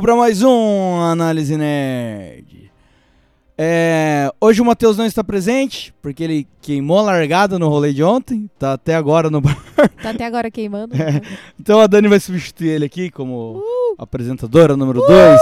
Comigo 0.00 0.02
para 0.02 0.16
mais 0.16 0.42
um 0.42 0.98
Análise 1.02 1.58
Nerd. 1.58 2.72
É, 3.58 4.32
hoje 4.40 4.62
o 4.62 4.64
Matheus 4.64 4.96
não 4.96 5.04
está 5.04 5.22
presente, 5.22 5.92
porque 6.00 6.24
ele 6.24 6.48
queimou 6.62 6.98
a 7.00 7.02
largada 7.02 7.58
no 7.58 7.68
rolê 7.68 7.92
de 7.92 8.02
ontem, 8.02 8.48
tá 8.58 8.72
até 8.72 8.94
agora 8.94 9.28
no 9.28 9.42
bar. 9.42 9.58
Tá 10.02 10.10
até 10.10 10.24
agora 10.24 10.50
queimando. 10.50 10.94
É. 10.96 11.20
Então 11.60 11.80
a 11.80 11.86
Dani 11.86 12.08
vai 12.08 12.18
substituir 12.18 12.70
ele 12.70 12.86
aqui 12.86 13.10
como 13.10 13.58
Uh! 13.58 13.94
apresentadora 13.98 14.74
número 14.74 15.00
2. 15.00 15.40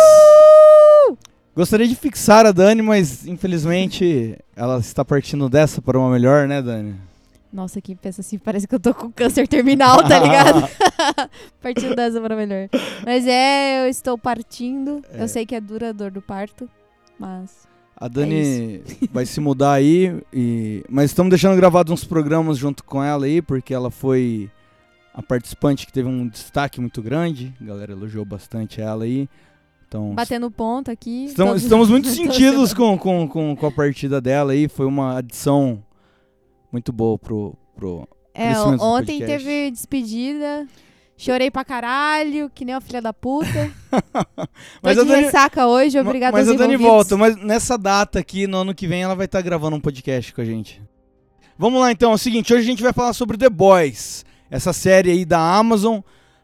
Gostaria 1.54 1.86
de 1.86 1.94
fixar 1.94 2.44
a 2.44 2.50
Dani, 2.50 2.82
mas 2.82 3.28
infelizmente 3.28 4.36
ela 4.56 4.78
está 4.78 5.04
partindo 5.04 5.48
dessa 5.48 5.80
para 5.80 5.98
uma 5.98 6.10
melhor, 6.10 6.48
né, 6.48 6.60
Dani? 6.60 6.96
Nossa, 7.52 7.80
que 7.80 7.94
pensa 7.94 8.20
assim, 8.20 8.38
parece 8.38 8.68
que 8.68 8.74
eu 8.74 8.80
tô 8.80 8.92
com 8.92 9.10
câncer 9.10 9.48
terminal, 9.48 10.06
tá 10.06 10.18
ligado? 10.20 10.68
partindo 11.62 11.94
dessa 11.96 12.20
para 12.20 12.36
melhor. 12.36 12.68
Mas 13.04 13.26
é, 13.26 13.84
eu 13.84 13.88
estou 13.88 14.18
partindo. 14.18 15.02
É. 15.10 15.22
Eu 15.22 15.28
sei 15.28 15.46
que 15.46 15.54
é 15.54 15.60
dura 15.60 15.88
a 15.88 15.92
dor 15.92 16.10
do 16.10 16.20
parto, 16.20 16.68
mas. 17.18 17.66
A 17.96 18.06
Dani 18.06 18.82
vai 19.10 19.26
se 19.26 19.40
mudar 19.40 19.72
aí, 19.72 20.20
e... 20.32 20.84
mas 20.88 21.06
estamos 21.10 21.30
deixando 21.30 21.56
gravados 21.56 21.92
uns 21.92 22.04
programas 22.04 22.56
junto 22.58 22.84
com 22.84 23.02
ela 23.02 23.24
aí, 23.26 23.42
porque 23.42 23.74
ela 23.74 23.90
foi 23.90 24.48
a 25.12 25.20
participante 25.22 25.84
que 25.84 25.92
teve 25.92 26.08
um 26.08 26.28
destaque 26.28 26.80
muito 26.80 27.02
grande. 27.02 27.52
A 27.60 27.64
galera 27.64 27.92
elogiou 27.92 28.24
bastante 28.24 28.80
ela 28.80 29.02
aí. 29.04 29.28
Então, 29.88 30.14
Batendo 30.14 30.50
ponto 30.50 30.90
aqui. 30.90 31.24
estamos, 31.24 31.50
todos- 31.52 31.62
estamos 31.62 31.88
muito 31.90 32.08
sentidos 32.08 32.74
com, 32.74 32.96
com, 32.98 33.26
com, 33.26 33.56
com 33.56 33.66
a 33.66 33.70
partida 33.72 34.20
dela 34.20 34.52
aí. 34.52 34.68
Foi 34.68 34.84
uma 34.86 35.16
adição 35.16 35.82
muito 36.72 36.92
boa 36.92 37.18
pro. 37.18 37.56
pro... 37.76 38.08
É, 38.34 38.58
ontem 38.60 39.18
teve 39.18 39.70
despedida. 39.70 40.66
Chorei 41.20 41.50
pra 41.50 41.64
caralho, 41.64 42.48
que 42.54 42.64
nem 42.64 42.76
uma 42.76 42.80
filha 42.80 43.02
da 43.02 43.12
puta. 43.12 43.72
Mas 44.80 44.94
Tô 44.94 45.02
a 45.02 45.04
Dani- 45.04 45.22
ressaca 45.22 45.66
hoje, 45.66 45.98
obrigada 45.98 46.36
mas 46.36 46.48
a 46.48 46.52
Dani 46.52 46.76
volta, 46.76 47.16
mas 47.16 47.34
nessa 47.36 47.76
data 47.76 48.20
aqui, 48.20 48.46
no 48.46 48.58
ano 48.58 48.72
que 48.72 48.86
vem, 48.86 49.02
ela 49.02 49.16
vai 49.16 49.24
estar 49.26 49.42
gravando 49.42 49.76
um 49.76 49.80
podcast 49.80 50.32
com 50.32 50.40
a 50.40 50.44
gente. 50.44 50.80
Vamos 51.58 51.80
lá 51.80 51.90
então, 51.90 52.12
é 52.12 52.14
o 52.14 52.18
seguinte, 52.18 52.54
hoje 52.54 52.62
a 52.62 52.66
gente 52.66 52.82
vai 52.84 52.92
falar 52.92 53.12
sobre 53.12 53.36
The 53.36 53.50
Boys, 53.50 54.24
essa 54.48 54.72
série 54.72 55.10
aí 55.10 55.24
da 55.24 55.40
Amazon, 55.40 55.98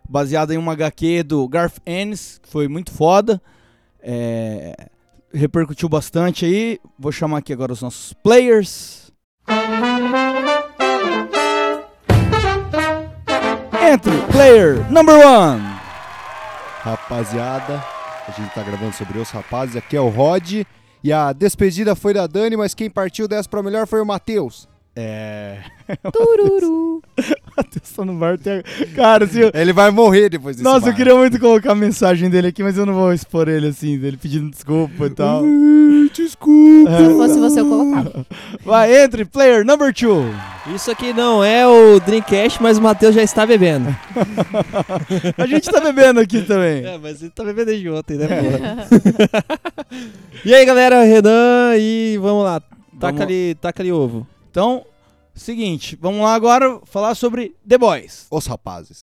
baseada 0.09 0.53
em 0.53 0.59
uma 0.59 0.73
HQ 0.73 1.23
do 1.23 1.47
Garth 1.47 1.77
Ennis, 1.87 2.41
que 2.43 2.49
foi 2.49 2.67
muito 2.67 2.91
foda, 2.91 3.41
é, 4.03 4.89
repercutiu 5.33 5.89
bastante 5.89 6.45
aí, 6.45 6.81
vou 6.99 7.13
chamar 7.13 7.39
aqui 7.39 7.53
agora 7.53 7.73
os 7.73 7.81
nossos 7.81 8.13
players. 8.13 9.04
Entre 13.81 14.13
player 14.33 14.91
number 14.91 15.15
one. 15.15 15.63
Rapaziada, 16.81 17.85
a 18.27 18.31
gente 18.33 18.53
tá 18.55 18.63
gravando 18.63 18.95
sobre 18.95 19.19
os 19.19 19.31
rapazes, 19.31 19.77
aqui 19.77 19.97
é 19.97 20.01
o 20.01 20.09
Rod. 20.09 20.65
E 21.03 21.13
a 21.13 21.33
despedida 21.33 21.95
foi 21.95 22.15
da 22.15 22.27
Dani, 22.27 22.57
mas 22.57 22.75
quem 22.75 22.89
partiu 22.89 23.29
dessa 23.29 23.49
pra 23.49 23.63
melhor 23.63 23.87
foi 23.87 24.01
o 24.01 24.07
Matheus. 24.07 24.67
É... 24.97 25.59
Tururu. 26.13 27.03
Matheus 27.57 27.91
tá 27.95 28.05
no 28.05 28.15
bar 28.15 28.35
até... 28.35 28.63
Cara, 28.95 29.25
assim, 29.25 29.41
eu- 29.41 29.51
Ele 29.53 29.73
vai 29.73 29.91
morrer 29.91 30.29
depois 30.29 30.55
desse 30.57 30.65
Nossa, 30.65 30.87
eu 30.87 30.93
bar. 30.93 30.97
queria 30.97 31.17
muito 31.17 31.39
colocar 31.41 31.73
a 31.73 31.75
mensagem 31.75 32.31
dele 32.31 32.49
aqui, 32.49 32.63
mas 32.63 32.79
eu 32.79 32.87
não 32.87 32.95
vou 32.95 33.13
expor 33.13 33.49
ele 33.49 33.67
assim, 33.69 33.99
dele 33.99 34.17
pedindo 34.17 34.49
desculpa 34.51 35.07
e 35.07 35.11
tal. 35.11 35.43
Desculpa. 36.13 36.97
Se 36.97 37.03
eu 37.03 37.17
fosse 37.17 37.39
você, 37.41 37.61
eu 37.61 37.69
colocava. 37.69 38.27
Vai, 38.65 39.03
entre, 39.05 39.25
player 39.25 39.65
number 39.65 39.93
two. 39.93 40.25
Isso 40.75 40.91
aqui 40.91 41.13
não 41.13 41.43
é 41.43 41.67
o 41.67 41.99
Dreamcast, 42.01 42.63
mas 42.63 42.79
o 42.79 42.83
Matheus 42.83 43.15
já 43.15 43.23
está 43.23 43.45
bebendo. 43.45 43.89
A 45.37 45.47
gente 45.47 45.69
tá 45.71 45.81
bebendo 45.81 46.21
aqui 46.21 46.41
também. 46.43 46.85
É, 46.85 46.99
mas 46.99 47.21
ele 47.21 47.31
tá 47.31 47.43
bebendo 47.45 47.67
desde 47.67 47.91
ontem, 47.91 48.17
né, 48.17 48.27
porra? 48.29 48.89
e 50.45 50.55
aí, 50.55 50.65
galera, 50.65 51.03
Renan, 51.03 51.75
e 51.79 52.17
vamos 52.21 52.45
lá. 52.45 52.61
Taca 52.61 53.13
Vamos- 53.19 53.21
ali, 53.23 53.55
taca 53.61 53.83
ali 53.83 53.91
ovo. 53.93 54.27
Então, 54.55 54.87
seguinte, 55.35 55.99
vamos 56.01 56.21
lá 56.21 56.33
agora 56.33 56.79
falar 56.85 57.17
sobre 57.17 57.57
The 57.69 57.77
Boys. 57.77 58.29
Os 58.31 58.47
rapazes. 58.47 59.01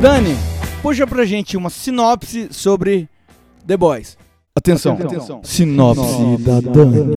Dani, 0.00 0.34
puxa 0.82 1.06
pra 1.06 1.24
gente 1.24 1.56
uma 1.56 1.70
sinopse 1.70 2.52
sobre 2.52 3.08
The 3.64 3.76
Boys. 3.76 4.18
Atenção, 4.52 4.94
Atenção. 4.94 5.40
Sinopse 5.44 6.42
da 6.42 6.58
Dani. 6.58 7.14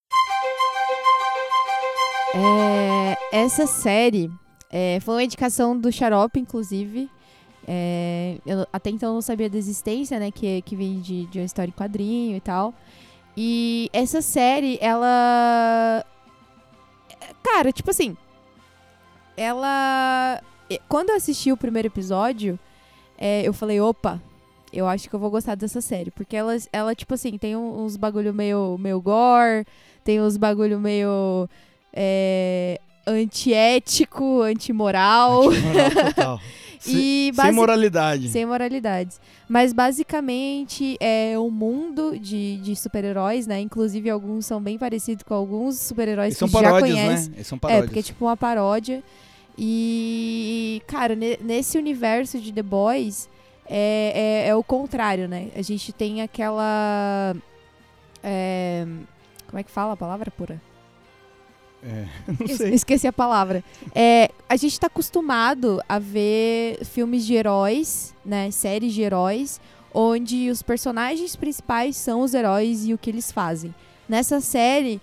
É, 2.35 3.17
essa 3.31 3.65
série 3.65 4.29
é, 4.71 4.99
foi 4.99 5.15
uma 5.15 5.23
indicação 5.23 5.75
do 5.75 5.91
Xarope, 5.91 6.39
inclusive. 6.39 7.09
É, 7.67 8.37
eu 8.45 8.65
até 8.71 8.89
então 8.89 9.13
não 9.13 9.21
sabia 9.21 9.49
da 9.49 9.57
existência, 9.57 10.17
né? 10.19 10.31
Que, 10.31 10.61
que 10.61 10.75
vem 10.75 10.99
de, 11.01 11.25
de 11.25 11.39
uma 11.39 11.45
história 11.45 11.69
em 11.69 11.73
quadrinho 11.73 12.37
e 12.37 12.39
tal. 12.39 12.73
E 13.35 13.89
essa 13.91 14.21
série, 14.21 14.79
ela. 14.81 16.05
Cara, 17.43 17.71
tipo 17.71 17.91
assim. 17.91 18.15
Ela. 19.35 20.41
Quando 20.87 21.09
eu 21.09 21.15
assisti 21.15 21.51
o 21.51 21.57
primeiro 21.57 21.87
episódio, 21.87 22.57
é, 23.17 23.47
eu 23.47 23.53
falei, 23.53 23.79
opa, 23.79 24.21
eu 24.71 24.87
acho 24.87 25.09
que 25.09 25.15
eu 25.15 25.19
vou 25.19 25.29
gostar 25.29 25.55
dessa 25.55 25.81
série. 25.81 26.11
Porque 26.11 26.35
ela, 26.35 26.55
ela 26.71 26.95
tipo 26.95 27.13
assim, 27.13 27.37
tem 27.37 27.55
uns 27.55 27.97
bagulho 27.97 28.33
meio, 28.33 28.77
meio 28.77 29.01
gore, 29.01 29.65
tem 30.03 30.21
uns 30.21 30.37
bagulho 30.37 30.79
meio 30.79 31.47
é, 31.93 32.79
antiético, 33.07 34.41
antimoral. 34.41 35.43
Moral 35.45 35.91
total. 36.13 36.41
E 36.85 37.31
Sem 37.35 37.51
moralidade. 37.51 38.29
Sem 38.29 38.45
moralidades. 38.45 39.19
Mas 39.49 39.73
basicamente 39.73 40.95
é 40.99 41.33
um 41.37 41.49
mundo 41.49 42.17
de, 42.19 42.57
de 42.57 42.75
super-heróis, 42.75 43.47
né? 43.47 43.59
Inclusive 43.59 44.09
alguns 44.09 44.45
são 44.45 44.61
bem 44.61 44.77
parecidos 44.77 45.23
com 45.23 45.33
alguns 45.33 45.77
super-heróis 45.79 46.33
que 46.35 46.39
são 46.39 46.47
gente 46.47 46.59
já 46.61 46.63
paródias, 46.71 46.95
conhece. 46.95 47.29
né? 47.29 47.35
Eles 47.37 47.47
são 47.47 47.55
É, 47.57 47.59
paródias. 47.59 47.85
porque 47.85 47.99
é 47.99 48.03
tipo 48.03 48.25
uma 48.25 48.37
paródia. 48.37 49.03
E, 49.57 50.81
cara, 50.87 51.15
ne- 51.15 51.37
nesse 51.41 51.77
universo 51.77 52.39
de 52.39 52.53
The 52.53 52.61
Boys, 52.63 53.27
é, 53.67 54.43
é, 54.45 54.49
é 54.49 54.55
o 54.55 54.63
contrário, 54.63 55.27
né? 55.27 55.47
A 55.55 55.61
gente 55.63 55.91
tem 55.91 56.21
aquela. 56.21 57.35
é, 58.23 58.85
como 59.47 59.59
é 59.59 59.63
que 59.63 59.71
fala 59.71 59.93
a 59.93 59.97
palavra 59.97 60.29
pura? 60.31 60.61
É, 61.87 62.05
não 62.39 62.47
sei. 62.47 62.73
Esqueci 62.73 63.07
a 63.07 63.13
palavra. 63.13 63.63
É, 63.95 64.29
a 64.49 64.55
gente 64.57 64.77
tá 64.79 64.87
acostumado 64.87 65.81
a 65.87 65.97
ver 65.99 66.83
filmes 66.85 67.25
de 67.25 67.33
heróis, 67.35 68.13
né? 68.25 68.51
Séries 68.51 68.93
de 68.93 69.01
heróis, 69.01 69.61
onde 69.93 70.49
os 70.49 70.61
personagens 70.61 71.35
principais 71.35 71.95
são 71.95 72.21
os 72.21 72.33
heróis 72.33 72.85
e 72.85 72.93
o 72.93 72.97
que 72.97 73.09
eles 73.09 73.31
fazem. 73.31 73.73
Nessa 74.09 74.39
série 74.41 75.01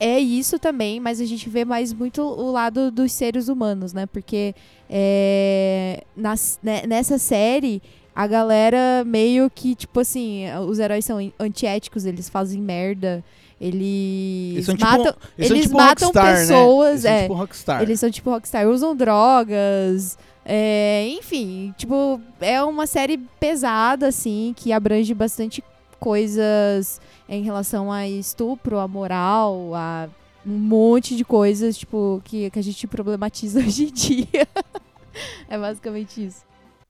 é 0.00 0.18
isso 0.18 0.58
também, 0.58 0.98
mas 1.00 1.20
a 1.20 1.24
gente 1.24 1.48
vê 1.48 1.64
mais 1.64 1.92
muito 1.92 2.20
o 2.22 2.50
lado 2.50 2.90
dos 2.90 3.12
seres 3.12 3.48
humanos, 3.48 3.92
né? 3.92 4.06
Porque 4.06 4.54
é, 4.90 6.02
nas- 6.16 6.58
né, 6.62 6.82
nessa 6.86 7.18
série 7.18 7.80
a 8.14 8.26
galera 8.26 9.04
meio 9.06 9.50
que, 9.50 9.74
tipo 9.74 10.00
assim, 10.00 10.44
os 10.68 10.78
heróis 10.78 11.04
são 11.04 11.18
antiéticos, 11.38 12.04
eles 12.06 12.28
fazem 12.30 12.60
merda, 12.60 13.22
eles, 13.60 14.54
Eles 14.54 14.66
são 14.66 14.76
tipo- 14.76 14.90
matam, 14.90 15.14
Eles, 15.38 15.48
são 15.48 15.56
eles 15.56 15.62
tipo 15.66 15.76
matam 15.76 16.08
rockstar, 16.08 16.24
né? 16.34 16.40
pessoas, 16.40 16.88
Eles 16.90 17.02
são 17.02 17.10
é. 17.12 17.22
tipo 17.22 17.34
rockstar. 17.34 17.82
Eles 17.82 18.00
são 18.00 18.10
tipo 18.10 18.30
rockstar, 18.30 18.68
usam 18.68 18.94
drogas, 18.96 20.18
é, 20.44 21.06
enfim, 21.08 21.74
tipo, 21.76 22.20
é 22.40 22.62
uma 22.62 22.86
série 22.86 23.18
pesada, 23.40 24.08
assim, 24.08 24.52
que 24.56 24.72
abrange 24.72 25.12
bastante 25.14 25.62
coisas 25.98 27.00
em 27.28 27.42
relação 27.42 27.90
a 27.90 28.06
estupro, 28.06 28.78
a 28.78 28.86
moral, 28.86 29.72
a 29.74 30.08
um 30.46 30.52
monte 30.58 31.16
de 31.16 31.24
coisas, 31.24 31.76
tipo, 31.76 32.20
que, 32.24 32.48
que 32.50 32.58
a 32.58 32.62
gente 32.62 32.86
problematiza 32.86 33.58
hoje 33.66 33.84
em 33.88 33.92
dia. 33.92 34.46
é 35.48 35.58
basicamente 35.58 36.24
isso. 36.26 36.44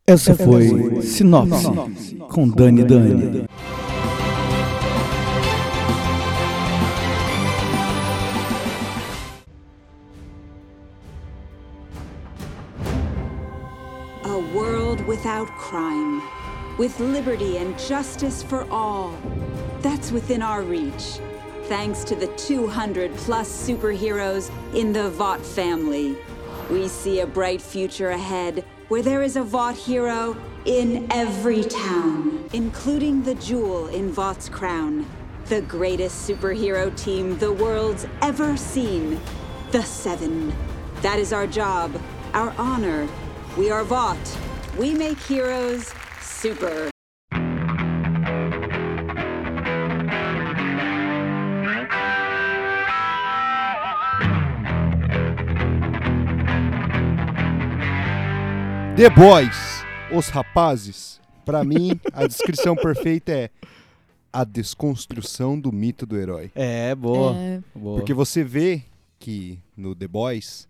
Essa 0.06 0.34
foi 0.34 1.00
Sinopse 1.02 2.16
com 2.28 2.46
Dani 2.48 2.84
Dani. 2.84 3.46
A 3.48 3.95
world 14.96 15.06
without 15.06 15.48
crime, 15.48 16.22
with 16.78 16.98
liberty 17.00 17.58
and 17.58 17.78
justice 17.78 18.42
for 18.42 18.66
all. 18.70 19.14
That's 19.80 20.12
within 20.12 20.42
our 20.42 20.62
reach, 20.62 21.20
thanks 21.64 22.04
to 22.04 22.14
the 22.14 22.28
200 22.36 23.14
plus 23.16 23.48
superheroes 23.48 24.50
in 24.74 24.92
the 24.92 25.10
Vought 25.10 25.44
family. 25.44 26.16
We 26.70 26.88
see 26.88 27.20
a 27.20 27.26
bright 27.26 27.62
future 27.62 28.10
ahead 28.10 28.64
where 28.88 29.02
there 29.02 29.22
is 29.22 29.36
a 29.36 29.42
Vought 29.42 29.76
hero 29.76 30.36
in 30.64 31.06
every 31.10 31.62
town, 31.62 32.48
including 32.52 33.22
the 33.22 33.34
jewel 33.36 33.88
in 33.88 34.10
Vought's 34.10 34.48
crown, 34.48 35.06
the 35.46 35.62
greatest 35.62 36.28
superhero 36.28 36.90
team 36.96 37.38
the 37.38 37.52
world's 37.52 38.06
ever 38.22 38.56
seen, 38.56 39.20
the 39.70 39.82
Seven. 39.82 40.52
That 41.02 41.18
is 41.18 41.32
our 41.32 41.46
job, 41.46 42.00
our 42.34 42.52
honor. 42.58 43.06
We 43.56 43.70
are 43.70 43.84
Vought. 43.84 44.45
We 44.78 44.92
make 44.92 45.18
heroes 45.20 45.90
super. 46.20 46.90
The 58.96 59.08
Boys, 59.10 59.56
os 60.12 60.28
rapazes. 60.28 61.20
Pra 61.46 61.64
mim, 61.64 61.98
a 62.12 62.26
descrição 62.26 62.76
perfeita 62.76 63.32
é 63.32 63.50
a 64.30 64.44
desconstrução 64.44 65.58
do 65.58 65.72
mito 65.72 66.04
do 66.04 66.18
herói. 66.18 66.50
É, 66.54 66.94
boa. 66.94 67.34
É, 67.34 67.62
boa. 67.74 67.96
Porque 67.96 68.12
você 68.12 68.44
vê 68.44 68.82
que 69.18 69.58
no 69.74 69.94
The 69.94 70.06
Boys, 70.06 70.68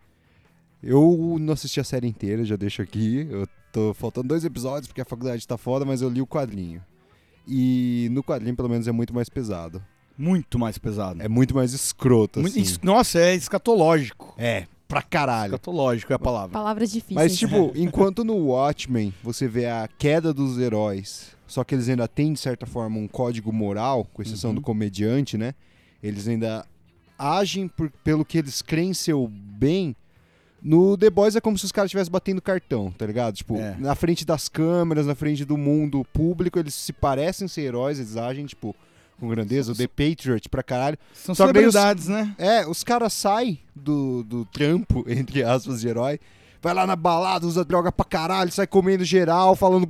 eu 0.81 1.39
não 1.41 1.55
assisti 1.55 1.81
a 1.81 1.85
série 1.85 2.07
inteira, 2.07 2.45
já 2.45 2.55
deixo 2.55 2.83
aqui. 2.83 3.27
Eu 3.29 3.49
tô 3.77 3.93
faltando 3.93 4.29
dois 4.29 4.43
episódios 4.43 4.87
porque 4.87 5.03
a 5.03 5.05
faculdade 5.05 5.47
tá 5.47 5.59
foda, 5.59 5.85
mas 5.85 6.01
eu 6.01 6.09
li 6.09 6.23
o 6.23 6.27
quadrinho. 6.27 6.83
E 7.47 8.09
no 8.11 8.23
quadrinho, 8.25 8.57
pelo 8.57 8.69
menos, 8.71 8.89
é 8.89 8.93
muito 8.93 9.15
mais 9.15 9.29
pesado. 9.29 9.83
Muito 10.17 10.59
mais 10.59 10.79
pesado. 10.79 11.21
É 11.23 11.29
muito 11.29 11.55
mais 11.55 11.75
escroto, 11.75 12.41
Muito- 12.41 12.59
assim. 12.59 12.77
Nossa, 12.83 13.19
é 13.19 13.35
escatológico. 13.35 14.35
É, 14.39 14.67
pra 14.89 15.03
caralho. 15.03 15.51
Escatológico 15.51 16.11
é 16.13 16.17
a 16.17 16.19
palavra. 16.19 16.53
palavras 16.55 16.91
difíceis. 16.91 17.15
Mas, 17.15 17.37
tipo, 17.37 17.71
enquanto 17.77 18.25
no 18.25 18.35
Watchmen 18.47 19.13
você 19.23 19.47
vê 19.47 19.67
a 19.67 19.87
queda 19.99 20.33
dos 20.33 20.59
heróis, 20.59 21.37
só 21.47 21.63
que 21.63 21.75
eles 21.75 21.87
ainda 21.89 22.09
têm, 22.09 22.33
de 22.33 22.41
certa 22.41 22.65
forma, 22.65 22.99
um 22.99 23.07
código 23.07 23.53
moral, 23.53 24.07
com 24.13 24.23
exceção 24.23 24.51
Uhum. 24.51 24.57
do 24.57 24.63
comediante, 24.63 25.37
né? 25.37 25.55
Eles 26.03 26.27
ainda 26.27 26.65
agem 27.19 27.69
por- 27.69 27.91
pelo 28.03 28.25
que 28.25 28.39
eles 28.39 28.63
creem 28.63 28.95
ser 28.95 29.13
o 29.13 29.29
bem. 29.29 29.95
No 30.67 30.97
The 30.97 31.11
Boys 31.11 31.37
é 31.37 31.41
como 31.41 31.57
se 31.57 31.65
os 31.65 31.71
caras 31.73 31.89
estivessem 31.89 32.11
batendo 32.11 32.43
cartão, 32.43 32.91
tá 32.91 33.07
ligado? 33.07 33.35
Tipo, 33.37 33.57
É. 33.57 33.77
na 33.79 33.95
frente 33.95 34.25
das 34.27 34.49
câmeras, 34.49 35.07
na 35.07 35.15
frente 35.15 35.45
do 35.45 35.57
mundo 35.57 36.05
público, 36.13 36.59
eles 36.59 36.75
se 36.75 36.93
parecem 36.93 37.47
ser 37.47 37.63
heróis, 37.63 37.99
eles 38.01 38.17
agem, 38.17 38.47
tipo, 38.47 38.75
com 39.21 39.29
grandeza. 39.29 39.71
O 39.73 39.75
The 39.77 39.87
Patriot 39.87 40.49
pra 40.49 40.63
caralho. 40.65 40.99
São 41.15 41.35
Só 41.35 41.53
daí 41.53 41.65
os- 41.67 41.73
celebridades, 41.73 42.09
né? 42.09 42.35
É, 42.37 42.67
os 42.67 42.83
caras 42.83 43.13
saem 43.13 43.61
do, 43.75 44.25
do 44.25 44.45
trampo, 44.47 45.05
entre 45.09 45.43
aspas, 45.45 45.81
de 45.81 45.89
herói. 45.89 46.19
Vai 46.67 46.75
lá 46.75 46.85
na 46.85 46.97
balada, 46.97 47.47
usa 47.47 47.65
droga 47.65 47.93
pra 47.93 48.05
caralho, 48.05 48.51
sai 48.51 48.67
comendo 48.67 49.05
geral, 49.05 49.55
falando 49.55 49.89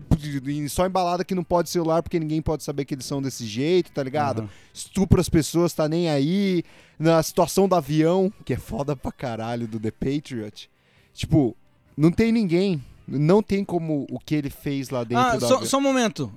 só 0.68 0.86
em 0.86 0.90
balada 0.90 1.24
que 1.24 1.34
não 1.34 1.42
pode 1.42 1.70
celular 1.70 2.02
porque 2.02 2.20
ninguém 2.20 2.42
pode 2.42 2.62
saber 2.62 2.84
que 2.84 2.92
eles 2.92 3.06
são 3.06 3.22
desse 3.22 3.46
jeito, 3.46 3.90
tá 3.92 4.02
ligado? 4.02 4.40
Aham. 4.40 4.48
Estupra 4.74 5.22
as 5.22 5.28
pessoas, 5.30 5.72
tá 5.72 5.88
nem 5.88 6.10
aí. 6.10 6.62
Na 6.98 7.22
situação 7.22 7.66
do 7.66 7.74
avião, 7.74 8.30
que 8.44 8.52
é 8.52 8.58
foda 8.58 8.94
pra 8.94 9.10
caralho 9.10 9.66
do 9.66 9.80
The 9.80 9.90
Patriot. 9.90 10.68
Tipo, 11.14 11.56
não 11.96 12.12
tem 12.12 12.30
ninguém. 12.30 12.84
Não 13.08 13.42
tem 13.42 13.64
como 13.64 14.06
o 14.10 14.18
que 14.20 14.34
ele 14.34 14.50
fez 14.50 14.90
lá 14.90 15.02
dentro 15.02 15.24
Ah, 15.24 15.36
do 15.36 15.48
só, 15.48 15.64
só 15.64 15.78
um 15.78 15.80
momento. 15.80 16.30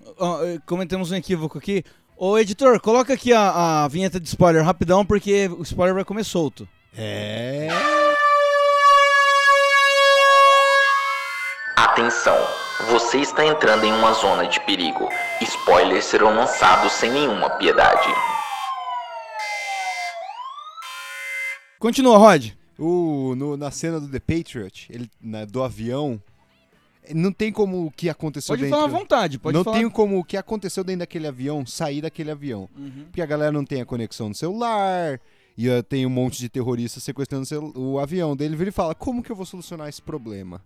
Eh, 0.45 0.59
cometemos 0.65 1.11
um 1.11 1.15
equívoco 1.17 1.57
aqui. 1.57 1.83
Ô, 2.15 2.37
editor, 2.37 2.79
coloca 2.79 3.13
aqui 3.13 3.33
a, 3.33 3.83
a 3.83 3.87
vinheta 3.89 4.17
de 4.21 4.29
spoiler 4.29 4.63
rapidão, 4.63 5.05
porque 5.05 5.49
o 5.49 5.63
spoiler 5.63 5.95
vai 5.95 6.05
comer 6.05 6.23
solto. 6.23 6.65
É. 6.95 7.67
Atenção! 11.81 12.35
Você 12.91 13.19
está 13.19 13.45
entrando 13.45 13.85
em 13.85 13.91
uma 13.93 14.11
zona 14.11 14.45
de 14.47 14.59
perigo. 14.65 15.07
Spoilers 15.41 16.03
serão 16.03 16.35
lançados 16.35 16.91
sem 16.91 17.09
nenhuma 17.09 17.49
piedade. 17.51 18.07
Continua, 21.79 22.17
Rod. 22.17 22.49
O, 22.77 23.33
no- 23.35 23.55
na 23.55 23.71
cena 23.71 23.97
do 23.97 24.09
The 24.09 24.19
Patriot, 24.19 24.87
ele, 24.91 25.09
na- 25.21 25.45
do 25.45 25.63
avião, 25.63 26.21
não 27.15 27.31
tem 27.31 27.49
como 27.49 27.85
o 27.85 27.91
que 27.91 28.09
aconteceu 28.09 28.51
Pode 28.53 28.63
dentro... 28.63 28.77
falar 28.77 28.89
à 28.93 28.99
vontade, 28.99 29.39
pode 29.39 29.55
não 29.57 29.63
falar. 29.63 29.77
tem 29.77 29.89
como 29.89 30.19
o 30.19 30.23
que 30.23 30.35
aconteceu 30.35 30.83
dentro 30.83 30.99
daquele 30.99 31.27
avião 31.27 31.65
sair 31.65 32.01
daquele 32.01 32.31
avião. 32.31 32.67
Uhum. 32.77 33.05
Porque 33.05 33.21
a 33.21 33.25
galera 33.25 33.53
não 33.53 33.63
tem 33.63 33.79
a 33.79 33.85
conexão 33.85 34.27
no 34.27 34.35
celular, 34.35 35.17
e 35.57 35.69
uh, 35.69 35.81
tem 35.81 36.05
um 36.05 36.09
monte 36.09 36.39
de 36.39 36.49
terroristas 36.49 37.03
sequestrando 37.03 37.45
o 37.79 37.99
avião 37.99 38.35
dele. 38.35 38.49
Ele 38.51 38.57
vira 38.57 38.69
e 38.69 38.73
fala: 38.73 38.93
Como 38.93 39.23
que 39.23 39.31
eu 39.31 39.35
vou 39.35 39.45
solucionar 39.45 39.87
esse 39.87 40.01
problema? 40.01 40.61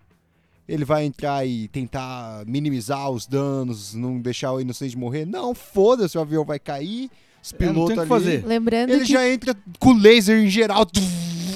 Ele 0.68 0.86
vai 0.86 1.04
entrar 1.06 1.46
e 1.46 1.68
tentar 1.68 2.44
minimizar 2.48 3.10
os 3.12 3.28
danos, 3.28 3.94
não 3.94 4.20
deixar 4.20 4.54
o 4.54 4.62
inocente 4.62 4.98
morrer? 4.98 5.26
Não, 5.26 5.54
foda-se, 5.54 6.18
o 6.18 6.22
avião 6.22 6.46
vai 6.46 6.58
cair, 6.60 7.10
os 7.44 7.52
É, 7.54 7.58
pilotos 7.58 7.88
tem 7.88 7.94
o 7.94 7.96
que 7.96 8.00
ali. 8.00 8.08
fazer. 8.10 8.46
Lembrando 8.46 8.90
Ele 8.92 9.06
que, 9.06 9.12
já 9.12 9.28
entra 9.30 9.56
com 9.80 9.94
laser 9.94 10.38
em 10.42 10.50
geral. 10.50 10.88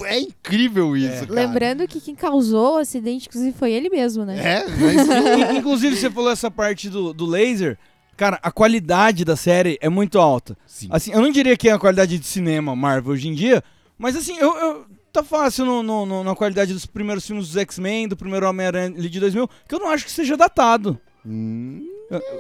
É 0.06 0.20
incrível 0.20 0.96
isso, 0.96 1.26
cara. 1.28 1.34
lembrando 1.48 1.88
que 1.88 2.00
quem 2.00 2.14
causou 2.14 2.76
o 2.76 2.78
acidente, 2.78 3.28
inclusive, 3.28 3.58
foi 3.58 3.72
ele 3.72 3.90
mesmo, 3.90 4.24
né? 4.26 4.38
É, 4.40 4.66
mas 4.68 5.08
Inclusive, 5.58 5.96
você 5.96 6.10
falou 6.12 6.30
essa 6.32 6.52
parte 6.52 6.90
do, 6.90 7.14
do 7.14 7.26
laser. 7.26 7.78
Cara, 8.16 8.40
a 8.44 8.52
qualidade 8.52 9.24
da 9.26 9.36
série 9.36 9.78
é 9.82 9.90
muito 9.90 10.20
alta. 10.20 10.58
Sim. 10.68 10.88
Assim, 10.92 11.12
eu 11.12 11.22
não 11.22 11.32
diria 11.32 11.56
que 11.58 11.70
é 11.70 11.72
a 11.74 11.80
qualidade 11.80 12.18
de 12.20 12.26
cinema 12.26 12.76
Marvel 12.76 13.14
hoje 13.14 13.28
em 13.28 13.34
dia, 13.34 13.64
mas 13.98 14.16
assim, 14.16 14.38
eu, 14.38 14.56
eu- 14.58 14.86
tá 15.22 15.24
fácil 15.24 15.66
no, 15.66 15.84
no- 15.84 16.06
no- 16.06 16.24
na 16.24 16.36
qualidade 16.36 16.74
dos 16.74 16.86
primeiros 16.86 17.26
filmes 17.26 17.48
dos 17.48 17.58
X-Men, 17.58 18.08
do 18.08 18.16
primeiro 18.18 18.48
Homem-Aranha 18.48 18.92
de 18.92 19.20
2000, 19.20 19.48
que 19.68 19.76
eu 19.76 19.80
não 19.80 19.90
acho 19.90 20.06
que 20.06 20.12
seja 20.12 20.36
datado. 20.38 21.00
Hum, 21.26 21.86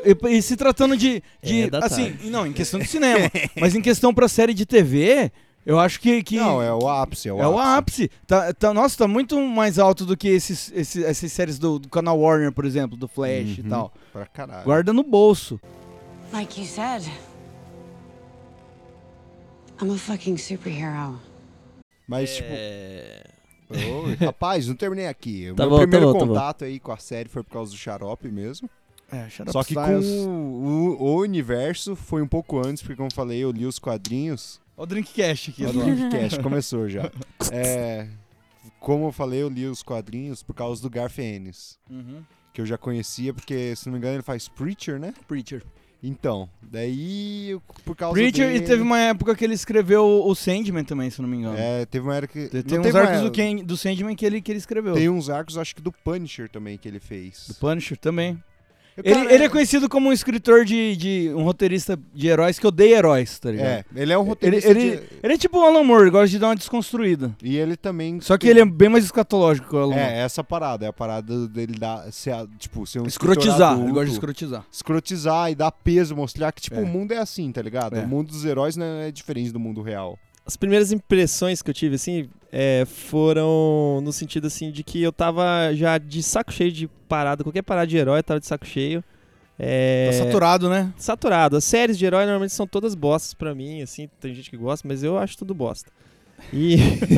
E, 0.05 0.37
e 0.37 0.41
se 0.41 0.55
tratando 0.55 0.95
de, 0.95 1.21
de 1.43 1.63
É 1.63 1.69
assim, 1.83 2.15
não, 2.29 2.47
em 2.47 2.53
questão 2.53 2.79
de 2.79 2.87
cinema, 2.87 3.29
mas 3.59 3.75
em 3.75 3.81
questão 3.81 4.13
pra 4.13 4.29
série 4.29 4.53
de 4.53 4.65
TV, 4.65 5.29
eu 5.65 5.77
acho 5.77 5.99
que, 5.99 6.23
que 6.23 6.37
Não, 6.37 6.61
é 6.61 6.73
o 6.73 6.87
ápice, 6.87 7.27
é 7.27 7.33
o 7.33 7.41
é 7.41 7.47
o 7.47 7.59
ápice. 7.59 8.03
ápice. 8.05 8.11
Tá, 8.25 8.53
tá- 8.53 8.73
nossa, 8.73 8.97
tá 8.97 9.07
muito 9.07 9.37
mais 9.41 9.77
alto 9.77 10.05
do 10.05 10.15
que 10.15 10.29
esses, 10.29 10.71
esses- 10.73 11.03
essas 11.03 11.29
séries 11.33 11.59
do, 11.59 11.79
do 11.79 11.89
canal 11.89 12.17
Warner, 12.17 12.51
por 12.53 12.63
exemplo, 12.63 12.95
do 12.95 13.07
Flash 13.09 13.57
e 13.57 13.61
Uhum. 13.61 13.69
tal. 13.69 13.93
Pra 14.13 14.25
caralho. 14.25 14.63
Guarda 14.63 14.93
no 14.93 15.03
bolso. 15.03 15.59
Like 16.31 16.59
you 16.61 16.65
said, 16.65 17.03
I'm 19.81 19.91
a 19.91 19.97
fucking 19.97 20.37
superhero. 20.37 21.19
Mas, 22.07 22.35
tipo. 22.35 22.49
Ô, 23.69 24.25
rapaz, 24.25 24.67
não 24.67 24.75
terminei 24.75 25.07
aqui. 25.07 25.51
O 25.51 25.55
Tá 25.55 25.63
meu 25.63 25.71
bom, 25.71 25.75
tá 25.77 25.81
primeiro 25.87 26.13
tá 26.13 26.19
bom. 26.19 26.27
contato 26.27 26.63
aí 26.63 26.79
com 26.79 26.91
a 26.91 26.97
série 26.97 27.27
foi 27.27 27.43
por 27.43 27.51
causa 27.51 27.71
do 27.71 27.77
xarope 27.77 28.29
mesmo. 28.29 28.69
É, 29.11 29.29
Shut 29.29 29.51
Só 29.51 29.63
que 29.63 29.73
com 29.73 29.99
o, 29.99 30.97
o 31.01 31.19
universo 31.21 31.95
foi 31.95 32.21
um 32.21 32.27
pouco 32.27 32.59
antes, 32.65 32.81
porque 32.81 32.95
como 32.95 33.07
eu 33.07 33.13
falei, 33.15 33.39
eu 33.39 33.51
li 33.51 33.65
os 33.65 33.79
quadrinhos. 33.79 34.59
Ó 34.77 34.83
o 34.83 34.85
Drinkcast 34.85 35.51
aqui. 35.51 35.65
O 35.65 35.71
do 35.71 35.79
lado. 35.79 35.95
Drinkcast 35.95 36.39
começou 36.43 36.87
já. 36.89 37.11
É, 37.51 38.07
como 38.79 39.07
eu 39.07 39.11
falei, 39.11 39.41
eu 39.41 39.49
li 39.49 39.65
os 39.65 39.81
quadrinhos 39.83 40.43
por 40.43 40.53
causa 40.53 40.81
do 40.81 40.89
Garth 40.89 41.19
Ennis, 41.19 41.77
Uhum. 41.89 42.21
que 42.53 42.61
eu 42.61 42.65
já 42.65 42.77
conhecia, 42.77 43.33
porque, 43.33 43.75
se 43.75 43.85
não 43.87 43.93
me 43.93 43.97
engano, 43.99 44.15
ele 44.15 44.23
faz 44.23 44.47
Preacher, 44.47 44.99
né? 44.99 45.13
Preacher. 45.27 45.63
Então, 46.01 46.47
daí, 46.61 47.57
por 47.83 47.95
causa 47.95 48.13
Preacher 48.13 48.47
dele... 48.47 48.59
e 48.59 48.67
teve 48.67 48.81
uma 48.81 48.99
época 48.99 49.35
que 49.35 49.43
ele 49.43 49.55
escreveu 49.55 50.05
o 50.05 50.35
Sandman 50.35 50.83
também, 50.83 51.09
se 51.09 51.21
não 51.21 51.27
me 51.27 51.37
engano. 51.37 51.57
É, 51.57 51.85
teve 51.85 52.05
uma 52.05 52.15
era 52.15 52.27
que... 52.27 52.47
Tem, 52.49 52.61
tem 52.61 52.79
uns 52.79 52.87
uma 52.87 52.99
arcos 52.99 53.21
do, 53.21 53.31
Ken, 53.31 53.57
do 53.57 53.75
Sandman 53.75 54.15
que 54.15 54.25
ele, 54.25 54.41
que 54.41 54.51
ele 54.51 54.59
escreveu. 54.59 54.93
Tem 54.93 55.09
uns 55.09 55.29
arcos, 55.29 55.57
acho 55.57 55.75
que 55.75 55.81
do 55.81 55.91
Punisher 55.91 56.49
também, 56.49 56.77
que 56.77 56.87
ele 56.87 56.99
fez. 56.99 57.47
Do 57.47 57.55
Punisher 57.55 57.97
também. 57.97 58.41
Ele, 59.03 59.33
ele 59.33 59.43
é 59.43 59.49
conhecido 59.49 59.87
como 59.87 60.09
um 60.09 60.13
escritor 60.13 60.65
de, 60.65 60.95
de. 60.95 61.31
um 61.35 61.43
roteirista 61.43 61.99
de 62.13 62.27
heróis 62.27 62.57
que 62.57 62.65
odeia 62.65 62.97
heróis, 62.97 63.37
tá 63.39 63.51
ligado? 63.51 63.67
É, 63.67 63.85
ele 63.95 64.11
é 64.11 64.17
um 64.17 64.21
Ele, 64.21 64.29
roteirista 64.29 64.69
ele, 64.69 64.79
de- 64.97 65.03
ele 65.21 65.33
é 65.33 65.37
tipo 65.37 65.59
o 65.59 65.63
Alan 65.63 65.83
Moore, 65.83 66.09
gosta 66.09 66.27
de 66.29 66.39
dar 66.39 66.47
uma 66.47 66.55
desconstruída. 66.55 67.35
E 67.43 67.55
ele 67.57 67.77
também... 67.77 68.19
Só 68.21 68.37
que 68.37 68.47
ele 68.47 68.59
é 68.59 68.65
bem 68.65 68.89
mais 68.89 69.03
escatológico 69.05 69.69
que 69.69 69.75
o 69.75 69.79
Alan 69.79 69.95
Moore. 69.95 69.99
É, 70.01 70.19
essa 70.19 70.43
parada, 70.43 70.85
é 70.85 70.89
a 70.89 70.93
parada 70.93 71.47
dele 71.47 71.77
dar, 71.77 72.11
ser, 72.11 72.33
tipo, 72.57 72.85
ser 72.87 72.99
um 73.01 73.05
Escrotizar, 73.05 73.51
escritor 73.53 73.65
ele 73.67 73.73
adulto, 73.75 73.93
gosta 73.93 74.05
de 74.07 74.11
escrotizar. 74.13 74.65
escrotizar 74.71 75.51
e 75.51 75.55
dar 75.55 75.71
peso, 75.71 76.15
mostrar 76.15 76.51
que, 76.51 76.61
tipo, 76.61 76.77
É. 76.77 76.83
o 76.83 76.85
mundo 76.87 77.11
é 77.13 77.17
assim, 77.17 77.51
tá 77.51 77.61
ligado? 77.61 77.95
É. 77.95 78.03
O 78.03 78.07
mundo 78.07 78.29
dos 78.29 78.45
heróis 78.45 78.75
não 78.75 78.85
é 78.85 79.11
diferente 79.11 79.51
do 79.51 79.59
mundo 79.59 79.81
real. 79.81 80.17
As 80.47 80.55
primeiras 80.55 80.93
impressões 80.93 81.61
que 81.61 81.69
eu 81.69 81.73
tive, 81.73 81.95
assim, 81.95 82.29
é, 82.51 82.85
foram 82.85 83.99
no 84.01 84.13
sentido, 84.13 84.47
assim, 84.47 84.71
de 84.71 84.81
que 84.81 85.03
eu 85.03 85.11
tava 85.11 85.73
já 85.73 85.97
de 85.97 86.23
saco 86.23 86.53
cheio 86.53 86.71
de 86.71 86.87
parada, 87.09 87.43
qualquer 87.43 87.63
parada 87.63 87.85
de 87.85 87.97
herói, 87.97 88.19
eu 88.19 88.23
tava 88.23 88.39
de 88.39 88.47
saco 88.47 88.65
cheio. 88.65 89.03
É, 89.59 90.09
Tá 90.11 90.23
saturado, 90.25 90.69
né? 90.69 90.93
saturado. 90.97 91.57
As 91.57 91.63
séries 91.65 91.97
de 91.97 92.05
herói 92.05 92.23
normalmente 92.25 92.53
são 92.53 92.65
todas 92.65 92.95
bostas 92.95 93.33
pra 93.33 93.53
mim, 93.53 93.81
assim, 93.81 94.07
tem 94.21 94.33
gente 94.33 94.49
que 94.49 94.55
gosta, 94.57 94.87
mas 94.87 95.03
eu 95.03 95.17
acho 95.17 95.37
tudo 95.37 95.53
bosta. 95.53 95.91
E, 96.53 96.75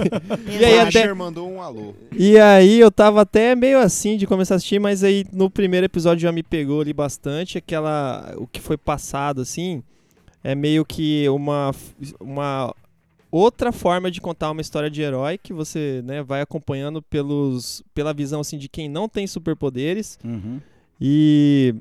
e 0.48 0.66
aí 0.66 0.78
o 0.78 0.88
até, 0.88 1.14
mandou 1.14 1.52
um 1.52 1.62
alô. 1.62 1.94
e 2.18 2.40
aí 2.40 2.80
eu 2.80 2.90
tava 2.90 3.22
até 3.22 3.54
meio 3.54 3.78
assim 3.78 4.16
de 4.16 4.26
começar 4.26 4.56
a 4.56 4.58
assistir, 4.58 4.80
mas 4.80 5.04
aí 5.04 5.26
no 5.32 5.50
primeiro 5.50 5.86
episódio 5.86 6.22
já 6.22 6.32
me 6.32 6.42
pegou 6.42 6.80
ali 6.82 6.94
bastante, 6.94 7.58
aquela 7.58 8.34
o 8.38 8.48
que 8.48 8.62
foi 8.62 8.78
passado 8.78 9.42
assim, 9.42 9.84
é 10.42 10.56
meio 10.56 10.86
que 10.86 11.28
uma 11.28 11.72
uma 12.18 12.74
outra 13.32 13.72
forma 13.72 14.10
de 14.10 14.20
contar 14.20 14.50
uma 14.52 14.62
história 14.62 14.90
de 14.90 15.02
herói 15.02 15.38
que 15.38 15.54
você, 15.54 16.02
né, 16.06 16.24
vai 16.24 16.42
acompanhando 16.42 17.02
pelos 17.02 17.84
pela 17.94 18.14
visão 18.14 18.42
assim 18.42 18.58
de 18.58 18.68
quem 18.68 18.90
não 18.90 19.08
tem 19.08 19.28
superpoderes 19.28 20.18
Uhum. 20.24 20.60
e 21.00 21.76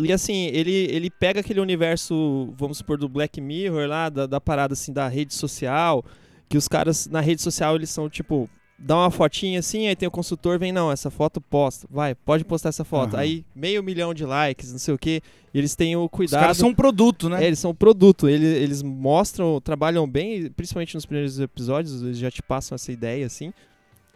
e 0.00 0.12
assim, 0.12 0.46
ele, 0.52 0.70
ele 0.70 1.10
pega 1.10 1.40
aquele 1.40 1.58
universo, 1.58 2.54
vamos 2.56 2.78
supor, 2.78 2.96
do 2.96 3.08
Black 3.08 3.40
Mirror 3.40 3.88
lá, 3.88 4.08
da, 4.08 4.26
da 4.26 4.40
parada 4.40 4.72
assim 4.74 4.92
da 4.92 5.08
rede 5.08 5.34
social, 5.34 6.04
que 6.48 6.56
os 6.56 6.68
caras 6.68 7.08
na 7.08 7.20
rede 7.20 7.42
social 7.42 7.74
eles 7.74 7.90
são 7.90 8.08
tipo 8.08 8.48
dá 8.78 8.96
uma 8.96 9.10
fotinha 9.10 9.58
assim, 9.58 9.88
aí 9.88 9.96
tem 9.96 10.06
o 10.06 10.10
consultor, 10.10 10.58
vem, 10.58 10.70
não, 10.70 10.92
essa 10.92 11.10
foto 11.10 11.40
posta, 11.40 11.88
vai, 11.90 12.14
pode 12.14 12.44
postar 12.44 12.68
essa 12.68 12.84
foto. 12.84 13.14
Aham. 13.14 13.22
Aí 13.22 13.44
meio 13.54 13.82
milhão 13.82 14.14
de 14.14 14.24
likes, 14.24 14.70
não 14.70 14.78
sei 14.78 14.94
o 14.94 14.98
que, 14.98 15.20
eles 15.52 15.74
têm 15.74 15.96
o 15.96 16.04
Os 16.04 16.10
cuidado. 16.10 16.40
caras 16.40 16.56
são 16.56 16.68
um 16.68 16.74
produto, 16.74 17.28
né? 17.28 17.42
É, 17.42 17.46
eles 17.48 17.58
são 17.58 17.72
um 17.72 17.74
produto, 17.74 18.28
eles, 18.28 18.56
eles 18.56 18.82
mostram, 18.82 19.60
trabalham 19.60 20.08
bem, 20.08 20.50
principalmente 20.50 20.94
nos 20.94 21.04
primeiros 21.04 21.40
episódios, 21.40 22.02
eles 22.02 22.18
já 22.18 22.30
te 22.30 22.42
passam 22.42 22.76
essa 22.76 22.92
ideia, 22.92 23.26
assim. 23.26 23.52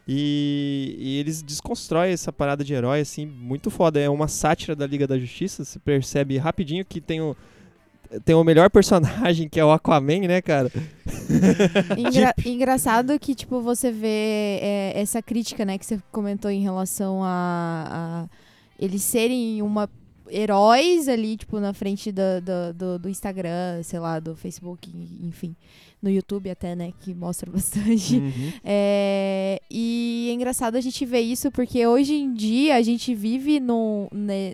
E, 0.07 0.97
e 0.99 1.19
eles 1.19 1.42
desconstroem 1.42 2.12
essa 2.12 2.33
parada 2.33 2.64
de 2.64 2.75
herói, 2.75 3.00
assim, 3.00 3.25
muito 3.25 3.71
foda. 3.71 4.00
É 4.00 4.09
uma 4.09 4.28
sátira 4.28 4.75
da 4.75 4.87
Liga 4.87 5.07
da 5.07 5.19
Justiça, 5.19 5.64
você 5.64 5.78
percebe 5.78 6.37
rapidinho 6.38 6.85
que 6.85 7.00
tem 7.00 7.21
o, 7.21 7.37
tem 8.25 8.35
o 8.35 8.45
melhor 8.45 8.69
personagem, 8.71 9.49
que 9.49 9.59
é 9.61 9.64
o 9.64 9.71
Aquaman, 9.71 10.21
né, 10.28 10.40
cara? 10.42 10.71
Engra- 11.97 12.35
engraçado 12.45 13.19
que, 13.19 13.35
tipo, 13.35 13.61
você 13.61 13.90
vê 13.90 14.59
é, 14.61 14.92
essa 14.97 15.23
crítica, 15.23 15.64
né, 15.64 15.78
que 15.78 15.87
você 15.87 15.99
comentou 16.11 16.50
em 16.50 16.62
relação 16.62 17.23
a, 17.23 18.26
a 18.28 18.28
eles 18.78 19.02
serem 19.02 19.62
uma 19.62 19.88
heróis 20.31 21.09
ali, 21.09 21.37
tipo, 21.37 21.61
na 21.61 21.73
frente 21.73 22.11
do, 22.11 22.23
do, 22.42 22.73
do- 22.75 22.99
do 23.00 23.09
Instagram, 23.09 23.83
sei 23.83 23.99
lá, 23.99 24.19
do 24.19 24.35
Facebook, 24.35 24.90
enfim. 25.23 25.54
No 26.02 26.11
YouTube 26.11 26.50
até, 26.50 26.75
né, 26.75 26.92
que 27.00 27.14
mostra 27.14 27.49
bastante. 27.52 28.16
Uhum. 28.16 28.52
É, 28.64 29.61
e 29.71 30.26
é 30.30 30.32
engraçado 30.35 30.75
a 30.75 30.80
gente 30.80 31.06
ver 31.06 31.21
isso 31.21 31.49
porque 31.52 31.87
hoje 31.87 32.14
em 32.14 32.35
dia 32.35 32.75
a 32.75 32.82
gente 32.82 33.14
vive 33.14 33.61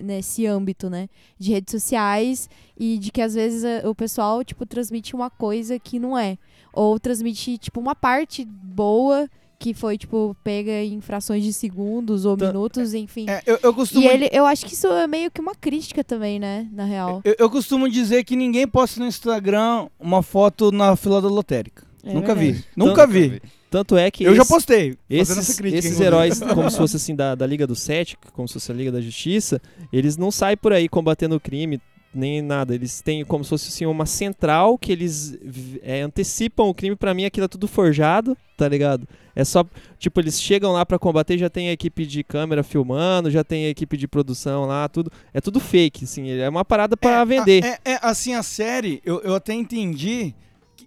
nesse 0.02 0.47
âmbito, 0.47 0.90
né? 0.90 1.09
De 1.38 1.50
redes 1.52 1.73
sociais 1.73 2.49
e 2.78 2.99
de 2.99 3.11
que 3.11 3.23
às 3.23 3.35
vezes 3.35 3.64
a- 3.64 3.88
o 3.88 3.95
pessoal, 3.95 4.45
tipo, 4.45 4.67
transmite 4.67 5.14
uma 5.14 5.31
coisa 5.31 5.78
que 5.78 5.99
não 5.99 6.17
é. 6.19 6.37
Ou 6.73 6.99
transmite, 7.00 7.57
tipo, 7.59 7.81
uma 7.81 7.95
parte 7.95 8.45
boa 8.45 9.28
que 9.59 9.75
foi, 9.75 9.99
tipo, 9.99 10.37
pega 10.45 10.71
em 10.85 11.00
frações 11.00 11.43
de 11.43 11.53
segundos 11.53 12.25
ou 12.25 12.37
Tá- 12.37 12.47
minutos, 12.47 12.95
enfim. 12.95 13.27
É, 13.29 13.43
eu, 13.45 13.59
eu 13.62 13.75
costumo 13.75 14.05
E 14.05 14.07
ele, 14.07 14.29
eu 14.33 14.47
acho 14.47 14.65
que 14.65 14.75
isso 14.75 14.87
é 14.87 15.07
meio 15.07 15.31
que 15.31 15.41
uma 15.41 15.55
crítica 15.55 16.05
também, 16.05 16.38
né? 16.38 16.69
Na 16.73 16.85
real. 16.85 17.21
Eu, 17.25 17.35
eu 17.38 17.50
costumo 17.50 17.88
dizer 17.88 18.23
que 18.25 18.37
ninguém 18.37 18.69
posta 18.69 19.00
no 19.00 19.07
Instagram 19.07 19.88
uma 19.99 20.23
foto 20.23 20.71
na 20.71 20.95
fila 20.95 21.21
da 21.21 21.29
lotérica. 21.29 21.85
É 22.05 22.15
Nunca 22.15 22.35
vi. 22.35 22.47
verdade. 22.53 22.67
Nunca 22.77 23.07
vi. 23.07 23.43
Tanto 23.71 23.97
é 23.97 24.11
que 24.11 24.25
Eu 24.25 24.35
já 24.35 24.43
esse- 24.43 24.50
postei. 24.50 24.91
fazendo 24.93 24.99
Esses, 25.11 25.38
essa 25.38 25.55
crítica, 25.61 25.79
esses 25.87 26.00
heróis, 26.00 26.41
como 26.41 26.71
se 26.71 26.77
fosse 26.77 26.97
assim 26.97 27.15
da, 27.15 27.35
da 27.35 27.47
Liga 27.47 27.67
do 27.67 27.75
Sete, 27.75 28.17
como 28.33 28.47
se 28.49 28.55
fosse 28.55 28.71
a 28.73 28.75
Liga 28.75 28.93
da 28.93 29.00
Justiça, 29.00 29.61
eles 29.93 30.17
não 30.17 30.31
saem 30.31 30.57
por 30.57 30.73
aí 30.73 30.88
combatendo 30.88 31.35
o 31.37 31.41
crime, 31.41 31.79
nem 32.15 32.41
nada. 32.41 32.75
Eles 32.75 33.03
têm 33.03 33.23
como 33.27 33.45
se 33.45 33.50
fosse 33.50 33.69
assim, 33.69 33.85
uma 33.85 34.07
central 34.07 34.79
que 34.79 34.91
eles 34.91 35.37
é, 35.83 36.00
antecipam 36.00 36.65
o 36.65 36.73
crime. 36.75 36.97
Pra 36.97 37.12
mim, 37.12 37.27
aquilo 37.27 37.45
é 37.45 37.49
tudo 37.49 37.69
forjado, 37.69 38.35
tá 38.57 38.67
ligado? 38.67 39.07
É 39.40 39.45
só, 39.45 39.64
tipo, 40.00 40.18
eles 40.21 40.40
chegam 40.42 40.73
lá 40.73 40.85
pra 40.85 40.99
combater, 40.99 41.38
já 41.38 41.49
tem 41.49 41.68
a 41.68 41.73
equipe 41.73 42.04
de 42.04 42.25
câmera 42.25 42.64
filmando, 42.64 43.30
já 43.30 43.45
tem 43.45 43.66
a 43.66 43.68
equipe 43.68 43.97
de 43.97 44.09
produção 44.09 44.64
lá, 44.64 44.88
tudo. 44.88 45.12
É 45.33 45.40
tudo 45.40 45.61
fake, 45.61 46.02
assim. 46.04 46.28
É 46.28 46.49
uma 46.49 46.64
parada 46.64 46.97
pra 46.97 47.21
É, 47.21 47.25
vender. 47.25 47.62
a- 47.64 47.68
É, 47.68 47.78
é, 47.92 47.99
assim, 48.02 48.35
a 48.35 48.42
série, 48.42 49.00
eu, 49.04 49.21
eu 49.21 49.37
até 49.37 49.54
entendi. 49.54 50.35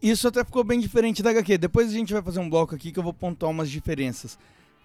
Isso 0.04 0.28
até 0.28 0.44
ficou 0.44 0.66
bem 0.66 0.82
diferente 0.82 1.24
da 1.24 1.30
HQ. 1.30 1.58
Depois 1.60 1.88
a 1.88 1.94
gente 1.94 2.12
vai 2.12 2.22
fazer 2.22 2.40
um 2.42 2.50
bloco 2.50 2.76
aqui 2.76 2.92
que 2.92 3.00
eu 3.00 3.04
vou 3.04 3.14
pontuar 3.14 3.50
umas 3.50 3.70
diferenças. 3.72 4.38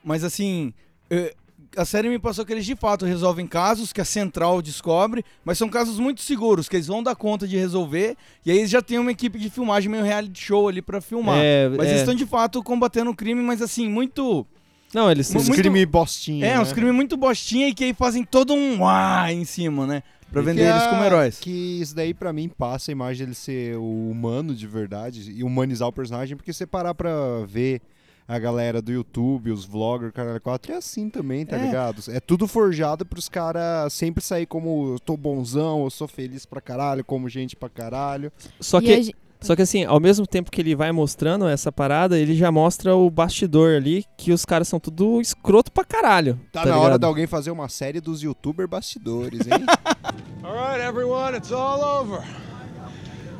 Mas 0.04 0.22
assim, 0.22 0.72
eh, 1.10 1.34
a 1.76 1.84
série 1.84 2.08
me 2.08 2.18
passou 2.18 2.44
que 2.44 2.52
eles 2.52 2.66
de 2.66 2.76
fato 2.76 3.04
resolvem 3.06 3.46
casos 3.46 3.92
que 3.92 4.00
a 4.00 4.04
central 4.04 4.60
descobre, 4.60 5.24
mas 5.44 5.56
são 5.58 5.68
casos 5.68 5.98
muito 5.98 6.20
seguros, 6.20 6.68
que 6.68 6.76
eles 6.76 6.86
vão 6.86 7.02
dar 7.02 7.14
conta 7.16 7.46
de 7.48 7.56
resolver. 7.56 8.16
E 8.44 8.50
aí 8.50 8.58
eles 8.58 8.70
já 8.70 8.82
tem 8.82 8.98
uma 8.98 9.10
equipe 9.12 9.38
de 9.38 9.48
filmagem, 9.50 9.90
meio 9.90 10.04
reality 10.04 10.40
show 10.42 10.68
ali 10.68 10.82
pra 10.82 11.00
filmar. 11.00 11.38
É, 11.38 11.68
Mas 11.68 11.86
é. 11.86 11.90
eles 11.90 12.00
estão 12.00 12.14
de 12.14 12.26
fato 12.26 12.62
combatendo 12.62 13.10
o 13.10 13.14
crime, 13.16 13.42
mas 13.42 13.62
assim, 13.62 13.88
muito. 13.88 14.46
Não, 14.94 15.10
eles, 15.10 15.28
Uns 15.34 15.48
muito- 15.48 15.60
crime 15.60 15.84
bostinha. 15.84 16.46
É, 16.46 16.54
né? 16.54 16.60
uns 16.60 16.72
crimes 16.72 16.94
muito 16.94 17.16
bostinha 17.16 17.68
e 17.68 17.74
que 17.74 17.84
aí 17.84 17.92
fazem 17.94 18.24
todo 18.24 18.54
um 18.54 18.80
uá 18.82 19.32
em 19.32 19.44
cima, 19.44 19.86
né? 19.86 20.02
Pra 20.32 20.42
vender 20.42 20.68
eles 20.68 20.86
como 20.86 21.02
heróis. 21.04 21.38
Que 21.38 21.80
isso 21.80 21.94
daí 21.94 22.12
pra 22.12 22.32
mim 22.32 22.48
passa 22.48 22.90
a 22.90 22.92
imagem 22.92 23.26
dele 23.26 23.34
ser 23.34 23.76
o 23.76 24.10
humano 24.10 24.54
de 24.54 24.66
verdade 24.66 25.30
e 25.32 25.42
humanizar 25.44 25.86
o 25.88 25.92
personagem, 25.92 26.36
porque 26.36 26.52
você 26.52 26.66
parar 26.66 26.94
pra 26.94 27.10
ver 27.46 27.80
a 28.28 28.38
galera 28.38 28.82
do 28.82 28.90
YouTube, 28.92 29.50
os 29.52 29.64
vloggers, 29.64 30.12
caralho, 30.12 30.40
4 30.40 30.72
é 30.72 30.76
assim 30.76 31.08
também, 31.08 31.46
tá 31.46 31.56
É. 31.56 31.64
ligado? 31.66 32.02
É 32.08 32.18
tudo 32.20 32.46
forjado 32.48 33.06
pros 33.06 33.28
caras 33.28 33.92
sempre 33.92 34.22
sair 34.22 34.46
como 34.46 34.94
eu 34.94 34.98
tô 34.98 35.16
bonzão, 35.16 35.84
eu 35.84 35.90
sou 35.90 36.08
feliz 36.08 36.44
pra 36.44 36.60
caralho, 36.60 37.04
como 37.04 37.28
gente 37.28 37.54
pra 37.54 37.68
caralho. 37.68 38.32
Só 38.60 38.80
que 38.80 38.92
a 38.92 39.00
gen- 39.00 39.14
Só 39.38 39.54
que 39.54 39.60
assim, 39.62 39.84
ao 39.84 40.00
mesmo 40.00 40.26
tempo 40.26 40.50
que 40.50 40.60
ele 40.62 40.74
vai 40.74 40.90
mostrando 40.90 41.46
essa 41.46 41.70
parada, 41.70 42.18
ele 42.18 42.34
já 42.34 42.50
mostra 42.50 42.96
o 42.96 43.08
bastidor 43.10 43.76
ali, 43.76 44.04
que 44.16 44.32
os 44.32 44.46
caras 44.46 44.66
são 44.66 44.80
tudo 44.80 45.20
escroto 45.20 45.70
pra 45.70 45.84
caralho. 45.84 46.40
Tá, 46.50 46.62
Tá, 46.62 46.70
na 46.70 46.76
hora 46.78 46.84
ligado? 46.86 47.00
de 47.00 47.06
alguém 47.06 47.26
fazer 47.26 47.50
uma 47.50 47.68
série 47.68 48.00
dos 48.00 48.22
youtuber 48.22 48.66
bastidores, 48.66 49.40
hein? 49.46 49.64
All 50.42 50.54
right, 50.54 50.80
everyone, 50.82 51.36
it's 51.36 51.52
all 51.52 51.80
over. 51.82 52.24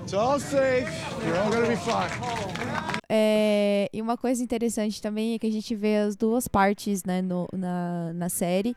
It's 0.06 0.14
all 0.14 0.38
safe. 0.38 0.86
You're 1.26 1.36
all 1.36 1.50
gonna 1.50 1.66
be 1.66 1.74
fine. 1.76 3.02
É, 3.08 3.88
e 3.92 4.00
uma 4.00 4.16
coisa 4.16 4.40
interessante 4.40 5.02
também 5.02 5.34
é 5.34 5.38
que 5.40 5.48
a 5.48 5.50
gente 5.50 5.74
vê 5.74 5.96
as 5.96 6.14
duas 6.14 6.46
partes, 6.46 7.02
né, 7.02 7.20
no- 7.20 7.48
na, 7.52 8.12
na 8.12 8.28
série, 8.28 8.76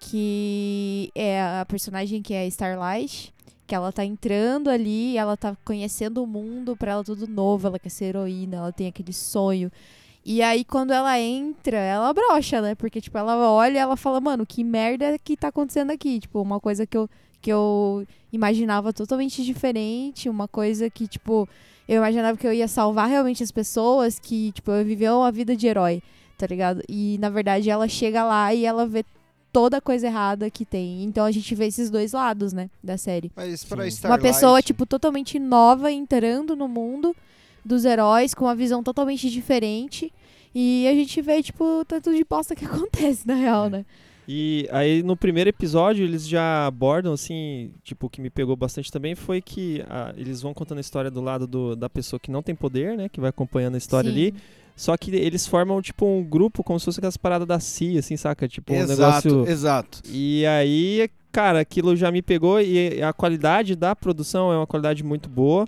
que 0.00 1.12
é 1.14 1.40
a 1.40 1.64
personagem 1.64 2.20
que 2.22 2.34
é 2.34 2.44
Starlight, 2.48 3.32
que 3.68 3.74
ela 3.74 3.92
tá 3.92 4.04
entrando 4.04 4.68
ali, 4.68 5.16
ela 5.16 5.36
tá 5.36 5.56
conhecendo 5.64 6.20
o 6.22 6.26
mundo, 6.26 6.76
pra 6.76 6.90
ela 6.90 7.04
tudo 7.04 7.28
novo, 7.28 7.68
ela 7.68 7.78
quer 7.78 7.88
ser 7.90 8.06
heroína, 8.06 8.56
ela 8.56 8.72
tem 8.72 8.88
aquele 8.88 9.12
sonho. 9.12 9.70
E 10.24 10.42
aí, 10.42 10.64
quando 10.64 10.90
ela 10.92 11.20
entra, 11.20 11.76
ela 11.76 12.12
brocha, 12.12 12.60
né? 12.60 12.74
Porque, 12.74 13.00
tipo, 13.00 13.16
ela 13.16 13.36
olha 13.52 13.78
ela 13.78 13.96
fala, 13.96 14.20
mano, 14.20 14.44
que 14.44 14.64
merda 14.64 15.16
que 15.22 15.36
tá 15.36 15.48
acontecendo 15.48 15.90
aqui? 15.92 16.18
Tipo, 16.18 16.40
uma 16.42 16.58
coisa 16.58 16.84
que 16.84 16.96
eu, 16.96 17.08
que 17.44 17.52
eu 17.52 18.06
imaginava 18.32 18.90
totalmente 18.90 19.44
diferente, 19.44 20.30
uma 20.30 20.48
coisa 20.48 20.88
que, 20.88 21.06
tipo, 21.06 21.46
eu 21.86 21.98
imaginava 21.98 22.38
que 22.38 22.46
eu 22.46 22.54
ia 22.54 22.66
salvar 22.66 23.06
realmente 23.06 23.42
as 23.42 23.52
pessoas, 23.52 24.18
que, 24.18 24.50
tipo, 24.52 24.70
eu 24.70 24.82
viver 24.82 25.12
uma 25.12 25.30
vida 25.30 25.54
de 25.54 25.66
herói, 25.66 26.02
tá 26.38 26.46
ligado? 26.46 26.82
E, 26.88 27.18
na 27.20 27.28
verdade, 27.28 27.68
ela 27.68 27.86
chega 27.86 28.24
lá 28.24 28.54
e 28.54 28.64
ela 28.64 28.86
vê 28.86 29.04
toda 29.52 29.76
a 29.76 29.80
coisa 29.80 30.06
errada 30.06 30.48
que 30.48 30.64
tem. 30.64 31.04
Então, 31.04 31.26
a 31.26 31.30
gente 31.30 31.54
vê 31.54 31.66
esses 31.66 31.90
dois 31.90 32.14
lados, 32.14 32.54
né, 32.54 32.70
da 32.82 32.96
série. 32.96 33.30
Mas. 33.36 33.60
Starlight... 33.60 34.06
Uma 34.06 34.18
pessoa, 34.18 34.62
tipo, 34.62 34.86
totalmente 34.86 35.38
nova 35.38 35.92
entrando 35.92 36.56
no 36.56 36.66
mundo 36.66 37.14
dos 37.62 37.84
heróis, 37.84 38.32
com 38.32 38.46
uma 38.46 38.56
visão 38.56 38.82
totalmente 38.82 39.28
diferente. 39.28 40.10
E 40.54 40.88
a 40.88 40.94
gente 40.94 41.20
vê, 41.20 41.42
tipo, 41.42 41.84
tanto 41.86 42.10
de 42.10 42.24
bosta 42.24 42.56
que 42.56 42.64
acontece, 42.64 43.28
na 43.28 43.34
real, 43.34 43.68
né? 43.68 43.84
E 44.26 44.66
aí 44.72 45.02
no 45.02 45.16
primeiro 45.16 45.50
episódio 45.50 46.04
eles 46.04 46.26
já 46.26 46.66
abordam, 46.66 47.12
assim, 47.12 47.70
tipo, 47.82 48.06
o 48.06 48.10
que 48.10 48.20
me 48.20 48.30
pegou 48.30 48.56
bastante 48.56 48.90
também 48.90 49.14
foi 49.14 49.40
que 49.42 49.84
ah, 49.88 50.14
eles 50.16 50.40
vão 50.40 50.54
contando 50.54 50.78
a 50.78 50.80
história 50.80 51.10
do 51.10 51.20
lado 51.20 51.46
do- 51.46 51.76
da 51.76 51.90
pessoa 51.90 52.18
que 52.18 52.30
não 52.30 52.42
tem 52.42 52.54
poder, 52.54 52.96
né? 52.96 53.08
Que 53.08 53.20
vai 53.20 53.30
acompanhando 53.30 53.74
a 53.74 53.78
história 53.78 54.10
Sim. 54.10 54.16
ali. 54.16 54.34
Só 54.76 54.96
que 54.96 55.14
eles 55.14 55.46
formam, 55.46 55.80
tipo, 55.80 56.04
um 56.04 56.24
grupo 56.24 56.64
como 56.64 56.80
se 56.80 56.84
fosse 56.86 56.98
aquelas 56.98 57.16
paradas 57.16 57.46
da 57.46 57.60
CIA, 57.60 58.00
assim, 58.00 58.16
saca? 58.16 58.48
Tipo, 58.48 58.72
um 58.72 58.76
exato, 58.76 59.28
negócio. 59.28 59.48
exato. 59.52 60.00
E 60.10 60.44
aí, 60.46 61.08
cara, 61.30 61.60
aquilo 61.60 61.94
já 61.94 62.10
me 62.10 62.20
pegou 62.22 62.60
e 62.60 63.00
a 63.00 63.12
qualidade 63.12 63.76
da 63.76 63.94
produção 63.94 64.52
é 64.52 64.56
uma 64.56 64.66
qualidade 64.66 65.04
muito 65.04 65.28
boa. 65.28 65.64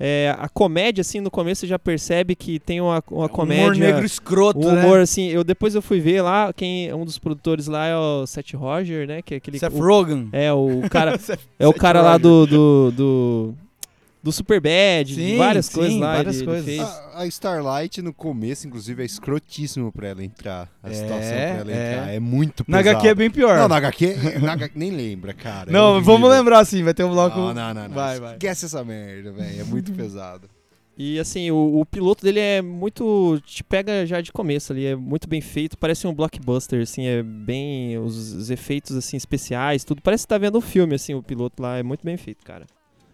É, 0.00 0.34
a 0.38 0.48
comédia, 0.48 1.02
assim, 1.02 1.20
no 1.20 1.30
começo 1.30 1.60
você 1.60 1.66
já 1.66 1.78
percebe 1.78 2.34
que 2.34 2.58
tem 2.58 2.80
uma, 2.80 3.02
uma 3.10 3.28
comédia. 3.28 3.66
Humor 3.66 3.76
negro 3.76 4.04
escroto, 4.04 4.58
um 4.66 4.72
né? 4.72 4.84
humor, 4.84 5.00
assim, 5.00 5.28
eu 5.28 5.44
depois 5.44 5.74
eu 5.74 5.82
fui 5.82 6.00
ver 6.00 6.22
lá, 6.22 6.52
quem 6.52 6.92
um 6.92 7.04
dos 7.04 7.18
produtores 7.18 7.66
lá 7.68 7.86
é 7.86 7.96
o 7.96 8.26
Seth 8.26 8.52
Roger, 8.54 9.06
né? 9.06 9.22
Que 9.22 9.34
é 9.34 9.36
aquele. 9.36 9.58
Seth 9.58 9.72
o- 9.72 9.78
Rogen. 9.80 10.28
é, 10.32 10.52
o 10.52 10.82
cara, 10.90 11.18
é 11.58 11.66
o 11.68 11.72
cara 11.72 12.00
lá 12.02 12.18
do. 12.18 12.46
do, 12.46 12.90
do, 12.90 13.54
do 14.22 14.30
Superbad, 14.30 15.04
de 15.08 15.14
Sim, 15.14 15.36
várias 15.36 15.66
sim, 15.66 15.72
coisas 15.74 15.96
lá. 15.98 16.12
várias 16.14 16.36
ele- 16.36 16.44
ele 16.44 16.46
coisas. 16.50 16.64
fez. 16.64 16.80
A, 16.80 17.18
a 17.20 17.26
Starlight 17.26 18.00
no 18.02 18.12
começo, 18.14 18.66
inclusive, 18.68 19.02
é 19.02 19.06
escrotíssimo 19.06 19.90
pra 19.90 20.08
ela 20.08 20.24
entrar. 20.24 20.68
A 20.82 20.90
É, 20.90 20.94
situação 20.94 21.28
pra 21.30 21.38
ela 21.38 21.72
é. 21.72 21.92
entrar. 21.92 22.14
É 22.14 22.20
muito 22.20 22.64
Na 22.68 22.78
pesado. 22.78 22.96
HQ 22.98 23.08
é 23.08 23.14
bem 23.14 23.30
pior. 23.30 23.58
Não, 23.58 23.68
na 23.68 23.76
HQ, 23.76 24.14
na 24.40 24.52
HQ 24.52 24.78
nem 24.78 24.90
lembra, 24.92 25.32
cara. 25.34 25.70
é 25.70 25.72
Não, 25.72 25.94
horrível. 25.94 26.04
vamos 26.14 26.30
lembrar 26.30 26.64
sim, 26.64 26.82
vai 26.84 26.94
ter 26.94 27.02
um 27.04 27.10
bloco. 27.10 27.36
Não, 27.36 27.52
não, 27.54 27.74
não, 27.74 27.88
não. 27.88 27.94
Vai, 27.94 28.20
vai. 28.20 28.32
Esquece 28.34 28.66
essa 28.66 28.84
merda, 28.84 29.32
velho. 29.32 29.60
É 29.60 29.64
muito 29.64 29.92
pesado. 29.92 30.48
E 30.96 31.18
assim, 31.18 31.50
o, 31.50 31.80
o 31.80 31.86
piloto 31.86 32.22
dele 32.22 32.38
é 32.38 32.60
muito. 32.62 33.40
te 33.46 33.64
pega 33.64 34.04
já 34.06 34.20
de 34.20 34.30
começo 34.30 34.72
ali, 34.72 34.84
é 34.86 34.94
muito 34.94 35.26
bem 35.26 35.40
feito, 35.40 35.76
parece 35.76 36.06
um 36.06 36.14
blockbuster, 36.14 36.82
assim, 36.82 37.06
é 37.06 37.22
bem. 37.22 37.98
Os, 37.98 38.34
os 38.34 38.50
efeitos 38.50 38.94
assim, 38.94 39.16
especiais, 39.16 39.84
tudo. 39.84 40.02
Parece 40.02 40.24
que 40.24 40.28
tá 40.28 40.36
vendo 40.38 40.58
um 40.58 40.60
filme, 40.60 40.94
assim, 40.94 41.14
o 41.14 41.22
piloto 41.22 41.62
lá, 41.62 41.78
é 41.78 41.82
muito 41.82 42.04
bem 42.04 42.16
feito, 42.18 42.44
cara. 42.44 42.66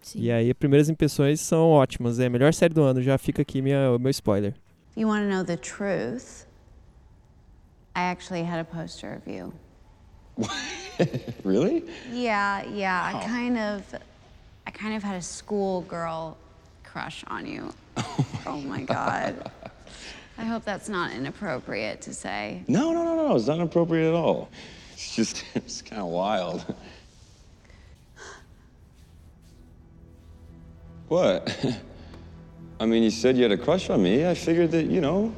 Sim. 0.02 0.21
E 0.21 0.33
aí, 0.33 0.50
as 0.50 0.57
primeiras 0.57 0.88
impressões 0.88 1.40
são 1.40 1.71
ótimas. 1.71 2.19
É 2.19 2.26
a 2.26 2.31
melhor 2.31 2.52
série 2.55 2.75
do 2.75 2.83
ano, 2.83 3.02
já 3.02 3.19
fica 3.19 3.43
aqui 3.43 3.61
minha, 3.61 3.93
o 3.93 3.99
meu 3.99 4.11
spoiler. 4.11 4.55
You 4.97 5.09
want 5.09 5.23
to 5.23 5.28
know 5.28 5.45
the 5.45 5.57
truth, 5.57 6.47
I 7.95 8.02
actually 8.11 8.43
had 8.43 8.61
a 8.61 8.64
poster 8.64 9.14
of 9.14 9.31
you. 9.31 9.52
Really? 11.45 11.85
Yeah, 12.12 12.64
yeah. 12.64 13.12
I 13.14 13.21
oh. 13.23 13.26
kind 13.26 13.59
of, 13.59 13.95
I 14.67 14.71
kind 14.71 14.97
of 14.97 15.02
had 15.02 15.17
a 15.17 15.23
schoolgirl 15.23 16.37
crush 16.83 17.25
on 17.28 17.47
you. 17.47 17.73
oh 18.47 18.61
my 18.67 18.83
god. 18.83 19.50
I 20.37 20.45
hope 20.45 20.64
that's 20.64 20.88
not 20.88 21.12
inappropriate 21.12 22.00
to 22.02 22.14
say. 22.14 22.62
No, 22.69 22.93
no, 22.93 23.05
no, 23.05 23.14
no, 23.17 23.28
no. 23.28 23.37
It's 23.37 23.47
not 23.47 23.57
inappropriate 23.57 24.09
at 24.09 24.14
all. 24.14 24.49
It's 24.93 25.14
just, 25.14 25.45
it's 25.55 25.83
kind 25.83 26.00
of 26.00 26.09
wild. 26.09 26.64
What? 31.08 31.56
I 32.80 32.86
mean, 32.86 33.02
you 33.02 33.10
said 33.10 33.36
you 33.36 33.42
had 33.42 33.52
a 33.52 33.56
crush 33.56 33.90
on 33.90 34.02
me. 34.02 34.26
I 34.28 34.34
figured 34.34 34.70
that, 34.72 34.86
you 34.86 35.00
know. 35.00 35.32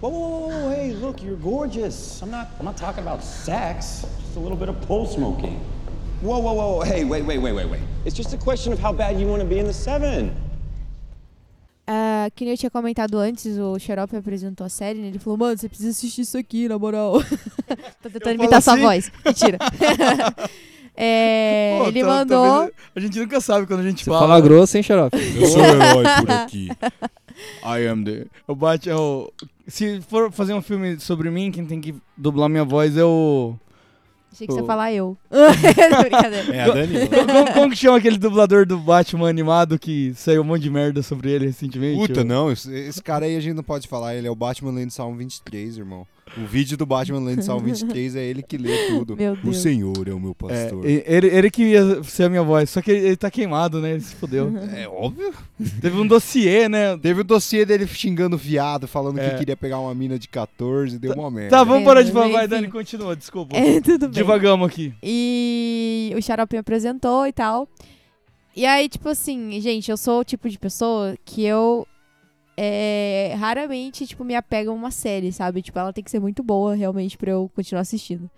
Whoa, 0.00 0.10
whoa, 0.10 0.18
whoa, 0.18 0.48
whoa, 0.48 0.70
hey, 0.70 0.92
look, 0.92 1.22
you're 1.22 1.36
gorgeous. 1.36 2.22
I'm 2.22 2.30
not, 2.30 2.48
I'm 2.58 2.64
not 2.64 2.76
talking 2.76 3.02
about 3.02 3.24
sex, 3.24 4.06
just 4.20 4.36
a 4.36 4.40
little 4.40 4.56
bit 4.56 4.68
of 4.68 4.80
pole 4.82 5.06
smoking. 5.06 5.58
Whoa, 6.20 6.38
whoa, 6.38 6.52
whoa. 6.52 6.80
Hey, 6.82 7.04
wait, 7.04 7.24
wait, 7.24 7.38
wait, 7.38 7.52
wait, 7.52 7.68
wait. 7.68 7.80
It's 8.04 8.14
just 8.16 8.32
a 8.32 8.38
question 8.38 8.72
of 8.72 8.78
how 8.78 8.92
bad 8.92 9.18
you 9.18 9.26
want 9.26 9.42
to 9.42 9.48
be 9.48 9.58
in 9.58 9.66
the 9.66 9.72
seven. 9.72 10.34
Ah, 11.88 12.28
que 12.34 12.44
nem 12.44 12.52
eu 12.52 12.58
tinha 12.58 12.70
comentado 12.70 13.18
antes, 13.18 13.58
o 13.58 13.78
Xarope 13.78 14.16
apresentou 14.16 14.66
a 14.66 14.68
série, 14.68 14.98
né? 14.98 15.08
Ele 15.08 15.18
falou, 15.18 15.38
mano, 15.38 15.56
você 15.56 15.68
precisa 15.68 15.90
assistir 15.90 16.22
isso 16.22 16.36
aqui, 16.36 16.68
na 16.68 16.78
moral. 16.78 17.22
Tô 18.02 18.10
tentando 18.10 18.34
imitar 18.34 18.60
sua 18.60 18.74
assim? 18.74 18.82
voz. 18.82 19.12
Mentira. 19.24 19.58
É, 20.96 21.78
Pô, 21.82 21.88
ele 21.88 22.00
tá- 22.00 22.06
tá 22.06 22.14
mandou. 22.14 22.72
a 22.94 23.00
gente 23.00 23.18
nunca 23.18 23.40
sabe 23.40 23.66
quando 23.66 23.80
a 23.80 23.82
gente 23.82 24.02
Você 24.04 24.10
fala. 24.10 24.20
fala 24.20 24.40
grosso, 24.40 24.76
hein, 24.76 24.82
Xarope? 24.82 25.16
Eu 25.16 25.46
sou 25.46 25.60
o 25.60 25.64
herói 25.64 26.04
por 26.20 26.30
aqui. 26.30 26.68
I 27.64 27.86
am 27.86 28.02
the. 28.04 28.26
O 28.46 28.54
Bat 28.54 28.88
é 28.88 28.96
o. 28.96 29.30
Se 29.68 30.00
for 30.08 30.32
fazer 30.32 30.54
um 30.54 30.62
filme 30.62 30.98
sobre 30.98 31.30
mim, 31.30 31.50
quem 31.50 31.66
tem 31.66 31.80
que 31.80 31.94
dublar 32.16 32.48
minha 32.48 32.64
voz 32.64 32.96
é 32.96 33.04
o. 33.04 33.54
Achei 34.32 34.46
que 34.46 34.52
você 34.52 34.60
ia 34.60 34.66
falar 34.66 34.92
eu. 34.92 35.16
Brincadeira. 35.30 36.54
É 36.54 36.62
a 36.62 36.66
Danila. 36.72 37.06
como, 37.08 37.52
como 37.54 37.70
que 37.70 37.76
chama 37.76 37.96
aquele 37.98 38.18
dublador 38.18 38.66
do 38.66 38.78
Batman 38.78 39.28
animado 39.28 39.78
que 39.78 40.12
saiu 40.14 40.42
um 40.42 40.44
monte 40.44 40.62
de 40.62 40.70
merda 40.70 41.02
sobre 41.02 41.30
ele 41.30 41.46
recentemente? 41.46 42.06
Puta, 42.06 42.20
O- 42.20 42.24
não, 42.24 42.50
esse, 42.52 42.70
esse 42.72 43.02
cara 43.02 43.24
aí 43.26 43.36
a 43.36 43.40
gente 43.40 43.54
não 43.54 43.62
pode 43.62 43.88
falar, 43.88 44.14
ele 44.14 44.26
é 44.26 44.30
o 44.30 44.34
Batman 44.34 44.72
lendo 44.72 44.90
Salmo 44.90 45.16
23, 45.16 45.78
irmão. 45.78 46.06
O 46.36 46.44
vídeo 46.44 46.76
do 46.76 46.84
Batman 46.84 47.20
lendo 47.20 47.40
Salmo 47.42 47.64
23 47.64 48.16
é 48.16 48.24
ele 48.24 48.42
que 48.42 48.58
lê 48.58 48.88
tudo. 48.88 49.16
Meu 49.16 49.32
O 49.34 49.36
Deus. 49.36 49.58
Senhor 49.58 50.08
é 50.08 50.12
o 50.12 50.18
meu 50.20 50.32
É, 50.32 50.34
pastor. 50.64 50.84
e- 50.88 51.04
ele, 51.06 51.26
ele 51.28 51.50
que 51.50 51.62
ia 51.62 52.02
ser 52.02 52.24
a 52.24 52.28
minha 52.28 52.42
voz, 52.42 52.68
só 52.68 52.82
que 52.82 52.90
ele, 52.90 53.06
ele 53.06 53.16
tá 53.16 53.30
queimado, 53.30 53.80
né? 53.80 53.92
Ele 53.92 54.00
se 54.00 54.14
fodeu. 54.16 54.52
É 54.76 54.88
óbvio. 54.88 55.32
Teve 55.80 55.96
um 55.98 56.06
dossiê, 56.06 56.68
né? 56.68 56.96
Teve 56.98 57.20
o 57.20 57.24
dossiê 57.24 57.64
dele 57.64 57.86
xingando 57.86 58.36
viado, 58.36 58.88
falando 58.88 59.18
É. 59.18 59.30
que 59.30 59.38
queria 59.38 59.56
pegar 59.56 59.78
uma 59.78 59.94
mina 59.94 60.18
de 60.18 60.28
14, 60.28 60.98
deu 60.98 61.12
uma 61.14 61.30
merda. 61.30 61.50
Tá, 61.56 61.64
vamos 61.64 61.84
parar 61.84 62.02
de 62.02 62.10
falar. 62.12 62.28
Vai, 62.28 62.48
Dani, 62.48 62.68
continua, 62.68 63.14
desculpa. 63.16 63.56
É, 63.56 63.80
tudo 63.80 64.00
bem. 64.08 64.10
Divagamos 64.10 64.68
aqui. 64.68 64.92
E 65.02 66.12
o 66.16 66.20
Xarope 66.20 66.54
me 66.54 66.58
apresentou 66.58 67.26
e 67.26 67.32
tal. 67.32 67.68
E 68.54 68.64
aí, 68.66 68.88
tipo 68.88 69.08
assim, 69.08 69.60
gente, 69.60 69.90
eu 69.90 69.96
sou 69.96 70.20
o 70.20 70.24
tipo 70.24 70.48
de 70.48 70.58
pessoa 70.58 71.14
que 71.24 71.44
eu 71.44 71.86
é, 72.56 73.34
raramente, 73.38 74.06
tipo, 74.06 74.24
me 74.24 74.34
apego 74.34 74.70
a 74.70 74.74
uma 74.74 74.90
série, 74.90 75.32
sabe? 75.32 75.62
Tipo, 75.62 75.78
ela 75.78 75.92
tem 75.92 76.02
que 76.04 76.10
ser 76.10 76.20
muito 76.20 76.42
boa, 76.42 76.74
realmente, 76.74 77.16
pra 77.18 77.30
eu 77.32 77.50
continuar 77.54 77.82
assistindo. 77.82 78.30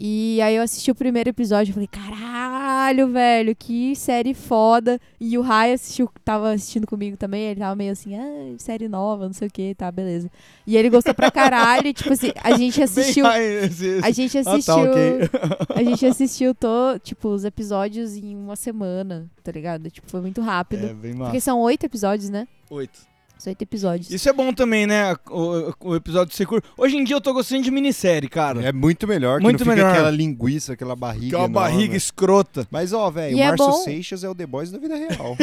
E 0.00 0.40
aí 0.42 0.54
eu 0.54 0.62
assisti 0.62 0.92
o 0.92 0.94
primeiro 0.94 1.28
episódio 1.28 1.72
e 1.72 1.74
falei, 1.74 1.88
caralho, 1.88 3.08
velho, 3.08 3.56
que 3.56 3.96
série 3.96 4.32
foda. 4.32 5.00
E 5.20 5.36
o 5.36 5.40
Rai 5.42 5.72
assistiu, 5.72 6.08
tava 6.24 6.52
assistindo 6.52 6.86
comigo 6.86 7.16
também, 7.16 7.42
ele 7.42 7.58
tava 7.58 7.74
meio 7.74 7.90
assim, 7.90 8.14
ah, 8.14 8.54
série 8.58 8.86
nova, 8.86 9.26
não 9.26 9.32
sei 9.32 9.48
o 9.48 9.50
que, 9.50 9.74
tá, 9.74 9.90
beleza. 9.90 10.30
E 10.64 10.76
ele 10.76 10.88
gostou 10.88 11.12
pra 11.12 11.32
caralho, 11.32 11.88
e, 11.88 11.92
tipo 11.92 12.12
assim, 12.12 12.30
a 12.44 12.56
gente 12.56 12.80
assistiu... 12.84 13.24
Bem, 13.24 13.32
ai, 13.32 13.44
esse- 13.64 13.86
esse- 13.86 14.06
A 14.06 14.10
gente 14.12 14.38
Ah, 14.38 14.44
tá, 14.44 14.50
assistiu. 14.52 14.74
ok. 14.76 15.30
A 15.74 15.82
gente 15.82 16.06
assistiu, 16.06 16.54
to, 16.54 17.00
tipo, 17.02 17.28
os 17.30 17.44
episódios 17.44 18.14
em 18.14 18.36
uma 18.36 18.54
semana, 18.54 19.28
tá 19.42 19.50
ligado? 19.50 19.90
Tipo, 19.90 20.08
foi 20.08 20.20
muito 20.20 20.40
rápido. 20.40 20.84
É, 20.84 20.94
bem 20.94 21.10
Porque 21.16 21.32
massa. 21.34 21.40
são 21.40 21.58
oito 21.62 21.84
episódios, 21.84 22.30
né? 22.30 22.46
Oito. 22.70 23.00
São 23.38 23.50
oito 23.52 23.62
episódios. 23.62 24.10
Isso 24.10 24.28
é 24.28 24.32
bom 24.32 24.52
também, 24.52 24.84
né? 24.86 25.14
O, 25.30 25.72
o 25.90 25.94
episódio 25.96 26.34
ser 26.34 26.44
curto. 26.44 26.68
Hoje 26.76 26.96
em 26.96 27.04
dia 27.04 27.14
eu 27.14 27.20
tô 27.20 27.32
gostando 27.32 27.62
de 27.62 27.70
minissérie, 27.70 28.28
cara. 28.28 28.60
É 28.66 28.72
muito 28.72 29.06
melhor, 29.06 29.38
que 29.38 29.44
Muito 29.44 29.64
melhor. 29.64 29.90
aquela 29.90 30.10
linguiça, 30.10 30.72
aquela 30.72 30.96
barriga 30.96 31.28
que 31.28 31.34
é 31.34 31.38
uma 31.38 31.46
enorme. 31.46 31.70
barriga 31.70 31.96
escrota. 31.96 32.66
Mas, 32.70 32.92
ó, 32.92 33.08
velho, 33.10 33.36
o 33.36 33.40
é 33.40 33.46
Márcio 33.48 33.66
bom- 33.66 33.72
Seixas 33.84 34.24
é 34.24 34.28
o 34.28 34.34
The 34.34 34.46
Boys 34.46 34.70
da 34.72 34.78
vida 34.78 34.96
real. 34.96 35.36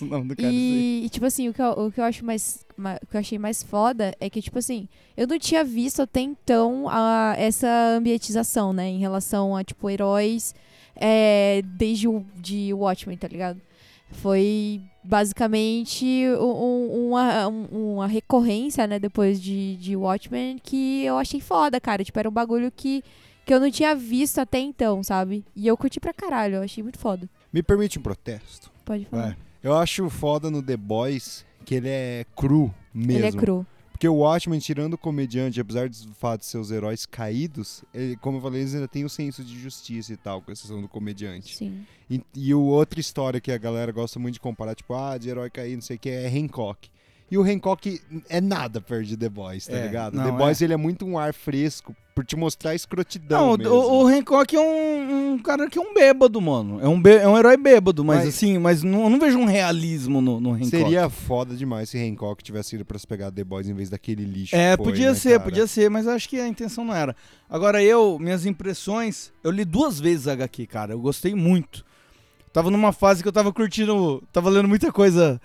o 0.00 0.04
nome 0.04 0.28
do 0.28 0.36
cara 0.36 0.48
é 0.48 0.52
isso 0.52 0.62
aí. 0.74 1.00
E, 1.02 1.06
e, 1.06 1.08
tipo 1.08 1.26
assim, 1.26 1.48
o 1.48 1.52
que, 1.54 1.60
eu, 1.60 1.70
o 1.72 1.90
que 1.92 2.00
eu 2.00 2.04
acho 2.04 2.24
mais. 2.24 2.64
ma- 2.76 2.98
O 3.02 3.06
que 3.06 3.16
eu 3.16 3.20
achei 3.20 3.38
mais 3.38 3.62
foda 3.62 4.14
é 4.20 4.30
que, 4.30 4.40
tipo 4.40 4.58
assim, 4.58 4.88
eu 5.16 5.26
não 5.26 5.38
tinha 5.38 5.64
visto 5.64 6.00
até 6.02 6.20
então 6.20 6.86
a, 6.88 7.34
essa 7.36 7.68
ambientização, 7.96 8.72
né? 8.72 8.86
Em 8.88 8.98
relação 9.00 9.56
a, 9.56 9.64
tipo, 9.64 9.90
heróis 9.90 10.54
é, 10.94 11.60
desde 11.76 12.06
o 12.06 12.24
de 12.36 12.72
Watchmen, 12.72 13.16
tá 13.16 13.26
ligado? 13.26 13.60
Foi 14.12 14.80
basicamente 15.04 16.04
um- 16.38 16.64
um- 16.64 17.08
uma, 17.08 17.48
um- 17.48 17.94
uma 17.94 18.06
recorrência, 18.06 18.86
né, 18.86 18.98
depois 18.98 19.40
de, 19.40 19.76
de 19.76 19.94
Watchmen, 19.96 20.58
que 20.62 21.04
eu 21.04 21.18
achei 21.18 21.40
foda, 21.40 21.80
cara. 21.80 22.02
Tipo, 22.04 22.18
era 22.18 22.28
um 22.28 22.32
bagulho 22.32 22.72
que, 22.74 23.02
que 23.44 23.52
eu 23.52 23.60
não 23.60 23.70
tinha 23.70 23.94
visto 23.94 24.38
até 24.38 24.58
então, 24.58 25.02
sabe? 25.02 25.44
E 25.54 25.66
eu 25.66 25.76
curti 25.76 26.00
pra 26.00 26.12
caralho, 26.12 26.56
eu 26.56 26.62
achei 26.62 26.82
muito 26.82 26.98
foda. 26.98 27.28
Me 27.52 27.62
permite 27.62 27.98
um 27.98 28.02
protesto? 28.02 28.70
Pode 28.84 29.04
falar. 29.06 29.22
Vai. 29.28 29.36
Eu 29.62 29.74
acho 29.76 30.08
foda 30.10 30.50
no 30.50 30.62
The 30.62 30.76
Boys 30.76 31.44
que 31.64 31.74
ele 31.76 31.88
é 31.88 32.26
cru 32.36 32.72
mesmo. 32.92 33.18
Ele 33.18 33.26
é 33.26 33.32
cru. 33.32 33.66
Porque 33.94 34.08
o 34.08 34.16
Watchmen, 34.16 34.58
tirando 34.58 34.94
o 34.94 34.98
comediante, 34.98 35.60
apesar 35.60 35.88
do 35.88 36.14
fato 36.14 36.40
de 36.40 36.46
seus 36.46 36.72
heróis 36.72 37.06
caídos, 37.06 37.84
ele, 37.94 38.16
como 38.16 38.38
eu 38.38 38.42
falei, 38.42 38.62
eles 38.62 38.74
ainda 38.74 38.88
tem 38.88 39.04
o 39.04 39.08
senso 39.08 39.44
de 39.44 39.56
justiça 39.56 40.12
e 40.12 40.16
tal, 40.16 40.42
com 40.42 40.50
exceção 40.50 40.82
do 40.82 40.88
comediante. 40.88 41.56
Sim. 41.56 41.86
E, 42.10 42.20
e 42.34 42.52
o 42.52 42.60
outra 42.60 42.98
história 42.98 43.40
que 43.40 43.52
a 43.52 43.56
galera 43.56 43.92
gosta 43.92 44.18
muito 44.18 44.34
de 44.34 44.40
comparar, 44.40 44.74
tipo, 44.74 44.92
ah, 44.94 45.16
de 45.16 45.28
herói 45.28 45.48
caído, 45.48 45.76
não 45.76 45.80
sei 45.80 45.94
o 45.94 45.98
que, 46.00 46.10
é 46.10 46.26
Hancock. 46.26 46.90
E 47.30 47.38
o 47.38 47.42
Hancock 47.42 48.00
é 48.28 48.40
nada 48.40 48.80
perto 48.80 49.06
de 49.06 49.16
The 49.16 49.28
Boys, 49.28 49.66
tá 49.66 49.72
É, 49.76 49.86
ligado? 49.86 50.14
não, 50.14 50.24
The 50.24 50.32
Boys, 50.32 50.60
é. 50.60 50.64
ele 50.64 50.74
é 50.74 50.76
muito 50.76 51.04
um 51.06 51.18
ar 51.18 51.32
fresco 51.34 51.96
por 52.14 52.24
te 52.24 52.36
mostrar 52.36 52.70
a 52.70 52.74
escrotidão 52.76 53.40
Não, 53.52 53.56
mesmo. 53.56 53.74
o, 53.74 54.04
o 54.04 54.06
Hancock 54.06 54.54
é 54.54 54.60
um, 54.60 55.32
um 55.32 55.38
cara 55.38 55.68
que 55.68 55.76
é 55.76 55.82
um 55.82 55.92
bêbado, 55.92 56.40
mano. 56.40 56.78
É 56.80 56.86
um, 56.86 57.00
bê- 57.00 57.16
é 57.16 57.26
um 57.28 57.36
herói 57.36 57.56
bêbado, 57.56 58.04
mas, 58.04 58.18
Mas- 58.18 58.28
assim, 58.28 58.56
mas 58.58 58.82
não, 58.84 59.04
eu 59.04 59.10
não 59.10 59.18
vejo 59.18 59.36
um 59.36 59.46
realismo 59.46 60.20
no, 60.20 60.38
no 60.38 60.50
Hancock. 60.52 60.66
Seria 60.70 61.08
foda 61.08 61.56
demais 61.56 61.88
se 61.90 61.98
Hancock 61.98 62.40
tivesse 62.44 62.76
ido 62.76 62.84
pra 62.84 62.98
se 63.00 63.06
pegar 63.06 63.32
The 63.32 63.42
Boys 63.42 63.68
em 63.68 63.74
vez 63.74 63.90
daquele 63.90 64.24
lixo 64.24 64.54
É, 64.54 64.76
foi, 64.76 64.84
podia 64.86 65.08
né, 65.08 65.14
ser, 65.18 65.30
cara? 65.30 65.42
podia 65.42 65.66
ser, 65.66 65.90
mas 65.90 66.06
acho 66.06 66.28
que 66.28 66.38
a 66.38 66.46
intenção 66.46 66.84
não 66.84 66.94
era. 66.94 67.16
Agora 67.50 67.82
eu, 67.82 68.16
minhas 68.20 68.46
impressões, 68.46 69.32
eu 69.42 69.50
li 69.50 69.64
duas 69.64 69.98
vezes 69.98 70.28
a 70.28 70.34
HQ, 70.34 70.66
cara. 70.68 70.92
Eu 70.92 71.00
gostei 71.00 71.34
muito. 71.34 71.84
Tava 72.52 72.70
numa 72.70 72.92
fase 72.92 73.22
que 73.22 73.28
eu 73.28 73.32
tava 73.32 73.52
curtindo, 73.52 74.22
tava 74.32 74.50
lendo 74.50 74.68
muita 74.68 74.92
coisa 74.92 75.40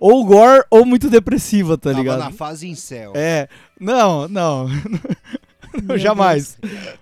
ou 0.00 0.24
gore 0.24 0.64
ou 0.70 0.84
muito 0.86 1.08
depressiva, 1.10 1.76
tá 1.78 1.90
Tava 1.90 1.98
ligado? 2.02 2.18
na 2.18 2.30
fase 2.32 2.66
em 2.66 2.74
céu. 2.74 3.12
É, 3.14 3.48
não, 3.78 4.26
não. 4.26 4.66
Jamais. 5.98 6.58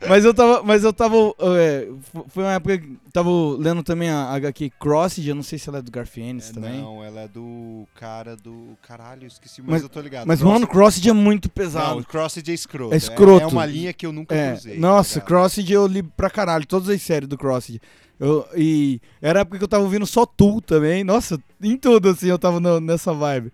Mas 0.07 0.25
eu 0.27 0.35
tava, 0.35 0.63
mas 0.63 0.85
eu 0.85 0.93
tava, 0.93 1.17
é, 1.57 1.89
foi 2.29 2.43
uma 2.45 2.53
época 2.53 2.77
que 2.77 2.85
eu 2.85 2.97
tava 3.13 3.31
lendo 3.59 3.83
também 3.83 4.11
a 4.11 4.31
HQ 4.35 4.73
Crossed, 4.79 5.27
eu 5.27 5.35
não 5.35 5.43
sei 5.43 5.59
se 5.59 5.71
ela 5.71 5.79
é 5.79 5.83
do 5.83 5.91
Garfienes 5.91 6.51
É, 6.51 6.53
também. 6.53 6.81
Não, 6.83 7.03
ela 7.03 7.23
é 7.23 7.29
do 7.29 7.87
cara 7.95 8.37
do. 8.37 8.77
Caralho, 8.87 9.27
esqueci, 9.27 9.63
mas, 9.63 9.71
Mas- 9.71 9.83
eu 9.85 9.89
tô 9.89 10.01
ligado. 10.03 10.27
Mas, 10.27 10.41
Cross- 10.41 10.53
mano, 10.53 10.67
Crossed 10.67 11.09
é 11.09 11.13
muito 11.15 11.47
Não, 11.47 11.53
pesado. 11.55 12.01
o 12.01 12.05
Crossed 12.05 12.51
é 12.51 12.55
escroto. 12.55 12.93
É 12.93 12.97
escroto. 12.99 13.45
É, 13.45 13.47
uma 13.47 13.65
linha 13.65 13.93
que 13.95 14.05
eu 14.05 14.13
nunca 14.13 14.35
É, 14.35 14.53
usei. 14.53 14.75
tá 14.75 14.81
nossa, 14.81 15.15
ligado? 15.15 15.29
Crossed 15.29 15.73
eu 15.73 15.87
li 15.87 16.03
pra 16.03 16.29
caralho, 16.29 16.67
todas 16.67 16.91
as 16.91 17.01
séries 17.01 17.27
do 17.29 17.39
Crossed. 17.39 17.81
Eu, 18.21 18.47
e 18.57 19.01
era 19.23 19.41
a 19.41 19.43
época 19.43 19.59
que 19.59 19.65
eu 19.65 19.69
tava 19.69 19.85
ouvindo 19.85 20.07
só 20.07 20.27
Tu 20.27 20.61
também. 20.61 21.05
Nossa, 21.05 21.41
em 21.63 21.77
tudo 21.77 22.09
assim 22.11 22.29
eu 22.29 22.39
tava 22.39 22.59
no- 22.61 22.81
nessa 22.81 23.13
vibe. 23.13 23.53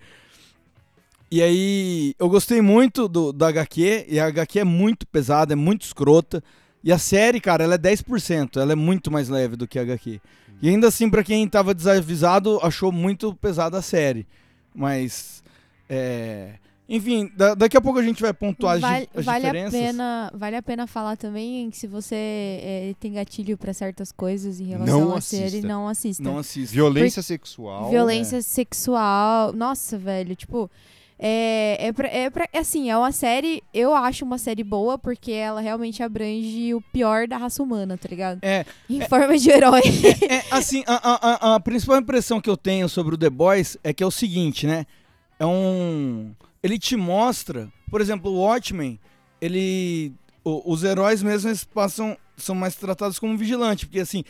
E 1.31 1.43
aí, 1.43 2.15
eu 2.19 2.29
gostei 2.29 2.61
muito 2.61 3.09
do, 3.09 3.33
da 3.33 3.49
HQ, 3.49 4.07
e 4.09 4.21
a 4.21 4.27
HQ 4.27 4.61
é 4.61 4.65
muito 4.65 5.07
pesada, 5.07 5.53
é 5.53 5.57
muito 5.57 5.83
escrota. 5.83 6.43
E 6.83 6.93
a 6.93 6.99
série, 6.99 7.41
cara, 7.41 7.65
ela 7.65 7.75
é 7.75 7.79
10%, 7.79 8.61
ela 8.61 8.73
é 8.73 8.77
muito 8.77 9.11
mais 9.11 9.29
leve 9.29 9.57
do 9.57 9.67
que 9.67 9.79
a 9.79 9.83
HQ. 9.83 10.21
E 10.63 10.69
ainda 10.69 10.89
assim, 10.89 11.11
pra 11.11 11.25
quem 11.25 11.47
tava 11.49 11.75
desavisado, 11.75 12.59
achou 12.63 12.93
muito 12.93 13.35
pesada 13.35 13.79
a 13.79 13.83
série. 13.83 14.27
Mas, 14.75 15.43
é... 15.89 16.55
Enfim, 16.87 17.31
da- 17.35 17.55
daqui 17.55 17.77
a 17.79 17.81
pouco 17.81 17.99
a 17.99 18.03
gente 18.03 18.21
vai 18.21 18.33
pontuar 18.35 18.75
as, 18.77 18.81
Vale, 18.83 19.09
as 19.15 19.25
vale 19.25 19.47
a 19.47 19.51
diferenças. 19.53 19.81
pena, 19.81 20.31
vale 20.35 20.57
a 20.57 20.63
pena 20.63 20.87
falar 20.87 21.17
também 21.17 21.71
que 21.71 21.79
se 21.79 21.87
você 21.87 22.15
é, 22.15 22.95
tem 23.01 23.13
gatilho 23.15 23.57
pra 23.57 23.73
certas 23.73 24.13
coisas 24.13 24.61
em 24.61 24.65
relação 24.65 25.01
Não 25.09 25.21
série, 25.21 25.45
assista. 25.47 25.67
não 25.69 25.89
assista. 25.89 26.23
Não 26.23 26.39
assista. 26.39 26.75
Violência 26.75 27.23
sexual. 27.23 27.89
Violência 27.89 28.43
sexual. 28.43 29.53
Nossa, 29.55 29.97
velho, 29.97 30.37
tipo. 30.37 30.71
É, 31.19 31.87
é, 31.87 31.93
pra, 31.93 32.09
é 32.09 32.29
pra- 32.29 32.49
é 32.53 32.59
assim, 32.59 32.91
é 32.91 32.97
uma 32.99 33.13
série, 33.13 33.63
eu 33.73 33.95
acho 33.95 34.25
uma 34.25 34.37
série 34.37 34.65
boa 34.65 34.99
porque 34.99 35.31
ela 35.31 35.61
realmente 35.61 36.03
abrange 36.03 36.75
o 36.75 36.81
pior 36.93 37.29
da 37.29 37.37
raça 37.39 37.63
humana, 37.63 37.97
tá 37.97 38.09
ligado? 38.09 38.41
É, 38.43 38.67
Em 38.91 39.01
forma 39.03 39.39
de 39.39 39.49
herói. 39.49 39.81
É, 40.29 40.43
assim, 40.51 40.83
a, 40.87 40.95
a- 40.97 41.53
a- 41.53 41.55
a 41.55 41.61
principal 41.61 41.99
impressão 41.99 42.41
que 42.41 42.51
eu 42.51 42.57
tenho 42.57 42.89
sobre 42.89 43.15
o 43.15 43.19
The 43.19 43.31
Boys 43.31 43.79
é 43.85 43.93
que 43.95 44.03
é 44.03 44.07
o 44.07 44.11
seguinte, 44.11 44.67
né? 44.67 44.85
É 45.39 45.47
um. 45.47 46.33
Ele 46.65 46.79
te 46.79 46.97
mostra, 46.97 47.71
por 47.91 48.01
exemplo, 48.01 48.31
o 48.31 48.39
Watchmen, 48.41 48.99
ele. 49.41 50.13
o- 50.43 50.73
os 50.73 50.83
heróis 50.83 51.23
mesmo 51.23 51.51
eles 51.51 51.63
passam. 51.63 52.17
são 52.37 52.55
mais 52.55 52.75
tratados 52.75 53.19
como 53.19 53.37
vigilante, 53.39 53.87
porque 53.87 54.01
assim. 54.01 54.25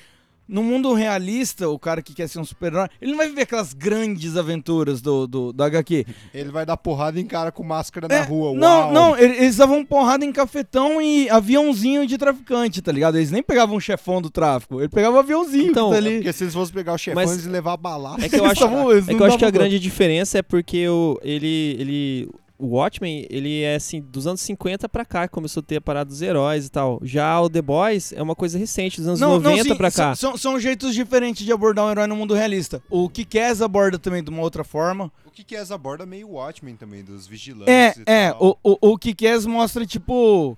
No 0.49 0.63
mundo 0.63 0.93
realista, 0.93 1.69
o 1.69 1.79
cara 1.79 2.03
que 2.03 2.13
quer 2.15 2.29
ser 2.29 2.39
um 2.39 2.45
super-herói, 2.45 2.89
ele 3.01 3.13
não 3.13 3.19
vai 3.19 3.29
viver 3.29 3.43
aquelas 3.43 3.73
grandes 3.73 4.37
aventuras 4.37 5.01
do, 5.01 5.27
do, 5.27 5.53
do 5.53 5.63
HQ. 5.65 6.05
Ele 6.35 6.51
vai 6.51 6.67
dar 6.67 6.77
porrada 6.77 7.19
em 7.19 7.25
cara 7.27 7.51
com 7.53 7.63
máscara 7.63 8.07
É, 8.11 8.19
na 8.21 8.25
rua. 8.25 8.53
Não, 8.55 8.81
uau. 8.81 8.93
não, 8.93 9.19
ele- 9.19 9.37
eles 9.37 9.57
davam 9.57 9.85
porrada 9.85 10.25
em 10.25 10.33
cafetão 10.33 11.01
e 11.01 11.29
aviãozinho 11.31 12.07
de 12.07 12.19
traficante, 12.19 12.83
tá 12.83 12.93
ligado? 12.93 13.17
Eles 13.17 13.31
nem 13.31 13.43
pegavam 13.43 13.77
o 13.77 13.81
chefão 13.81 14.21
do 14.21 14.29
tráfico, 14.31 14.81
ele 14.81 14.89
pegava 14.89 15.17
o 15.17 15.21
aviãozinho 15.21 15.71
Então, 15.71 15.91
que 15.91 15.91
tá 15.93 15.97
É 15.97 15.99
ali. 16.07 16.17
porque 16.17 16.33
se 16.33 16.45
eles 16.45 16.55
fossem 16.55 16.75
pegar 16.75 16.93
o 16.95 16.99
chefão, 16.99 17.23
Mas- 17.23 17.33
eles 17.33 17.47
levar 17.47 17.77
bala. 17.77 18.17
É 18.21 18.29
que 18.29 18.35
eu 18.37 18.41
Eles 18.41 18.53
acho, 18.53 18.61
tavam- 18.61 18.93
é 18.93 19.01
que, 19.03 19.13
eu 19.15 19.25
acho 19.25 19.39
que 19.39 19.45
a 19.45 19.51
grande 19.51 19.79
diferença 19.79 20.39
é 20.39 20.43
porque 20.43 20.89
o, 20.89 21.19
ele, 21.23 21.77
ele, 21.79 22.29
o 22.57 22.67
Watchmen, 22.77 23.27
ele 23.31 23.63
é 23.63 23.75
assim, 23.75 24.01
dos 24.01 24.27
anos 24.27 24.41
50 24.43 24.89
pra 24.89 25.05
cá, 25.05 25.27
que 25.27 25.35
começou 25.35 25.61
a 25.61 25.65
ter 25.65 25.77
a 25.77 25.81
parada 25.81 26.09
dos 26.09 26.23
heróis 26.23 26.67
e 26.67 26.71
tal. 26.71 27.01
Já 27.03 27.41
o 27.41 27.51
The 27.51 27.61
Boys 27.61 28.13
é 28.13 28.23
uma 28.23 28.35
coisa 28.37 28.57
recente, 28.57 28.99
dos 28.99 29.09
anos 29.09 29.21
90 29.21 29.63
sim, 29.65 29.75
pra 29.77 29.91
cá. 29.91 30.15
São, 30.15 30.37
são 30.37 30.59
jeitos 30.61 30.95
diferentes 30.95 31.45
de 31.45 31.53
abordar 31.53 31.85
um 31.85 31.91
herói 31.91 32.07
no 32.07 32.15
mundo 32.15 32.33
realista. 32.33 32.81
O 32.89 33.09
Kick-Ass 33.09 33.61
aborda 33.61 33.99
também 33.99 34.23
de 34.23 34.31
uma 34.31 34.41
outra 34.41 34.63
forma. 34.63 35.11
O 35.27 35.31
que 35.33 35.43
que 35.43 35.57
é 35.57 35.59
essa 35.59 35.77
borda 35.77 36.07
meio 36.07 36.29
Watchmen 36.31 36.77
também, 36.77 37.03
dos 37.03 37.27
vigilantes 37.27 37.69
É, 37.75 37.95
e 37.99 38.03
é, 38.07 38.31
tal. 38.31 38.59
o, 38.63 38.71
o, 38.73 38.93
o 38.93 38.99
Kick-Ass 38.99 39.47
mostra, 39.47 39.85
tipo... 39.85 40.57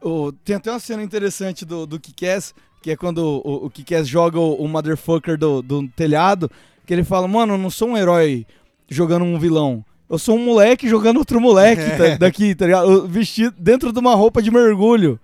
o- 0.00 0.32
tem 0.44 0.56
até 0.56 0.70
uma 0.70 0.80
cena 0.80 1.02
interessante 1.02 1.66
do, 1.66 1.86
do 1.86 2.00
Kick-Ass, 2.00 2.54
que 2.82 2.90
é 2.90 2.96
quando 2.96 3.18
o, 3.44 3.66
o 3.66 3.70
Kick-Ass 3.70 4.08
joga 4.08 4.38
o, 4.40 4.54
o 4.54 4.66
motherfucker 4.66 5.36
do, 5.36 5.60
do 5.60 5.86
telhado, 5.88 6.50
que 6.86 6.94
ele 6.94 7.04
fala, 7.04 7.28
mano, 7.28 7.54
eu 7.54 7.58
não 7.58 7.68
sou 7.68 7.88
um 7.90 7.96
herói 7.96 8.46
jogando 8.88 9.24
um 9.26 9.38
vilão. 9.38 9.84
Eu 10.08 10.18
sou 10.18 10.36
um 10.36 10.44
moleque 10.44 10.88
jogando 10.88 11.16
outro 11.18 11.40
moleque 11.40 11.82
É. 11.82 11.96
tá- 12.12 12.16
daqui, 12.26 12.54
tá 12.54 12.66
ligado? 12.66 13.06
Vestido 13.08 13.54
dentro 13.58 13.92
de 13.92 13.98
uma 13.98 14.14
roupa 14.14 14.40
de 14.40 14.50
mergulho, 14.50 15.18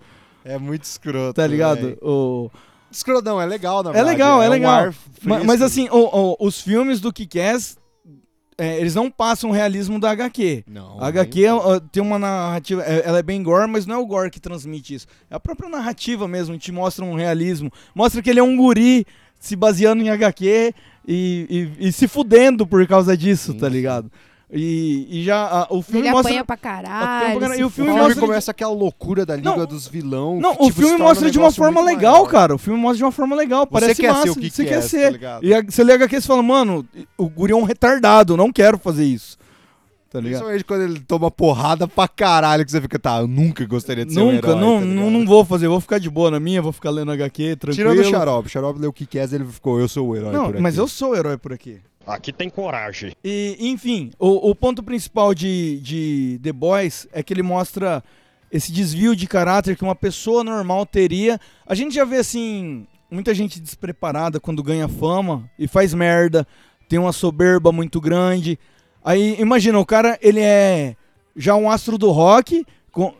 É 0.44 0.58
muito 0.58 0.84
escroto. 0.84 1.34
tá 1.34 1.46
ligado? 1.46 1.96
O, 2.02 2.50
Escrotão, 2.90 3.40
é 3.40 3.46
legal, 3.46 3.82
na 3.82 3.90
É 3.90 3.92
verdade. 3.94 4.10
legal, 4.16 4.42
é 4.42 4.48
um 4.48 4.50
legal. 4.50 4.84
Ma- 4.86 4.92
fresco. 4.92 5.46
Mas, 5.46 5.62
assim, 5.62 5.88
o- 5.90 6.32
o- 6.32 6.36
os 6.46 6.60
filmes 6.60 7.00
do 7.00 7.10
Kick-Ass, 7.10 7.78
é, 8.58 8.78
eles 8.78 8.94
não 8.94 9.10
passam 9.10 9.48
o 9.48 9.52
realismo 9.52 9.98
da 9.98 10.10
HQ. 10.10 10.62
Não, 10.66 11.00
A 11.02 11.06
HQ 11.06 11.42
tem 11.90 12.02
uma 12.02 12.18
narrativa, 12.18 12.82
é- 12.82 13.02
ela 13.06 13.18
é 13.20 13.22
bem 13.22 13.42
gore, 13.42 13.66
mas 13.70 13.86
não 13.86 13.94
é 13.94 13.98
o 13.98 14.04
gore 14.04 14.30
que 14.30 14.38
transmite 14.38 14.92
isso. 14.94 15.06
É 15.30 15.34
a 15.36 15.40
própria 15.40 15.70
narrativa 15.70 16.28
mesmo, 16.28 16.58
te 16.58 16.70
mostra 16.70 17.02
um 17.02 17.14
realismo. 17.14 17.72
Mostra 17.94 18.20
que 18.20 18.28
ele 18.28 18.40
é 18.40 18.42
um 18.42 18.56
guri 18.58 19.06
se 19.40 19.56
baseando 19.56 20.02
em 20.02 20.10
HQ 20.10 20.74
e, 21.08 21.70
e- 21.80 21.88
e 21.88 21.92
se 21.92 22.06
fudendo 22.06 22.66
por 22.66 22.86
causa 22.86 23.16
disso, 23.16 23.54
tá 23.54 23.68
ligado? 23.70 24.12
E, 24.54 25.06
e 25.10 25.24
já 25.24 25.46
a- 25.46 25.66
o 25.70 25.80
filme 25.80 26.00
Ele 26.06 26.10
mostra... 26.10 26.30
apanha 26.30 26.44
pra 26.44 26.54
apanha 26.54 26.82
caralho. 26.82 27.30
pra 27.38 27.40
caralho. 27.40 27.54
se 27.54 27.60
E 27.60 27.64
o 27.64 27.66
O 27.68 27.70
filme 27.70 27.88
filme 27.88 28.02
mostra 28.02 28.14
de- 28.20 28.20
começa 28.20 28.50
aquela 28.50 28.72
loucura 28.74 29.24
da 29.24 29.34
Liga 29.34 29.66
dos 29.66 29.88
Vilão. 29.88 30.38
Não, 30.40 30.54
que, 30.54 30.62
o 30.62 30.66
tipo, 30.66 30.74
filme 30.80 30.90
se 30.90 30.96
torna 30.98 31.04
mostra 31.08 31.28
um 31.28 31.30
de 31.30 31.38
uma 31.38 31.50
forma 31.52 31.80
legal, 31.80 32.12
maior. 32.16 32.28
cara. 32.28 32.54
O 32.54 32.58
filme 32.58 32.78
mostra 32.78 32.98
de 32.98 33.04
uma 33.04 33.12
forma 33.12 33.34
legal. 33.34 33.66
Parece 33.66 34.00
quer 34.02 34.08
ser 34.08 34.12
massa. 34.18 34.32
o 34.32 34.36
que 34.36 34.50
você 34.50 34.62
quer, 34.64 34.68
quer 34.70 34.82
tá 34.82 34.88
ser. 34.88 35.12
ligado? 35.12 35.44
e 35.44 35.54
a- 35.54 35.62
você 35.62 35.82
lê 35.82 35.94
HQ 35.94 36.16
e 36.16 36.20
você 36.20 36.26
fala, 36.26 36.42
mano, 36.42 36.86
o 37.16 37.28
guri 37.30 37.52
é 37.52 37.56
um 37.56 37.62
retardado, 37.62 38.36
não 38.36 38.52
quero 38.52 38.76
fazer 38.78 39.04
isso. 39.04 39.38
Tá 40.10 40.20
ligado? 40.20 40.40
Principalmente 40.44 40.64
quando 40.66 40.82
ele 40.82 41.00
toma 41.00 41.30
porrada 41.30 41.88
pra 41.88 42.06
caralho, 42.06 42.66
que 42.66 42.70
você 42.70 42.82
fica, 42.82 42.98
tá, 42.98 43.20
eu 43.20 43.26
nunca 43.26 43.64
gostaria 43.64 44.04
de 44.04 44.12
ser 44.12 44.20
um 44.20 44.32
Nunca, 44.32 44.48
herói, 44.50 44.60
não, 44.60 44.78
tá 44.80 44.84
não, 44.84 45.10
não 45.10 45.24
vou 45.24 45.42
fazer, 45.42 45.68
vou 45.68 45.80
ficar 45.80 45.96
de 45.98 46.10
boa 46.10 46.30
na 46.30 46.38
minha, 46.38 46.60
vou 46.60 46.70
ficar 46.72 46.90
lendo 46.90 47.10
HQ, 47.12 47.56
tranquilo. 47.56 47.90
Tirando 47.94 48.06
o 48.06 48.10
Xarope. 48.10 48.46
O 48.46 48.50
Xarope 48.50 48.78
leu 48.78 48.90
o 48.90 48.92
que 48.92 49.06
quer, 49.06 49.32
ele 49.32 49.46
ficou, 49.46 49.80
eu 49.80 49.88
sou 49.88 50.08
o 50.08 50.14
herói 50.14 50.30
Não, 50.32 50.44
por 50.44 50.50
aqui. 50.52 50.62
mas 50.62 50.76
eu 50.76 50.86
sou 50.86 51.12
o 51.12 51.16
herói 51.16 51.38
por 51.38 51.54
aqui. 51.54 51.80
Aqui 52.06 52.32
tem 52.32 52.50
coragem. 52.50 53.12
E, 53.22 53.56
enfim, 53.60 54.10
o, 54.18 54.50
o 54.50 54.54
ponto 54.54 54.82
principal 54.82 55.34
de, 55.34 55.80
de 55.80 56.40
The 56.42 56.52
Boys 56.52 57.06
é 57.12 57.22
que 57.22 57.32
ele 57.32 57.42
mostra 57.42 58.02
esse 58.50 58.70
desvio 58.70 59.16
de 59.16 59.26
caráter 59.26 59.76
que 59.76 59.84
uma 59.84 59.94
pessoa 59.94 60.44
normal 60.44 60.84
teria. 60.84 61.40
A 61.66 61.74
gente 61.74 61.94
já 61.94 62.04
vê, 62.04 62.16
assim, 62.16 62.86
muita 63.10 63.32
gente 63.34 63.60
despreparada 63.60 64.40
quando 64.40 64.62
ganha 64.62 64.88
fama 64.88 65.48
e 65.58 65.68
faz 65.68 65.94
merda, 65.94 66.46
tem 66.88 66.98
uma 66.98 67.12
soberba 67.12 67.72
muito 67.72 68.00
grande. 68.00 68.58
Aí, 69.04 69.40
imagina, 69.40 69.78
o 69.78 69.86
cara, 69.86 70.18
ele 70.20 70.40
é 70.40 70.96
já 71.36 71.54
um 71.54 71.70
astro 71.70 71.96
do 71.96 72.10
rock, 72.10 72.64
com, 72.90 73.14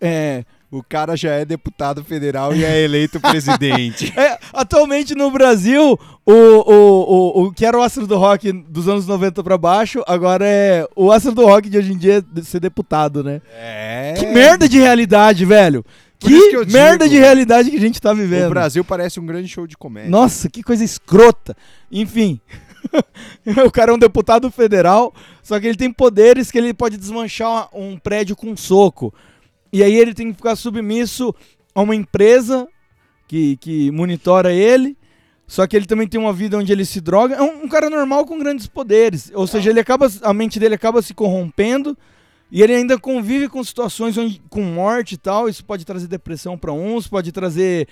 é, 0.00 0.44
O 0.74 0.82
cara 0.82 1.16
já 1.16 1.30
é 1.30 1.44
deputado 1.44 2.02
federal 2.02 2.52
e 2.52 2.64
é 2.64 2.82
eleito 2.82 3.20
presidente. 3.20 4.12
É, 4.24 4.38
atualmente 4.52 5.14
no 5.14 5.30
Brasil, 5.30 5.98
o, 6.24 6.32
o, 6.32 6.72
o, 6.72 7.44
o 7.44 7.52
que 7.52 7.64
era 7.64 7.76
o 7.76 7.82
astro 7.82 8.06
do 8.06 8.16
rock 8.16 8.52
dos 8.52 8.88
anos 8.88 9.06
90 9.06 9.42
pra 9.42 9.58
baixo, 9.58 10.02
agora 10.06 10.46
é 10.46 10.86
o 10.96 11.12
astro 11.12 11.32
do 11.32 11.44
rock 11.44 11.68
de 11.68 11.78
hoje 11.78 11.92
em 11.92 11.96
dia 11.96 12.24
é 12.36 12.42
ser 12.42 12.60
deputado, 12.60 13.22
né? 13.22 13.40
É. 13.56 14.14
Que 14.16 14.26
merda 14.26 14.68
de 14.68 14.78
realidade, 14.78 15.44
velho! 15.44 15.84
Que, 16.18 16.28
que 16.28 16.56
eu 16.56 16.64
digo, 16.64 16.76
merda 16.76 17.08
de 17.08 17.18
realidade 17.18 17.70
que 17.70 17.76
a 17.76 17.80
gente 17.80 18.00
tá 18.00 18.12
vivendo. 18.12 18.46
O 18.46 18.50
Brasil 18.50 18.84
parece 18.84 19.20
um 19.20 19.26
grande 19.26 19.48
show 19.48 19.66
de 19.66 19.76
comédia. 19.76 20.10
Nossa, 20.10 20.48
que 20.48 20.62
coisa 20.62 20.82
escrota. 20.82 21.56
Enfim, 21.90 22.40
o 23.66 23.70
cara 23.70 23.92
é 23.92 23.94
um 23.94 23.98
deputado 23.98 24.50
federal, 24.50 25.12
só 25.42 25.58
que 25.60 25.66
ele 25.66 25.76
tem 25.76 25.92
poderes 25.92 26.50
que 26.50 26.58
ele 26.58 26.72
pode 26.72 26.96
desmanchar 26.96 27.68
um 27.72 27.98
prédio 27.98 28.34
com 28.34 28.48
um 28.48 28.56
soco. 28.56 29.12
E 29.74 29.82
aí 29.82 29.96
ele 29.96 30.14
tem 30.14 30.30
que 30.30 30.36
ficar 30.36 30.54
submisso 30.54 31.34
a 31.74 31.82
uma 31.82 31.96
empresa 31.96 32.68
que, 33.26 33.56
que 33.56 33.90
monitora 33.90 34.52
ele. 34.52 34.96
Só 35.48 35.66
que 35.66 35.74
ele 35.74 35.84
também 35.84 36.06
tem 36.06 36.20
uma 36.20 36.32
vida 36.32 36.56
onde 36.56 36.70
ele 36.70 36.84
se 36.84 37.00
droga. 37.00 37.34
É 37.34 37.42
um, 37.42 37.64
um 37.64 37.68
cara 37.68 37.90
normal 37.90 38.24
com 38.24 38.38
grandes 38.38 38.68
poderes. 38.68 39.32
Ou 39.34 39.48
seja, 39.48 39.70
ele 39.70 39.80
acaba, 39.80 40.08
a 40.22 40.32
mente 40.32 40.60
dele 40.60 40.76
acaba 40.76 41.02
se 41.02 41.12
corrompendo. 41.12 41.98
E 42.52 42.62
ele 42.62 42.72
ainda 42.72 42.96
convive 42.96 43.48
com 43.48 43.64
situações 43.64 44.16
onde, 44.16 44.40
com 44.48 44.62
morte 44.62 45.16
e 45.16 45.18
tal. 45.18 45.48
Isso 45.48 45.64
pode 45.64 45.84
trazer 45.84 46.06
depressão 46.06 46.56
pra 46.56 46.72
uns, 46.72 47.08
pode 47.08 47.32
trazer 47.32 47.88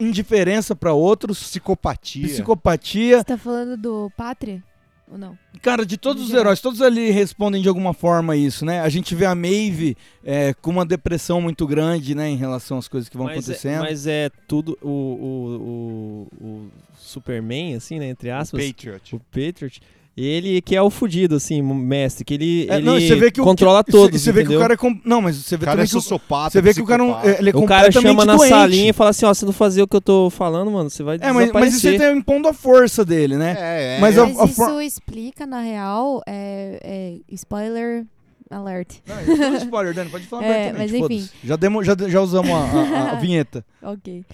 indiferença 0.00 0.74
pra 0.74 0.94
outros. 0.94 1.38
Psicopatia. 1.42 2.26
Psicopatia. 2.26 3.18
Você 3.18 3.24
tá 3.24 3.36
falando 3.36 3.76
do 3.76 4.10
Pátria? 4.16 4.64
Ou 5.10 5.18
não? 5.18 5.36
Cara, 5.60 5.84
de 5.84 5.96
todos 5.96 6.22
os 6.22 6.32
heróis, 6.32 6.60
todos 6.60 6.80
ali 6.80 7.10
respondem 7.10 7.60
de 7.60 7.68
alguma 7.68 7.92
forma 7.92 8.34
a 8.34 8.36
isso, 8.36 8.64
né? 8.64 8.80
A 8.80 8.88
gente 8.88 9.12
vê 9.14 9.26
a 9.26 9.34
Maeve 9.34 9.96
é, 10.24 10.54
com 10.54 10.70
uma 10.70 10.86
depressão 10.86 11.40
muito 11.40 11.66
grande, 11.66 12.14
né, 12.14 12.28
em 12.28 12.36
relação 12.36 12.78
às 12.78 12.86
coisas 12.86 13.08
que 13.08 13.16
vão 13.16 13.26
mas, 13.26 13.36
é, 13.36 13.38
acontecendo. 13.38 13.80
mas 13.80 14.06
é 14.06 14.30
tudo 14.46 14.78
o, 14.80 14.88
o, 14.88 16.28
o, 16.40 16.46
o 16.46 16.70
Superman, 16.96 17.74
assim, 17.74 17.98
né? 17.98 18.08
Entre 18.08 18.30
aspas. 18.30 18.64
Patriot. 18.64 19.16
O 19.16 19.20
Patriot. 19.20 19.82
Ele 20.16 20.60
que 20.60 20.74
é 20.76 20.82
o 20.82 20.90
fudido, 20.90 21.36
assim, 21.36 21.62
mestre, 21.62 22.24
que 22.24 22.34
ele, 22.34 22.66
É, 22.68 22.76
ele 22.76 22.84
não, 22.84 22.98
que 22.98 23.40
controla 23.40 23.82
que- 23.82 23.92
todos, 23.92 24.20
Você 24.20 24.32
vê 24.32 24.44
que 24.44 24.54
o 24.54 24.58
cara 24.58 24.74
é. 24.74 24.76
com- 24.76 25.00
Não, 25.04 25.22
mas 25.22 25.36
você 25.36 25.56
vê 25.56 25.62
O 25.62 25.66
cara 25.66 25.76
também 25.76 25.84
é 25.84 25.88
que 25.88 25.96
o- 25.96 26.00
sociopata, 26.00 26.50
Você 26.50 26.60
vê 26.60 26.74
que 26.74 26.82
o 26.82 26.84
cara, 26.84 27.02
é 27.02 27.06
psicopata. 27.06 27.38
ele 27.40 27.50
é 27.50 27.56
o 27.56 27.64
cara 27.64 27.92
chama 27.92 28.24
na 28.24 28.36
doente. 28.36 28.48
salinha 28.50 28.90
e 28.90 28.92
fala 28.92 29.10
assim, 29.10 29.24
ó, 29.24 29.32
se 29.32 29.44
não 29.46 29.52
fazer 29.52 29.82
o 29.82 29.88
que 29.88 29.96
eu 29.96 30.00
tô 30.00 30.28
falando, 30.28 30.70
mano, 30.70 30.90
você 30.90 31.02
vai 31.02 31.16
É, 31.20 31.32
mas, 31.32 31.52
mas 31.52 31.74
isso 31.74 31.96
tá 31.96 32.12
impondo 32.12 32.48
a 32.48 32.52
força 32.52 33.04
dele, 33.04 33.36
né? 33.36 33.56
É, 33.58 33.96
é. 33.96 34.00
Mas 34.00 34.18
a- 34.18 34.26
Mas 34.26 34.38
a 34.40 34.44
isso 34.46 34.54
for- 34.56 34.80
explica, 34.82 35.46
na 35.46 35.60
real, 35.60 36.20
é, 36.26 36.80
é 36.82 37.34
spoiler 37.34 38.04
alert. 38.50 38.96
Não, 39.06 39.20
isso 39.22 39.36
não 39.36 39.54
é 39.54 39.58
spoiler, 39.58 39.94
Dani, 39.94 40.10
pode 40.10 40.26
falar 40.26 40.42
É, 40.44 40.70
abertamente, 40.70 40.92
mas 41.00 41.10
enfim. 41.10 41.28
Já, 41.44 41.56
demo, 41.56 41.84
já, 41.84 41.96
já 42.08 42.20
usamos 42.20 42.50
a, 42.50 42.56
a- 42.56 43.10
a 43.12 43.14
vinheta. 43.20 43.64
Ok. 43.82 44.24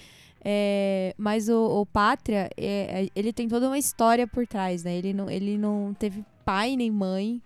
É, 0.43 1.13
mas 1.17 1.49
o, 1.49 1.81
o 1.81 1.85
Pátria, 1.85 2.49
é, 2.57 3.03
é, 3.05 3.09
ele 3.15 3.33
tem 3.33 3.47
toda 3.47 3.67
uma 3.67 3.77
história 3.77 4.25
por 4.27 4.47
trás, 4.47 4.83
né? 4.83 4.95
Ele 4.95 5.13
não, 5.13 5.29
ele 5.29 5.57
não 5.57 5.95
teve 5.97 6.23
pai 6.45 6.75
nem 6.75 6.89
mãe. 6.91 7.41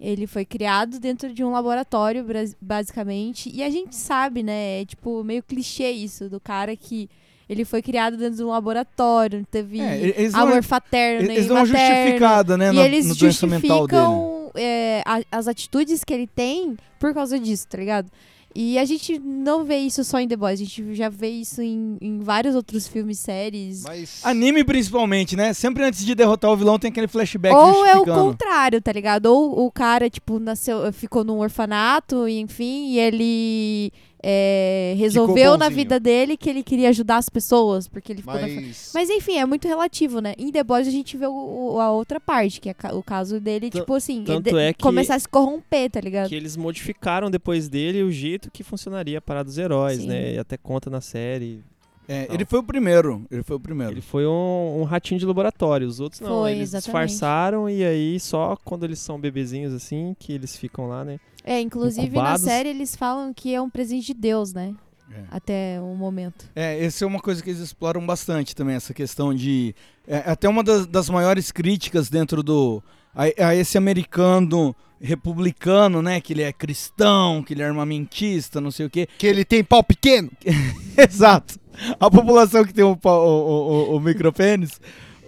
Ele 0.00 0.26
foi 0.26 0.46
criado 0.46 0.98
dentro 0.98 1.32
de 1.34 1.44
um 1.44 1.50
laboratório, 1.50 2.24
basicamente. 2.60 3.50
E 3.54 3.62
a 3.62 3.68
gente 3.68 3.94
sabe, 3.94 4.42
né? 4.42 4.80
É 4.80 4.84
tipo 4.86 5.22
meio 5.22 5.42
clichê 5.42 5.90
isso, 5.90 6.28
do 6.28 6.40
cara 6.40 6.74
que 6.74 7.08
ele 7.48 7.64
foi 7.64 7.82
criado 7.82 8.16
dentro 8.16 8.36
de 8.36 8.44
um 8.44 8.48
laboratório, 8.48 9.44
teve 9.50 9.80
É, 9.80 10.14
amor 10.34 10.62
fraterno, 10.62 11.30
Eles 11.30 11.46
nem 11.48 11.58
materno. 11.58 11.66
justificada, 11.66 12.56
né, 12.56 12.70
E 12.70 12.72
na, 12.72 12.84
eles 12.86 13.06
no 13.06 13.14
justificam 13.14 14.50
é, 14.54 15.02
a- 15.04 15.22
as 15.32 15.48
atitudes 15.48 16.04
que 16.04 16.14
ele 16.14 16.28
tem 16.28 16.76
por 16.98 17.12
causa 17.12 17.38
disso, 17.40 17.66
tá 17.68 17.76
ligado? 17.76 18.08
E 18.54 18.78
a 18.78 18.84
gente 18.84 19.18
não 19.18 19.64
vê 19.64 19.78
isso 19.78 20.02
só 20.02 20.18
em 20.18 20.26
The 20.26 20.36
Boys, 20.36 20.60
a 20.60 20.64
gente 20.64 20.94
já 20.94 21.08
vê 21.08 21.28
isso 21.28 21.62
em, 21.62 21.96
em 22.00 22.18
vários 22.18 22.54
outros 22.54 22.88
filmes, 22.88 23.18
séries. 23.18 23.84
Mas... 23.84 24.20
Anime 24.24 24.64
principalmente, 24.64 25.36
né? 25.36 25.52
Sempre 25.52 25.84
antes 25.84 26.04
de 26.04 26.14
derrotar 26.14 26.50
o 26.50 26.56
vilão 26.56 26.78
tem 26.78 26.90
aquele 26.90 27.06
flashback 27.06 27.54
Ou 27.54 27.86
é 27.86 27.96
o 27.96 28.04
contrário, 28.04 28.80
tá 28.80 28.92
ligado? 28.92 29.26
Ou 29.26 29.66
o 29.66 29.70
cara, 29.70 30.10
tipo, 30.10 30.38
nasceu, 30.40 30.92
ficou 30.92 31.22
num 31.22 31.38
orfanato, 31.38 32.26
enfim, 32.28 32.88
e 32.88 32.98
ele 32.98 33.92
é, 34.22 34.94
resolveu 34.98 35.56
na 35.56 35.68
vida 35.68 35.98
dele 35.98 36.36
que 36.36 36.48
ele 36.50 36.62
queria 36.62 36.90
ajudar 36.90 37.16
as 37.16 37.28
pessoas, 37.28 37.88
porque 37.88 38.12
ele 38.12 38.20
ficou 38.20 38.34
na... 38.34 38.42
Mas... 38.42 38.90
Mas 38.94 39.10
enfim, 39.10 39.38
é 39.38 39.46
muito 39.46 39.66
relativo, 39.66 40.20
né? 40.20 40.34
Em 40.36 40.50
The 40.52 40.62
Boys 40.62 40.86
a 40.86 40.90
gente 40.90 41.16
vê 41.16 41.26
o- 41.26 41.74
o- 41.74 41.80
a 41.80 41.90
outra 41.90 42.20
parte, 42.20 42.60
que 42.60 42.68
é 42.68 42.74
o 42.92 43.02
caso 43.02 43.40
dele, 43.40 43.70
Tan- 43.70 43.80
tipo 43.80 43.94
assim, 43.94 44.22
tanto 44.24 44.56
é 44.58 44.72
que- 44.72 44.82
começar 44.82 45.14
a 45.14 45.18
se 45.18 45.28
corromper, 45.28 45.90
tá 45.90 46.00
ligado? 46.00 46.28
Que 46.28 46.34
eles 46.34 46.56
modificaram 46.56 47.30
depois 47.30 47.68
dele 47.68 48.02
o 48.02 48.12
jeito 48.12 48.50
que 48.50 48.62
funcionaria 48.62 49.18
a 49.18 49.22
parada 49.22 49.44
dos 49.44 49.56
heróis, 49.58 50.00
Sim. 50.00 50.08
né? 50.08 50.34
E 50.34 50.38
até 50.38 50.56
conta 50.56 50.90
na 50.90 51.00
série. 51.00 51.62
É, 52.08 52.26
ele 52.28 52.44
foi 52.44 52.58
o 52.58 52.62
primeiro. 52.62 53.24
Ele 53.30 53.42
foi 53.44 53.54
o 53.56 53.60
primeiro. 53.60 53.92
Ele 53.92 54.00
foi 54.00 54.26
um, 54.26 54.80
um 54.80 54.82
ratinho 54.82 55.20
de 55.20 55.24
laboratório. 55.24 55.86
Os 55.86 56.00
outros 56.00 56.20
não. 56.20 56.28
Foi, 56.40 56.50
eles 56.50 56.74
exatamente. 56.74 57.08
disfarçaram 57.08 57.70
e 57.70 57.84
aí 57.84 58.18
só 58.18 58.56
quando 58.64 58.82
eles 58.84 58.98
são 58.98 59.16
bebezinhos 59.20 59.72
assim 59.72 60.16
que 60.18 60.32
eles 60.32 60.56
ficam 60.56 60.88
lá, 60.88 61.04
né? 61.04 61.20
É, 61.44 61.60
inclusive 61.60 62.06
na 62.08 62.12
Incubados. 62.12 62.42
série 62.42 62.68
eles 62.68 62.94
falam 62.96 63.32
que 63.32 63.54
é 63.54 63.60
um 63.60 63.70
presente 63.70 64.08
de 64.08 64.14
Deus, 64.14 64.52
né? 64.52 64.74
É. 65.12 65.24
até 65.28 65.80
o 65.80 65.92
momento. 65.96 66.48
É, 66.54 66.84
essa 66.84 67.04
é 67.04 67.06
uma 67.06 67.18
coisa 67.18 67.42
que 67.42 67.50
eles 67.50 67.60
exploram 67.60 68.06
bastante 68.06 68.54
também, 68.54 68.76
essa 68.76 68.94
questão 68.94 69.34
de. 69.34 69.74
É, 70.06 70.18
até 70.18 70.48
uma 70.48 70.62
das, 70.62 70.86
das 70.86 71.10
maiores 71.10 71.50
críticas 71.50 72.08
dentro 72.08 72.42
do. 72.44 72.80
A, 73.12 73.48
a 73.48 73.54
esse 73.56 73.76
americano 73.76 74.74
republicano, 75.00 76.00
né? 76.00 76.20
Que 76.20 76.32
ele 76.32 76.42
é 76.42 76.52
cristão, 76.52 77.42
que 77.42 77.54
ele 77.54 77.62
é 77.62 77.66
armamentista, 77.66 78.60
não 78.60 78.70
sei 78.70 78.86
o 78.86 78.90
quê. 78.90 79.08
Que 79.18 79.26
ele 79.26 79.44
tem 79.44 79.64
pau 79.64 79.82
pequeno. 79.82 80.30
Exato. 80.96 81.58
A 81.98 82.08
população 82.10 82.64
que 82.64 82.72
tem 82.72 82.84
o, 82.84 82.96
pau- 82.96 83.26
o, 83.26 83.92
o, 83.92 83.96
o 83.96 84.00
micropênis. 84.00 84.80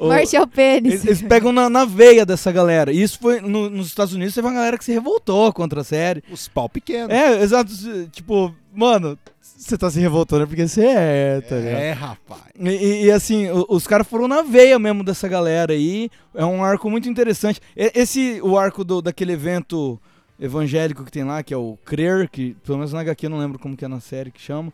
Morte 0.09 0.37
ao 0.37 0.47
pênis. 0.47 0.93
Eles, 0.95 1.05
eles 1.07 1.23
pegam 1.23 1.53
na, 1.53 1.69
na 1.71 1.85
veia 1.85 2.25
dessa 2.27 2.51
galera. 2.53 2.93
E 2.93 3.03
isso 3.03 3.19
foi. 3.21 3.41
no- 3.41 3.69
nos 3.71 3.87
Estados 3.89 4.15
Unidos 4.15 4.35
teve 4.35 4.47
uma 4.47 4.55
galera 4.55 4.77
que 4.79 4.85
se 4.85 4.93
revoltou 4.93 5.53
contra 5.53 5.81
a 5.81 5.85
série. 5.85 6.23
Os 6.31 6.49
pau 6.49 6.69
pequenos. 6.69 7.11
É, 7.15 7.43
exato. 7.43 7.73
Tipo, 8.11 8.55
mano, 8.75 9.19
você 9.41 9.77
tá 9.79 9.91
se 9.91 10.01
revoltando 10.01 10.47
porque 10.47 10.67
você 10.67 10.85
é, 10.87 11.41
tá 11.41 11.57
ligado? 11.57 11.75
É, 11.79 11.93
rapaz. 11.93 12.43
E, 12.59 12.69
e- 12.69 13.05
e, 13.07 13.11
assim, 13.11 13.49
o- 13.51 13.67
os 13.69 13.87
caras 13.87 14.07
foram 14.07 14.27
na 14.27 14.43
veia 14.43 14.79
mesmo 14.79 15.05
dessa 15.05 15.29
galera 15.29 15.73
aí. 15.73 16.11
É 16.35 16.45
um 16.45 16.65
arco 16.65 16.91
muito 16.91 17.09
interessante. 17.09 17.61
E- 17.77 17.93
Esse, 17.95 18.41
o 18.43 18.59
arco 18.59 18.83
do, 18.85 19.01
daquele 19.03 19.33
evento 19.33 20.01
evangélico 20.41 21.05
que 21.05 21.13
tem 21.13 21.25
lá, 21.25 21.43
que 21.43 21.55
é 21.55 21.57
o 21.57 21.79
Crer, 21.85 22.29
que 22.29 22.57
pelo 22.65 22.79
menos 22.79 22.93
na 22.93 23.01
HQ 23.01 23.27
eu 23.27 23.31
não 23.31 23.39
lembro 23.39 23.59
como 23.59 23.77
que 23.77 23.85
é 23.85 23.89
na 23.89 24.01
série 24.01 24.31
que 24.31 24.41
chama. 24.41 24.73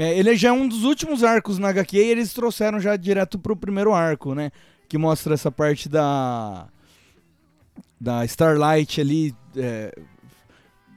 É, 0.00 0.16
ele 0.16 0.36
já 0.36 0.50
é 0.50 0.52
um 0.52 0.68
dos 0.68 0.84
últimos 0.84 1.24
arcos 1.24 1.58
na 1.58 1.70
HQ 1.70 1.96
e 1.96 2.10
eles 2.10 2.32
trouxeram 2.32 2.78
já 2.78 2.94
direto 2.96 3.36
pro 3.36 3.56
primeiro 3.56 3.92
arco, 3.92 4.32
né? 4.32 4.52
Que 4.88 4.96
mostra 4.96 5.34
essa 5.34 5.50
parte 5.50 5.88
da. 5.88 6.68
Da 8.00 8.24
Starlight 8.24 9.00
ali. 9.00 9.34
é, 9.56 9.92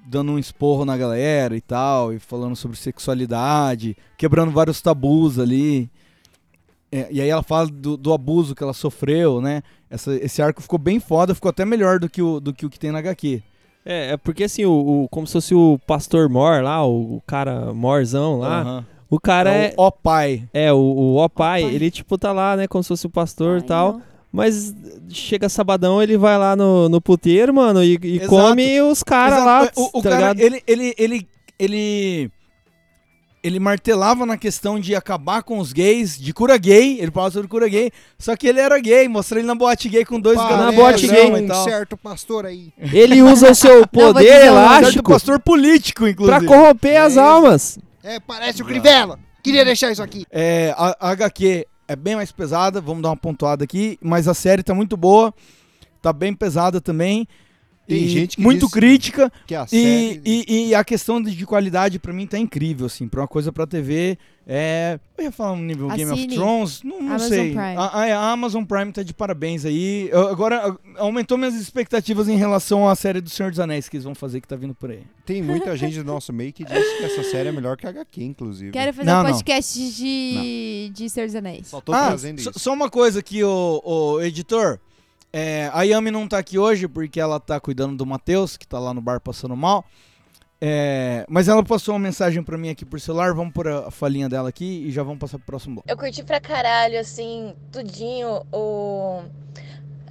dando 0.06 0.32
um 0.34 0.40
esporro 0.40 0.84
na 0.86 0.98
galera 0.98 1.56
e 1.56 1.62
tal, 1.62 2.12
e 2.14 2.20
falando 2.20 2.56
sobre 2.56 2.76
sexualidade, 2.78 3.96
quebrando 4.18 4.52
vários 4.52 4.82
tabus 4.82 5.40
ali. 5.40 5.90
É, 6.92 7.08
e 7.10 7.22
aí 7.22 7.30
ela 7.30 7.42
fala 7.44 7.68
do, 7.68 7.96
do 7.96 8.12
abuso 8.14 8.54
que 8.54 8.62
ela 8.62 8.74
sofreu, 8.74 9.40
né? 9.42 9.64
Essa- 9.90 10.14
esse 10.16 10.42
arco 10.42 10.62
ficou 10.62 10.78
bem 10.78 11.00
foda, 11.00 11.34
ficou 11.34 11.50
até 11.50 11.64
melhor 11.66 11.98
do 12.00 12.10
que 12.10 12.22
o, 12.22 12.40
do 12.40 12.54
que, 12.54 12.66
o 12.66 12.70
que 12.70 12.78
tem 12.80 12.92
na 12.92 13.00
HQ. 13.00 13.42
É, 13.86 14.12
é 14.14 14.18
porque 14.18 14.44
assim, 14.44 14.66
o, 14.66 14.72
o- 15.04 15.08
como 15.10 15.26
se 15.26 15.34
fosse 15.34 15.56
o 15.56 15.80
pastor 15.88 16.30
Mor 16.30 16.62
lá, 16.64 16.86
o, 16.86 17.16
o 17.18 17.24
cara 17.26 17.74
Morzão 17.74 18.38
lá. 18.40 18.62
Aham. 18.62 18.86
O 19.10 19.20
cara 19.20 19.52
É 19.54 19.66
é. 19.66 19.74
o 19.78 19.82
ó 19.82 19.92
pai. 19.92 20.44
É, 20.54 20.72
o, 20.72 20.78
o 20.78 21.16
ó 21.18 21.28
pai, 21.28 21.64
ele 21.64 21.92
tipo 21.92 22.18
tá 22.18 22.32
lá, 22.32 22.56
né, 22.56 22.68
como 22.68 22.82
se 22.84 22.88
fosse 22.90 23.06
o 23.08 23.10
pastor 23.10 23.58
e 23.60 23.62
tal. 23.64 23.94
não. 23.94 24.02
Mas 24.32 24.74
chega 25.10 25.50
sabadão, 25.50 26.02
ele 26.02 26.18
vai 26.18 26.38
lá 26.38 26.56
no, 26.56 26.88
no 26.88 27.02
puteiro, 27.02 27.54
mano, 27.54 27.84
e, 27.84 28.00
e 28.02 28.20
come 28.28 28.80
os 28.82 29.04
caras 29.04 29.44
lá, 29.44 29.66
é, 29.66 29.72
o, 29.76 30.00
o 30.00 30.02
tá 30.02 30.10
cara, 30.10 30.16
ligado? 30.34 30.40
ele, 30.40 30.64
ele, 30.66 30.96
ele, 30.98 31.28
ele, 31.60 32.32
ele 33.44 33.60
martelava 33.60 34.26
na 34.26 34.38
questão 34.38 34.80
de 34.80 34.96
acabar 34.96 35.42
com 35.44 35.58
os 35.58 35.74
gays, 35.74 36.18
de 36.18 36.32
cura 36.34 36.58
gay, 36.58 37.00
ele 37.00 37.12
falava 37.12 37.32
sobre 37.32 37.48
cura 37.48 37.68
gay, 37.68 37.92
só 38.20 38.36
que 38.36 38.48
ele 38.48 38.60
era 38.60 38.80
gay, 38.80 39.08
mostrei 39.08 39.42
ele 39.42 39.48
na 39.48 39.56
boate 39.56 39.90
gay 39.90 40.06
com 40.06 40.20
dois 40.20 40.38
Parece 40.38 40.58
na 40.60 40.72
boate 40.72 41.08
gay 41.08 41.32
um 41.32 41.38
e 41.38 41.48
tal. 41.48 41.64
certo 41.64 41.98
pastor 41.98 42.46
aí. 42.46 42.72
Ele 42.78 43.22
usa 43.22 43.52
o 43.52 43.56
seu 43.56 43.88
poder 43.88 44.20
dizer 44.24 44.36
um 44.36 44.40
Certo 44.42 44.46
elástico 44.56 45.12
pastor 45.12 45.40
político, 45.40 46.08
inclusive. 46.08 46.38
pra 46.46 46.48
corromper 46.48 47.02
as 47.02 47.18
É. 47.18 47.20
almas. 47.20 47.80
É, 48.04 48.20
parece 48.20 48.62
o 48.62 48.66
Crivella. 48.66 49.20
Queria 49.44 49.66
deixar 49.66 49.92
isso 49.92 50.04
aqui. 50.04 50.26
É, 50.32 50.74
a, 50.78 50.96
a 51.00 51.10
HQ 51.12 51.66
é 51.88 51.96
bem 51.96 52.16
mais 52.16 52.32
pesada, 52.32 52.80
vamos 52.80 53.02
dar 53.02 53.10
uma 53.10 53.18
pontuada 53.18 53.64
aqui, 53.64 53.98
mas 54.02 54.28
a 54.28 54.34
série 54.36 54.62
tá 54.64 54.74
muito 54.74 54.96
boa, 54.96 55.34
tá 56.02 56.14
bem 56.14 56.34
pesada 56.34 56.80
também. 56.80 57.28
Tem 57.88 58.04
e 58.04 58.08
gente 58.08 58.38
que 58.38 58.42
muito 58.42 58.70
crítica 58.70 59.32
Que 59.46 59.56
a 59.56 59.64
e, 59.64 59.68
série... 59.68 60.22
e, 60.26 60.68
e 60.70 60.76
a 60.76 60.84
questão 60.84 61.22
de, 61.22 61.36
de 61.36 61.46
qualidade 61.46 62.00
pra 62.00 62.14
mim 62.14 62.26
tá 62.28 62.38
incrível 62.38 62.86
assim, 62.86 63.08
pra 63.08 63.22
uma 63.22 63.28
coisa 63.28 63.52
pra 63.52 63.66
TV 63.68 64.18
é, 64.48 65.00
eu 65.18 65.26
ia 65.26 65.32
falar 65.32 65.52
um 65.54 65.62
nível 65.62 65.88
Game 65.90 66.12
of. 66.12 66.28
Thrones, 66.28 66.84
não, 66.84 67.00
não 67.00 67.10
Amazon 67.10 67.30
sei. 67.30 67.50
Prime. 67.52 67.78
A, 67.78 67.84
a- 67.86 68.32
Amazon 68.32 68.64
Prime 68.64 68.92
tá 68.92 69.04
de 69.04 69.14
parabéns 69.14 69.66
aí. 69.66 70.10
Eu- 70.12 70.28
agora 70.30 70.76
aumentou 70.98 71.38
minhas 71.38 71.54
expectativas 71.56 72.28
em 72.28 72.36
relação 72.36 72.90
à 72.90 72.96
série 72.96 73.22
do 73.22 73.30
Senhor 73.30 73.50
dos 73.52 73.60
Anéis 73.60 73.88
que 73.88 73.98
eles 73.98 74.04
vão 74.04 74.16
fazer 74.16 74.42
que 74.42 74.48
tá 74.48 74.56
vindo 74.56 74.74
por 74.74 74.90
aí. 74.90 75.04
Tem 75.26 75.42
muita 75.42 75.78
gente 75.78 75.98
do 76.00 76.04
nosso 76.04 76.34
meio 76.34 76.52
que 76.52 76.66
diz 76.66 76.98
que 76.98 77.04
essa 77.04 77.24
série 77.24 77.50
é 77.50 77.52
melhor 77.52 77.78
que 77.78 77.86
a 77.86 77.92
HQ, 77.92 78.24
inclusive. 78.24 78.72
Quero 78.72 78.94
fazer 78.94 79.10
Não, 79.10 79.20
um 79.22 79.24
não. 79.24 79.32
podcast 79.32 79.80
de, 79.96 80.92
de 80.94 81.10
Senhor 81.10 81.28
dos 81.28 81.36
Anéis. 81.36 81.68
Só 81.68 81.80
tô 81.80 81.94
ah, 81.94 82.08
trazendo 82.08 82.40
isso. 82.40 82.52
só 82.58 82.74
uma 82.74 82.90
coisa 82.90 83.20
aqui, 83.20 83.44
o, 83.44 83.82
o 83.86 84.22
editor. 84.22 84.80
É, 85.34 85.70
a 85.74 85.84
Yami 85.84 86.12
não 86.12 86.28
tá 86.28 86.38
aqui 86.38 86.60
hoje 86.60 86.88
porque 86.88 87.20
ela 87.20 87.40
tá 87.40 87.60
cuidando 87.60 87.96
do 87.96 88.06
Matheus, 88.06 88.58
que 88.58 88.68
tá 88.68 88.80
lá 88.80 88.94
no 88.94 89.02
bar 89.02 89.22
passando 89.22 89.56
mal. 89.56 89.86
É, 90.64 91.26
mas 91.28 91.48
ela 91.48 91.64
passou 91.64 91.96
uma 91.96 92.00
mensagem 92.00 92.44
pra 92.44 92.58
mim 92.58 92.70
aqui 92.70 92.86
por 92.86 93.00
celular. 93.00 93.34
Vamos 93.34 93.54
pôr 93.54 93.68
a, 93.68 93.88
a 93.88 93.92
falinha 93.92 94.30
dela 94.30 94.50
aqui 94.50 94.86
e 94.86 94.92
já 94.92 95.02
vamos 95.02 95.18
passar 95.18 95.38
pro 95.38 95.48
próximo 95.48 95.76
bloco. 95.76 95.90
Eu 95.90 95.98
curti 95.98 96.24
pra 96.24 96.40
caralho, 96.40 97.00
assim, 97.00 97.56
tudinho 97.72 98.46
o, 98.52 99.24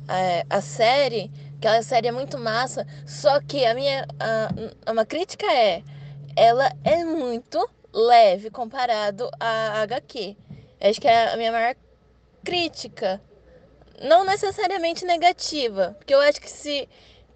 a, 0.08 0.56
a 0.56 0.60
série. 0.60 1.30
Aquela 1.56 1.82
série 1.82 2.08
é 2.08 2.12
muito 2.12 2.36
massa. 2.36 2.86
Só 3.06 3.40
que 3.40 3.64
a 3.64 3.74
minha. 3.74 4.06
A, 4.18 4.90
uma 4.90 5.06
crítica 5.06 5.46
é. 5.46 5.82
Ela 6.34 6.72
é 6.82 7.04
muito 7.04 7.68
leve 7.92 8.50
comparado 8.50 9.30
à 9.38 9.82
HQ. 9.82 10.36
Acho 10.80 11.00
que 11.00 11.06
é 11.06 11.32
a 11.32 11.36
minha 11.36 11.52
maior 11.52 11.76
crítica. 12.44 13.20
Não 14.00 14.24
necessariamente 14.24 15.04
negativa. 15.04 15.94
Porque 15.98 16.14
eu 16.14 16.20
acho 16.20 16.40
que 16.40 16.50
se 16.50 16.88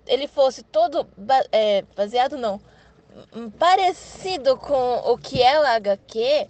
ele 0.07 0.27
fosse 0.27 0.63
todo 0.63 1.07
é, 1.53 1.83
baseado, 1.95 2.37
não. 2.37 2.61
hum, 3.35 3.51
Parecido 3.51 4.57
com 4.57 4.97
o 5.05 5.19
que 5.19 5.43
é 5.43 5.61
o 5.61 5.67
HQ, 5.67 6.49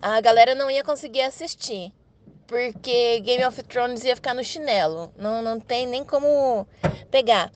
a 0.00 0.20
galera 0.20 0.54
não 0.54 0.70
ia 0.70 0.82
conseguir 0.82 1.22
assistir. 1.22 1.92
Porque 2.46 3.20
Game 3.20 3.44
of 3.44 3.62
Thrones 3.62 4.04
ia 4.04 4.16
ficar 4.16 4.34
no 4.34 4.44
chinelo. 4.44 5.12
Não, 5.16 5.42
não 5.42 5.60
tem 5.60 5.86
nem 5.86 6.04
como 6.04 6.66
pegar. 7.10 7.50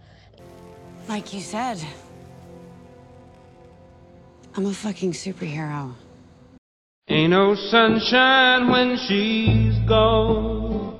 Like 1.09 1.37
you 1.37 1.43
said, 1.43 1.79
I'm 4.57 4.67
a 4.67 4.73
fucking 4.73 5.13
superhero. 5.13 5.95
Ain't 7.09 7.31
no 7.31 7.55
sunshine 7.55 8.69
when 8.71 8.97
she's 8.97 9.79
gone. 9.87 10.99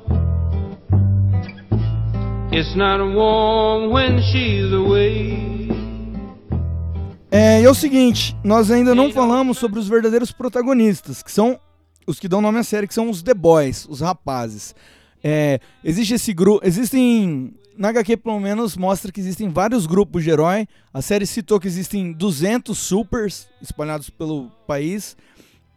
É, 7.31 7.61
e 7.61 7.65
é 7.67 7.71
o 7.71 7.75
seguinte, 7.75 8.35
nós 8.43 8.71
ainda 8.71 8.95
não 8.95 9.13
falamos 9.13 9.59
sobre 9.59 9.79
os 9.79 9.87
verdadeiros 9.87 10.33
protagonistas, 10.33 11.23
que 11.23 11.31
são 11.31 11.61
os 12.07 12.19
que 12.19 12.27
dão 12.27 12.41
nome 12.41 12.59
à 12.59 12.63
série, 12.63 12.89
que 12.89 12.95
são 12.95 13.11
os 13.11 13.23
The 13.23 13.35
Boys, 13.35 13.87
os 13.91 14.01
rapazes. 14.01 14.75
É, 15.23 15.61
existe 15.85 16.15
esse 16.15 16.33
grupo, 16.33 16.67
existem, 16.67 17.53
na 17.77 17.91
HQ 17.91 18.17
pelo 18.17 18.41
menos 18.41 18.75
mostra 18.75 19.13
que 19.13 19.21
existem 19.21 19.51
vários 19.51 19.85
grupos 19.85 20.25
de 20.25 20.31
herói. 20.31 20.67
A 20.95 21.03
série 21.03 21.27
citou 21.27 21.61
que 21.61 21.69
existem 21.69 22.11
200 22.11 22.79
supers 22.79 23.49
espalhados 23.61 24.09
pelo 24.09 24.51
país 24.67 25.15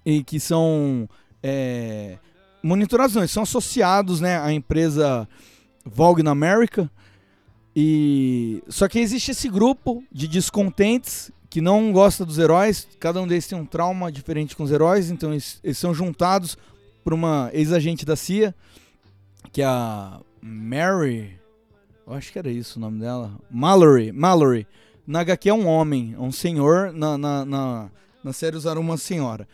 e 0.06 0.24
que 0.24 0.40
são 0.40 1.10
é, 1.44 2.18
monitorados, 2.64 3.16
não, 3.16 3.28
são 3.28 3.44
associados 3.44 4.22
né, 4.22 4.40
à 4.40 4.54
empresa 4.54 5.28
Vogue 5.86 6.24
na 6.24 6.32
América. 6.32 6.90
E 7.76 8.64
só 8.68 8.88
que 8.88 9.00
existe 9.00 9.32
esse 9.32 9.48
grupo 9.48 10.04
de 10.12 10.28
descontentes 10.28 11.32
que 11.50 11.62
não 11.62 11.92
gosta 11.92 12.26
dos 12.26 12.38
heróis. 12.38 12.88
Cada 13.00 13.22
um 13.22 13.28
deles 13.28 13.48
tem 13.48 13.58
um 13.58 13.66
trauma 13.66 14.12
diferente 14.12 14.56
com 14.56 14.64
os 14.64 14.72
heróis, 14.72 15.10
então 15.10 15.32
eles, 15.32 15.60
eles 15.64 15.78
são 15.78 15.94
juntados 15.94 16.58
por 17.04 17.14
uma 17.14 17.50
ex-agente 17.54 18.06
da 18.06 18.16
CIA, 18.16 18.54
que 19.52 19.62
é 19.62 19.66
a 19.66 20.20
Mary. 20.42 21.40
Eu 22.06 22.14
acho 22.14 22.32
que 22.32 22.40
era 22.40 22.50
isso 22.50 22.78
o 22.78 22.82
nome 22.82 23.00
dela. 23.00 23.32
Mallory. 23.50 24.12
Mallory. 24.12 24.68
Na 25.06 25.22
HQ 25.22 25.50
é 25.50 25.54
um 25.54 25.68
homem, 25.68 26.14
é 26.16 26.22
um 26.22 26.32
senhor. 26.32 26.92
Na, 26.94 27.18
na, 27.18 27.46
na, 27.46 27.92
na 28.24 28.34
série 28.34 28.56
usaram 28.56 28.82
uma 28.82 28.98
senhora. 28.98 29.48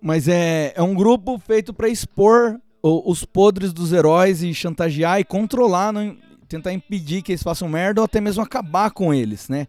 Mas 0.00 0.28
é, 0.28 0.72
é 0.76 0.82
um 0.82 0.94
grupo 0.94 1.38
feito 1.38 1.72
para 1.72 1.88
expor 1.88 2.60
os 2.86 3.24
podres 3.24 3.72
dos 3.72 3.92
heróis 3.92 4.42
e 4.42 4.52
chantagear 4.52 5.18
e 5.18 5.24
controlar, 5.24 5.92
não- 5.92 6.16
tentar 6.48 6.72
impedir 6.72 7.22
que 7.22 7.32
eles 7.32 7.42
façam 7.42 7.68
merda 7.68 8.00
ou 8.00 8.04
até 8.04 8.20
mesmo 8.20 8.42
acabar 8.42 8.90
com 8.90 9.12
eles, 9.14 9.48
né? 9.48 9.66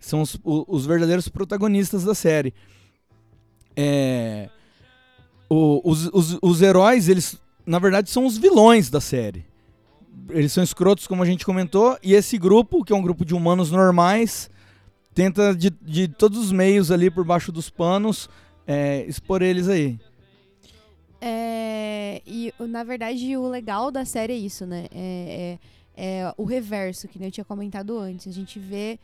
São 0.00 0.22
os, 0.22 0.38
os 0.44 0.86
verdadeiros 0.86 1.28
protagonistas 1.28 2.04
da 2.04 2.14
série. 2.14 2.54
É, 3.76 4.48
o- 5.48 5.80
os, 5.84 6.06
os- 6.12 6.38
os 6.40 6.62
heróis, 6.62 7.08
eles 7.08 7.38
na 7.66 7.78
verdade 7.78 8.10
são 8.10 8.26
os 8.26 8.36
vilões 8.38 8.90
da 8.90 9.00
série. 9.00 9.44
Eles 10.30 10.52
são 10.52 10.62
escrotos, 10.62 11.06
como 11.06 11.22
a 11.22 11.26
gente 11.26 11.44
comentou, 11.44 11.98
e 12.02 12.14
esse 12.14 12.38
grupo, 12.38 12.84
que 12.84 12.92
é 12.92 12.96
um 12.96 13.02
grupo 13.02 13.24
de 13.24 13.34
humanos 13.34 13.70
normais, 13.70 14.48
tenta 15.14 15.54
de, 15.54 15.70
de 15.82 16.08
todos 16.08 16.38
os 16.38 16.52
meios 16.52 16.90
ali 16.90 17.10
por 17.10 17.24
baixo 17.24 17.50
dos 17.52 17.68
panos 17.68 18.28
é, 18.66 19.04
expor 19.06 19.42
eles 19.42 19.68
aí. 19.68 19.98
É, 21.26 22.22
e 22.26 22.52
na 22.60 22.84
verdade 22.84 23.36
o 23.36 23.48
legal 23.48 23.90
da 23.90 24.04
série 24.04 24.32
é 24.34 24.36
isso, 24.36 24.66
né? 24.66 24.86
É, 24.94 25.58
é- 25.96 26.20
é 26.26 26.34
o 26.36 26.44
reverso, 26.44 27.06
que 27.08 27.18
nem 27.18 27.28
eu 27.28 27.32
tinha 27.32 27.44
comentado 27.44 27.96
antes. 27.98 28.26
A 28.28 28.32
gente 28.32 28.58
vê 28.58 28.98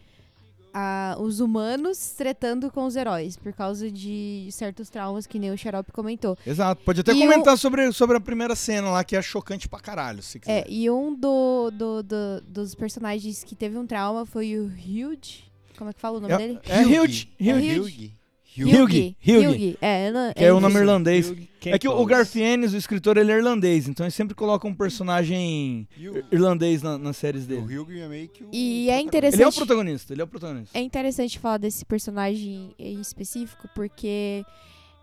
a- 0.75 1.17
os 1.19 1.41
humanos 1.41 2.11
tretando 2.17 2.71
com 2.71 2.85
os 2.85 2.95
heróis 2.95 3.37
por 3.37 3.53
causa 3.53 3.91
de 3.91 4.49
certos 4.53 4.89
traumas 4.89 5.27
que 5.27 5.39
nem 5.39 5.51
o 5.51 5.57
Xarope 5.59 5.91
comentou. 5.93 6.37
Exato. 6.47 6.83
Pode 6.85 7.01
até 7.01 7.13
E 7.13 7.19
comentar 7.21 7.57
sobre, 7.59 7.91
sobre 7.93 8.17
a 8.17 8.21
primeira 8.21 8.55
cena 8.55 8.91
lá, 8.91 9.03
que 9.05 9.17
é 9.17 9.23
chocante 9.23 9.69
pra 9.69 9.81
caralho, 9.81 10.23
se 10.23 10.39
quiser. 10.39 10.65
É, 10.65 10.71
e 10.71 10.89
um 10.91 11.15
do, 11.15 11.71
do- 11.73 12.03
do- 12.03 12.41
dos 12.47 12.75
personagens 12.75 13.43
que 13.45 13.55
teve 13.55 13.77
um 13.79 13.87
trauma 13.87 14.25
foi 14.27 14.57
o 14.59 14.67
Huge. 14.67 15.45
Como 15.79 15.91
é 15.91 15.93
que 15.93 16.01
fala 16.01 16.19
o 16.19 16.21
nome 16.21 16.35
É- 16.35 16.39
dele? 16.39 16.61
é 16.69 16.83
Huge. 16.83 17.29
É 17.41 17.53
Huge. 17.81 18.13
Huge. 18.59 19.17
Huge. 19.25 19.79
É, 19.81 20.11
não- 20.11 20.33
Que 20.33 20.45
é 20.45 20.53
o 20.53 20.57
isso. 20.57 20.61
nome 20.61 20.75
irlandês. 20.77 21.33
Quem 21.61 21.73
É 21.73 21.79
que 21.79 21.87
o- 21.89 21.93
o? 22.01 22.05
Garfienes, 22.07 22.73
o 22.73 22.77
escritor, 22.77 23.17
ele 23.17 23.31
é 23.31 23.37
irlandês, 23.37 23.87
então 23.89 24.05
ele 24.05 24.11
sempre 24.11 24.35
coloca 24.35 24.67
um 24.67 24.75
personagem 24.75 25.87
irlandês 26.33 26.83
na- 26.83 26.99
nas 26.99 27.17
séries 27.17 27.47
dele. 27.47 27.61
O 27.79 27.83
Hugh 27.83 27.93
é 28.01 28.09
meio 28.09 28.29
que 28.29 28.43
o... 28.43 28.49
E 28.53 28.89
é 28.91 29.01
interessante. 29.01 29.35
Ele 29.41 29.45
é 29.45 29.49
o 29.49 29.53
protagonista, 29.53 30.13
ele 30.13 30.21
é 30.21 30.25
o 30.25 30.29
protagonista. 30.29 30.77
É 30.79 30.83
interessante 30.83 31.39
falar 31.39 31.59
desse 31.59 31.85
personagem 31.85 32.75
em 32.79 33.01
específico, 33.01 33.69
porque 33.75 34.45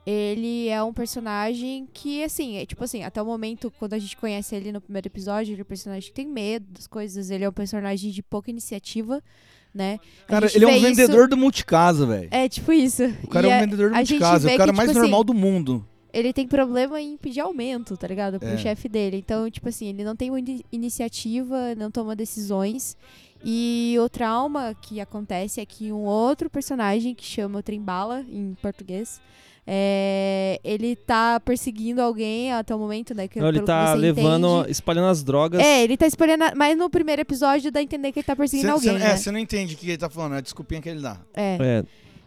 ele 0.05 0.69
é 0.69 0.81
um 0.81 0.93
personagem 0.93 1.87
que, 1.93 2.23
assim, 2.23 2.55
é 2.57 2.65
tipo 2.65 2.83
assim, 2.83 3.03
até 3.03 3.21
o 3.21 3.25
momento, 3.25 3.71
quando 3.77 3.93
a 3.93 3.99
gente 3.99 4.15
conhece 4.17 4.55
ele 4.55 4.71
no 4.71 4.79
primeiro 4.81 5.07
episódio, 5.07 5.53
ele 5.53 5.61
é 5.61 5.63
um 5.63 5.67
personagem 5.67 6.09
que 6.09 6.15
tem 6.15 6.27
medo 6.27 6.65
das 6.71 6.87
coisas, 6.87 7.29
ele 7.29 7.43
é 7.43 7.49
um 7.49 7.53
personagem 7.53 8.11
de 8.11 8.23
pouca 8.23 8.49
iniciativa, 8.49 9.21
né? 9.77 9.99
Cara, 10.27 10.47
ele 10.53 10.65
é 10.65 10.67
um 10.67 10.71
vê 10.71 10.77
isso- 10.77 10.85
vendedor 10.87 11.29
do 11.29 11.37
multicasa, 11.37 12.05
velho. 12.05 12.27
É, 12.31 12.49
tipo 12.49 12.73
isso. 12.73 13.03
O 13.23 13.27
cara 13.27 13.47
E 13.47 13.49
é 13.49 13.53
um 13.53 13.57
a- 13.57 13.61
vendedor 13.61 13.89
do 13.91 13.95
multicasa, 13.95 14.51
é 14.51 14.55
o 14.55 14.57
cara 14.57 14.71
que, 14.71 14.77
mais 14.77 14.89
tipo 14.89 14.99
normal 14.99 15.19
assim, 15.21 15.25
do 15.27 15.33
mundo. 15.33 15.87
ele 16.11 16.33
tem 16.33 16.47
problema 16.47 16.99
em 16.99 17.15
pedir 17.15 17.39
aumento, 17.41 17.95
tá 17.95 18.07
ligado? 18.07 18.39
Pro 18.39 18.49
É. 18.49 18.57
chefe 18.57 18.89
dele. 18.89 19.17
Então, 19.17 19.49
tipo 19.51 19.69
assim, 19.69 19.87
ele 19.87 20.03
não 20.03 20.15
tem 20.15 20.35
ini- 20.35 20.65
iniciativa, 20.71 21.75
não 21.75 21.91
toma 21.91 22.15
decisões. 22.15 22.97
E 23.45 23.95
o 24.03 24.09
trauma 24.09 24.75
que 24.81 24.99
acontece 24.99 25.61
é 25.61 25.65
que 25.65 25.91
um 25.91 26.05
outro 26.05 26.49
personagem, 26.49 27.13
que 27.13 27.23
chama 27.23 27.59
o 27.59 27.63
Trembala, 27.63 28.25
em 28.27 28.55
português, 28.61 29.21
é, 29.69 30.59
ele 30.63 30.95
tá 30.95 31.39
perseguindo 31.41 32.01
alguém 32.01 32.53
até 32.53 32.73
o 32.73 32.79
momento, 32.79 33.13
né? 33.13 33.27
Que, 33.27 33.37
Não, 33.39 33.47
ele 33.49 33.57
pelo 33.57 33.65
que 33.65 33.71
tá 33.71 33.91
você 33.91 33.97
levando, 33.97 34.59
entende. 34.59 34.71
espalhando 34.71 35.07
as 35.09 35.21
drogas. 35.23 35.59
É, 35.59 35.83
ele 35.83 35.97
tá 35.97 36.07
espalhando. 36.07 36.43
a- 36.43 36.53
Mas 36.55 36.77
no 36.77 36.89
primeiro 36.89 37.21
episódio 37.21 37.69
dá 37.71 37.79
a 37.81 37.83
entender 37.83 38.11
que 38.13 38.19
ele 38.19 38.25
tá 38.25 38.35
perseguindo 38.35 38.67
Cê- 38.69 38.73
alguém. 38.73 38.93
cê- 38.93 38.97
né? 39.07 39.11
É, 39.13 39.17
você 39.17 39.29
não 39.31 39.39
entende 39.39 39.75
o 39.75 39.77
que 39.77 39.87
ele 39.89 39.97
tá 39.97 40.09
falando, 40.09 40.35
é 40.35 40.37
a 40.37 40.41
desculpinha 40.41 40.81
que 40.81 40.87
ele 40.87 41.01
dá. 41.01 41.17
É. 41.35 41.57
É. 41.59 41.83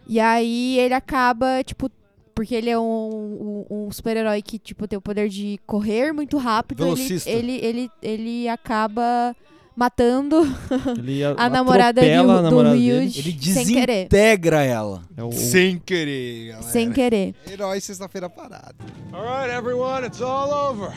E 0.06 0.20
aí 0.20 0.78
ele 0.78 0.92
acaba, 0.94 1.62
tipo, 1.64 1.90
porque 2.34 2.54
ele 2.54 2.68
é 2.70 2.78
um, 2.78 3.64
um, 3.70 3.86
um 3.86 3.90
super-herói 3.92 4.42
que, 4.42 4.58
tipo, 4.58 4.86
tem 4.86 4.98
o 4.98 5.02
poder 5.02 5.28
de 5.28 5.58
correr 5.66 6.12
muito 6.12 6.36
rápido. 6.36 6.82
Ele, 6.84 6.94
Velocista. 6.94 7.30
ele, 7.30 7.52
ele, 7.64 7.90
ele 8.02 8.48
acaba 8.48 9.34
matando 9.80 10.42
Ele 10.98 11.24
a- 11.24 11.34
a 11.38 11.48
namorada 11.48 12.02
de, 12.02 12.10
a 12.12 12.22
do 12.22 12.42
namorada. 12.42 12.74
Ryuji 12.76 13.18
Ele 13.20 13.32
desintegra 13.32 14.62
ela. 14.62 15.02
É 15.16 15.24
o- 15.24 15.32
Sem 15.32 15.78
querer, 15.78 16.48
galera. 16.48 16.62
Sem 16.70 16.92
querer. 16.92 17.34
Herói 17.50 17.80
sexta-feira 17.80 18.28
parado. 18.28 18.74
All 19.12 19.22
right, 19.24 19.50
everyone, 19.56 20.06
it's 20.06 20.20
all 20.20 20.52
over. 20.52 20.92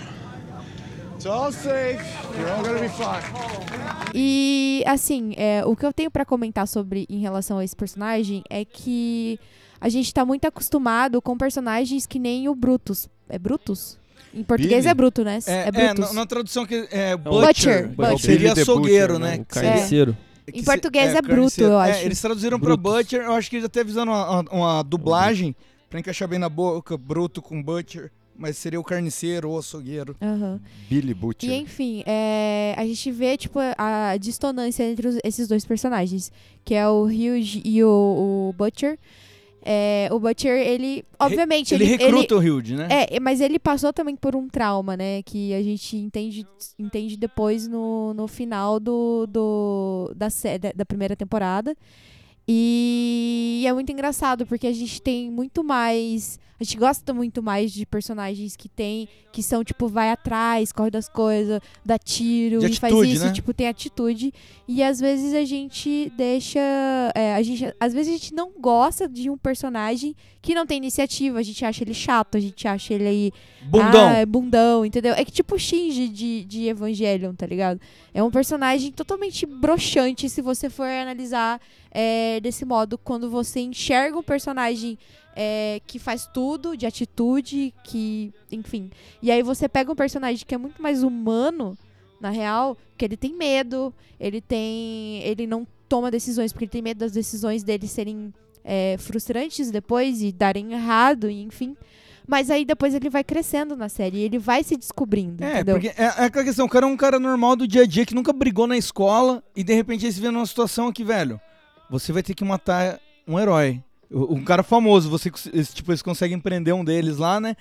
It's 1.15 1.25
all 1.25 1.51
safe. 1.53 2.03
You're 2.37 2.51
all 2.51 2.61
gonna 2.63 2.79
be 2.79 2.89
fine. 2.89 4.13
E, 4.13 4.83
assim, 4.85 5.33
é, 5.37 5.63
o 5.65 5.75
que 5.75 5.85
eu 5.85 5.93
tenho 5.93 6.11
pra 6.11 6.25
comentar 6.25 6.67
sobre 6.67 7.05
em 7.09 7.19
relação 7.19 7.59
a 7.59 7.63
esse 7.63 7.75
personagem 7.75 8.43
é 8.49 8.65
que 8.65 9.39
a 9.79 9.87
gente 9.89 10.13
tá 10.13 10.25
muito 10.25 10.45
acostumado 10.45 11.21
com 11.21 11.37
personagens 11.37 12.05
que 12.05 12.19
nem 12.19 12.49
o 12.49 12.55
Brutus. 12.55 13.07
É 13.29 13.39
Brutus? 13.39 13.97
Em 14.33 14.43
português 14.43 14.81
Billy? 14.83 14.87
é 14.91 14.93
Bruto, 14.93 15.23
né? 15.23 15.39
É, 15.45 15.67
é, 15.67 15.71
Brutus. 15.71 16.07
na, 16.09 16.13
na 16.21 16.25
tradução 16.25 16.65
que 16.65 16.87
é 16.91 17.15
Butcher, 17.17 17.87
Butcher, 17.87 17.89
Butcher. 17.89 18.19
seria 18.19 18.53
the 18.53 18.61
açougueiro, 18.61 19.19
né? 19.19 19.31
né? 19.31 19.37
Que 19.39 19.45
carniceiro. 19.45 20.17
Em 20.53 20.63
português 20.63 21.13
é 21.15 21.21
bruto, 21.21 21.35
carniceiro. 21.35 21.71
eu 21.73 21.79
É, 21.81 21.91
acho. 21.91 22.05
eles 22.05 22.19
traduziram 22.21 22.59
pra 22.59 22.75
Brutus. 22.75 22.93
Butcher, 23.03 23.21
eu 23.21 23.33
acho 23.33 23.49
que 23.49 23.55
eles 23.55 23.65
até 23.65 23.83
fizeram 23.85 24.11
uma, 24.11 24.41
uma- 24.41 24.51
uma 24.51 24.83
dublagem 24.83 25.55
pra 25.89 25.99
encaixar 25.99 26.27
bem 26.27 26.37
na 26.39 26.49
boca, 26.49 26.97
bruto 26.97 27.41
com 27.41 27.61
Butcher, 27.63 28.11
mas 28.35 28.57
seria 28.57 28.79
o 28.79 28.83
carniceiro 28.83 29.49
ou 29.51 29.59
açougueiro. 29.59 30.15
Aham. 30.19 30.59
Billy 30.89 31.13
Butcher. 31.13 31.49
E 31.49 31.53
enfim, 31.53 32.03
é, 32.05 32.73
a 32.75 32.83
gente 32.85 33.11
vê 33.11 33.37
tipo 33.37 33.59
a 33.77 34.17
dissonância 34.17 34.83
entre 34.83 35.07
os- 35.07 35.19
esses 35.23 35.47
dois 35.47 35.63
personagens, 35.63 36.31
que 36.65 36.73
é 36.73 36.87
o 36.89 37.03
Hugh 37.05 37.61
e 37.63 37.83
o, 37.83 38.49
o 38.49 38.55
Butcher. 38.57 38.97
É, 39.65 40.09
o 40.11 40.19
Butcher, 40.19 40.59
ele, 40.59 41.05
obviamente, 41.17 41.73
ele, 41.73 41.85
ele, 41.85 41.95
recruta 41.95 42.35
o 42.35 42.43
Hilde, 42.43 42.75
né? 42.75 42.87
É, 42.89 43.19
mas 43.19 43.39
ele 43.39 43.57
passou 43.57 43.93
também 43.93 44.15
por 44.15 44.35
um 44.35 44.49
trauma, 44.49 44.97
né? 44.97 45.23
Que 45.23 45.53
a 45.53 45.61
gente 45.61 45.95
entende, 45.95 46.45
entende 46.77 47.15
depois 47.15 47.67
no, 47.67 48.13
no 48.13 48.27
final 48.27 48.79
do, 48.79 49.25
do, 49.25 50.13
da, 50.15 50.27
da 50.75 50.85
primeira 50.85 51.15
temporada. 51.15 51.75
E 52.47 53.63
é 53.65 53.71
muito 53.71 53.91
engraçado, 53.91 54.45
porque 54.45 54.67
a 54.67 54.73
gente 54.73 55.01
tem 55.01 55.31
muito 55.31 55.63
mais. 55.63 56.37
A 56.63 56.65
gente 56.65 56.77
gosta 56.77 57.13
muito 57.13 57.43
mais 57.43 57.73
de 57.73 57.85
personagens 57.85 58.55
que 58.55 58.69
tem. 58.69 59.09
Que 59.33 59.43
são, 59.43 59.65
tipo, 59.65 59.89
vai 59.89 60.11
atrás, 60.11 60.71
corre 60.71 60.89
das 60.89 61.09
coisas, 61.09 61.59
dá 61.83 61.97
tiro 61.97 62.63
e 62.65 62.73
faz 62.77 62.93
isso, 63.09 63.25
né? 63.25 63.33
tipo, 63.33 63.53
tem 63.53 63.67
atitude. 63.67 64.33
E 64.65 64.81
às 64.81 64.97
vezes 64.97 65.33
a 65.33 65.43
gente 65.43 66.09
deixa. 66.15 66.61
é, 67.13 67.35
a 67.35 67.43
gente, 67.43 67.73
às 67.77 67.93
vezes 67.93 68.13
a 68.13 68.17
gente 68.17 68.33
não 68.33 68.51
gosta 68.57 69.09
de 69.09 69.29
um 69.29 69.37
personagem 69.37 70.15
que 70.41 70.55
não 70.55 70.65
tem 70.65 70.77
iniciativa. 70.77 71.39
A 71.39 71.43
gente 71.43 71.65
acha 71.65 71.83
ele 71.83 71.93
chato, 71.93 72.37
a 72.37 72.39
gente 72.39 72.65
acha 72.65 72.93
ele 72.93 73.07
aí. 73.07 73.31
Bundão. 73.63 74.07
Ah, 74.07 74.13
é 74.13 74.25
bundão, 74.25 74.85
entendeu? 74.85 75.13
É 75.15 75.25
que 75.25 75.31
tipo 75.31 75.59
Shinji 75.59 76.07
de, 76.07 76.45
de 76.45 76.67
Evangelion, 76.67 77.33
tá 77.33 77.45
ligado? 77.45 77.81
É 78.13 78.23
um 78.23 78.31
personagem 78.31 78.89
totalmente 78.89 79.45
broxante 79.45 80.29
se 80.29 80.41
você 80.41 80.69
for 80.69 80.85
analisar 80.85 81.59
é, 81.93 82.39
desse 82.41 82.65
modo. 82.65 82.97
Quando 82.97 83.29
você 83.29 83.59
enxerga 83.59 84.17
um 84.17 84.23
personagem 84.23 84.97
é, 85.35 85.79
que 85.85 85.99
faz 85.99 86.27
tudo, 86.33 86.75
de 86.75 86.85
atitude, 86.85 87.73
que. 87.83 88.33
Enfim. 88.51 88.89
E 89.21 89.31
aí 89.31 89.43
você 89.43 89.69
pega 89.69 89.91
um 89.91 89.95
personagem 89.95 90.45
que 90.45 90.55
é 90.55 90.57
muito 90.57 90.81
mais 90.81 91.03
humano, 91.03 91.77
na 92.19 92.29
real, 92.29 92.77
que 92.97 93.05
ele 93.05 93.15
tem 93.17 93.33
medo, 93.33 93.93
ele 94.19 94.41
tem. 94.41 95.21
Ele 95.23 95.45
não 95.45 95.67
toma 95.87 96.09
decisões 96.09 96.51
porque 96.51 96.65
ele 96.65 96.71
tem 96.71 96.81
medo 96.81 96.97
das 96.99 97.11
decisões 97.11 97.63
dele 97.63 97.87
serem 97.87 98.33
é, 98.63 98.95
frustrantes 98.97 99.69
depois 99.69 100.21
e 100.21 100.31
darem 100.31 100.73
errado, 100.73 101.29
e 101.29 101.43
enfim. 101.43 101.75
Mas 102.25 102.49
aí 102.49 102.63
depois 102.63 102.95
ele 102.95 103.09
vai 103.09 103.21
crescendo 103.23 103.75
na 103.75 103.89
série, 103.89 104.21
ele 104.21 104.39
vai 104.39 104.63
se 104.63 104.77
descobrindo, 104.77 105.43
É, 105.43 105.55
entendeu? 105.55 105.75
porque 105.75 105.89
é, 105.89 106.03
é 106.05 106.23
aquela 106.23 106.45
questão, 106.45 106.65
o 106.65 106.69
cara 106.69 106.85
é 106.85 106.89
um 106.89 106.95
cara 106.95 107.19
normal 107.19 107.57
do 107.57 107.67
dia 107.67 107.81
a 107.81 107.85
dia 107.85 108.05
que 108.05 108.15
nunca 108.15 108.31
brigou 108.31 108.65
na 108.65 108.77
escola 108.77 109.43
e 109.53 109.61
de 109.61 109.73
repente 109.73 110.05
ele 110.05 110.13
se 110.13 110.21
vê 110.21 110.31
numa 110.31 110.45
situação 110.45 110.87
aqui, 110.87 111.03
velho. 111.03 111.39
Você 111.93 112.11
vai 112.11 112.23
ter 112.23 112.33
que 112.33 112.43
matar 112.43 112.99
um 113.27 113.39
herói. 113.39 113.79
Um 114.09 114.43
cara 114.43 114.63
famoso, 114.63 115.11
você 115.11 115.29
tipo, 115.29 115.91
eles 115.91 116.01
conseguem 116.01 116.39
prender 116.39 116.73
um 116.73 116.83
deles 116.83 117.17
lá, 117.17 117.39
né? 117.39 117.55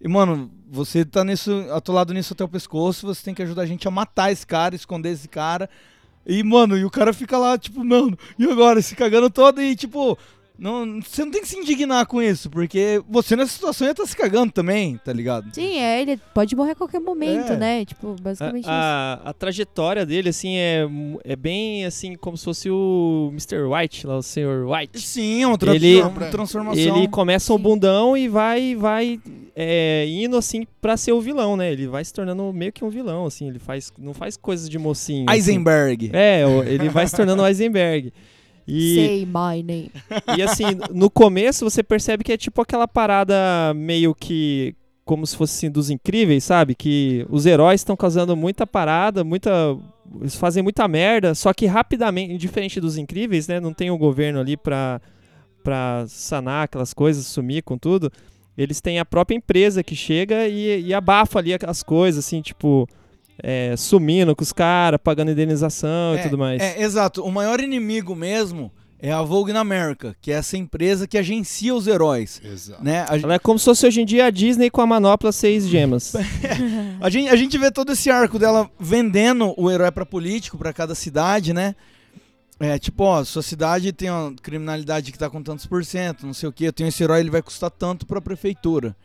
E, 0.00 0.08
mano, 0.08 0.50
você 0.68 1.04
tá 1.04 1.22
nisso, 1.22 1.64
atolado 1.70 2.12
nisso 2.12 2.32
até 2.32 2.42
o 2.42 2.48
pescoço, 2.48 3.06
você 3.06 3.22
tem 3.22 3.32
que 3.32 3.44
ajudar 3.44 3.62
a 3.62 3.66
gente 3.66 3.86
a 3.86 3.90
matar 3.90 4.32
esse 4.32 4.44
cara, 4.44 4.74
esconder 4.74 5.12
esse 5.12 5.28
cara. 5.28 5.70
E, 6.26 6.42
mano, 6.42 6.76
e 6.76 6.84
o 6.84 6.90
cara 6.90 7.12
fica 7.12 7.38
lá, 7.38 7.56
tipo, 7.56 7.84
mano, 7.84 8.18
e 8.36 8.44
agora? 8.50 8.82
Se 8.82 8.96
cagando 8.96 9.30
todo 9.30 9.62
e, 9.62 9.76
tipo, 9.76 10.18
não, 10.58 11.00
você 11.02 11.24
não 11.24 11.30
tem 11.30 11.42
que 11.42 11.48
se 11.48 11.56
indignar 11.58 12.06
com 12.06 12.22
isso, 12.22 12.48
porque 12.48 13.02
você 13.08 13.36
nessa 13.36 13.52
situação 13.52 13.86
ia 13.86 13.90
estar 13.90 14.06
se 14.06 14.16
cagando 14.16 14.52
também, 14.52 14.96
tá 15.04 15.12
ligado? 15.12 15.54
Sim, 15.54 15.78
é, 15.78 16.00
ele 16.02 16.16
pode 16.34 16.56
morrer 16.56 16.72
a 16.72 16.74
qualquer 16.74 17.00
momento, 17.00 17.52
É. 17.52 17.56
né? 17.56 17.84
Tipo, 17.84 18.16
basicamente 18.20 18.62
isso. 18.64 18.70
A, 18.72 19.20
a 19.24 19.32
trajetória 19.32 20.06
dele, 20.06 20.30
assim, 20.30 20.56
é, 20.56 20.86
é 21.24 21.36
bem, 21.36 21.84
assim, 21.84 22.14
como 22.16 22.36
se 22.36 22.44
fosse 22.44 22.70
o 22.70 23.28
Mr. 23.32 23.62
White, 23.64 24.06
lá, 24.06 24.16
o 24.16 24.22
Sr. 24.22 24.66
White. 24.66 25.00
Sim, 25.00 25.42
é 25.42 25.46
uma, 25.46 25.58
tra- 25.58 25.74
Ele- 25.74 26.00
uma 26.00 26.10
transformação. 26.30 26.80
Ele 26.82 27.08
começa 27.08 27.52
um 27.52 27.58
bundão 27.58 28.16
e 28.16 28.28
vai, 28.28 28.74
vai 28.74 29.20
é, 29.54 30.06
indo, 30.08 30.36
assim, 30.36 30.66
pra 30.80 30.96
ser 30.96 31.12
o 31.12 31.20
vilão, 31.20 31.56
né? 31.56 31.70
Ele 31.72 31.86
vai 31.86 32.04
se 32.04 32.12
tornando 32.12 32.52
meio 32.52 32.72
que 32.72 32.84
um 32.84 32.88
vilão, 32.90 33.26
assim, 33.26 33.48
ele 33.48 33.58
faz, 33.58 33.92
não 33.98 34.14
faz 34.14 34.36
coisas 34.36 34.68
de 34.68 34.78
mocinho. 34.78 35.26
assim. 35.28 35.36
Eisenberg. 35.36 36.10
É, 36.12 36.46
o- 36.46 36.62
ele 36.62 36.88
vai 36.88 37.06
se 37.06 37.14
tornando 37.14 37.42
o 37.42 37.46
Eisenberg. 37.46 38.12
E, 38.66 38.94
Say 38.96 39.26
my 39.26 39.62
name. 39.62 39.90
e 40.36 40.42
assim, 40.42 40.64
no 40.92 41.08
começo 41.08 41.64
você 41.68 41.82
percebe 41.82 42.24
que 42.24 42.32
é 42.32 42.36
tipo 42.36 42.60
aquela 42.60 42.88
parada 42.88 43.72
meio 43.74 44.14
que 44.14 44.74
como 45.06 45.24
se 45.24 45.36
fosse 45.36 45.56
assim, 45.56 45.70
dos 45.70 45.88
incríveis, 45.88 46.42
sabe? 46.42 46.74
Que 46.74 47.24
os 47.30 47.46
heróis 47.46 47.80
estão 47.80 47.96
causando 47.96 48.36
muita 48.36 48.66
parada, 48.66 49.22
muita. 49.22 49.78
Eles 50.20 50.34
fazem 50.34 50.64
muita 50.64 50.86
merda, 50.88 51.32
só 51.34 51.54
que 51.54 51.64
rapidamente, 51.66 52.36
diferente 52.36 52.80
dos 52.80 52.98
incríveis, 52.98 53.46
né? 53.46 53.60
Não 53.60 53.72
tem 53.72 53.88
o 53.88 53.96
governo 53.96 54.40
ali 54.40 54.56
pra, 54.56 55.00
pra 55.62 56.04
sanar 56.08 56.64
aquelas 56.64 56.92
coisas, 56.92 57.24
sumir 57.24 57.62
com 57.62 57.78
tudo. 57.78 58.10
Eles 58.58 58.80
têm 58.80 58.98
a 58.98 59.04
própria 59.04 59.36
empresa 59.36 59.82
que 59.82 59.94
chega 59.94 60.48
e, 60.48 60.86
e 60.86 60.92
abafa 60.92 61.38
ali 61.38 61.52
as 61.54 61.82
coisas, 61.84 62.24
assim, 62.24 62.42
tipo. 62.42 62.88
É, 63.42 63.74
sumindo 63.76 64.34
com 64.34 64.42
os 64.42 64.52
caras, 64.52 65.00
pagando 65.02 65.30
indenização 65.30 66.14
e 66.14 66.18
É, 66.18 66.22
tudo 66.22 66.38
mais. 66.38 66.62
É, 66.62 66.82
exato. 66.82 67.22
O 67.24 67.30
maior 67.30 67.60
inimigo 67.60 68.14
mesmo 68.14 68.72
é 68.98 69.12
a 69.12 69.20
Vogue 69.22 69.52
na 69.52 69.60
America, 69.60 70.16
que 70.20 70.32
é 70.32 70.36
essa 70.36 70.56
empresa 70.56 71.06
que 71.06 71.18
agencia 71.18 71.74
os 71.74 71.86
heróis. 71.86 72.40
Exato. 72.42 72.82
Né? 72.82 73.04
A, 73.08 73.16
Ela 73.18 73.34
é 73.34 73.38
como 73.38 73.58
se 73.58 73.66
fosse 73.66 73.86
hoje 73.86 74.00
em 74.00 74.06
dia 74.06 74.26
a 74.26 74.30
Disney 74.30 74.70
com 74.70 74.80
a 74.80 74.86
manopla 74.86 75.32
seis 75.32 75.68
gemas. 75.68 76.14
a 77.00 77.10
gente, 77.10 77.28
a 77.28 77.36
gente 77.36 77.58
vê 77.58 77.70
todo 77.70 77.92
esse 77.92 78.10
arco 78.10 78.38
dela 78.38 78.70
vendendo 78.80 79.54
o 79.56 79.70
herói 79.70 79.90
pra 79.90 80.06
político, 80.06 80.56
pra 80.56 80.72
cada 80.72 80.94
cidade, 80.94 81.52
né? 81.52 81.74
É, 82.58 82.78
tipo, 82.78 83.04
ó, 83.04 83.22
sua 83.22 83.42
cidade 83.42 83.92
tem 83.92 84.10
uma 84.10 84.34
criminalidade 84.42 85.12
que 85.12 85.18
tá 85.18 85.28
com 85.28 85.42
tantos 85.42 85.66
por 85.66 85.84
cento, 85.84 86.24
não 86.24 86.32
sei 86.32 86.48
o 86.48 86.52
que, 86.52 86.64
eu 86.64 86.72
tenho 86.72 86.88
esse 86.88 87.02
herói, 87.02 87.20
ele 87.20 87.30
vai 87.30 87.42
custar 87.42 87.70
tanto 87.70 88.06
pra 88.06 88.18
prefeitura. 88.18 88.96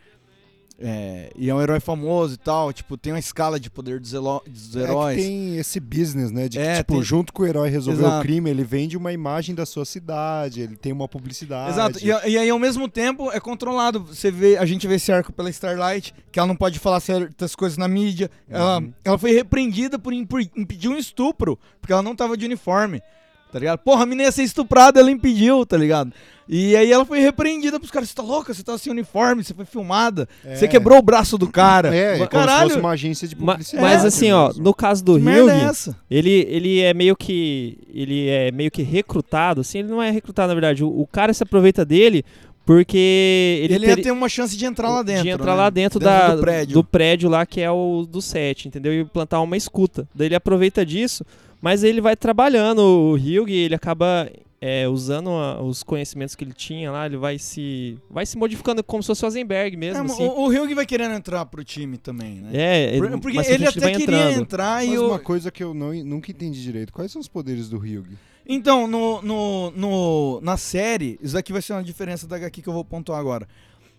É, 0.84 1.29
e 1.36 1.47
é 1.49 1.53
um 1.53 1.61
herói 1.61 1.79
famoso 1.79 2.34
e 2.34 2.38
tal, 2.38 2.73
tipo, 2.73 2.97
tem 2.97 3.13
uma 3.13 3.19
escala 3.19 3.59
de 3.59 3.69
poder 3.69 3.99
dos, 3.99 4.11
dos 4.11 4.75
É 4.75 4.79
que 4.79 4.79
heróis. 4.79 5.23
tem 5.23 5.57
esse 5.57 5.79
business, 5.79 6.32
né? 6.32 6.49
De 6.49 6.57
que, 6.57 6.63
É, 6.63 6.77
tipo, 6.77 6.93
tem- 6.95 7.03
junto 7.03 7.32
com 7.32 7.43
o 7.43 7.45
herói 7.45 7.69
resolver 7.69 8.01
o 8.03 8.07
Exato. 8.07 8.21
crime, 8.23 8.49
ele 8.49 8.63
vende 8.63 8.97
uma 8.97 9.13
imagem 9.13 9.53
da 9.53 9.65
sua 9.65 9.86
cidade, 9.86 10.61
ele 10.61 10.75
tem 10.75 10.91
uma 10.91 11.07
publicidade. 11.07 11.71
Exato. 11.71 11.99
E, 12.03 12.07
e 12.07 12.38
aí, 12.38 12.49
ao 12.49 12.57
mesmo 12.57 12.88
tempo, 12.89 13.32
é 13.32 13.39
controlado. 13.39 13.99
Você 14.05 14.32
vê, 14.32 14.57
a 14.57 14.65
gente 14.65 14.88
vê 14.88 14.95
esse 14.95 15.11
arco 15.11 15.32
pela 15.32 15.49
Starlight, 15.51 16.13
que 16.32 16.39
ela 16.39 16.47
não 16.47 16.55
pode 16.55 16.79
falar 16.79 16.99
certas 16.99 17.55
coisas 17.55 17.77
na 17.77 17.88
mídia. 17.88 18.32
Ela, 18.49 18.79
Uhum. 18.79 18.93
ela 19.05 19.17
foi 19.19 19.32
repreendida 19.34 19.99
por 19.99 20.11
imp- 20.13 20.49
impedir 20.55 20.89
um 20.89 20.97
estupro, 20.97 21.59
porque 21.79 21.93
ela 21.93 22.01
não 22.01 22.15
tava 22.15 22.36
de 22.36 22.45
uniforme. 22.45 23.01
Tá 23.52 23.60
ligado? 23.60 23.80
Porra, 23.80 24.04
a 24.04 24.06
menina 24.06 24.24
ia 24.24 24.32
ser 24.32 24.43
estuprada, 24.43 24.99
ela 24.99 25.12
impediu, 25.12 25.66
tá 25.66 25.78
ligado? 25.78 26.12
E 26.47 26.76
aí 26.76 26.91
ela 26.91 27.06
foi 27.06 27.20
repreendida 27.20 27.80
pros 27.80 27.91
caras. 27.91 28.10
Você 28.10 28.16
tá 28.16 28.24
louca? 28.24 28.54
Você 28.54 28.64
tá 28.64 28.78
sem 28.78 28.91
uniforme, 28.91 29.43
você 29.43 29.54
foi 29.54 29.66
filmada. 29.66 30.28
É. 30.43 30.56
Você 30.56 30.68
quebrou 30.68 30.97
o 30.97 31.02
braço 31.02 31.38
do 31.38 31.47
cara. 31.47 31.95
É, 31.95 32.14
como 32.14 32.24
se 32.24 32.30
Caralho. 32.30 32.70
fosse 32.70 32.80
uma 32.80 32.89
agência 32.91 33.28
de 33.28 33.39
Ma- 33.39 33.54
publicidade. 33.54 33.84
Mas 33.86 34.04
assim, 34.04 34.32
ó, 34.32 34.52
no 34.58 34.74
caso 34.74 35.04
do 35.04 35.16
Hyung, 35.18 35.49
é 35.49 35.72
ele, 36.10 36.45
ele 36.49 36.80
é 36.82 36.93
meio 36.93 37.16
que 37.16 37.78
ele 37.93 38.28
é 38.28 38.52
meio 38.52 38.72
que 38.72 38.82
recrutado, 38.84 39.62
assim, 39.62 39.80
ele 39.80 39.88
não 39.88 40.02
é 40.02 40.12
recrutado 40.12 40.49
na 40.49 40.54
verdade. 40.54 40.84
O, 40.84 40.88
o 40.89 41.08
cara 41.08 41.34
se 41.34 41.43
aproveita 41.43 41.86
dele 41.86 42.26
porque 42.66 43.60
ele, 43.64 43.76
Ele, 43.76 43.88
ia 43.88 43.97
ter 43.97 44.12
uma 44.12 44.30
chance 44.30 44.56
de 44.56 44.66
entrar 44.66 44.89
lá 44.89 45.02
dentro. 45.04 45.24
de 45.24 45.30
entrar 45.30 45.54
né? 45.54 45.58
lá 45.58 45.70
dentro, 45.70 45.99
da, 45.99 46.36
do 46.36 46.41
prédio. 46.41 46.74
do 46.74 46.84
prédio 46.84 47.30
lá 47.30 47.45
que 47.45 47.60
é 47.60 47.72
o 47.72 48.06
do 48.08 48.22
set, 48.22 48.68
entendeu? 48.68 48.93
E 48.93 49.04
plantar 49.04 49.41
uma 49.41 49.58
escuta. 49.58 50.08
Daí 50.14 50.28
ele 50.28 50.36
aproveita 50.36 50.86
disso, 50.86 51.26
mas 51.62 51.84
ele 51.84 52.01
vai 52.01 52.16
trabalhando. 52.16 52.80
O 52.80 53.14
Hyug, 53.16 53.51
ele 53.53 53.76
acaba 53.76 54.30
é, 54.64 54.88
usando 54.88 55.30
a- 55.32 55.62
os 55.62 55.82
conhecimentos 55.82 56.36
que 56.36 56.43
ele 56.43 56.53
tinha 56.53 56.91
lá, 56.91 57.05
ele 57.07 57.18
vai 57.18 57.39
se 57.39 57.97
vai 58.09 58.26
se 58.28 58.38
modificando 58.38 58.84
como 58.84 59.01
se 59.01 59.07
fosse 59.07 59.24
o 59.26 59.28
Eisenberg 59.28 59.76
É, 59.76 59.80
mesmo, 59.80 60.03
mas 60.03 60.12
assim. 60.12 60.24
o, 60.24 60.41
o 60.41 60.47
Hyung 60.49 60.74
vai 60.76 60.86
querendo 60.86 61.14
entrar 61.16 61.45
pro 61.47 61.64
time 61.64 61.97
também, 61.97 62.36
né? 62.41 62.49
É, 62.53 62.95
ele- 62.95 63.09
Por- 63.09 63.20
porque 63.22 63.38
ele 63.39 63.66
até 63.68 63.91
queria 63.91 64.03
entrando. 64.03 64.39
entrar 64.41 64.86
e 64.86 64.89
Mas 64.89 64.99
o, 64.99 65.07
uma 65.07 65.20
coisa 65.20 65.49
que 65.51 65.64
eu 65.64 65.74
não, 65.74 65.91
nunca 66.03 66.30
entendi 66.30 66.62
direito. 66.62 66.93
Quais 66.93 67.12
são 67.12 67.20
os 67.20 67.28
poderes 67.28 67.70
do 67.70 67.80
Ryug? 67.80 68.09
Então, 68.47 68.86
no, 68.88 69.22
no, 69.24 69.72
no- 69.72 70.41
na 70.41 70.57
série, 70.57 71.18
isso 71.24 71.36
aqui 71.38 71.51
vai 71.51 71.62
ser 71.62 71.74
uma 71.74 71.84
diferença 71.84 72.28
da 72.28 72.36
HQ 72.36 72.62
que 72.62 72.68
eu 72.70 72.74
vou 72.74 72.86
pontuar 72.86 73.20
agora. 73.20 73.47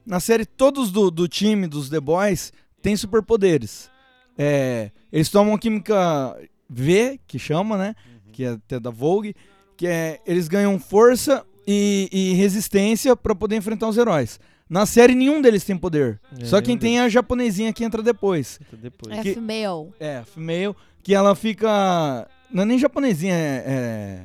Na 0.06 0.20
série, 0.20 0.44
todos 0.46 0.90
do, 0.92 1.10
do 1.10 1.26
time 1.26 1.66
dos 1.66 1.88
The 1.88 2.00
Boys 2.00 2.52
têm 2.80 2.96
superpoderes. 2.96 3.90
É, 4.38 4.90
eles 5.12 5.28
tomam 5.28 5.56
química 5.58 6.36
V, 6.72 7.20
que 7.26 7.38
chama, 7.38 7.76
né? 7.76 7.94
Que 8.32 8.44
é 8.44 8.48
até 8.50 8.80
da 8.80 8.90
Vogue. 8.90 9.34
Que 9.76 9.86
é, 9.86 10.20
eles 10.26 10.48
ganham 10.48 10.78
força 10.78 11.44
e, 11.66 12.08
e 12.12 12.32
resistência 12.34 13.14
pra 13.16 13.34
poder 13.34 13.56
enfrentar 13.56 13.88
os 13.88 13.96
heróis. 13.96 14.38
Na 14.68 14.86
série, 14.86 15.14
nenhum 15.14 15.42
deles 15.42 15.64
tem 15.64 15.76
poder. 15.76 16.18
É, 16.40 16.44
Só 16.44 16.62
quem 16.62 16.78
tem 16.78 16.98
é 16.98 17.02
a 17.02 17.08
japonesinha 17.08 17.72
que 17.72 17.84
entra 17.84 18.02
depois. 18.02 18.58
Depois. 18.72 19.18
É 19.18 19.22
Que- 19.22 19.34
female. 19.34 19.90
É, 20.00 20.22
female, 20.24 20.74
que 21.02 21.14
ela 21.14 21.34
fica. 21.34 22.26
Não 22.50 22.62
é 22.62 22.66
nem 22.66 22.78
japonesinha, 22.78 23.34
é. 23.34 23.64
é 23.66 24.20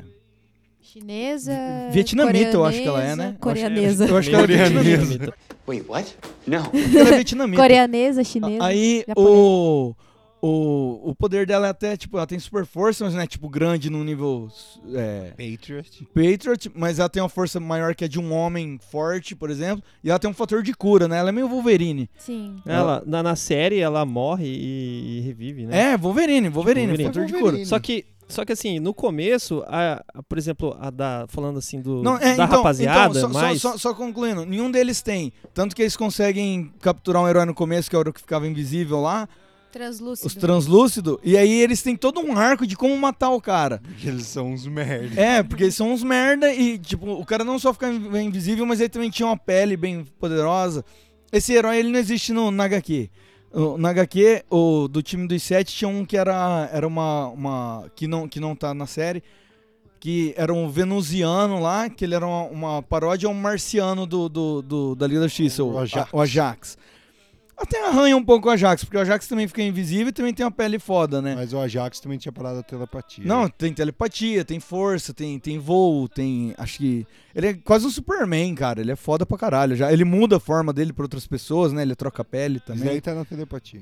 Chinesa. 0.81 1.53
vietnamita, 1.91 2.51
eu 2.53 2.65
acho 2.65 2.81
que 2.81 2.87
ela 2.87 3.03
é, 3.03 3.15
né? 3.15 3.35
Coreanesa. 3.39 4.05
Eu 4.07 4.17
acho 4.17 4.29
que 4.29 4.35
ela 4.35 4.45
é 4.45 4.47
vietnamita. 4.47 5.33
Wait, 5.67 5.83
what? 5.87 6.15
Que 6.45 6.55
ela 6.97 7.09
é 7.09 7.15
vietnamita. 7.15 7.61
Coreanesa, 7.61 8.23
chinesa. 8.23 8.63
Aí 8.63 9.03
japonesa. 9.07 9.31
o, 9.31 9.93
o. 10.41 11.09
O 11.09 11.15
poder 11.15 11.45
dela 11.47 11.67
é 11.67 11.69
até, 11.69 11.95
tipo, 11.95 12.17
ela 12.17 12.27
tem 12.27 12.37
super 12.39 12.65
força, 12.65 13.03
mas 13.05 13.13
não 13.13 13.21
é, 13.21 13.27
tipo, 13.27 13.47
grande 13.49 13.89
no 13.89 14.03
nível. 14.03 14.49
É, 14.93 15.31
Patriot. 15.31 16.07
Patriot, 16.13 16.71
mas 16.75 16.99
ela 16.99 17.09
tem 17.09 17.21
uma 17.21 17.29
força 17.29 17.59
maior 17.59 17.95
que 17.95 18.03
a 18.05 18.07
de 18.07 18.19
um 18.19 18.33
homem 18.33 18.77
forte, 18.91 19.35
por 19.35 19.49
exemplo. 19.49 19.83
E 20.03 20.09
ela 20.09 20.19
tem 20.19 20.29
um 20.29 20.33
fator 20.33 20.61
de 20.61 20.73
cura, 20.73 21.07
né? 21.07 21.17
Ela 21.17 21.29
é 21.29 21.31
meio 21.31 21.47
Wolverine. 21.47 22.09
Sim. 22.17 22.57
Ela, 22.65 23.01
na, 23.05 23.23
na 23.23 23.35
série, 23.35 23.79
ela 23.79 24.05
morre 24.05 24.47
e, 24.47 25.17
e 25.17 25.21
revive, 25.21 25.65
né? 25.65 25.93
É, 25.93 25.97
Wolverine, 25.97 26.49
Wolverine, 26.49 26.87
Wolverine. 26.87 27.07
fator 27.13 27.25
de 27.25 27.33
cura. 27.33 27.65
Só 27.65 27.79
que, 27.79 28.05
só 28.27 28.43
que 28.43 28.51
assim, 28.51 28.79
no 28.79 28.93
começo, 28.93 29.63
a, 29.67 30.03
a- 30.13 30.23
por 30.23 30.37
exemplo, 30.37 30.75
a 30.79 30.89
da, 30.89 31.25
falando 31.29 31.57
assim 31.59 31.81
do, 31.81 32.03
Não, 32.03 32.17
é, 32.17 32.35
da 32.35 32.43
então, 32.45 32.47
rapaziada, 32.57 33.17
então, 33.17 33.31
só, 33.31 33.39
mas... 33.39 33.61
só, 33.61 33.71
só, 33.71 33.77
só 33.77 33.93
concluindo, 33.93 34.45
nenhum 34.45 34.69
deles 34.69 35.01
tem. 35.01 35.31
Tanto 35.53 35.75
que 35.75 35.81
eles 35.81 35.95
conseguem 35.95 36.71
capturar 36.81 37.23
um 37.23 37.27
herói 37.27 37.45
no 37.45 37.53
começo, 37.53 37.89
que 37.89 37.95
é 37.95 37.99
o 37.99 38.13
que 38.13 38.19
ficava 38.19 38.45
invisível 38.47 38.99
lá, 38.99 39.27
Translúcido. 39.71 40.27
os 40.27 40.33
translúcidos, 40.35 41.17
e 41.23 41.37
aí 41.37 41.51
eles 41.61 41.81
têm 41.83 41.95
todo 41.95 42.19
um 42.19 42.35
arco 42.37 42.65
de 42.65 42.75
como 42.75 42.97
matar 42.97 43.29
o 43.31 43.41
cara. 43.41 43.79
Porque 43.83 44.07
eles 44.07 44.25
são 44.25 44.51
uns 44.53 44.65
merda. 44.65 45.19
É, 45.21 45.43
porque 45.43 45.63
eles 45.63 45.75
são 45.75 45.91
uns 45.91 46.03
merda 46.03 46.51
e, 46.53 46.77
tipo, 46.79 47.11
o 47.11 47.25
cara 47.25 47.43
não 47.43 47.59
só 47.59 47.73
fica 47.73 47.89
in- 47.91 48.17
invisível, 48.25 48.65
mas 48.65 48.79
ele 48.79 48.89
também 48.89 49.09
tinha 49.09 49.27
uma 49.27 49.37
pele 49.37 49.75
bem 49.77 50.03
poderosa. 50.19 50.83
Esse 51.31 51.53
herói, 51.53 51.77
ele 51.77 51.89
não 51.89 51.99
existe 51.99 52.31
no, 52.33 52.49
na 52.49 52.63
HQ. 52.63 53.09
O- 53.51 53.77
Na 53.77 53.89
HQ, 53.89 54.43
o, 54.49 54.87
do 54.87 55.01
time 55.03 55.27
dos 55.27 55.43
sete, 55.43 55.73
tinha 55.75 55.87
um 55.89 56.05
que 56.05 56.17
era, 56.17 56.69
era 56.71 56.87
uma, 56.87 57.27
uma... 57.27 57.91
que, 57.95 58.07
não, 58.07 58.27
que 58.27 58.39
não 58.39 58.55
tá 58.55 58.73
na 58.73 58.85
série, 58.87 59.21
que 59.99 60.33
era 60.37 60.53
um 60.53 60.69
venusiano 60.69 61.59
lá, 61.59 61.89
que 61.89 62.05
ele 62.05 62.15
era 62.15 62.25
uma, 62.25 62.43
uma 62.43 62.83
paródia 62.83 63.27
um 63.29 63.33
marciano 63.33 64.05
do, 64.05 64.29
do, 64.29 64.61
do- 64.61 64.95
da 64.95 65.07
Liga 65.07 65.19
da 65.21 65.27
Justiça, 65.27 65.63
o, 65.63 65.73
O 65.73 65.79
Ajax. 65.79 66.13
a- 66.13 66.15
o 66.17 66.21
Ajax. 66.21 66.77
Até 67.57 67.87
arranha 67.87 68.15
um 68.15 68.23
pouco 68.23 68.47
o 68.47 68.51
Ajax, 68.51 68.83
porque 68.83 68.97
o 68.97 68.99
Ajax 68.99 69.27
também 69.27 69.47
fica 69.47 69.63
invisível 69.63 70.09
e 70.09 70.11
também 70.11 70.31
tem 70.31 70.45
uma 70.45 70.51
pele 70.51 70.77
foda, 70.77 71.21
né? 71.23 71.33
Mas 71.33 71.53
o 71.53 71.59
Ajax 71.59 71.99
também 71.99 72.19
tinha 72.19 72.31
parado 72.31 72.59
a 72.59 72.63
telepatia. 72.63 73.25
Não, 73.25 73.49
tem 73.49 73.73
telepatia, 73.73 74.45
tem 74.45 74.59
força, 74.59 75.11
tem, 75.11 75.39
tem 75.39 75.57
voo, 75.57 76.07
tem. 76.07 76.53
Acho 76.55 76.77
que. 76.77 77.07
Ele 77.33 77.47
é 77.47 77.53
quase 77.55 77.87
um 77.87 77.89
Superman, 77.89 78.53
cara. 78.53 78.79
Ele 78.79 78.91
é 78.91 78.95
foda 78.95 79.25
pra 79.25 79.37
caralho. 79.39 79.75
Já, 79.75 79.91
ele 79.91 80.05
muda 80.05 80.37
a 80.37 80.39
forma 80.39 80.71
dele 80.71 80.93
pra 80.93 81.03
outras 81.05 81.25
pessoas, 81.25 81.73
né? 81.73 81.81
Ele 81.81 81.95
troca 81.95 82.21
a 82.21 82.25
pele 82.25 82.59
também. 82.59 82.83
daí 82.83 83.01
tá 83.01 83.15
na 83.15 83.25
telepatia. 83.25 83.81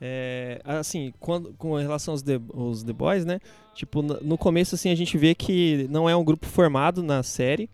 É, 0.00 0.60
assim, 0.64 1.12
quando, 1.18 1.52
com 1.58 1.74
relação 1.76 2.14
aos 2.14 2.22
The, 2.22 2.40
aos 2.54 2.82
The 2.82 2.92
Boys, 2.92 3.24
né? 3.24 3.40
Tipo, 3.74 4.00
no, 4.00 4.18
no 4.22 4.38
começo, 4.38 4.74
assim, 4.76 4.90
a 4.90 4.94
gente 4.94 5.18
vê 5.18 5.34
que 5.34 5.86
não 5.90 6.08
é 6.08 6.16
um 6.16 6.24
grupo 6.24 6.46
formado 6.46 7.02
na 7.02 7.22
série. 7.22 7.68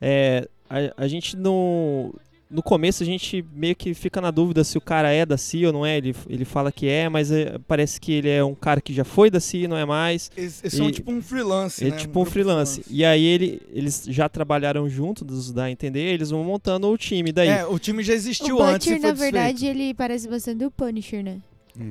É, 0.00 0.48
a, 0.68 1.04
a 1.04 1.08
gente 1.08 1.36
não. 1.36 2.12
No 2.48 2.62
começo 2.62 3.02
a 3.02 3.06
gente 3.06 3.44
meio 3.52 3.74
que 3.74 3.92
fica 3.92 4.20
na 4.20 4.30
dúvida 4.30 4.62
se 4.62 4.78
o 4.78 4.80
cara 4.80 5.10
é 5.12 5.26
da 5.26 5.36
CIA 5.36 5.66
ou 5.66 5.72
não 5.72 5.84
é. 5.84 5.96
Ele, 5.96 6.14
ele 6.28 6.44
fala 6.44 6.70
que 6.70 6.86
é, 6.88 7.08
mas 7.08 7.32
é, 7.32 7.58
parece 7.66 8.00
que 8.00 8.12
ele 8.12 8.28
é 8.28 8.44
um 8.44 8.54
cara 8.54 8.80
que 8.80 8.92
já 8.94 9.04
foi 9.04 9.28
da 9.30 9.40
CIA, 9.40 9.66
não 9.66 9.76
é 9.76 9.84
mais. 9.84 10.30
Eles, 10.36 10.60
eles 10.62 10.74
são 10.74 10.88
E- 10.88 10.92
tipo 10.92 11.10
um 11.10 11.20
freelance, 11.20 11.84
É 11.84 11.90
né? 11.90 11.96
tipo 11.96 12.10
um 12.10 12.22
grupo 12.22 12.30
freelance. 12.30 12.82
E 12.88 13.04
aí 13.04 13.24
ele, 13.24 13.60
eles 13.72 14.04
já 14.08 14.28
trabalharam 14.28 14.88
juntos, 14.88 15.52
dá 15.52 15.64
a 15.64 15.70
entender, 15.72 16.12
eles 16.14 16.30
vão 16.30 16.44
montando 16.44 16.88
o 16.88 16.96
time 16.96 17.32
daí. 17.32 17.48
É, 17.48 17.66
o 17.66 17.78
time 17.80 18.02
já 18.04 18.14
existiu 18.14 18.58
o 18.58 18.62
antes 18.62 18.86
e 18.86 18.90
Butcher, 18.90 19.00
foi 19.00 19.10
na 19.10 19.14
verdade, 19.16 19.66
ele 19.66 19.92
parece 19.92 20.28
bastante 20.28 20.64
o 20.64 20.70
Punisher, 20.70 21.24
né? 21.24 21.38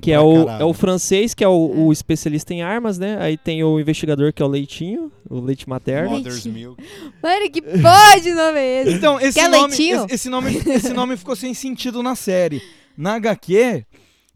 Que 0.01 0.11
é 0.11 0.19
o, 0.19 0.49
é 0.49 0.63
o 0.65 0.73
francês, 0.73 1.33
que 1.33 1.43
é 1.43 1.47
o, 1.47 1.85
o 1.85 1.93
especialista 1.93 2.53
em 2.53 2.63
armas, 2.63 2.97
né? 2.97 3.17
Aí 3.19 3.37
tem 3.37 3.63
o 3.63 3.79
investigador, 3.79 4.33
que 4.33 4.41
é 4.41 4.45
o 4.45 4.49
Leitinho, 4.49 5.11
o 5.29 5.39
leite 5.39 5.69
materno. 5.69 6.17
Mother's 6.17 6.45
Milk. 6.45 6.83
Mano, 7.21 7.51
que 7.51 7.61
porra 7.61 8.19
de 8.19 8.33
nome 8.33 8.59
é 8.59 8.81
esse? 8.81 8.93
Então, 8.93 9.19
esse 9.19 9.39
Quer 9.39 9.49
nome, 9.49 9.67
leitinho? 9.67 10.05
esse, 10.05 10.15
esse 10.15 10.29
nome, 10.29 10.55
esse 10.65 10.93
nome 10.93 11.17
ficou 11.17 11.35
sem 11.35 11.53
sentido 11.53 12.01
na 12.01 12.15
série. 12.15 12.61
Na 12.97 13.13
HQ, 13.15 13.85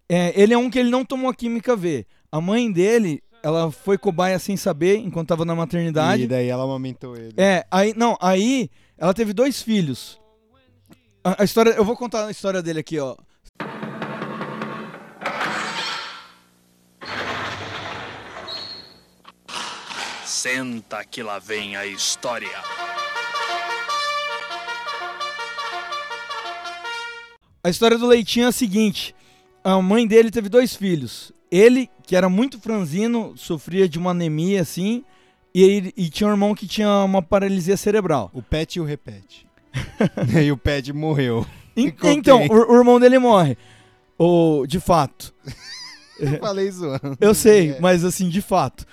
é, 0.08 0.34
ele 0.40 0.54
é 0.54 0.58
um 0.58 0.70
que 0.70 0.78
ele 0.78 0.92
não 0.92 1.04
tomou 1.04 1.30
a 1.30 1.34
química 1.34 1.76
V. 1.76 2.06
A 2.32 2.40
mãe 2.40 2.72
dele, 2.72 3.24
ela 3.42 3.72
foi 3.72 3.98
cobaia 3.98 4.38
sem 4.38 4.56
saber, 4.56 4.98
enquanto 4.98 5.30
tava 5.30 5.46
na 5.46 5.56
maternidade. 5.56 6.24
E 6.24 6.28
daí 6.28 6.48
ela 6.48 6.64
amamentou 6.64 7.16
ele. 7.16 7.34
É, 7.38 7.66
aí, 7.72 7.94
não, 7.96 8.16
aí 8.22 8.70
ela 8.98 9.14
teve 9.16 9.34
dois 9.34 9.62
filhos. 9.64 10.20
A, 11.24 11.42
a 11.42 11.46
história, 11.46 11.72
eu 11.72 11.84
vou 11.84 11.96
contar 11.96 12.28
a 12.28 12.32
história 12.32 12.62
dele 12.62 12.82
aqui, 12.82 13.00
ó. 13.00 13.16
Senta 20.40 21.04
que 21.04 21.22
lá 21.22 21.38
vem 21.38 21.76
a 21.76 21.86
história. 21.86 22.48
A 27.62 27.70
história 27.70 27.98
do 27.98 28.08
Leitinho 28.08 28.46
é 28.46 28.48
a 28.48 28.52
seguinte: 28.54 29.14
a 29.62 29.82
mãe 29.82 30.08
dele 30.08 30.32
teve 30.32 30.48
dois 30.48 30.74
filhos. 30.74 31.34
Ele, 31.52 31.90
que 32.04 32.16
era 32.16 32.30
muito 32.30 32.58
franzino, 32.58 33.34
sofria 33.36 33.90
de 33.90 34.00
uma 34.00 34.12
anemia 34.12 34.62
assim, 34.62 35.04
e, 35.54 35.62
ele- 35.62 35.94
e 35.98 36.10
tinha 36.10 36.30
um 36.30 36.32
irmão 36.32 36.56
que 36.56 36.66
tinha 36.66 36.90
uma 37.04 37.22
paralisia 37.22 37.76
cerebral. 37.76 38.30
O 38.34 38.42
Pet 38.42 38.78
e 38.78 38.80
o 38.82 38.86
Repete. 38.86 39.46
e 40.42 40.50
o 40.54 40.58
Pet 40.58 40.94
morreu. 40.94 41.46
Então, 41.76 42.46
o, 42.48 42.72
o 42.74 42.78
irmão 42.78 42.98
dele 42.98 43.20
morre. 43.20 43.58
O, 44.18 44.66
de 44.66 44.80
fato. 44.80 45.34
Eu 46.18 46.40
falei 46.40 46.72
zoando. 46.72 47.18
Eu 47.20 47.34
sei, 47.34 47.72
É. 47.72 47.80
mas 47.82 48.06
assim, 48.06 48.30
de 48.30 48.42
fato. 48.42 48.86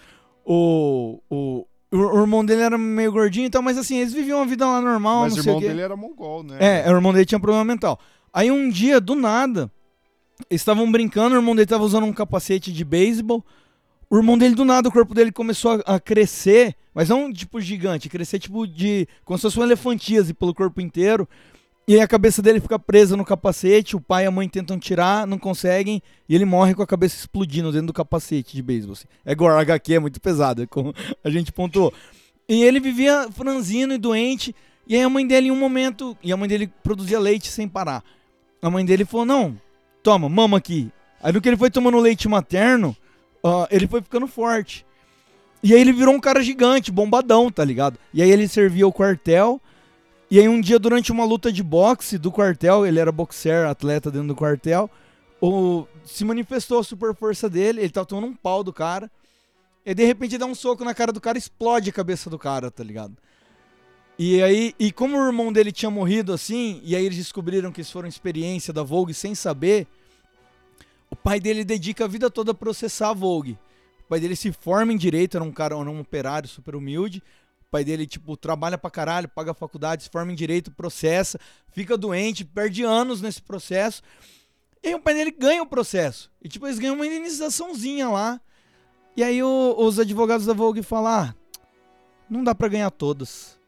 O, 0.48 1.20
o, 1.28 1.66
o, 1.90 2.20
irmão 2.20 2.44
dele 2.44 2.62
era 2.62 2.78
meio 2.78 3.10
gordinho 3.10 3.46
e 3.46 3.50
tal, 3.50 3.60
mas 3.60 3.76
assim, 3.76 3.96
eles 3.96 4.12
viviam 4.12 4.38
uma 4.38 4.46
vida 4.46 4.64
lá 4.64 4.80
normal, 4.80 5.22
Mas 5.22 5.32
não 5.32 5.40
o 5.40 5.42
sei 5.42 5.52
irmão 5.52 5.68
dele 5.68 5.80
era 5.80 5.96
mongol, 5.96 6.44
né? 6.44 6.56
É, 6.60 6.88
o 6.88 6.94
irmão 6.94 7.12
dele 7.12 7.26
tinha 7.26 7.40
problema 7.40 7.64
mental. 7.64 7.98
Aí 8.32 8.48
um 8.48 8.68
dia, 8.68 9.00
do 9.00 9.16
nada, 9.16 9.68
eles 10.48 10.60
estavam 10.60 10.90
brincando, 10.90 11.34
o 11.34 11.38
irmão 11.38 11.56
dele 11.56 11.66
tava 11.66 11.82
usando 11.82 12.04
um 12.04 12.12
capacete 12.12 12.72
de 12.72 12.84
beisebol 12.84 13.44
O 14.08 14.16
irmão 14.16 14.38
dele, 14.38 14.54
do 14.54 14.64
nada, 14.64 14.88
o 14.88 14.92
corpo 14.92 15.14
dele 15.14 15.32
começou 15.32 15.82
a, 15.84 15.96
a 15.96 16.00
crescer, 16.00 16.76
mas 16.94 17.08
não 17.08 17.32
tipo 17.32 17.60
gigante, 17.60 18.08
crescer 18.08 18.38
tipo 18.38 18.68
de. 18.68 19.08
como 19.24 19.36
se 19.36 19.42
fosse 19.42 19.58
um 19.58 19.64
elefantíase 19.64 20.32
pelo 20.32 20.54
corpo 20.54 20.80
inteiro. 20.80 21.28
E 21.88 21.94
aí 21.94 22.00
a 22.00 22.08
cabeça 22.08 22.42
dele 22.42 22.60
fica 22.60 22.80
presa 22.80 23.16
no 23.16 23.24
capacete, 23.24 23.94
o 23.94 24.00
pai 24.00 24.24
e 24.24 24.26
a 24.26 24.30
mãe 24.30 24.48
tentam 24.48 24.76
tirar, 24.76 25.24
não 25.24 25.38
conseguem, 25.38 26.02
e 26.28 26.34
ele 26.34 26.44
morre 26.44 26.74
com 26.74 26.82
a 26.82 26.86
cabeça 26.86 27.16
explodindo 27.16 27.70
dentro 27.70 27.86
do 27.86 27.92
capacete 27.92 28.56
de 28.56 28.62
beisebol. 28.62 28.94
Assim. 28.94 29.06
É 29.24 29.36
gore, 29.36 29.60
HQ 29.60 29.94
é 29.94 29.98
muito 30.00 30.20
pesado, 30.20 30.64
é 30.64 30.66
como 30.66 30.92
a 31.22 31.30
gente 31.30 31.52
pontuou. 31.52 31.94
E 32.48 32.64
ele 32.64 32.80
vivia 32.80 33.28
franzino 33.30 33.94
e 33.94 33.98
doente, 33.98 34.52
e 34.88 34.96
aí 34.96 35.02
a 35.02 35.08
mãe 35.08 35.24
dele, 35.24 35.46
em 35.46 35.50
um 35.52 35.56
momento, 35.56 36.16
e 36.24 36.32
a 36.32 36.36
mãe 36.36 36.48
dele 36.48 36.68
produzia 36.82 37.20
leite 37.20 37.48
sem 37.52 37.68
parar. 37.68 38.02
A 38.60 38.68
mãe 38.68 38.84
dele 38.84 39.04
falou: 39.04 39.26
Não, 39.26 39.56
toma, 40.02 40.28
mama 40.28 40.58
aqui. 40.58 40.90
Aí 41.22 41.32
no 41.32 41.40
que 41.40 41.48
ele 41.48 41.56
foi 41.56 41.70
tomando 41.70 41.98
leite 41.98 42.28
materno, 42.28 42.96
ó, 43.42 43.66
ele 43.70 43.86
foi 43.86 44.02
ficando 44.02 44.26
forte. 44.26 44.84
E 45.62 45.72
aí 45.72 45.80
ele 45.80 45.92
virou 45.92 46.14
um 46.14 46.20
cara 46.20 46.42
gigante, 46.42 46.92
bombadão, 46.92 47.50
tá 47.50 47.64
ligado? 47.64 47.98
E 48.12 48.22
aí 48.22 48.30
ele 48.30 48.46
servia 48.46 48.86
o 48.86 48.92
quartel. 48.92 49.60
E 50.30 50.40
aí 50.40 50.48
um 50.48 50.60
dia, 50.60 50.78
durante 50.78 51.12
uma 51.12 51.24
luta 51.24 51.52
de 51.52 51.62
boxe 51.62 52.18
do 52.18 52.32
quartel, 52.32 52.84
ele 52.84 52.98
era 52.98 53.12
boxer, 53.12 53.68
atleta 53.68 54.10
dentro 54.10 54.28
do 54.28 54.34
quartel, 54.34 54.90
o, 55.40 55.86
se 56.04 56.24
manifestou 56.24 56.80
a 56.80 56.84
super 56.84 57.14
força 57.14 57.48
dele, 57.48 57.80
ele 57.80 57.90
tava 57.90 58.06
tomando 58.06 58.26
um 58.26 58.34
pau 58.34 58.64
do 58.64 58.72
cara. 58.72 59.10
E 59.84 59.94
de 59.94 60.04
repente 60.04 60.36
dá 60.36 60.46
um 60.46 60.54
soco 60.54 60.84
na 60.84 60.92
cara 60.92 61.12
do 61.12 61.20
cara 61.20 61.38
explode 61.38 61.90
a 61.90 61.92
cabeça 61.92 62.28
do 62.28 62.38
cara, 62.38 62.72
tá 62.72 62.82
ligado? 62.82 63.16
E 64.18 64.42
aí, 64.42 64.74
e 64.80 64.90
como 64.90 65.16
o 65.16 65.26
irmão 65.26 65.52
dele 65.52 65.70
tinha 65.70 65.90
morrido 65.90 66.32
assim, 66.32 66.80
e 66.82 66.96
aí 66.96 67.04
eles 67.04 67.18
descobriram 67.18 67.70
que 67.70 67.82
isso 67.82 67.92
foi 67.92 68.02
uma 68.02 68.08
experiência 68.08 68.72
da 68.72 68.82
Vogue 68.82 69.14
sem 69.14 69.34
saber, 69.34 69.86
o 71.08 71.14
pai 71.14 71.38
dele 71.38 71.64
dedica 71.64 72.04
a 72.04 72.08
vida 72.08 72.28
toda 72.28 72.50
a 72.50 72.54
processar 72.54 73.10
a 73.10 73.14
Vogue. 73.14 73.58
O 74.06 74.08
pai 74.08 74.18
dele 74.18 74.34
se 74.34 74.50
forma 74.50 74.92
em 74.92 74.96
direito, 74.96 75.36
era 75.36 75.44
um 75.44 75.52
cara, 75.52 75.76
era 75.76 75.90
um 75.90 76.00
operário 76.00 76.48
super 76.48 76.74
humilde. 76.74 77.22
O 77.68 77.70
pai 77.70 77.84
dele, 77.84 78.06
tipo, 78.06 78.36
trabalha 78.36 78.78
pra 78.78 78.90
caralho, 78.90 79.28
paga 79.28 79.52
faculdade, 79.52 80.04
se 80.04 80.10
forma 80.10 80.30
em 80.30 80.36
direito, 80.36 80.70
processa, 80.70 81.38
fica 81.72 81.96
doente, 81.98 82.44
perde 82.44 82.84
anos 82.84 83.20
nesse 83.20 83.42
processo. 83.42 84.02
E 84.82 84.94
o 84.94 85.00
pai 85.00 85.14
dele 85.14 85.32
ganha 85.32 85.62
o 85.62 85.66
processo. 85.66 86.30
E, 86.40 86.48
tipo, 86.48 86.66
eles 86.66 86.78
ganham 86.78 86.94
uma 86.94 87.06
indenizaçãozinha 87.06 88.08
lá. 88.08 88.40
E 89.16 89.22
aí 89.24 89.42
o- 89.42 89.74
os 89.78 89.98
advogados 89.98 90.46
da 90.46 90.52
Vogue 90.52 90.80
falam, 90.82 91.10
ah, 91.12 91.34
não 92.30 92.44
dá 92.44 92.54
pra 92.54 92.68
ganhar 92.68 92.90
todas. 92.90 93.58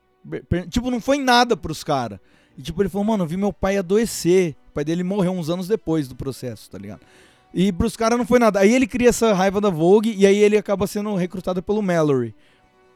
Tipo, 0.71 0.91
não 0.93 1.01
foi 1.01 1.19
nada 1.19 1.57
pros 1.57 1.83
caras. 1.83 2.21
E, 2.57 2.63
tipo, 2.63 2.81
ele 2.81 2.89
falou, 2.89 3.05
mano, 3.05 3.25
eu 3.25 3.29
vi 3.29 3.37
meu 3.37 3.53
pai 3.53 3.79
adoecer. 3.79 4.55
O 4.69 4.73
pai 4.75 4.85
dele 4.85 5.03
morreu 5.03 5.33
uns 5.33 5.51
anos 5.51 5.67
depois 5.67 6.07
do 6.07 6.15
processo, 6.15 6.71
tá 6.71 6.79
ligado? 6.79 7.01
E 7.53 7.73
pros 7.73 7.97
caras 7.97 8.17
não 8.17 8.27
foi 8.27 8.39
nada. 8.39 8.61
Aí 8.61 8.73
ele 8.73 8.87
cria 8.87 9.09
essa 9.09 9.33
raiva 9.33 9.61
da 9.61 9.71
Vogue 9.71 10.15
e 10.17 10.25
aí 10.25 10.37
ele 10.39 10.57
acaba 10.57 10.87
sendo 10.87 11.15
recrutado 11.17 11.61
pelo 11.63 11.83
Mallory. 11.83 12.33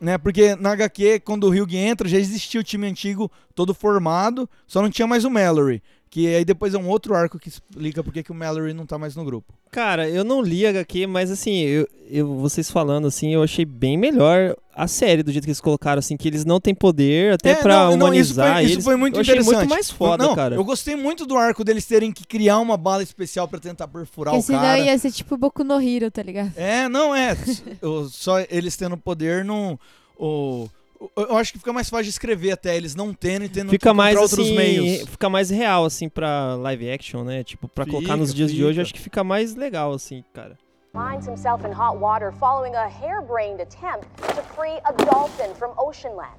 Né? 0.03 0.19
Porque 0.19 0.57
na 0.57 0.73
HQ, 0.73 1.21
quando 1.21 1.45
o 1.45 1.51
Hugh 1.51 1.77
entra, 1.77 2.09
já 2.09 2.19
existia 2.19 2.61
o 2.61 2.65
time 2.65 2.89
antigo 2.89 3.31
todo 3.55 3.73
formado, 3.73 4.51
só 4.67 4.83
não 4.83 4.91
tinha 4.91 5.07
mais 5.07 5.25
o 5.25 5.31
Mallory. 5.31 5.81
Que 6.15 6.27
aí 6.35 6.45
depois 6.45 6.75
é 6.75 6.79
um 6.79 6.89
outro 6.89 7.15
arco 7.15 7.39
que 7.39 7.49
explica 7.49 8.05
por 8.05 8.13
que 8.13 8.31
o 8.31 8.35
Mallory 8.35 8.75
não 8.75 8.85
tá 8.85 8.99
mais 8.99 9.17
no 9.17 9.25
grupo. 9.25 9.55
Cara, 9.71 10.07
eu 10.07 10.23
não 10.23 10.43
li 10.43 10.67
HQ, 10.67 11.07
mas 11.07 11.31
assim, 11.31 11.61
eu, 11.61 11.89
eu- 12.11 12.37
vocês 12.37 12.71
falando 12.71 13.07
assim, 13.07 13.33
eu 13.33 13.43
achei 13.43 13.65
bem 13.65 13.97
melhor 13.97 14.55
a 14.75 14.87
série 14.87 15.23
do 15.23 15.33
jeito 15.33 15.45
que 15.45 15.49
eles 15.51 15.61
colocaram, 15.63 16.01
assim, 16.01 16.15
que 16.19 16.29
eles 16.29 16.45
não 16.45 16.61
têm 16.61 16.75
poder 16.75 17.33
até 17.33 17.53
É, 17.53 17.55
pra 17.55 17.89
não, 17.89 17.97
não, 17.97 18.13
isso 18.13 18.35
foi- 18.35 18.43
humanizar 18.45 18.63
isso 18.63 18.73
eles. 18.75 18.85
foi 18.85 18.97
muito 18.97 19.15
eu 19.15 19.21
achei 19.23 19.33
interessante. 19.37 19.57
muito 19.57 19.71
mais 19.71 19.91
foda, 19.91 20.23
não, 20.27 20.35
cara. 20.35 20.55
Eu 20.55 20.65
gostei 20.65 20.95
muito 20.97 21.25
do 21.25 21.35
arco 21.35 21.65
deles 21.65 21.87
terem 21.87 22.13
que 22.13 22.27
criar 22.27 22.59
uma 22.59 22.77
bala 22.77 23.03
especial 23.03 23.49
pra 23.49 23.59
tentar 23.59 23.89
perfurar 23.89 24.35
Porque 24.35 24.45
o 24.45 24.47
senão 24.47 24.61
cara. 24.61 24.81
ia 24.81 24.99
ser 24.99 25.13
tipo 25.13 25.39
Boku 25.39 25.65
no 25.65 25.81
Hero, 25.81 26.11
tá 26.11 26.23
ligado? 26.23 26.53
É, 26.57 26.91
não 26.91 27.15
é. 27.17 27.35
O- 27.81 28.05
Só 28.11 28.39
eles 28.51 28.77
tendo 28.77 28.99
poder 28.99 29.47
não. 29.47 29.79
O, 30.19 30.65
o- 30.65 30.71
eu 31.17 31.37
acho 31.37 31.53
que 31.53 31.59
fica 31.59 31.73
mais 31.73 31.89
fácil 31.91 32.05
de 32.05 32.11
escrever 32.11 32.53
até, 32.53 32.77
eles 32.77 32.95
não 32.95 33.13
tendo 33.15 33.45
e 33.45 33.49
tendo 33.49 33.67
que 33.67 33.71
Fica 33.73 33.93
mais 33.95 34.15
encontrar 34.15 34.23
outros 34.39 34.47
assim, 34.47 34.57
meios. 34.57 35.09
fica 35.09 35.29
mais 35.29 35.51
real 35.51 35.85
assim 35.85 36.09
pra 36.09 36.55
live 36.57 36.91
action, 36.91 37.23
né? 37.25 37.43
Tipo, 37.45 37.69
pra 37.69 37.85
colocar 37.87 38.17
nos 38.17 38.31
Fica, 38.31 38.37
dias 38.37 38.51
de 38.51 38.57
fica. 38.57 38.69
hoje, 38.69 38.81
eu 38.81 38.83
acho 38.83 38.95
que 38.95 39.01
fica 39.01 39.25
mais 39.25 39.55
legal 39.55 39.93
assim, 39.93 40.25
cara. 40.33 40.57
finds 40.93 41.27
himself 41.27 41.65
in 41.67 41.73
hot 41.73 41.97
water 41.99 42.31
following 42.33 42.75
a 42.75 42.87
harebrained 42.87 43.61
attempt 43.63 44.07
to 44.37 44.43
free 44.55 44.79
a 44.85 44.93
dolphin 45.11 45.55
from 45.55 45.71
Oceanland. 45.79 46.37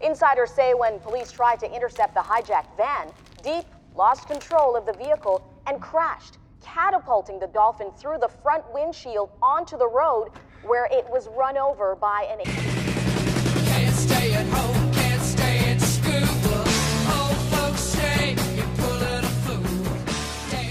Insiders 0.00 0.52
say 0.52 0.72
when 0.72 1.00
police 1.00 1.32
tried 1.32 1.58
to 1.58 1.66
intercept 1.74 2.14
the 2.14 2.20
hijacked 2.20 2.76
van, 2.76 3.08
Deep 3.42 3.66
lost 3.96 4.28
control 4.28 4.76
of 4.76 4.86
the 4.86 4.92
vehicle 4.92 5.42
and 5.66 5.80
crashed, 5.80 6.38
catapulting 6.62 7.40
the 7.40 7.48
dolphin 7.48 7.90
through 7.98 8.18
the 8.20 8.28
front 8.42 8.62
windshield 8.72 9.30
onto 9.42 9.76
the 9.76 9.88
road 9.88 10.28
where 10.62 10.86
it 10.92 11.04
was 11.10 11.26
run 11.36 11.56
over 11.58 11.96
by 11.96 12.24
an. 12.30 12.77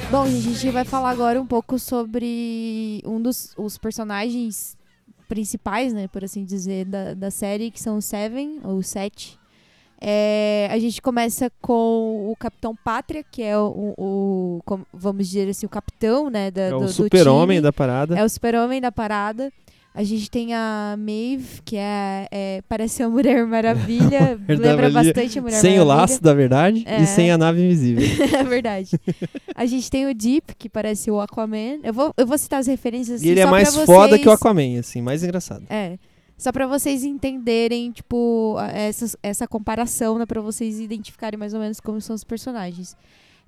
Bom, 0.10 0.26
gente, 0.26 0.48
a 0.48 0.52
gente 0.54 0.70
vai 0.72 0.86
falar 0.86 1.10
agora 1.10 1.42
um 1.42 1.46
pouco 1.46 1.78
sobre 1.78 3.02
um 3.06 3.22
dos 3.22 3.52
os 3.58 3.78
personagens 3.78 4.78
principais, 5.28 5.92
né, 5.92 6.08
por 6.08 6.24
assim 6.24 6.46
dizer, 6.46 6.86
da, 6.86 7.14
da 7.14 7.30
série, 7.30 7.70
que 7.70 7.82
são 7.82 7.98
os 7.98 8.06
Seven, 8.06 8.60
ou 8.64 8.82
Sete. 8.82 9.38
É, 10.00 10.70
a 10.72 10.78
gente 10.80 11.02
começa 11.02 11.52
com 11.62 12.32
o 12.32 12.36
Capitão 12.40 12.74
Pátria, 12.76 13.24
que 13.30 13.42
é 13.42 13.58
o, 13.58 13.94
o- 13.98 14.62
como- 14.64 14.86
vamos 14.94 15.28
dizer 15.28 15.50
assim, 15.50 15.66
o 15.66 15.70
capitão, 15.70 16.30
né, 16.30 16.52
da, 16.52 16.62
É 16.62 16.70
do, 16.70 16.78
o 16.78 16.80
do 16.82 16.88
super-homem 16.94 17.62
da 17.62 17.74
parada. 17.74 18.18
É 18.18 18.24
o 18.24 18.30
super-homem 18.30 18.80
da 18.80 18.92
parada. 18.92 19.52
A 19.94 20.04
gente 20.04 20.30
tem 20.30 20.54
a 20.54 20.96
Maeve, 20.96 21.62
que 21.66 21.76
é, 21.76 22.28
é- 22.32 22.62
parece 22.70 23.02
a 23.02 23.10
Mulher 23.10 23.44
Maravilha, 23.48 24.40
lembra 24.48 24.92
bastante 24.92 25.40
a 25.40 25.42
Mulher 25.42 25.60
Sem 25.60 25.80
o 25.80 25.86
Maravilha. 25.86 26.02
laço 26.02 26.22
da 26.22 26.34
verdade 26.36 26.84
É. 26.86 27.02
e 27.02 27.08
sem 27.08 27.32
a 27.32 27.38
nave 27.38 27.64
invisível. 27.66 28.04
é 28.38 28.44
verdade. 28.44 28.92
A 29.56 29.66
gente 29.66 29.90
tem 29.90 30.06
o 30.08 30.14
Deep, 30.14 30.54
que 30.56 30.70
parece 30.70 31.10
o 31.10 31.20
Aquaman. 31.20 31.80
Eu 31.84 31.94
vou, 31.94 32.14
eu 32.16 32.28
vou 32.28 32.38
citar 32.38 32.60
as 32.60 32.68
referências 32.68 33.22
assim, 33.22 33.28
e 33.28 33.32
ele 33.32 33.40
é 33.40 33.46
mais 33.48 33.74
pra 33.74 33.86
foda 33.88 34.10
vocês- 34.10 34.22
que 34.22 34.30
o 34.30 34.32
Aquaman, 34.32 34.80
assim, 34.80 35.02
mais 35.02 35.24
engraçado. 35.24 35.66
É. 35.68 35.98
Só 36.38 36.52
pra 36.52 36.68
vocês 36.68 37.04
entenderem, 37.04 37.90
tipo, 37.92 38.56
essa, 38.72 39.18
essa 39.24 39.48
comparação, 39.48 40.20
né? 40.20 40.26
Pra 40.28 40.40
vocês 40.42 40.80
identificarem 40.80 41.40
mais 41.40 41.56
ou 41.56 41.60
menos 41.60 41.80
como 41.80 42.00
são 42.00 42.16
os 42.16 42.24
personagens. 42.24 42.96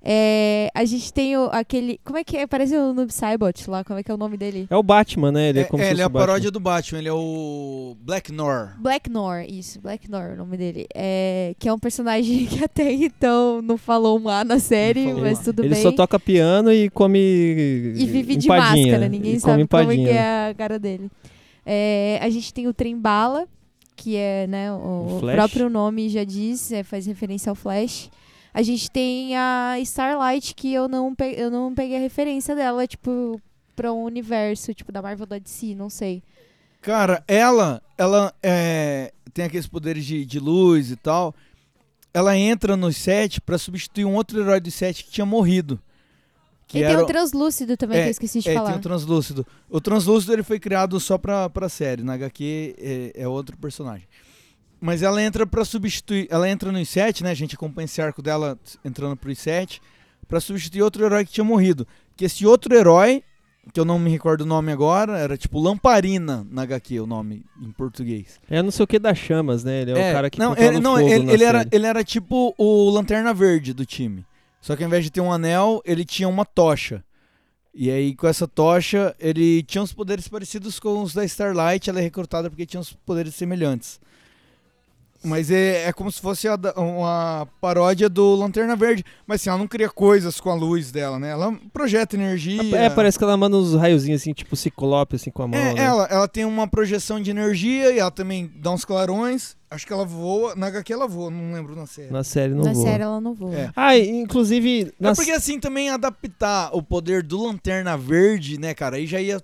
É, 0.02 0.70
a 0.74 0.84
gente 0.84 1.12
tem 1.12 1.36
o, 1.36 1.50
aquele. 1.52 2.00
Como 2.04 2.16
é 2.16 2.24
que 2.24 2.36
é? 2.36 2.46
Parece 2.46 2.74
o 2.74 2.94
Noob 2.94 3.12
Saibot 3.12 3.68
lá. 3.68 3.84
Como 3.84 3.98
é 3.98 4.02
que 4.02 4.10
é 4.10 4.14
o 4.14 4.16
nome 4.16 4.36
dele? 4.38 4.66
É 4.70 4.76
o 4.76 4.82
Batman, 4.82 5.30
né? 5.30 5.50
Ele 5.50 5.60
é, 5.60 5.64
como 5.64 5.82
é, 5.82 5.86
se 5.86 5.92
ele 5.92 6.00
é 6.00 6.04
a 6.04 6.10
paródia 6.10 6.50
do 6.50 6.58
Batman, 6.58 6.98
ele 7.00 7.08
é 7.08 7.12
o 7.12 7.94
Black 8.00 8.32
Nor. 8.32 8.74
Black 8.78 9.10
Nor, 9.10 9.44
isso, 9.46 9.78
Black 9.80 10.10
Nor, 10.10 10.30
o 10.30 10.36
nome 10.36 10.56
dele. 10.56 10.86
É, 10.94 11.54
que 11.58 11.68
é 11.68 11.72
um 11.72 11.78
personagem 11.78 12.46
que 12.48 12.64
até 12.64 12.90
então 12.92 13.60
não 13.60 13.76
falou 13.76 14.18
um 14.18 14.28
A 14.28 14.42
na 14.42 14.58
série, 14.58 15.12
mas 15.12 15.38
lá. 15.38 15.44
tudo 15.44 15.62
ele 15.62 15.74
bem. 15.74 15.82
só 15.82 15.92
toca 15.92 16.18
piano 16.18 16.72
e 16.72 16.88
come 16.88 17.18
E 17.18 18.06
vive 18.06 18.36
de 18.36 18.46
empadinha. 18.46 18.86
máscara, 18.86 19.08
ninguém 19.08 19.34
E 19.34 19.40
sabe 19.40 19.66
como 19.66 19.92
é 19.92 19.96
que 19.96 20.08
é 20.08 20.48
a 20.50 20.54
cara 20.54 20.78
dele. 20.78 21.10
É, 21.66 22.18
a 22.22 22.30
gente 22.30 22.54
tem 22.54 22.66
o 22.66 22.72
Trembala, 22.72 23.46
que 23.96 24.16
é, 24.16 24.46
né, 24.46 24.72
o, 24.72 24.76
O 24.76 25.16
o 25.18 25.20
próprio 25.20 25.68
nome 25.68 26.08
já 26.08 26.24
diz, 26.24 26.72
é, 26.72 26.82
faz 26.82 27.04
referência 27.06 27.50
ao 27.50 27.54
Flash. 27.54 28.10
A 28.52 28.62
gente 28.62 28.90
tem 28.90 29.36
a 29.36 29.76
Starlight, 29.80 30.54
que 30.54 30.72
eu 30.72 30.88
não, 30.88 31.14
pe- 31.14 31.34
eu 31.36 31.50
não 31.50 31.74
peguei 31.74 31.96
a 31.96 32.00
referência 32.00 32.54
dela, 32.54 32.86
tipo, 32.86 33.40
pra 33.76 33.92
um 33.92 34.02
universo, 34.04 34.74
tipo, 34.74 34.90
da 34.90 35.00
Marvel 35.00 35.26
da 35.26 35.38
DC, 35.38 35.74
não 35.74 35.88
sei. 35.88 36.22
Cara, 36.80 37.22
ela, 37.28 37.82
ela 37.96 38.34
é, 38.42 39.12
tem 39.32 39.44
aqueles 39.44 39.66
poderes 39.66 40.04
de, 40.04 40.24
de 40.24 40.38
luz 40.40 40.90
e 40.90 40.96
tal. 40.96 41.34
Ela 42.12 42.36
entra 42.36 42.76
no 42.76 42.92
set 42.92 43.40
pra 43.40 43.56
substituir 43.58 44.04
um 44.04 44.14
outro 44.14 44.40
herói 44.40 44.58
do 44.60 44.70
set 44.70 45.04
que 45.04 45.10
tinha 45.10 45.26
morrido. 45.26 45.78
Que 46.66 46.78
e 46.78 46.82
tem 46.82 46.90
era 46.92 47.02
o 47.02 47.06
Translúcido 47.06 47.76
também, 47.76 48.00
que 48.02 48.08
eu 48.08 48.10
esqueci 48.10 48.40
de 48.40 48.48
é, 48.48 48.54
falar. 48.54 48.70
tem 48.70 48.78
o 48.78 48.82
Translúcido. 48.82 49.46
O 49.68 49.80
Translúcido 49.80 50.32
ele 50.32 50.42
foi 50.42 50.58
criado 50.58 50.98
só 50.98 51.18
pra, 51.18 51.48
pra 51.50 51.68
série. 51.68 52.02
Na 52.02 52.14
HQ 52.14 52.74
é, 52.78 53.22
é 53.22 53.28
outro 53.28 53.56
personagem. 53.56 54.06
Mas 54.80 55.02
ela 55.02 55.22
entra 55.22 55.46
pra 55.46 55.64
substituir. 55.64 56.26
Ela 56.30 56.48
entra 56.48 56.72
no 56.72 56.78
I7, 56.78 57.22
né? 57.22 57.30
A 57.30 57.34
gente 57.34 57.54
acompanha 57.54 57.84
esse 57.84 58.00
arco 58.00 58.22
dela 58.22 58.58
entrando 58.84 59.16
pro 59.16 59.30
I7. 59.30 59.80
Pra 60.26 60.40
substituir 60.40 60.82
outro 60.82 61.04
herói 61.04 61.24
que 61.24 61.32
tinha 61.32 61.44
morrido. 61.44 61.86
Que 62.16 62.24
esse 62.24 62.46
outro 62.46 62.74
herói, 62.74 63.22
que 63.72 63.80
eu 63.80 63.84
não 63.84 63.98
me 63.98 64.10
recordo 64.10 64.42
o 64.42 64.46
nome 64.46 64.72
agora, 64.72 65.18
era 65.18 65.36
tipo 65.36 65.60
Lamparina 65.60 66.46
na 66.50 66.62
HQ, 66.62 67.00
o 67.00 67.06
nome 67.06 67.44
em 67.60 67.70
português. 67.72 68.40
É 68.48 68.62
não 68.62 68.70
sei 68.70 68.84
o 68.84 68.86
que 68.86 68.98
das 68.98 69.18
chamas, 69.18 69.64
né? 69.64 69.82
Ele 69.82 69.90
é, 69.90 70.10
o 70.10 70.14
cara 70.14 70.30
que 70.30 70.38
não, 70.38 70.56
ele, 70.56 70.80
não, 70.80 70.96
fogo 70.96 71.08
ele, 71.08 71.32
ele 71.32 71.44
era, 71.44 71.66
ele 71.70 71.86
era 71.86 72.04
tipo 72.04 72.54
o 72.56 72.90
Lanterna 72.90 73.34
Verde 73.34 73.74
do 73.74 73.84
time. 73.84 74.24
Só 74.60 74.76
que 74.76 74.82
ao 74.82 74.86
invés 74.86 75.04
de 75.04 75.10
ter 75.10 75.20
um 75.20 75.32
anel, 75.32 75.82
ele 75.84 76.04
tinha 76.04 76.28
uma 76.28 76.44
tocha. 76.44 77.02
E 77.72 77.90
aí, 77.90 78.14
com 78.14 78.26
essa 78.26 78.48
tocha, 78.48 79.14
ele 79.18 79.62
tinha 79.62 79.82
uns 79.82 79.92
poderes 79.92 80.26
parecidos 80.26 80.78
com 80.80 81.02
os 81.02 81.14
da 81.14 81.24
Starlight. 81.24 81.88
Ela 81.88 82.00
é 82.00 82.02
recrutada 82.02 82.50
porque 82.50 82.66
tinha 82.66 82.80
uns 82.80 82.92
poderes 82.92 83.34
semelhantes. 83.34 84.00
Mas 85.22 85.50
é, 85.50 85.84
é 85.86 85.92
como 85.92 86.10
se 86.10 86.18
fosse 86.18 86.48
a 86.48 86.56
uma 86.76 87.46
paródia 87.60 88.08
do 88.08 88.34
Lanterna 88.34 88.74
Verde. 88.74 89.04
Mas 89.26 89.40
assim, 89.42 89.50
ela 89.50 89.58
não 89.58 89.68
cria 89.68 89.90
coisas 89.90 90.40
com 90.40 90.48
a 90.48 90.54
luz 90.54 90.90
dela, 90.90 91.18
né? 91.18 91.28
Ela 91.30 91.52
projeta 91.74 92.16
energia. 92.16 92.62
É, 92.74 92.88
parece 92.88 93.18
que 93.18 93.24
ela 93.24 93.36
manda 93.36 93.54
uns 93.56 93.74
raiozinhos 93.74 94.22
assim, 94.22 94.32
tipo 94.32 94.56
ciclope, 94.56 95.16
assim, 95.16 95.30
com 95.30 95.42
a 95.42 95.48
mão. 95.48 95.60
É, 95.60 95.74
né? 95.74 95.82
ela, 95.84 96.04
ela 96.10 96.26
tem 96.26 96.46
uma 96.46 96.66
projeção 96.66 97.20
de 97.20 97.30
energia 97.30 97.92
e 97.92 97.98
ela 97.98 98.10
também 98.10 98.50
dá 98.56 98.70
uns 98.70 98.84
clarões. 98.84 99.56
Acho 99.70 99.86
que 99.86 99.92
ela 99.92 100.06
voa. 100.06 100.54
Na 100.56 100.68
HQ 100.68 100.90
ela 100.92 101.06
voa, 101.06 101.30
não 101.30 101.52
lembro 101.52 101.76
na 101.76 101.86
série. 101.86 102.10
Na 102.10 102.24
série 102.24 102.54
não 102.54 102.64
Na 102.64 102.72
voa. 102.72 102.84
série 102.86 103.02
ela 103.02 103.20
não 103.20 103.34
voa. 103.34 103.54
É. 103.54 103.70
Ah, 103.76 103.96
inclusive. 103.98 104.82
É 104.82 104.92
nas- 104.98 105.18
porque 105.18 105.30
assim 105.32 105.60
também 105.60 105.90
adaptar 105.90 106.70
o 106.74 106.82
poder 106.82 107.22
do 107.22 107.44
Lanterna 107.44 107.94
Verde, 107.96 108.58
né, 108.58 108.72
cara? 108.74 108.96
Aí 108.96 109.06
já 109.06 109.20
ia, 109.20 109.40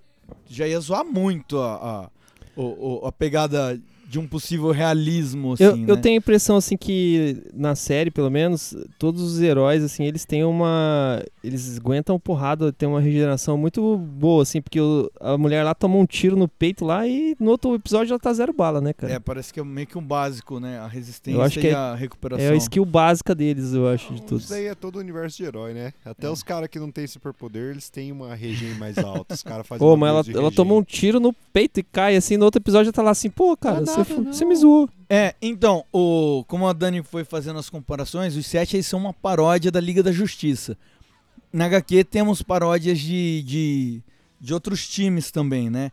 já 0.49 0.67
ia 0.67 0.81
zoar 0.81 1.05
muito 1.05 1.59
a, 1.59 1.75
a, 1.75 2.61
o- 2.61 3.07
a 3.07 3.13
pegada 3.13 3.79
de 4.09 4.19
um 4.19 4.27
possível 4.27 4.71
realismo, 4.71 5.55
assim, 5.55 5.65
eu, 5.65 5.77
né? 5.77 5.85
eu 5.89 5.97
tenho 5.97 6.15
a 6.15 6.19
impressão, 6.19 6.57
assim, 6.57 6.77
que 6.77 7.43
na 7.53 7.75
série, 7.75 8.11
pelo 8.11 8.31
menos, 8.31 8.75
todos 8.99 9.21
os 9.21 9.41
heróis, 9.41 9.83
assim, 9.83 10.05
eles 10.05 10.25
têm 10.25 10.45
uma. 10.45 11.23
Eles 11.43 11.77
aguentam 11.79 12.19
porrada, 12.19 12.73
tem 12.73 12.89
uma 12.89 13.01
regeneração 13.01 13.57
muito 13.59 13.97
boa, 13.99 14.43
assim, 14.43 14.61
porque 14.63 14.81
o- 14.81 15.11
a 15.21 15.37
mulher 15.37 15.63
lá 15.65 15.75
tomou 15.75 16.01
um 16.01 16.07
tiro 16.07 16.37
no 16.37 16.47
peito 16.49 16.85
lá 16.85 17.07
e 17.07 17.37
no 17.41 17.51
outro 17.51 17.75
episódio 17.75 18.13
ela 18.13 18.19
tá 18.21 18.33
zero 18.33 18.53
bala, 18.53 18.81
né, 18.81 18.93
cara? 18.93 19.13
É, 19.13 19.19
parece 19.19 19.53
que 19.53 19.59
é 19.61 19.65
meio 19.65 19.87
que 19.87 19.99
um 19.99 20.03
básico, 20.03 20.61
né? 20.61 20.79
A 20.79 20.87
resistência 20.87 21.37
eu 21.39 21.43
acho 21.43 21.59
que 21.61 21.67
e 21.67 21.71
é, 21.71 21.75
a 21.75 21.95
recuperação. 21.95 22.47
é 22.47 22.51
a 22.51 22.57
skill 22.57 22.85
básica 22.85 23.35
deles, 23.35 23.73
eu 23.75 23.89
acho, 23.89 24.15
de 24.15 24.23
todos. 24.23 24.45
Isso 24.45 24.53
daí 24.53 24.67
é 24.67 24.75
todo 24.75 24.97
o 24.97 24.99
universo 25.01 25.37
de 25.37 25.45
herói, 25.45 25.75
né? 25.75 25.93
Até 26.05 26.31
os 26.31 26.43
caras 26.43 26.69
que 26.69 26.79
não 26.79 26.91
têm 26.91 27.07
superpoder, 27.07 27.71
eles 27.73 27.91
têm 27.91 28.13
uma 28.13 28.35
regen 28.35 28.75
mais 28.75 28.99
alta. 28.99 29.35
Os 29.35 29.43
caras 29.43 29.67
fazem 29.69 29.87
Pô, 29.87 29.97
mas 29.97 30.29
ela, 30.29 30.39
ela 30.39 30.53
tomou 30.53 30.79
um 30.79 30.83
tiro 30.85 31.19
no 31.19 31.33
peito 31.53 31.81
e 31.81 31.83
cai, 31.83 32.17
assim, 32.17 32.37
no 32.37 32.45
outro 32.45 32.61
episódio 32.61 32.87
ela 32.89 32.93
tá 32.93 33.03
lá 33.03 33.11
assim, 33.11 33.31
pô, 33.31 33.57
cara, 33.57 33.79
é 33.79 33.96
você, 34.05 34.15
você 34.15 34.45
me 34.45 34.57
zoou. 34.57 34.89
É, 35.09 35.35
então, 35.41 35.85
o, 35.93 36.45
como 36.47 36.67
a 36.67 36.73
Dani 36.73 37.03
foi 37.03 37.25
fazendo 37.25 37.59
as 37.59 37.71
comparações, 37.71 38.37
os 38.37 38.47
sete 38.47 38.77
aí 38.77 38.83
são 38.83 39.01
uma 39.01 39.13
paródia 39.13 39.71
da 39.71 39.81
Liga 39.81 40.03
da 40.03 40.13
Justiça. 40.13 40.77
Na 41.53 41.67
HQ 41.67 42.05
temos 42.05 42.43
paródias 42.43 42.99
de, 42.99 43.43
de, 43.43 44.03
de 44.41 44.55
outros 44.55 44.87
times 44.89 45.31
também, 45.31 45.71
né? 45.71 45.91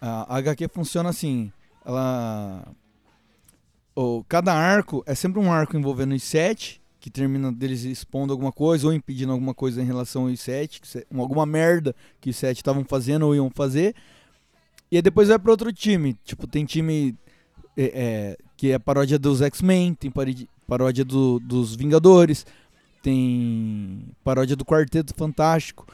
A, 0.00 0.34
a 0.34 0.38
HQ 0.38 0.68
funciona 0.68 1.08
assim, 1.08 1.52
ela... 1.84 2.66
O, 3.94 4.22
cada 4.28 4.54
arco 4.54 5.02
é 5.06 5.14
sempre 5.14 5.40
um 5.40 5.50
arco 5.50 5.76
envolvendo 5.76 6.14
os 6.14 6.22
sete, 6.22 6.80
que 7.00 7.10
termina 7.10 7.50
deles 7.50 7.82
expondo 7.82 8.32
alguma 8.32 8.52
coisa 8.52 8.86
ou 8.86 8.92
impedindo 8.92 9.32
alguma 9.32 9.54
coisa 9.54 9.80
em 9.80 9.84
relação 9.84 10.28
aos 10.28 10.40
sete, 10.40 10.80
alguma 11.16 11.46
merda 11.46 11.94
que 12.20 12.30
os 12.30 12.36
sete 12.36 12.58
estavam 12.58 12.84
fazendo 12.84 13.26
ou 13.26 13.34
iam 13.34 13.50
fazer. 13.50 13.94
E 14.90 14.96
aí 14.96 15.02
depois 15.02 15.28
vai 15.28 15.38
para 15.38 15.50
outro 15.50 15.72
time. 15.72 16.14
Tipo, 16.24 16.46
tem 16.46 16.64
time 16.64 17.16
é, 17.78 17.84
é, 17.94 18.36
que 18.56 18.72
é 18.72 18.78
paródia 18.78 19.18
dos 19.18 19.40
X-Men, 19.40 19.94
tem 19.94 20.12
paródia 20.66 21.04
do- 21.04 21.38
dos 21.38 21.76
Vingadores, 21.76 22.44
tem 23.02 24.00
paródia 24.24 24.56
do 24.56 24.64
Quarteto 24.64 25.14
Fantástico. 25.16 25.86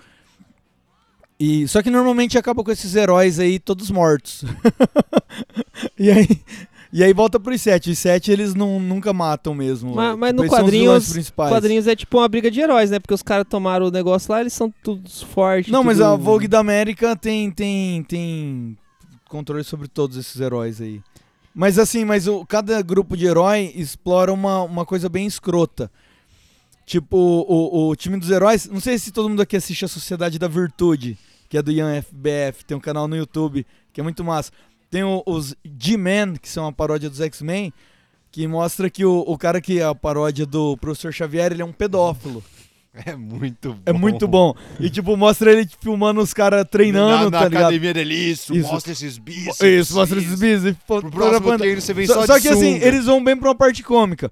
E 1.39 1.67
só 1.69 1.83
que 1.83 1.91
normalmente 1.91 2.39
acaba 2.39 2.63
com 2.65 2.71
esses 2.71 2.95
heróis 2.95 3.39
aí 3.39 3.59
todos 3.59 3.91
mortos. 3.91 4.45
e 5.99 6.11
aí 6.11 6.29
e 6.93 7.03
aí 7.03 7.13
volta 7.13 7.41
pros 7.41 7.61
sete. 7.61 7.91
Os 7.91 7.99
sete 7.99 8.31
eles 8.31 8.55
não, 8.55 8.79
nunca 8.79 9.13
matam 9.13 9.53
mesmo. 9.53 9.95
Mas, 9.97 10.17
mas 10.17 10.31
Tipo, 10.31 10.43
no 10.45 10.49
quadrinhos, 10.49 11.31
quadrinhos 11.37 11.87
é 11.89 11.97
tipo 11.97 12.19
uma 12.19 12.29
briga 12.29 12.51
de 12.51 12.61
heróis, 12.61 12.91
né? 12.91 13.01
Porque 13.01 13.13
os 13.15 13.23
caras 13.23 13.47
tomaram 13.51 13.87
o 13.87 13.91
negócio 13.91 14.31
lá, 14.31 14.41
eles 14.41 14.53
são 14.53 14.73
todos 14.83 15.21
fortes. 15.23 15.73
Não, 15.73 15.83
mas 15.83 15.99
tudo- 15.99 16.07
a 16.07 16.15
Vogue 16.17 16.47
da 16.47 16.61
América 16.61 17.17
tem, 17.17 17.51
tem, 17.51 18.05
tem 18.05 18.79
controle 19.29 19.65
sobre 19.65 19.89
todos 19.89 20.17
esses 20.17 20.41
heróis 20.41 20.81
aí. 20.81 21.03
Mas 21.55 21.79
assim, 21.79 22.05
mas 22.05 22.27
o, 22.27 22.45
cada 22.45 22.83
grupo 22.83 23.17
de 23.17 23.27
herói 23.27 23.73
explora 23.77 24.33
uma, 24.33 24.63
uma 24.63 24.85
coisa 24.85 25.09
bem 25.09 25.27
escrota. 25.27 25.91
Tipo, 26.85 27.17
o, 27.17 27.89
o 27.89 27.97
time 27.97 28.19
dos 28.19 28.31
heróis. 28.31 28.67
Não 28.69 28.81
sei 28.81 28.99
se 28.99 29.11
todo 29.13 29.29
mundo 29.29 29.41
aqui 29.43 29.57
assiste 29.57 29.85
a 29.85 29.89
Sociedade 29.89 30.39
da 30.39 30.49
Virtude, 30.49 31.17
que 31.49 31.57
é 31.57 31.63
do 31.63 31.71
Ian 31.71 32.03
FBF. 32.03 32.65
Tem 32.67 32.77
um 32.77 32.81
canal 32.81 33.07
no 33.09 33.17
YouTube 33.17 33.65
que 33.93 34.01
é 34.01 34.05
muito 34.05 34.25
massa. 34.25 34.51
Tem 34.91 35.03
o- 35.05 35.23
os 35.27 35.55
G-Men, 35.81 36.35
que 36.35 36.49
são 36.49 36.67
a 36.67 36.73
paródia 36.73 37.09
dos 37.09 37.21
X-Men, 37.21 37.73
que 38.31 38.47
mostra 38.49 38.91
que 38.91 39.05
o, 39.05 39.21
o 39.21 39.39
cara 39.39 39.61
que 39.61 39.79
é 39.79 39.85
a 39.85 39.95
paródia 39.95 40.45
do 40.45 40.77
Professor 40.77 41.13
Xavier, 41.13 41.53
ele 41.53 41.63
é 41.63 41.65
um 41.65 41.73
pedófilo. 41.73 42.43
É 43.07 43.17
muito 43.17 43.73
bom. 43.73 43.81
É 43.85 43.93
muito 43.93 44.29
bom. 44.29 44.55
E, 44.79 44.89
tipo, 44.89 45.17
mostra 45.17 45.51
ele 45.51 45.69
filmando 45.81 46.21
os 46.21 46.33
caras 46.33 46.65
treinando, 46.71 47.25
na, 47.25 47.31
na 47.31 47.39
tá 47.41 47.49
ligado? 47.49 47.63
academia 47.63 47.93
dele, 47.93 48.15
isso, 48.15 48.55
mostra 48.55 48.93
esses 48.93 49.19
bíceps. 49.19 49.61
Isso, 49.61 49.95
mostra 49.95 50.19
esses 50.19 50.39
bíceps. 50.39 50.77
Pro 50.87 51.11
próximo 51.11 51.59
treino 51.59 51.81
você 51.81 51.93
vem 51.93 52.07
só 52.07 52.25
Só 52.25 52.37
de 52.37 52.43
que 52.43 52.49
assim, 52.49 52.75
sunga. 52.75 52.87
eles 52.87 53.07
vão 53.07 53.23
bem 53.23 53.37
pra 53.37 53.49
uma 53.49 53.55
parte 53.55 53.83
cômica. 53.83 54.31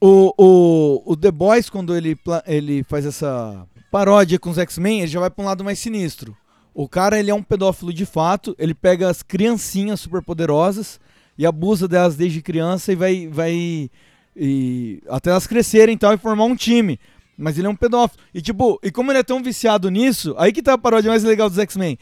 O, 0.00 0.34
o, 0.36 1.12
o 1.12 1.16
The 1.16 1.30
Boys, 1.30 1.70
quando 1.70 1.94
ele, 1.96 2.18
ele 2.44 2.82
faz 2.82 3.06
essa 3.06 3.64
paródia 3.88 4.36
com 4.36 4.50
os 4.50 4.58
X-Men, 4.58 5.02
ele 5.02 5.06
já 5.06 5.20
vai 5.20 5.30
pra 5.30 5.44
um 5.44 5.46
lado 5.46 5.62
mais 5.62 5.78
sinistro. 5.78 6.36
O 6.74 6.88
cara, 6.88 7.20
ele 7.20 7.30
é 7.30 7.34
um 7.34 7.42
pedófilo 7.42 7.92
de 7.92 8.04
fato, 8.04 8.56
ele 8.58 8.74
pega 8.74 9.08
as 9.08 9.22
criancinhas 9.22 10.00
superpoderosas 10.00 10.98
e 11.38 11.46
abusa 11.46 11.86
delas 11.86 12.16
desde 12.16 12.42
criança 12.42 12.92
e 12.92 12.96
vai, 12.96 13.28
vai 13.28 13.90
e, 14.34 15.02
até 15.08 15.30
elas 15.30 15.46
crescerem 15.46 15.94
e 15.94 15.98
tal 15.98 16.14
e 16.14 16.18
formar 16.18 16.44
um 16.44 16.56
time. 16.56 16.98
Mas 17.36 17.56
ele 17.58 17.66
é 17.66 17.70
um 17.70 17.76
pedófilo. 17.76 18.22
E 18.34 18.40
tipo, 18.42 18.78
e 18.82 18.90
como 18.90 19.10
ele 19.10 19.18
é 19.18 19.22
tão 19.22 19.42
viciado 19.42 19.90
nisso, 19.90 20.34
aí 20.38 20.52
que 20.52 20.62
tá 20.62 20.74
a 20.74 20.78
paródia 20.78 21.10
mais 21.10 21.24
legal 21.24 21.48
dos 21.48 21.58
X-Men. 21.58 21.98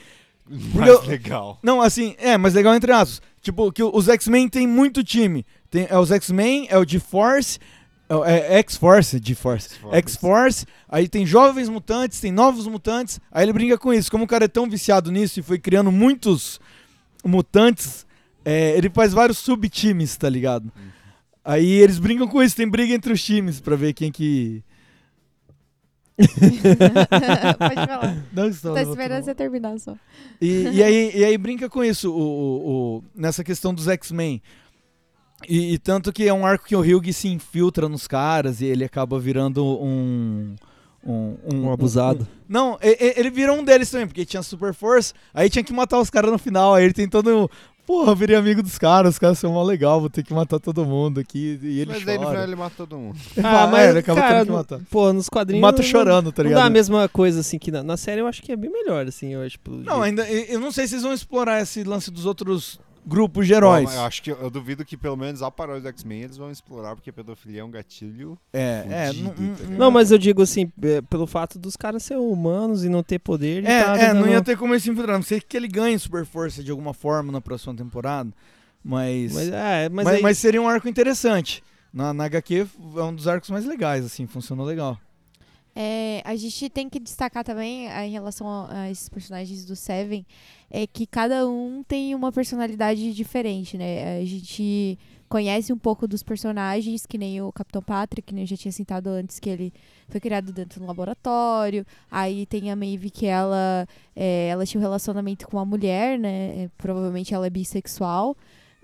Mais 0.74 0.88
eu- 0.88 1.02
legal. 1.02 1.58
Não, 1.62 1.80
assim, 1.80 2.14
é, 2.18 2.36
mas 2.36 2.54
legal 2.54 2.74
entre 2.74 2.92
aspas. 2.92 3.22
Tipo, 3.40 3.70
que 3.72 3.82
os 3.82 4.08
X-Men 4.08 4.48
tem 4.48 4.66
muito 4.66 5.02
time. 5.04 5.46
Tem, 5.70 5.86
é 5.88 5.96
os 5.98 6.10
X-Men, 6.10 6.66
é 6.68 6.76
o 6.76 6.84
G-Force, 6.86 7.58
é 8.08 8.14
o- 8.16 8.24
é 8.24 8.58
X-Force, 8.58 9.20
G-Force, 9.24 9.68
X-Force, 9.92 10.66
aí 10.88 11.08
tem 11.08 11.24
jovens 11.24 11.68
mutantes, 11.68 12.20
tem 12.20 12.32
novos 12.32 12.66
mutantes, 12.66 13.20
aí 13.30 13.44
ele 13.44 13.52
brinca 13.52 13.78
com 13.78 13.94
isso. 13.94 14.10
Como 14.10 14.24
o 14.24 14.26
cara 14.26 14.44
é 14.46 14.48
tão 14.48 14.68
viciado 14.68 15.12
nisso 15.12 15.38
e 15.38 15.42
foi 15.44 15.58
criando 15.58 15.92
muitos 15.92 16.60
mutantes, 17.24 18.04
é, 18.44 18.76
ele 18.76 18.90
faz 18.90 19.12
vários 19.12 19.38
subtimes, 19.38 20.16
tá 20.16 20.28
ligado? 20.28 20.70
Aí 21.44 21.70
eles 21.70 21.98
brincam 21.98 22.26
com 22.28 22.42
isso, 22.42 22.56
tem 22.56 22.68
briga 22.68 22.92
entre 22.94 23.12
os 23.12 23.22
times 23.22 23.60
pra 23.60 23.76
ver 23.76 23.92
quem 23.94 24.10
que... 24.12 24.62
Pode 27.58 27.86
falar. 27.86 28.16
Não, 28.32 28.52
você 28.52 28.72
tá 28.72 28.82
esperando 28.82 29.24
você 29.24 29.34
terminar 29.34 29.78
só. 29.78 29.94
E, 30.40 30.62
e 30.72 30.82
aí, 30.82 31.12
e 31.14 31.24
aí 31.24 31.38
brinca 31.38 31.68
com 31.68 31.82
isso, 31.84 32.12
o, 32.12 32.18
o- 32.18 32.96
o- 32.98 33.04
nessa 33.14 33.42
questão 33.44 33.72
dos 33.74 33.88
X-Men. 33.88 34.42
E, 35.48 35.72
e 35.74 35.78
tanto 35.78 36.12
que 36.12 36.28
é 36.28 36.32
um 36.34 36.44
arco 36.44 36.66
que 36.66 36.76
o 36.76 36.80
Hugh 36.80 37.12
se 37.12 37.28
infiltra 37.28 37.88
nos 37.88 38.06
caras 38.06 38.60
e 38.60 38.66
ele 38.66 38.84
acaba 38.84 39.18
virando 39.18 39.64
um. 39.64 40.54
Um, 41.02 41.34
Um 41.50 41.72
abusado. 41.72 42.28
não, 42.46 42.78
e- 42.82 42.88
e- 43.00 43.14
ele 43.18 43.30
vira 43.30 43.50
um 43.54 43.64
deles 43.64 43.90
também, 43.90 44.06
porque 44.06 44.22
tinha 44.26 44.42
super 44.42 44.74
força, 44.74 45.14
aí 45.32 45.48
tinha 45.48 45.64
que 45.64 45.72
matar 45.72 45.98
os 45.98 46.10
caras 46.10 46.30
no 46.30 46.36
final, 46.36 46.74
aí 46.74 46.84
ele 46.84 46.92
tem 46.92 47.08
todo. 47.08 47.50
Porra, 47.90 48.12
eu 48.12 48.16
virei 48.16 48.36
amigo 48.36 48.62
dos 48.62 48.78
caras, 48.78 49.14
os 49.14 49.18
caras 49.18 49.36
são 49.38 49.52
mó 49.52 49.64
legal, 49.64 49.98
vou 50.00 50.08
ter 50.08 50.22
que 50.22 50.32
matar 50.32 50.60
todo 50.60 50.84
mundo 50.86 51.18
aqui. 51.18 51.58
E 51.60 51.80
ele 51.80 51.90
Mas 51.92 52.04
daí 52.04 52.16
no 52.16 52.22
chora. 52.22 52.34
final 52.36 52.46
ele 52.48 52.54
mata 52.56 52.74
todo 52.76 52.96
mundo. 52.96 53.18
Ah, 53.42 53.64
Ah, 53.64 53.66
mas, 53.66 53.80
é, 53.86 53.90
ele 53.90 53.98
acaba 53.98 54.20
cara, 54.20 54.34
tendo 54.38 54.46
que 54.46 54.52
matar. 54.52 54.80
pô, 54.88 55.12
nos 55.12 55.28
quadrinhos... 55.28 55.60
Mata 55.60 55.82
não- 55.82 55.88
chorando, 55.88 56.30
tá 56.30 56.42
Não 56.44 56.50
ligado? 56.50 56.62
dá 56.62 56.66
a 56.66 56.70
mesma 56.70 57.08
coisa, 57.08 57.40
assim, 57.40 57.58
que 57.58 57.72
na, 57.72 57.82
na 57.82 57.96
série 57.96 58.20
eu 58.20 58.28
acho 58.28 58.42
que 58.42 58.52
é 58.52 58.56
bem 58.56 58.70
melhor, 58.70 59.08
assim, 59.08 59.34
eu 59.34 59.42
acho. 59.42 59.58
pelo 59.58 59.78
Não, 59.78 60.04
jeito. 60.04 60.20
ainda. 60.20 60.30
Eu 60.30 60.60
não 60.60 60.70
sei 60.70 60.86
se 60.86 60.94
eles 60.94 61.02
vão 61.02 61.12
explorar 61.12 61.60
esse 61.62 61.82
lance 61.82 62.12
dos 62.12 62.26
outros 62.26 62.78
grupos 63.06 63.46
de 63.46 63.52
heróis. 63.54 63.88
Bom, 63.90 63.96
eu 63.96 64.02
acho 64.02 64.22
que 64.22 64.30
eu 64.30 64.50
duvido 64.50 64.84
que 64.84 64.96
pelo 64.96 65.16
menos 65.16 65.42
a 65.42 65.50
paródia 65.50 65.82
do 65.82 65.88
X-Men 65.88 66.22
eles 66.22 66.36
vão 66.36 66.50
explorar, 66.50 66.94
porque 66.94 67.10
pedofilia 67.10 67.60
é 67.60 67.64
um 67.64 67.70
gatilho. 67.70 68.38
É, 68.52 68.84
é, 68.88 69.06
fudido, 69.08 69.34
não- 69.42 69.54
tá? 69.56 69.64
Não, 69.78 69.90
mas 69.90 70.10
eu 70.12 70.18
digo 70.18 70.42
assim, 70.42 70.70
é, 70.82 71.00
pelo 71.02 71.26
fato 71.26 71.58
dos 71.58 71.76
caras 71.76 72.02
serem 72.02 72.22
humanos 72.22 72.84
e 72.84 72.88
não 72.88 73.02
ter 73.02 73.18
poder, 73.18 73.64
É, 73.64 73.82
tá 73.84 73.96
é, 73.98 74.14
não 74.14 74.28
ia 74.28 74.42
ter 74.42 74.56
como 74.56 74.72
ele 74.74 74.80
se 74.80 74.90
infiltrar. 74.90 75.16
Não 75.16 75.22
sei 75.24 75.40
que 75.40 75.56
ele 75.56 75.68
ganhe 75.68 75.98
super 75.98 76.24
força 76.26 76.62
de 76.62 76.70
alguma 76.70 76.92
forma 76.94 77.32
na 77.32 77.40
próxima 77.40 77.74
temporada. 77.74 78.30
Mas. 78.84 79.32
Mas, 79.34 79.48
é, 79.48 79.88
mas, 79.88 80.04
mas, 80.06 80.16
aí- 80.16 80.22
mas 80.22 80.38
seria 80.38 80.60
um 80.62 80.68
arco 80.68 80.88
interessante. 80.88 81.62
Na, 81.92 82.14
na 82.14 82.24
HQ 82.24 82.66
é 82.96 83.02
um 83.02 83.14
dos 83.14 83.26
arcos 83.26 83.50
mais 83.50 83.64
legais, 83.64 84.04
assim, 84.04 84.26
funcionou 84.26 84.64
legal. 84.64 84.98
É, 85.74 86.20
a 86.24 86.34
gente 86.36 86.68
tem 86.68 86.88
que 86.88 86.98
destacar 86.98 87.44
também, 87.44 87.88
ah, 87.88 88.06
em 88.06 88.10
relação 88.10 88.48
a, 88.48 88.82
a 88.82 88.90
esses 88.90 89.08
personagens 89.08 89.64
do 89.64 89.76
Seven, 89.76 90.26
é 90.70 90.86
que 90.86 91.06
cada 91.06 91.48
um 91.48 91.82
tem 91.82 92.14
uma 92.14 92.32
personalidade 92.32 93.12
diferente, 93.12 93.76
né? 93.78 94.18
A 94.18 94.24
gente 94.24 94.98
conhece 95.28 95.72
um 95.72 95.78
pouco 95.78 96.08
dos 96.08 96.24
personagens, 96.24 97.06
que 97.06 97.16
nem 97.16 97.40
o 97.40 97.52
Capitão 97.52 97.80
Patrick, 97.80 98.26
que 98.26 98.34
nem 98.34 98.42
eu 98.42 98.48
já 98.48 98.56
tinha 98.56 98.72
citado 98.72 99.08
antes, 99.08 99.38
que 99.38 99.48
ele 99.48 99.72
foi 100.08 100.20
criado 100.20 100.52
dentro 100.52 100.80
do 100.80 100.86
laboratório. 100.86 101.86
Aí 102.10 102.46
tem 102.46 102.70
a 102.72 102.74
Maeve, 102.76 103.10
que 103.10 103.26
ela, 103.26 103.86
é, 104.14 104.48
ela 104.48 104.66
tinha 104.66 104.80
um 104.80 104.82
relacionamento 104.82 105.46
com 105.46 105.56
uma 105.56 105.64
mulher, 105.64 106.18
né? 106.18 106.64
É, 106.64 106.70
provavelmente 106.76 107.32
ela 107.32 107.46
é 107.46 107.50
bissexual. 107.50 108.36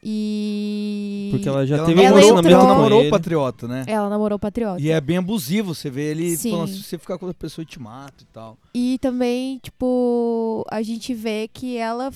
E. 0.08 1.28
Porque 1.32 1.48
ela 1.48 1.66
já 1.66 1.76
ela 1.78 1.86
teve 1.86 2.00
um 2.00 2.04
relacionamento 2.04 2.54
ela 2.54 2.66
namorou 2.68 3.06
o 3.06 3.10
Patriota, 3.10 3.66
né? 3.66 3.84
Ela 3.86 4.08
namorou 4.08 4.36
o 4.36 4.38
Patriota. 4.38 4.80
E 4.80 4.90
é 4.90 5.00
bem 5.00 5.16
abusivo, 5.16 5.74
você 5.74 5.90
vê 5.90 6.10
ele 6.12 6.36
Sim. 6.36 6.50
falando, 6.52 6.68
se 6.68 6.82
você 6.82 6.96
ficar 6.98 7.18
com 7.18 7.26
outra 7.26 7.38
pessoa, 7.40 7.62
eu 7.62 7.66
te 7.66 7.80
mato 7.80 8.22
e 8.22 8.26
tal. 8.32 8.56
E 8.72 8.98
também, 9.00 9.58
tipo, 9.58 10.64
a 10.70 10.80
gente 10.82 11.12
vê 11.12 11.48
que 11.52 11.76
ela 11.76 12.12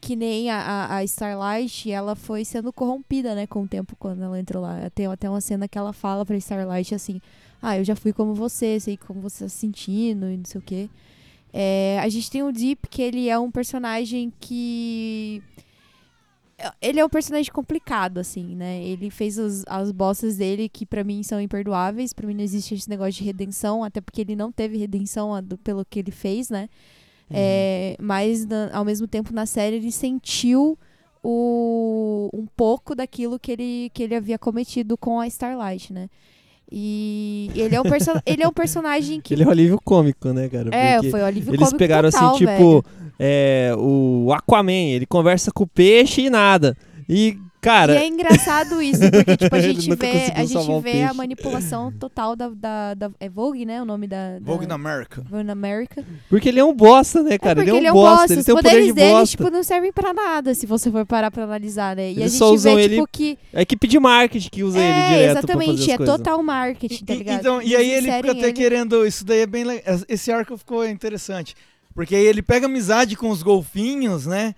que 0.00 0.16
nem 0.16 0.50
a, 0.50 0.60
a- 0.60 0.96
a 0.96 1.04
Starlight, 1.04 1.90
ela 1.90 2.14
foi 2.14 2.44
sendo 2.44 2.70
corrompida, 2.72 3.34
né, 3.34 3.46
com 3.46 3.62
o 3.62 3.68
tempo 3.68 3.96
quando 3.98 4.22
ela 4.22 4.38
entrou 4.38 4.62
lá. 4.62 4.90
Tem 4.94 5.06
até 5.06 5.28
uma 5.30 5.40
cena 5.40 5.66
que 5.68 5.78
ela 5.78 5.92
fala 5.92 6.24
pra 6.26 6.36
Starlight 6.36 6.94
assim: 6.94 7.20
Ah, 7.62 7.78
eu 7.78 7.84
já 7.84 7.94
fui 7.96 8.12
como 8.12 8.34
você, 8.34 8.78
sei 8.80 8.96
como 8.98 9.20
você 9.20 9.44
tá 9.44 9.48
se 9.48 9.56
sentindo 9.56 10.26
e 10.30 10.36
não 10.36 10.44
sei 10.44 10.58
o 10.58 10.62
quê. 10.64 10.88
É, 11.52 11.98
a 12.02 12.08
gente 12.08 12.30
tem 12.30 12.42
o 12.42 12.50
Deep, 12.52 12.88
que 12.90 13.00
ele 13.00 13.28
é 13.28 13.38
um 13.38 13.50
personagem 13.50 14.32
que. 14.40 15.42
Ele 16.80 17.00
é 17.00 17.04
um 17.04 17.08
personagem 17.08 17.52
complicado, 17.52 18.18
assim, 18.18 18.54
né? 18.54 18.82
Ele 18.82 19.10
fez 19.10 19.38
as, 19.38 19.64
as 19.66 19.90
bostas 19.90 20.36
dele 20.36 20.68
que 20.68 20.86
pra 20.86 21.02
mim 21.02 21.22
são 21.22 21.40
imperdoáveis. 21.40 22.12
Pra 22.12 22.26
mim 22.26 22.34
não 22.34 22.42
existe 22.44 22.74
esse 22.74 22.88
negócio 22.88 23.12
de 23.14 23.24
redenção, 23.24 23.82
até 23.82 24.00
porque 24.00 24.20
ele 24.20 24.36
não 24.36 24.52
teve 24.52 24.76
redenção 24.78 25.42
do- 25.42 25.58
pelo 25.58 25.84
que 25.84 25.98
ele 25.98 26.10
fez, 26.12 26.48
né? 26.50 26.68
É, 27.30 27.96
mas 28.00 28.46
na- 28.46 28.70
ao 28.72 28.84
mesmo 28.84 29.08
tempo 29.08 29.32
na 29.34 29.46
série 29.46 29.76
ele 29.76 29.90
sentiu 29.90 30.78
o, 31.22 32.30
um 32.32 32.46
pouco 32.46 32.94
daquilo 32.94 33.38
que 33.38 33.50
ele, 33.50 33.90
que 33.94 34.02
ele 34.02 34.14
havia 34.14 34.38
cometido 34.38 34.96
com 34.96 35.18
a 35.18 35.26
Starlight, 35.26 35.92
né? 35.92 36.08
E 36.76 37.52
ele 37.54 37.76
é 37.76 37.80
um, 37.80 37.84
perso 37.84 38.10
ele 38.26 38.42
é 38.42 38.48
um 38.48 38.52
personagem 38.52 39.20
que. 39.20 39.32
Ele 39.32 39.44
é 39.44 39.46
um 39.46 39.50
alívio 39.50 39.80
cômico, 39.84 40.32
né, 40.32 40.48
cara? 40.48 40.70
É, 40.72 40.94
Porque 40.94 41.10
foi 41.12 41.20
um 41.20 41.24
alívio 41.24 41.50
Eles 41.50 41.60
cômico 41.60 41.78
pegaram 41.78 42.10
total, 42.10 42.34
assim, 42.34 42.38
tipo, 42.44 42.84
é, 43.16 43.72
o 43.78 44.32
Aquaman, 44.32 44.72
ele 44.72 45.06
conversa 45.06 45.52
com 45.52 45.62
o 45.62 45.68
peixe 45.68 46.22
e 46.22 46.30
nada. 46.30 46.76
E, 47.08 47.38
cara. 47.64 47.94
E 47.94 47.96
é 47.96 48.06
engraçado 48.06 48.80
isso, 48.82 49.00
porque 49.10 49.36
tipo, 49.38 49.54
a 49.54 49.58
Ele 49.58 49.72
gente 49.80 49.94
vê, 49.96 50.32
a, 50.34 50.44
gente 50.44 50.80
vê 50.82 51.02
a 51.02 51.14
manipulação 51.14 51.90
total 51.92 52.36
da, 52.36 52.48
da, 52.50 52.94
da- 52.94 53.10
É 53.18 53.28
Vogue, 53.28 53.64
né? 53.64 53.80
O 53.80 53.84
nome 53.84 54.06
da. 54.06 54.38
da 54.38 54.44
Vogue 54.44 54.66
na 54.66 54.74
America. 54.74 55.22
Vogue 55.28 55.42
na 55.44 55.52
America. 55.52 56.04
Porque 56.28 56.48
ele 56.48 56.60
é 56.60 56.64
um 56.64 56.74
bosta, 56.74 57.22
né, 57.22 57.38
cara? 57.38 57.56
porque 57.56 57.70
ele 57.70 57.86
é 57.86 57.90
um 57.92 57.94
bosta, 57.94 58.32
ele 58.32 58.40
Os 58.40 58.46
tem 58.46 58.54
um 58.54 58.58
poder 58.58 58.68
poderes 58.68 58.86
de 58.88 58.92
dele, 58.94 59.10
bosta. 59.12 59.36
tipo, 59.36 59.50
não 59.50 59.62
servem 59.62 59.92
pra 59.92 60.12
nada, 60.12 60.54
se 60.54 60.66
você 60.66 60.90
for 60.90 61.04
parar 61.06 61.30
pra 61.30 61.44
analisar, 61.44 61.96
né? 61.96 62.02
E 62.12 62.16
a 62.16 62.20
Eles 62.20 62.32
gente 62.32 62.38
só 62.38 62.52
usam 62.52 62.74
vê, 62.76 62.82
ele. 62.84 62.94
tipo, 62.96 63.08
que. 63.10 63.38
A 63.52 63.62
equipe 63.62 63.86
de 63.88 63.98
marketing 63.98 64.48
que 64.50 64.62
usa 64.62 64.78
ele 64.78 64.86
É, 64.86 64.92
direto 65.08 65.18
pra 65.32 65.38
exatamente, 65.40 65.70
fazer 65.72 65.82
as 65.82 65.88
é 65.88 65.96
coisas. 65.96 66.16
total 66.16 66.42
marketing, 66.42 67.04
tá 67.04 67.14
ligado? 67.14 67.40
Então, 67.40 67.62
e 67.62 67.74
aí 67.74 67.90
ele 67.90 68.12
fica 68.12 68.30
até 68.32 68.40
ele- 68.44 68.52
querendo. 68.52 69.06
Isso 69.06 69.24
daí 69.24 69.40
é 69.40 69.46
bem 69.46 69.64
legal. 69.64 69.98
Esse 70.08 70.30
arco 70.30 70.56
ficou 70.56 70.86
interessante. 70.86 71.54
Porque 71.94 72.14
aí 72.16 72.26
ele 72.26 72.42
pega 72.42 72.66
amizade 72.66 73.14
com 73.16 73.30
os 73.30 73.42
golfinhos, 73.42 74.26
né? 74.26 74.54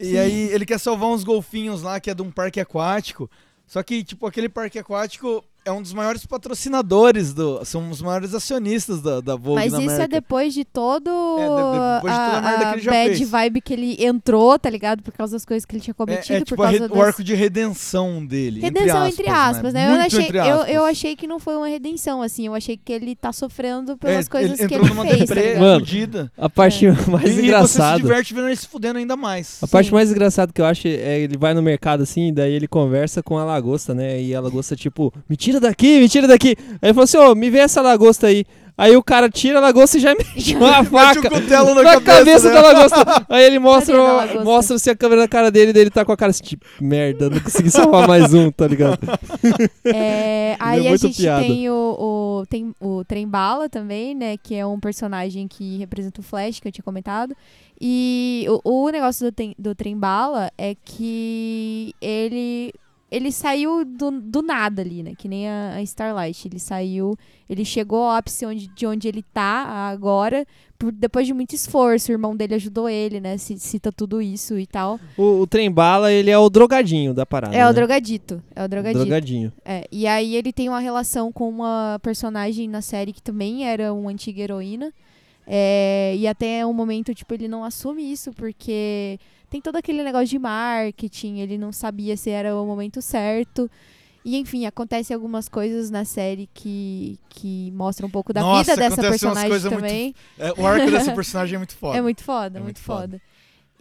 E 0.00 0.12
Sim. 0.12 0.18
aí 0.18 0.48
ele 0.50 0.64
quer 0.64 0.80
salvar 0.80 1.10
uns 1.10 1.22
golfinhos 1.22 1.82
lá, 1.82 2.00
que 2.00 2.10
é 2.10 2.14
de 2.14 2.22
um 2.22 2.30
parque 2.30 2.58
aquático. 2.58 3.30
Só 3.66 3.82
que, 3.82 4.02
tipo, 4.02 4.26
aquele 4.26 4.48
parque 4.48 4.78
aquático 4.78 5.44
é 5.64 5.70
um 5.72 5.82
dos 5.82 5.92
maiores 5.92 6.24
patrocinadores 6.64 7.32
do. 7.32 7.64
São 7.64 7.90
os 7.90 8.00
maiores 8.02 8.34
acionistas 8.34 9.00
da, 9.00 9.20
da 9.20 9.36
Vogue 9.36 9.56
Mas 9.56 9.72
na 9.72 9.78
isso 9.80 9.90
é 9.90 9.94
América. 9.94 10.08
depois 10.08 10.54
de 10.54 10.64
todo 10.64 11.10
É, 11.10 11.46
de- 11.48 11.94
depois 11.96 12.12
de 12.12 12.18
toda 12.20 12.36
a 12.38 12.42
merda 12.42 12.64
que 12.66 12.72
ele 12.74 12.82
já 12.82 12.90
bad 12.90 13.16
fez. 13.16 13.30
vibe 13.30 13.60
que 13.60 13.72
ele 13.72 14.04
entrou, 14.04 14.58
tá 14.58 14.70
ligado? 14.70 15.02
Por 15.02 15.12
causa 15.12 15.32
das 15.34 15.44
coisas 15.44 15.64
que 15.64 15.74
ele 15.74 15.82
tinha 15.82 15.92
É, 15.92 15.94
cometido, 15.94 16.34
é 16.38 16.40
tipo 16.44 16.56
por 16.56 16.66
a 16.66 16.70
causa 16.70 16.84
o 16.86 16.88
das... 16.88 16.98
arco 17.08 17.24
de 17.24 17.34
redenção 17.34 18.24
dele. 18.24 18.60
Redenção 18.60 19.06
entre 19.06 19.28
aspas, 19.28 19.72
né? 19.74 19.86
Eu, 19.86 19.90
Muito 19.90 20.06
achei, 20.06 20.24
entre 20.24 20.38
eu, 20.38 20.42
aspas. 20.42 20.68
eu 20.74 20.84
achei 20.84 21.16
que 21.16 21.26
não 21.26 21.38
foi 21.38 21.56
uma 21.56 21.68
redenção, 21.68 22.22
assim. 22.22 22.46
Eu 22.46 22.54
achei 22.54 22.76
que 22.76 22.92
ele 22.92 23.14
tá 23.14 23.32
sofrendo 23.32 23.96
pelas 23.96 24.26
É, 24.26 24.28
coisas 24.30 24.58
ele 24.58 24.68
que 24.68 24.74
entrou 24.74 24.88
ele 24.88 24.94
numa 24.94 25.04
fez, 25.04 25.18
tá 25.18 25.24
deprê- 25.34 25.42
ligado? 25.48 25.60
Mano, 25.62 25.80
fudida. 25.80 26.32
a 26.36 26.48
parte 26.48 26.86
É. 26.86 26.92
mais 27.10 27.24
E- 27.24 27.28
E 27.28 27.32
você 27.32 27.40
se 27.40 27.46
engraçada. 27.46 27.96
diverte 28.00 28.34
vendo 28.34 28.46
ele 28.48 28.56
se 28.56 28.66
fudendo 28.68 28.98
ainda 28.98 29.16
mais. 29.16 29.58
A 29.62 29.66
parte 29.68 29.92
mais 29.92 30.10
engraçada 30.10 30.52
que 30.52 30.60
eu 30.60 30.64
acho 30.64 30.86
é 30.88 31.20
ele 31.20 31.36
vai 31.36 31.54
no 31.54 31.62
mercado 31.62 32.02
assim, 32.02 32.32
daí 32.32 32.52
ele 32.52 32.66
conversa 32.68 33.22
com 33.22 33.38
a 33.38 33.44
lagosta, 33.44 33.94
né? 33.94 34.20
E 34.22 34.34
a 34.34 34.40
lagosta, 34.40 34.74
tipo, 34.76 35.12
me 35.28 35.36
tira 35.36 35.49
daqui, 35.58 35.98
me 35.98 36.08
tira 36.08 36.28
daqui. 36.28 36.54
Aí 36.58 36.76
ele 36.90 36.92
falou 36.94 37.04
assim: 37.04 37.16
ô, 37.18 37.34
me 37.34 37.50
vê 37.50 37.58
essa 37.58 37.80
lagosta 37.80 38.26
aí. 38.28 38.44
Aí 38.78 38.96
o 38.96 39.02
cara 39.02 39.28
tira 39.28 39.58
a 39.58 39.60
lagosta 39.60 39.98
e 39.98 40.00
já 40.00 40.14
mete 40.16 40.56
uma 40.56 40.78
Mete 40.78 40.86
o 40.86 40.90
faca 40.90 41.28
cutelo 41.28 41.74
na 41.74 41.82
na 41.82 42.00
cabeça 42.00 42.00
cabeça 42.00 42.48
da 42.48 42.62
dela. 42.62 42.72
lagosta. 42.72 43.26
Aí 43.28 43.44
ele 43.44 43.58
mostra, 43.58 43.94
da 44.26 44.42
mostra 44.42 44.76
assim 44.76 44.88
a 44.88 44.96
câmera 44.96 45.20
na 45.20 45.28
cara 45.28 45.50
dele, 45.50 45.70
daí 45.72 45.82
ele 45.82 45.90
tá 45.90 46.02
com 46.02 46.12
a 46.12 46.16
cara 46.16 46.30
assim, 46.30 46.42
tipo, 46.44 46.64
merda, 46.80 47.28
não 47.28 47.40
consegui 47.40 47.70
salvar 47.70 48.08
mais 48.08 48.32
um, 48.32 48.50
tá 48.50 48.66
ligado? 48.66 48.98
É, 49.84 50.56
aí 50.58 50.84
é 50.84 50.86
a 50.86 50.90
muito 50.90 51.06
gente 51.08 51.16
piada. 51.20 51.42
tem 51.44 51.68
o, 51.68 51.74
o, 51.98 52.46
tem 52.48 52.74
o 52.80 53.04
Trem 53.04 53.28
Bala 53.28 53.68
também, 53.68 54.14
né? 54.14 54.36
Que 54.38 54.54
é 54.54 54.64
um 54.64 54.80
personagem 54.80 55.46
que 55.46 55.76
representa 55.76 56.20
o 56.20 56.24
Flash, 56.24 56.60
que 56.60 56.68
eu 56.68 56.72
tinha 56.72 56.84
comentado. 56.84 57.34
E 57.78 58.46
o, 58.64 58.86
o 58.86 58.90
negócio 58.90 59.30
do, 59.30 59.54
do 59.58 59.74
Trem 59.74 59.96
Bala 59.98 60.50
é 60.56 60.74
que 60.82 61.94
ele. 62.00 62.72
Ele 63.10 63.32
saiu 63.32 63.84
do, 63.84 64.10
do 64.20 64.40
nada 64.40 64.82
ali, 64.82 65.02
né? 65.02 65.14
Que 65.18 65.26
nem 65.28 65.48
a, 65.48 65.74
a 65.74 65.82
Starlight. 65.82 66.46
Ele 66.46 66.58
saiu. 66.60 67.16
Ele 67.48 67.64
chegou 67.64 68.04
ao 68.04 68.10
ápice 68.16 68.46
onde, 68.46 68.68
de 68.68 68.86
onde 68.86 69.08
ele 69.08 69.22
tá 69.34 69.64
agora, 69.90 70.46
por, 70.78 70.92
depois 70.92 71.26
de 71.26 71.34
muito 71.34 71.52
esforço. 71.52 72.12
O 72.12 72.14
irmão 72.14 72.36
dele 72.36 72.54
ajudou 72.54 72.88
ele, 72.88 73.18
né? 73.20 73.36
ci- 73.36 73.58
Cita 73.58 73.90
tudo 73.90 74.22
isso 74.22 74.56
e 74.56 74.64
tal. 74.66 75.00
O, 75.16 75.40
o 75.40 75.46
trem 75.46 75.68
bala, 75.70 76.12
ele 76.12 76.30
é 76.30 76.38
o 76.38 76.48
drogadinho 76.48 77.12
da 77.12 77.26
parada. 77.26 77.56
É 77.56 77.64
o 77.64 77.68
né? 77.68 77.72
drogadito. 77.72 78.40
É 78.54 78.64
o 78.64 78.68
drogadito. 78.68 79.04
Drogadinho. 79.04 79.52
É, 79.64 79.88
e 79.90 80.06
aí 80.06 80.36
ele 80.36 80.52
tem 80.52 80.68
uma 80.68 80.78
relação 80.80 81.32
com 81.32 81.48
uma 81.48 81.98
personagem 82.02 82.68
na 82.68 82.80
série 82.80 83.12
que 83.12 83.20
também 83.22 83.66
era 83.66 83.92
uma 83.92 84.10
antiga 84.12 84.40
heroína. 84.42 84.92
É, 85.52 86.14
e 86.16 86.28
até 86.28 86.64
um 86.64 86.72
momento, 86.72 87.12
tipo, 87.12 87.34
ele 87.34 87.48
não 87.48 87.64
assume 87.64 88.12
isso, 88.12 88.30
porque 88.32 89.18
tem 89.50 89.60
todo 89.60 89.76
aquele 89.76 90.02
negócio 90.02 90.28
de 90.28 90.38
marketing, 90.38 91.38
ele 91.38 91.58
não 91.58 91.72
sabia 91.72 92.16
se 92.16 92.30
era 92.30 92.54
o 92.56 92.64
momento 92.64 93.02
certo. 93.02 93.70
E 94.24 94.36
enfim, 94.36 94.66
acontecem 94.66 95.14
algumas 95.14 95.48
coisas 95.48 95.90
na 95.90 96.04
série 96.04 96.46
que, 96.52 97.18
que 97.30 97.70
mostram 97.74 98.06
um 98.06 98.10
pouco 98.10 98.32
da 98.34 98.42
Nossa, 98.42 98.72
vida 98.74 98.88
dessa 98.88 99.00
personagem 99.00 99.48
coisas 99.48 99.72
muito- 99.72 99.82
também. 99.86 100.14
É, 100.38 100.52
o 100.60 100.66
arco 100.66 100.90
dessa 100.90 101.12
personagem 101.14 101.54
é 101.54 101.58
muito 101.58 101.74
foda. 101.74 101.96
É 101.98 102.02
muito 102.02 102.22
foda, 102.22 102.46
É 102.58 102.60
muito, 102.60 102.64
muito 102.64 102.80
foda. 102.80 103.00
foda. 103.18 103.20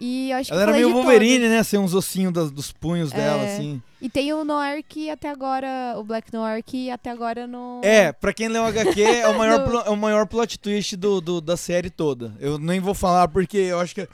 E 0.02 0.32
acho 0.32 0.54
Ela 0.54 0.62
que 0.62 0.70
era 0.70 0.72
meio 0.78 0.94
Wolverine, 0.94 1.50
né? 1.50 1.62
Sem 1.62 1.78
uns 1.78 1.94
ossinhos 1.94 2.32
das- 2.32 2.52
dos 2.52 2.72
punhos 2.72 3.12
dela, 3.12 3.42
É. 3.44 3.54
assim. 3.54 3.82
E 4.02 4.08
tem 4.10 4.32
o 4.32 4.46
Noir 4.46 4.82
que 4.88 5.10
até 5.10 5.28
agora, 5.30 5.68
o 5.98 6.06
Black 6.06 6.32
Noir 6.34 6.64
que 6.64 6.90
até 6.90 7.10
agora 7.10 7.46
não. 7.46 7.82
É, 7.84 8.14
pra 8.14 8.32
quem 8.32 8.48
leu 8.48 8.64
HQ, 8.64 9.02
é 9.02 9.28
o 9.28 9.38
maior, 9.38 9.66
plo- 9.68 9.84
é 9.86 9.90
o 9.90 9.98
maior 9.98 10.26
plot 10.26 10.58
twist 10.58 10.96
do, 10.96 11.20
do- 11.20 11.42
da 11.42 11.58
série 11.58 11.90
toda. 11.90 12.34
Eu 12.40 12.58
nem 12.58 12.80
vou 12.80 12.94
falar 12.94 13.28
porque 13.28 13.58
eu 13.58 13.78
acho 13.78 13.94
que. 13.94 14.08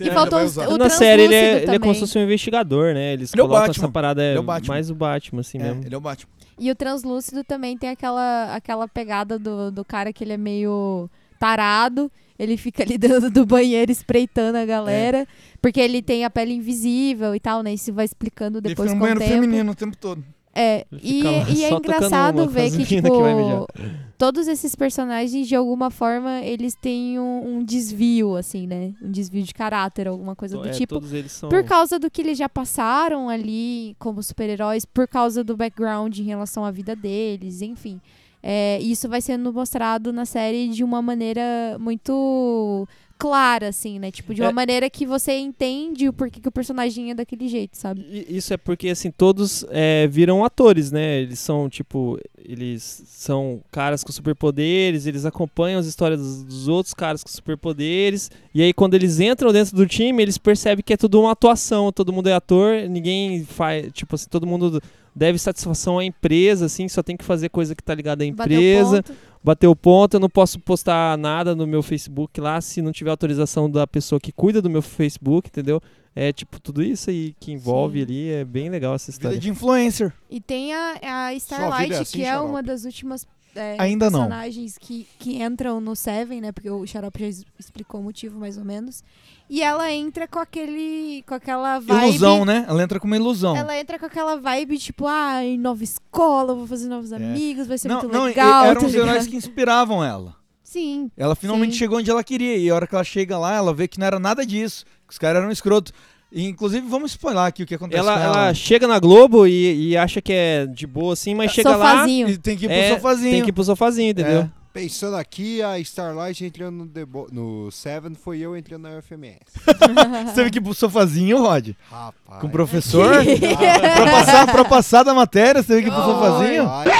Ainda 0.00 0.14
faltou 0.14 0.42
os- 0.42 0.56
o 0.56 0.76
Na 0.78 0.90
série 0.90 1.22
ele 1.22 1.34
é, 1.34 1.62
ele 1.62 1.76
é 1.76 1.78
como 1.78 1.94
se 1.94 2.00
fosse 2.00 2.18
um 2.18 2.22
investigador, 2.22 2.94
né? 2.94 3.12
Eles 3.12 3.32
Ele 3.32 3.40
é 3.42 3.44
colocam 3.44 3.70
essa 3.70 3.88
parada, 3.88 4.22
é, 4.22 4.32
Ele 4.32 4.38
é 4.40 4.60
mais 4.66 4.90
o 4.90 4.94
Batman, 4.94 5.40
assim 5.40 5.58
É, 5.58 5.62
mesmo. 5.62 5.84
ele 5.84 5.94
é 5.94 5.98
o 5.98 6.00
Batman. 6.00 6.30
E 6.58 6.70
o 6.70 6.74
translúcido 6.74 7.44
também 7.44 7.78
tem 7.78 7.88
aquela, 7.90 8.54
aquela 8.54 8.88
pegada 8.88 9.38
do, 9.38 9.70
do 9.70 9.84
cara 9.84 10.12
que 10.12 10.24
ele 10.24 10.32
é 10.32 10.36
meio 10.36 11.08
tarado. 11.38 12.10
Ele 12.38 12.56
fica 12.56 12.82
ali 12.84 12.98
dentro 12.98 13.30
do 13.30 13.46
banheiro 13.46 13.90
espreitando 13.92 14.58
a 14.58 14.64
galera. 14.64 15.26
Porque 15.62 15.80
ele 15.80 16.02
tem 16.02 16.24
a 16.24 16.30
pele 16.30 16.54
invisível 16.54 17.34
e 17.34 17.40
tal, 17.40 17.62
né? 17.62 17.72
Isso 17.72 17.92
vai 17.92 18.04
explicando 18.04 18.58
Ele 18.58 18.68
depois 18.70 18.90
fica 18.90 18.94
no 18.98 19.00
com 19.06 19.12
o 19.12 19.14
banheiro 19.14 19.20
tempo. 19.20 19.42
feminino 19.42 19.72
o 19.72 19.74
tempo 19.74 19.96
todo. 19.96 20.24
É, 20.54 20.84
e, 20.92 21.22
fica 21.22 21.50
e 21.52 21.64
é 21.64 21.70
engraçado 21.72 22.48
ver 22.48 22.70
que, 22.76 22.84
tipo, 22.84 23.08
que. 23.08 24.07
Todos 24.18 24.48
esses 24.48 24.74
personagens, 24.74 25.46
de 25.46 25.54
alguma 25.54 25.90
forma, 25.90 26.40
eles 26.42 26.74
têm 26.74 27.18
um, 27.20 27.58
um 27.58 27.64
desvio, 27.64 28.34
assim, 28.36 28.66
né? 28.66 28.92
Um 29.00 29.10
desvio 29.10 29.42
de 29.44 29.54
caráter, 29.54 30.08
alguma 30.08 30.34
coisa 30.34 30.58
do 30.58 30.66
É, 30.68 30.72
tipo. 30.72 30.94
todos 30.94 31.12
eles 31.12 31.30
são... 31.30 31.48
Por 31.48 31.62
causa 31.62 31.98
do 31.98 32.10
que 32.10 32.20
eles 32.20 32.36
já 32.36 32.48
passaram 32.48 33.28
ali 33.28 33.94
como 33.98 34.20
super-heróis, 34.22 34.84
por 34.84 35.06
causa 35.06 35.44
do 35.44 35.56
background 35.56 36.18
em 36.18 36.24
relação 36.24 36.64
à 36.64 36.70
vida 36.72 36.96
deles, 36.96 37.62
enfim. 37.62 38.00
É, 38.42 38.80
isso 38.80 39.08
vai 39.08 39.20
sendo 39.20 39.52
mostrado 39.52 40.12
na 40.12 40.24
série 40.24 40.68
de 40.68 40.82
uma 40.82 41.00
maneira 41.00 41.76
muito 41.78 42.86
clara, 43.18 43.68
assim, 43.68 43.98
né? 43.98 44.10
Tipo, 44.10 44.32
de 44.32 44.40
uma 44.40 44.50
É. 44.50 44.52
maneira 44.52 44.88
que 44.88 45.04
você 45.04 45.36
entende 45.36 46.08
o 46.08 46.12
porquê 46.12 46.40
que 46.40 46.48
o 46.48 46.52
personagem 46.52 47.10
é 47.10 47.14
daquele 47.14 47.48
jeito, 47.48 47.76
sabe? 47.76 48.06
Isso 48.28 48.54
é 48.54 48.56
porque, 48.56 48.88
assim, 48.88 49.10
todos 49.10 49.64
é, 49.70 50.06
viram 50.06 50.44
atores, 50.44 50.92
né? 50.92 51.20
Eles 51.20 51.38
são, 51.40 51.68
tipo, 51.68 52.18
eles 52.38 53.02
são 53.06 53.60
caras 53.70 54.04
com 54.04 54.12
superpoderes, 54.12 55.06
eles 55.06 55.24
acompanham 55.24 55.80
as 55.80 55.86
histórias 55.86 56.20
dos, 56.20 56.44
dos 56.44 56.68
outros 56.68 56.94
caras 56.94 57.22
com 57.22 57.28
superpoderes, 57.30 58.30
e 58.54 58.62
aí 58.62 58.72
quando 58.72 58.94
eles 58.94 59.20
entram 59.20 59.52
dentro 59.52 59.76
do 59.76 59.86
time, 59.86 60.22
eles 60.22 60.38
percebem 60.38 60.82
que 60.84 60.92
é 60.92 60.96
tudo 60.96 61.20
uma 61.20 61.32
atuação, 61.32 61.90
todo 61.92 62.12
mundo 62.12 62.28
é 62.28 62.32
ator, 62.34 62.88
ninguém 62.88 63.44
faz, 63.44 63.92
tipo 63.92 64.14
assim, 64.14 64.28
todo 64.30 64.46
mundo 64.46 64.80
deve 65.18 65.38
satisfação 65.38 65.98
à 65.98 66.04
empresa, 66.04 66.66
assim, 66.66 66.88
só 66.88 67.02
tem 67.02 67.16
que 67.16 67.24
fazer 67.24 67.48
coisa 67.48 67.74
que 67.74 67.82
tá 67.82 67.94
ligada 67.94 68.24
à 68.24 68.32
Bateu 68.32 68.58
empresa. 68.58 69.02
ponto. 69.02 69.18
Bateu 69.42 69.70
o 69.70 69.76
ponto, 69.76 70.14
eu 70.14 70.20
não 70.20 70.28
posso 70.30 70.58
postar 70.58 71.16
nada 71.18 71.54
no 71.54 71.66
meu 71.66 71.82
Facebook 71.82 72.40
lá 72.40 72.60
se 72.60 72.80
não 72.82 72.92
tiver 72.92 73.10
autorização 73.10 73.70
da 73.70 73.86
pessoa 73.86 74.20
que 74.20 74.32
cuida 74.32 74.60
do 74.62 74.70
meu 74.70 74.82
Facebook, 74.82 75.48
entendeu? 75.48 75.80
É 76.14 76.32
tipo 76.32 76.60
tudo 76.60 76.82
isso 76.82 77.10
aí 77.10 77.34
que 77.38 77.52
envolve 77.52 77.98
Sim. 77.98 78.04
ali, 78.04 78.30
é 78.30 78.44
bem 78.44 78.68
legal 78.68 78.94
essa 78.94 79.10
história. 79.10 79.34
Vida 79.34 79.42
de 79.42 79.50
influencer. 79.50 80.12
E 80.28 80.40
tem 80.40 80.74
a, 80.74 80.98
a 81.02 81.28
vida 81.28 81.36
Starlight, 81.36 81.92
é 81.92 81.98
assim, 81.98 82.18
que 82.18 82.24
é 82.24 82.30
Xarope? 82.30 82.50
uma 82.50 82.62
das 82.62 82.84
últimas 82.84 83.26
é, 83.54 83.76
Ainda 83.78 84.10
não. 84.10 84.20
personagens 84.20 84.78
que, 84.78 85.06
que 85.18 85.42
entram 85.42 85.80
no 85.80 85.96
Seven, 85.96 86.40
né? 86.40 86.52
Porque 86.52 86.70
o 86.70 86.86
Xarope 86.86 87.18
já 87.30 87.44
explicou 87.58 88.00
o 88.00 88.04
motivo, 88.04 88.38
mais 88.38 88.56
ou 88.56 88.64
menos. 88.64 89.02
E 89.50 89.62
ela 89.62 89.90
entra 89.90 90.28
com 90.28 90.38
aquele. 90.38 91.22
com 91.26 91.34
aquela 91.34 91.78
vibe. 91.78 92.08
Ilusão, 92.10 92.44
né? 92.44 92.64
Ela 92.68 92.82
entra 92.82 93.00
com 93.00 93.06
uma 93.06 93.16
ilusão. 93.16 93.56
Ela 93.56 93.78
entra 93.78 93.98
com 93.98 94.06
aquela 94.06 94.36
vibe, 94.36 94.78
tipo, 94.78 95.06
ah, 95.06 95.42
em 95.44 95.58
nova 95.58 95.82
escola, 95.82 96.54
vou 96.54 96.66
fazer 96.66 96.88
novos 96.88 97.12
amigos, 97.12 97.66
vai 97.66 97.78
ser 97.78 97.88
É. 97.88 97.90
não, 97.92 98.00
muito 98.02 98.12
não, 98.12 98.24
e- 98.26 98.28
legal. 98.28 98.66
eram 98.66 98.80
tá 98.80 98.86
os 98.86 98.94
heróis 98.94 99.26
que 99.26 99.36
inspiravam 99.36 100.04
ela. 100.04 100.36
Sim. 100.62 101.10
Ela 101.16 101.34
finalmente 101.34 101.72
sim. 101.72 101.78
chegou 101.78 101.98
onde 101.98 102.10
ela 102.10 102.22
queria. 102.22 102.56
E 102.58 102.68
a 102.68 102.74
hora 102.74 102.86
que 102.86 102.94
ela 102.94 103.02
chega 103.04 103.38
lá, 103.38 103.54
ela 103.54 103.72
vê 103.72 103.88
que 103.88 103.98
não 103.98 104.06
era 104.06 104.18
nada 104.18 104.44
disso. 104.44 104.84
Que 105.06 105.12
os 105.14 105.18
caras 105.18 105.40
eram 105.40 105.50
escroto. 105.50 105.92
Inclusive, 106.30 106.86
vamos 106.86 107.12
spoiler 107.12 107.42
aqui 107.44 107.62
o 107.62 107.66
que 107.66 107.74
acontece 107.74 107.98
Ela, 108.00 108.14
com 108.14 108.22
ela 108.22 108.54
chega 108.54 108.86
na 108.86 108.98
Globo 108.98 109.46
e, 109.46 109.88
e 109.90 109.96
acha 109.96 110.20
que 110.20 110.32
é 110.32 110.66
de 110.66 110.86
boa 110.86 111.14
assim, 111.14 111.34
mas 111.34 111.52
chega 111.52 111.72
Sofazinho. 111.72 112.26
lá. 112.26 112.32
E 112.34 112.38
tem 112.38 112.56
que 112.56 112.66
ir 112.66 112.68
pro 112.68 112.76
é, 112.76 112.94
sofazinho. 112.94 113.30
Tem 113.32 113.42
que 113.44 113.48
ir 113.48 113.52
pro 113.52 113.64
sofazinho, 113.64 114.10
entendeu? 114.10 114.40
É. 114.42 114.50
Pensando 114.70 115.16
aqui, 115.16 115.62
a 115.62 115.78
Starlight 115.80 116.44
entrando 116.44 116.76
no, 116.76 116.86
Debo- 116.86 117.26
no 117.32 117.70
Seven 117.72 118.14
foi 118.14 118.38
eu 118.40 118.54
entrando 118.56 118.82
na 118.82 118.98
UFMS. 118.98 119.38
Você 120.28 120.34
teve 120.34 120.50
que 120.50 120.58
ir 120.58 120.60
pro 120.60 120.74
sofazinho, 120.74 121.38
Rod? 121.38 121.70
Rapaz. 121.90 122.40
Com 122.42 122.46
o 122.46 122.50
professor? 122.50 123.10
pra, 123.96 124.10
passar, 124.12 124.46
pra 124.52 124.64
passar 124.66 125.02
da 125.02 125.14
matéria, 125.14 125.62
você 125.62 125.68
teve 125.76 125.82
que 125.84 125.88
ir 125.88 125.92
pro 125.92 126.04
sofazinho? 126.04 126.64
Rapaz. 126.66 126.92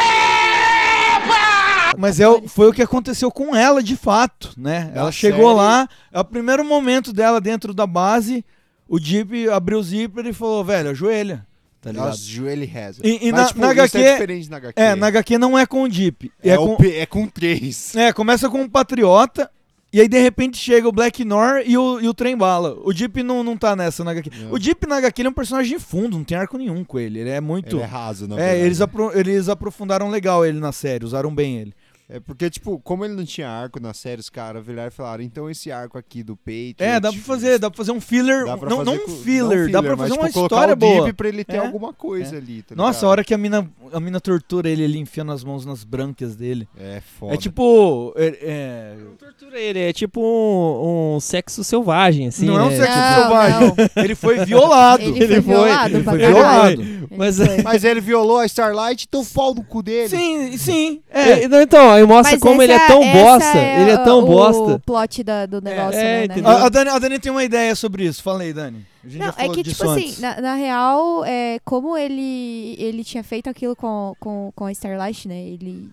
Mas 1.97 2.21
é, 2.21 2.27
foi 2.47 2.69
o 2.69 2.73
que 2.73 2.83
aconteceu 2.83 3.31
com 3.31 3.55
ela, 3.57 3.83
de 3.83 3.97
fato, 3.97 4.53
né? 4.57 4.91
Na 4.95 5.01
ela 5.03 5.13
chegou 5.13 5.47
série- 5.49 5.57
lá, 5.59 5.89
é 6.13 6.21
o 6.21 6.25
primeiro 6.25 6.65
momento 6.65 7.13
dela 7.13 7.41
dentro 7.41 7.75
da 7.75 7.87
base, 7.87 8.45
o 8.89 8.99
Jeep 8.99 9.49
abriu 9.51 9.79
o 9.79 9.83
zíper 9.83 10.27
e 10.27 10.33
falou, 10.33 10.65
velho, 10.65 10.91
ajoelha, 10.91 11.47
tá 11.81 11.91
ligado? 11.91 12.07
Nossa, 12.09 12.23
joelho 12.25 12.67
reza. 12.67 13.01
E, 13.05 13.29
e 13.29 13.33
Mas, 13.33 13.41
na, 13.43 13.47
tipo, 13.49 13.61
na 13.61 13.71
HQ... 13.71 13.99
é 13.99 14.13
diferente 14.13 14.51
na 14.51 14.57
HQ. 14.57 14.81
É, 14.81 14.95
na 14.95 15.07
HQ 15.09 15.39
não 15.39 15.59
é 15.59 15.67
com 15.67 15.83
o 15.83 15.91
Jeep. 15.91 16.31
É, 16.43 16.51
É, 16.51 16.59
o 16.59 16.67
com, 16.69 16.77
P- 16.77 16.97
é 16.97 17.07
com 17.07 17.27
três. 17.27 17.95
é, 17.95 18.13
começa 18.13 18.49
com 18.49 18.63
o 18.63 18.71
Patriota, 18.71 19.51
e 19.93 20.01
aí 20.01 20.09
de 20.09 20.19
repente 20.19 20.59
chega 20.59 20.87
o 20.87 20.93
Black 20.93 21.25
Nor 21.25 21.63
e 21.65 21.79
o, 21.79 21.99
e 22.01 22.07
o 22.09 22.13
Trem 22.13 22.37
Bala. 22.37 22.77
O 22.85 22.93
Jeep 22.93 23.23
não, 23.23 23.43
não 23.43 23.57
tá 23.57 23.75
nessa 23.75 24.05
na 24.05 24.11
HQ. 24.11 24.31
Não. 24.43 24.53
O 24.53 24.59
Jeep 24.61 24.87
na 24.87 24.97
HQ 24.97 25.21
ele 25.23 25.29
é 25.29 25.31
um 25.31 25.35
personagem 25.35 25.79
de 25.79 25.83
fundo, 25.83 26.17
não 26.19 26.25
tem 26.25 26.37
arco 26.37 26.59
nenhum 26.59 26.85
com 26.85 26.99
ele. 26.99 27.21
Ele 27.21 27.31
é 27.31 27.41
muito... 27.41 27.77
Ele 27.77 27.83
é 27.83 27.87
raso, 27.87 28.29
na 28.29 28.35
É, 28.35 28.39
verdade. 28.39 28.61
eles, 28.67 28.81
apro- 28.83 29.13
eles 29.19 29.49
aprofundaram 29.49 30.11
legal 30.11 30.45
ele 30.45 30.59
na 30.61 30.73
série, 30.73 31.05
usaram 31.07 31.35
bem 31.35 31.57
ele. 31.59 31.73
É 32.11 32.19
porque, 32.19 32.49
tipo, 32.49 32.79
como 32.79 33.05
ele 33.05 33.13
não 33.13 33.25
tinha 33.25 33.51
arco 33.51 33.79
na 33.79 33.93
série, 33.93 34.19
os 34.19 34.31
caras 34.31 34.65
viraram 34.65 34.89
e 34.89 34.91
falaram, 34.91 35.23
então 35.23 35.51
esse 35.51 35.71
arco 35.71 35.99
aqui 35.99 36.23
do 36.23 36.35
peito... 36.35 36.83
É, 36.83 36.95
dá 36.99 37.09
pra 37.09 37.11
tipo, 37.11 37.25
fazer, 37.25 37.59
dá 37.59 37.69
pra 37.71 37.77
fazer 37.77 37.93
um 37.93 38.01
filler, 38.01 38.47
dá 38.47 38.57
pra 38.57 38.71
não, 38.71 38.79
fazer 38.79 38.91
não 38.91 38.97
um 38.97 39.07
com- 39.07 39.17
filler, 39.23 39.71
dá 39.71 39.83
pra 39.83 39.91
mas, 39.91 39.99
fazer 40.09 40.13
tipo, 40.13 40.25
uma 40.25 40.33
colocar 40.33 40.55
história 40.57 40.75
boa. 40.75 41.13
pra 41.13 41.29
ele 41.29 41.45
ter 41.45 41.57
É. 41.57 41.59
alguma 41.59 41.93
coisa 41.93 42.35
É. 42.37 42.39
ali, 42.39 42.63
tá 42.63 42.75
Nossa, 42.75 43.05
a 43.05 43.11
hora 43.11 43.23
que 43.23 43.35
a 43.35 43.39
mina, 43.39 43.71
a 43.93 44.01
mina 44.01 44.21
tortura 44.23 44.71
ele, 44.71 44.83
ele 44.85 44.97
enfiando 44.99 45.33
as 45.33 45.45
mãos 45.45 45.67
nas 45.67 45.85
brânquias 45.85 46.35
dele. 46.35 46.67
É 46.79 47.03
foda. 47.19 47.35
É 47.35 47.37
tipo. 47.37 48.15
É, 48.17 48.27
é- 48.41 48.97
Tortura 49.19 49.61
ele, 49.61 49.79
é 49.79 49.93
tipo 49.93 50.21
um, 50.23 51.17
um 51.17 51.21
sexo 51.21 51.63
selvagem, 51.63 52.29
assim. 52.29 52.47
não 52.47 52.59
é 52.59 52.63
um 52.63 52.69
né? 52.71 52.77
sexo 52.77 52.97
Não, 52.99 53.15
selvagem. 53.21 53.75
Ele 53.97 54.15
foi 54.15 54.45
violado. 54.47 55.03
Ele 55.03 55.13
foi 55.13 55.25
Ele 55.25 55.43
foi, 55.43 55.55
violado 55.55 55.95
ele 55.95 56.03
pra 56.05 56.13
foi 56.13 56.19
violado. 56.27 56.83
Ele 56.83 57.09
Mas- 57.17 57.37
foi. 57.37 57.63
Mas 57.63 57.85
ele 57.85 58.01
violou 58.01 58.39
a 58.39 58.47
Starlight, 58.47 59.05
então 59.07 59.23
pau 59.27 59.55
no 59.55 59.63
cu 59.63 59.83
dele. 59.83 60.09
Sim, 60.09 60.57
sim. 60.57 61.03
É. 61.11 61.43
É, 61.43 61.49
não, 61.49 61.61
então, 61.61 61.98
aí 61.99 62.07
mostra 62.07 62.33
Mas 62.33 62.41
como 62.41 62.63
ele 62.63 62.73
é 62.73 62.87
tão 62.87 63.01
bosta. 63.13 63.59
é 63.59 63.81
ele 63.83 63.91
é 63.91 63.99
tão 63.99 64.19
o 64.21 64.27
bosta. 64.27 64.83
plot 64.85 65.23
da- 65.25 65.47
do 65.47 65.61
negócio, 65.61 65.99
é, 65.99 66.03
né, 66.03 66.19
né? 66.19 66.25
entendeu? 66.25 66.51
A, 66.51 66.65
a 66.67 66.69
Dani, 66.69 66.91
a 66.91 66.99
Dani 66.99 67.19
tem 67.19 67.31
uma 67.33 67.45
ideia 67.45 67.75
sobre 67.75 68.05
isso. 68.05 68.23
Fala 68.23 68.43
aí, 68.43 68.53
Dani. 68.53 68.87
A 69.05 69.19
Não, 69.19 69.35
é 69.37 69.49
que, 69.49 69.63
tipo 69.63 69.89
antes. 69.89 70.13
assim, 70.13 70.23
na, 70.23 70.41
na 70.41 70.55
real, 70.55 71.25
é, 71.25 71.59
como 71.65 71.97
ele, 71.97 72.77
ele 72.79 73.05
tinha 73.05 73.23
feito 73.25 73.49
aquilo 73.49 73.75
com, 73.77 74.15
com, 74.21 74.53
com 74.55 74.65
a 74.67 74.73
Starlight, 74.73 75.27
né? 75.29 75.41
Ele 75.41 75.91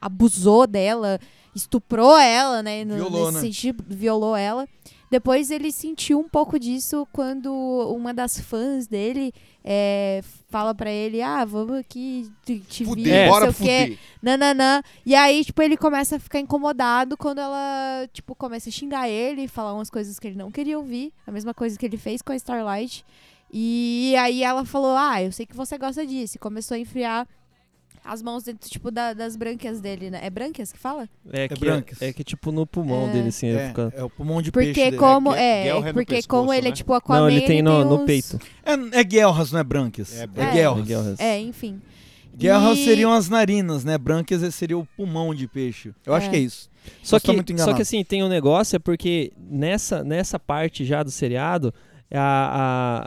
abusou 0.00 0.66
dela, 0.66 1.18
estuprou 1.54 2.16
ela, 2.18 2.62
né? 2.62 2.84
No, 2.84 2.94
Violou, 2.96 3.26
nesse 3.26 3.34
né? 3.34 3.40
sentido, 3.40 3.84
violou 3.88 4.36
ela. 4.36 4.66
Depois 5.10 5.50
ele 5.50 5.72
sentiu 5.72 6.18
um 6.18 6.28
pouco 6.28 6.58
disso 6.58 7.06
quando 7.12 7.50
uma 7.94 8.12
das 8.12 8.38
fãs 8.38 8.86
dele 8.86 9.32
é, 9.64 10.22
fala 10.50 10.74
pra 10.74 10.90
ele, 10.90 11.22
ah, 11.22 11.44
vamos 11.44 11.76
aqui 11.78 12.30
te, 12.44 12.60
te 12.60 12.84
Fuder, 12.84 13.04
vir, 13.04 13.24
não 13.24 13.28
bora 13.32 13.52
sei 13.52 13.66
o 13.66 13.68
quê. 13.68 13.82
fuder. 13.84 13.98
Nananã. 14.22 14.82
E 15.06 15.14
aí, 15.14 15.44
tipo, 15.44 15.62
ele 15.62 15.76
começa 15.76 16.16
a 16.16 16.18
ficar 16.18 16.40
incomodado 16.40 17.16
quando 17.16 17.38
ela, 17.38 18.06
tipo, 18.12 18.34
começa 18.34 18.68
a 18.68 18.72
xingar 18.72 19.08
ele, 19.08 19.48
falar 19.48 19.74
umas 19.74 19.90
coisas 19.90 20.18
que 20.18 20.26
ele 20.26 20.36
não 20.36 20.50
queria 20.50 20.78
ouvir. 20.78 21.12
A 21.26 21.32
mesma 21.32 21.54
coisa 21.54 21.78
que 21.78 21.86
ele 21.86 21.96
fez 21.96 22.20
com 22.20 22.32
a 22.32 22.36
Starlight. 22.36 23.04
E 23.50 24.14
aí 24.18 24.42
ela 24.42 24.64
falou, 24.64 24.94
ah, 24.96 25.22
eu 25.22 25.32
sei 25.32 25.46
que 25.46 25.56
você 25.56 25.78
gosta 25.78 26.06
disso. 26.06 26.36
E 26.36 26.38
começou 26.38 26.74
a 26.74 26.78
enfiar 26.78 27.26
as 28.10 28.22
mãos 28.22 28.42
dentro, 28.44 28.68
tipo, 28.70 28.90
da- 28.90 29.12
das 29.12 29.36
brânquias 29.36 29.80
dele, 29.80 30.10
né? 30.10 30.20
É 30.22 30.30
brânquias 30.30 30.72
que 30.72 30.78
fala? 30.78 31.08
É, 31.32 31.44
É 31.44 31.48
que, 31.48 31.60
brancas. 31.60 32.00
é 32.02 32.12
que 32.12 32.24
tipo 32.24 32.50
no 32.50 32.66
pulmão 32.66 33.08
É. 33.08 33.12
dele, 33.12 33.28
assim. 33.28 33.48
É, 33.48 33.68
fica- 33.68 33.92
é 33.96 34.02
o 34.02 34.10
pulmão 34.10 34.40
de 34.42 34.50
peixe 34.50 34.68
Porque 34.70 34.84
dele. 34.86 34.96
como, 34.96 35.30
Guel- 35.30 35.38
é, 35.40 35.72
no 35.74 35.92
porque 35.94 36.14
pescoço, 36.16 36.28
como 36.28 36.52
ele 36.54 36.68
é 36.68 36.70
né? 36.70 36.76
tipo 36.76 36.92
Aquaman, 36.94 37.20
Não, 37.20 37.30
ele 37.30 37.42
tem 37.42 37.62
no, 37.62 37.84
no 37.84 37.96
uns- 38.00 38.04
peito. 38.06 38.38
É, 38.64 39.00
é 39.00 39.04
guelras, 39.04 39.52
não 39.52 39.60
é 39.60 39.64
brânquias. 39.64 40.16
É 40.18 40.22
É, 40.22 40.26
brânquias. 40.26 40.54
guelras. 40.54 40.82
É 40.82 40.86
guelras. 40.86 41.20
É, 41.20 41.38
enfim. 41.40 41.80
Guelras 42.36 42.78
E- 42.78 42.84
seriam 42.84 43.12
as 43.12 43.28
narinas, 43.28 43.84
né? 43.84 43.98
Brânquias 43.98 44.54
seria 44.54 44.78
o 44.78 44.86
pulmão 44.96 45.34
de 45.34 45.48
peixe. 45.48 45.92
Eu 46.06 46.14
acho 46.14 46.28
É. 46.28 46.30
que 46.30 46.36
é 46.36 46.40
isso. 46.40 46.70
Só 47.02 47.18
que, 47.18 47.32
muito 47.32 47.58
só 47.60 47.74
que 47.74 47.82
assim, 47.82 48.02
tem 48.04 48.22
um 48.22 48.28
negócio, 48.28 48.76
é 48.76 48.78
porque 48.78 49.32
nessa, 49.36 50.02
nessa 50.04 50.38
parte 50.38 50.84
já 50.84 51.02
do 51.02 51.10
seriado, 51.10 51.74
a, 52.14 52.20
a, 52.20 53.02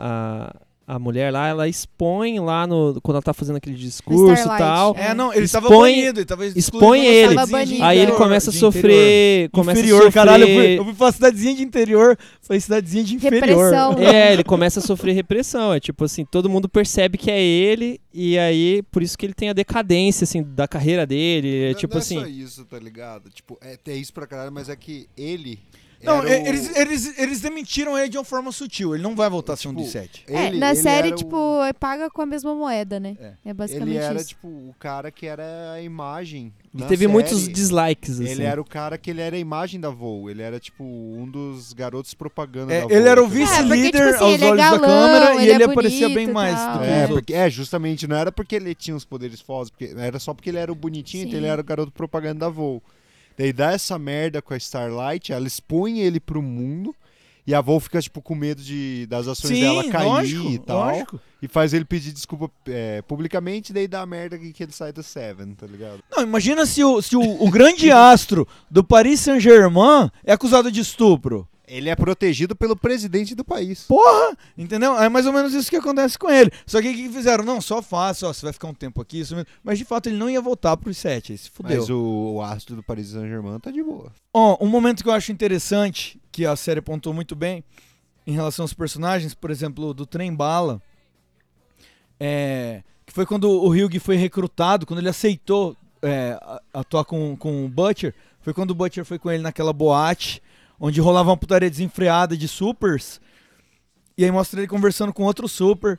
a, 0.48 0.56
a 0.94 0.98
mulher 0.98 1.32
lá, 1.32 1.48
ela 1.48 1.68
expõe 1.68 2.38
lá 2.38 2.66
no. 2.66 3.00
Quando 3.02 3.16
ela 3.16 3.22
tá 3.22 3.32
fazendo 3.32 3.56
aquele 3.56 3.76
discurso 3.76 4.42
e 4.42 4.58
tal. 4.58 4.94
É. 4.96 5.06
É, 5.08 5.14
não, 5.14 5.32
ele 5.32 5.44
estava 5.46 5.66
Expõe- 5.66 5.92
banido. 5.96 6.20
Ele 6.20 6.26
tava 6.26 6.46
expõe 6.46 7.06
ele. 7.06 7.34
Tava 7.34 7.46
banido. 7.50 7.82
Aí 7.84 7.98
ele 7.98 8.12
começa 8.12 8.50
a 8.50 8.52
sofrer. 8.52 9.48
Começa 9.50 9.78
inferior, 9.80 10.00
a 10.00 10.04
sofrer. 10.04 10.12
caralho, 10.12 10.44
eu 10.48 10.54
fui, 10.56 10.78
eu 10.78 10.84
fui 10.84 10.94
pra 10.94 11.12
cidadezinha 11.12 11.54
de 11.54 11.62
interior, 11.62 12.18
foi 12.40 12.60
cidadezinha 12.60 13.04
de 13.04 13.14
inferior. 13.16 13.40
Repressão. 13.72 13.92
É, 13.98 14.32
ele 14.32 14.44
começa 14.44 14.80
a 14.80 14.82
sofrer 14.82 15.12
repressão. 15.14 15.72
É 15.72 15.80
tipo 15.80 16.04
assim, 16.04 16.24
todo 16.24 16.48
mundo 16.50 16.68
percebe 16.68 17.16
que 17.16 17.30
é 17.30 17.40
ele, 17.42 18.00
e 18.12 18.38
aí, 18.38 18.82
por 18.90 19.02
isso 19.02 19.16
que 19.16 19.24
ele 19.26 19.34
tem 19.34 19.48
a 19.48 19.52
decadência, 19.52 20.24
assim, 20.24 20.42
da 20.42 20.68
carreira 20.68 21.06
dele. 21.06 21.64
É 21.64 21.68
Não- 21.72 21.78
tipo 21.78 21.94
não 21.94 22.00
assim. 22.00 22.18
é 22.18 22.20
só 22.22 22.26
isso, 22.28 22.64
tá 22.66 22.78
ligado? 22.78 23.30
Tipo, 23.30 23.58
é, 23.62 23.78
é 23.86 23.96
isso 23.96 24.12
pra 24.12 24.26
caralho, 24.26 24.52
mas 24.52 24.68
é 24.68 24.76
que 24.76 25.06
ele... 25.16 25.58
Não, 26.02 26.22
e- 26.26 26.26
o- 26.26 26.46
eles, 26.46 26.76
eles, 26.76 27.18
eles 27.18 27.40
demitiram 27.40 27.96
ele 27.98 28.08
de 28.08 28.18
uma 28.18 28.24
forma 28.24 28.50
sutil. 28.52 28.94
Ele 28.94 29.02
não 29.02 29.14
vai 29.14 29.30
voltar 29.30 29.52
a 29.52 29.56
ser 29.56 29.68
um 29.68 29.72
Tipo, 29.72 29.82
de 29.84 29.90
7. 29.90 30.24
É, 30.28 30.46
ele- 30.48 30.58
na 30.58 30.70
ele 30.72 30.80
série, 30.82 31.08
era 31.08 31.16
o- 31.16 31.18
tipo, 31.18 31.62
é 31.64 31.72
paga 31.72 32.10
com 32.10 32.22
a 32.22 32.26
mesma 32.26 32.54
moeda, 32.54 32.98
né? 33.00 33.16
É. 33.20 33.32
É, 33.50 33.54
basicamente 33.54 33.90
Ele 33.96 33.98
era, 34.04 34.16
isso. 34.16 34.28
tipo, 34.28 34.48
o 34.48 34.74
cara 34.78 35.10
que 35.10 35.26
era 35.26 35.72
a 35.74 35.80
imagem. 35.82 36.52
Ele 36.74 36.84
teve 36.84 36.96
série. 37.04 37.06
muitos 37.12 37.48
dislikes, 37.48 38.18
assim. 38.20 38.30
Ele 38.30 38.42
era 38.44 38.60
o 38.60 38.64
cara 38.64 38.96
que 38.96 39.10
ele 39.10 39.20
era 39.20 39.36
a 39.36 39.38
imagem 39.38 39.78
da 39.78 39.90
Voo. 39.90 40.30
Ele 40.30 40.40
era, 40.42 40.58
tipo, 40.58 40.82
um 40.82 41.28
dos 41.30 41.72
garotos 41.72 42.14
propaganda 42.14 42.72
É, 42.72 42.80
da 42.80 42.86
Voo. 42.86 42.96
ele 42.96 43.08
era 43.08 43.22
o 43.22 43.28
tá 43.28 43.34
ligado? 43.34 43.52
É, 43.52 43.62
vice-líder 43.62 43.90
tipo 43.92 44.02
assim, 44.16 44.24
aos 44.24 44.32
ele 44.34 44.44
é 44.44 44.48
olhos 44.48 44.56
da 44.58 44.70
galão, 44.78 44.80
câmera 44.80 45.34
e 45.34 45.42
ele 45.44 45.50
ele 45.52 45.62
é 45.62 45.66
aparecia 45.66 46.08
bem 46.08 46.14
bonito 46.26 46.30
e 46.30 46.32
mais 46.32 46.54
tal. 46.56 46.72
do 46.78 46.78
que 46.80 46.90
É, 46.90 47.06
porque, 47.06 47.34
é, 47.34 47.50
justamente, 47.50 48.06
não 48.08 48.16
era 48.16 48.32
porque 48.32 48.56
ele 48.56 48.74
tinha 48.74 48.96
os 48.96 49.04
poderes 49.04 49.40
fodas, 49.40 49.70
porque 49.70 49.92
era 49.96 50.18
só 50.18 50.32
porque 50.34 50.48
ele 50.50 50.58
era 50.58 50.72
o 50.72 50.74
bonitinho, 50.74 51.22
então 51.22 51.32
Sim. 51.32 51.36
ele 51.38 51.46
era 51.46 51.60
o 51.60 51.64
garoto 51.64 51.92
propaganda 51.92 52.40
da 52.40 52.48
Voo. 52.48 52.82
Daí 53.36 53.52
dá 53.52 53.72
essa 53.72 53.98
merda 53.98 54.42
com 54.42 54.54
a 54.54 54.56
Starlight, 54.56 55.32
ela 55.32 55.46
expõe 55.46 56.00
ele 56.00 56.20
pro 56.20 56.42
mundo, 56.42 56.94
e 57.46 57.54
a 57.54 57.60
Voo 57.60 57.80
fica, 57.80 58.00
tipo, 58.00 58.22
com 58.22 58.34
medo 58.34 58.62
de, 58.62 59.06
das 59.06 59.26
ações 59.26 59.54
Sim, 59.54 59.60
dela 59.60 59.90
cair 59.90 60.06
lógico, 60.06 60.50
e 60.50 60.58
tal. 60.58 60.86
lógico. 60.86 61.20
E 61.40 61.48
faz 61.48 61.74
ele 61.74 61.84
pedir 61.84 62.12
desculpa 62.12 62.48
é, 62.68 63.02
publicamente, 63.02 63.72
daí 63.72 63.88
dá 63.88 64.02
a 64.02 64.06
merda 64.06 64.38
que, 64.38 64.52
que 64.52 64.62
ele 64.62 64.70
sai 64.72 64.92
do 64.92 65.02
Seven, 65.02 65.54
tá 65.54 65.66
ligado? 65.66 65.98
Não, 66.10 66.22
imagina 66.22 66.64
se 66.64 66.84
o, 66.84 67.02
se 67.02 67.16
o, 67.16 67.20
o 67.20 67.50
grande 67.50 67.90
astro 67.92 68.46
do 68.70 68.84
Paris 68.84 69.20
Saint-Germain 69.20 70.08
é 70.24 70.32
acusado 70.32 70.70
de 70.70 70.80
estupro. 70.80 71.48
Ele 71.72 71.88
é 71.88 71.96
protegido 71.96 72.54
pelo 72.54 72.76
presidente 72.76 73.34
do 73.34 73.42
país. 73.42 73.84
Porra! 73.84 74.36
Entendeu? 74.58 74.94
É 74.98 75.08
mais 75.08 75.24
ou 75.24 75.32
menos 75.32 75.54
isso 75.54 75.70
que 75.70 75.76
acontece 75.76 76.18
com 76.18 76.28
ele. 76.28 76.50
Só 76.66 76.82
que 76.82 76.90
o 76.90 76.94
que 76.94 77.08
fizeram? 77.08 77.42
Não, 77.42 77.62
só 77.62 77.80
fácil, 77.80 78.28
ó, 78.28 78.32
você 78.32 78.44
vai 78.44 78.52
ficar 78.52 78.68
um 78.68 78.74
tempo 78.74 79.00
aqui, 79.00 79.20
isso 79.20 79.34
mesmo. 79.34 79.48
Mas 79.64 79.78
de 79.78 79.84
fato 79.86 80.08
ele 80.08 80.16
não 80.16 80.28
ia 80.28 80.40
voltar 80.40 80.76
pro 80.76 80.92
7, 80.92 81.32
aí 81.32 81.38
se 81.38 81.48
fudeu. 81.48 81.78
Mas 81.78 81.88
o, 81.88 82.34
o 82.34 82.42
astro 82.42 82.76
do 82.76 82.82
Paris 82.82 83.08
Saint-Germain 83.08 83.58
tá 83.58 83.70
de 83.70 83.82
boa. 83.82 84.12
Ó, 84.34 84.62
um 84.62 84.68
momento 84.68 85.02
que 85.02 85.08
eu 85.08 85.14
acho 85.14 85.32
interessante, 85.32 86.20
que 86.30 86.44
a 86.44 86.54
série 86.56 86.80
apontou 86.80 87.14
muito 87.14 87.34
bem, 87.34 87.64
em 88.26 88.32
relação 88.32 88.64
aos 88.64 88.74
personagens, 88.74 89.32
por 89.32 89.50
exemplo, 89.50 89.94
do 89.94 90.04
Trem 90.04 90.34
Bala, 90.34 90.80
é, 92.20 92.82
que 93.06 93.14
foi 93.14 93.24
quando 93.24 93.50
o 93.50 93.70
Hugh 93.70 93.98
foi 93.98 94.16
recrutado, 94.16 94.84
quando 94.84 94.98
ele 94.98 95.08
aceitou 95.08 95.74
é, 96.02 96.38
atuar 96.74 97.06
com, 97.06 97.34
com 97.34 97.64
o 97.64 97.68
Butcher, 97.68 98.14
foi 98.42 98.52
quando 98.52 98.72
o 98.72 98.74
Butcher 98.74 99.06
foi 99.06 99.18
com 99.18 99.30
ele 99.30 99.42
naquela 99.42 99.72
boate, 99.72 100.42
onde 100.84 101.00
rolava 101.00 101.30
uma 101.30 101.36
putaria 101.36 101.70
desenfreada 101.70 102.36
de 102.36 102.48
supers, 102.48 103.20
e 104.18 104.24
aí 104.24 104.30
mostra 104.32 104.58
ele 104.60 104.66
conversando 104.66 105.12
com 105.12 105.22
outro 105.22 105.46
super, 105.48 105.98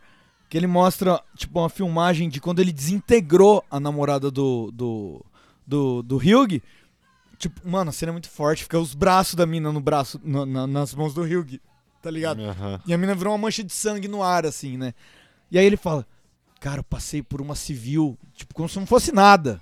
que 0.50 0.58
ele 0.58 0.68
mostra, 0.68 1.20
tipo, 1.38 1.58
uma 1.60 1.70
filmagem 1.70 2.28
de 2.30 2.42
quando 2.42 2.60
ele 2.60 2.72
desintegrou 2.74 3.64
a 3.72 3.80
namorada 3.80 4.30
do, 4.30 4.70
do, 4.72 5.26
do, 5.66 6.04
do 6.04 6.18
Hugh, 6.18 6.62
Tipo, 7.40 7.68
mano, 7.68 7.90
a 7.90 7.92
cena 7.92 8.12
é 8.12 8.14
muito 8.14 8.30
forte. 8.30 8.64
Fica 8.64 8.80
os 8.80 8.94
braços 8.94 9.34
da 9.36 9.46
mina 9.46 9.70
no 9.70 9.82
braço, 9.82 10.22
na- 10.24 10.46
na- 10.46 10.68
nas 10.68 10.94
mãos 10.96 11.14
do 11.14 11.24
Hugh, 11.24 11.60
tá 12.02 12.10
ligado? 12.10 12.42
Aham. 12.42 12.80
E 12.86 12.94
a 12.94 12.98
mina 12.98 13.14
virou 13.14 13.34
uma 13.34 13.38
mancha 13.40 13.62
de 13.64 13.74
sangue 13.74 14.08
no 14.08 14.24
ar, 14.24 14.46
assim, 14.46 14.78
né? 14.78 14.94
E 15.52 15.58
aí 15.60 15.66
ele 15.66 15.76
fala, 15.76 16.08
cara, 16.62 16.80
eu 16.80 16.84
passei 16.86 17.22
por 17.22 17.42
uma 17.42 17.54
civil, 17.56 18.18
tipo, 18.34 18.54
como 18.54 18.70
se 18.70 18.80
não 18.80 18.86
fosse 18.86 19.12
nada. 19.12 19.60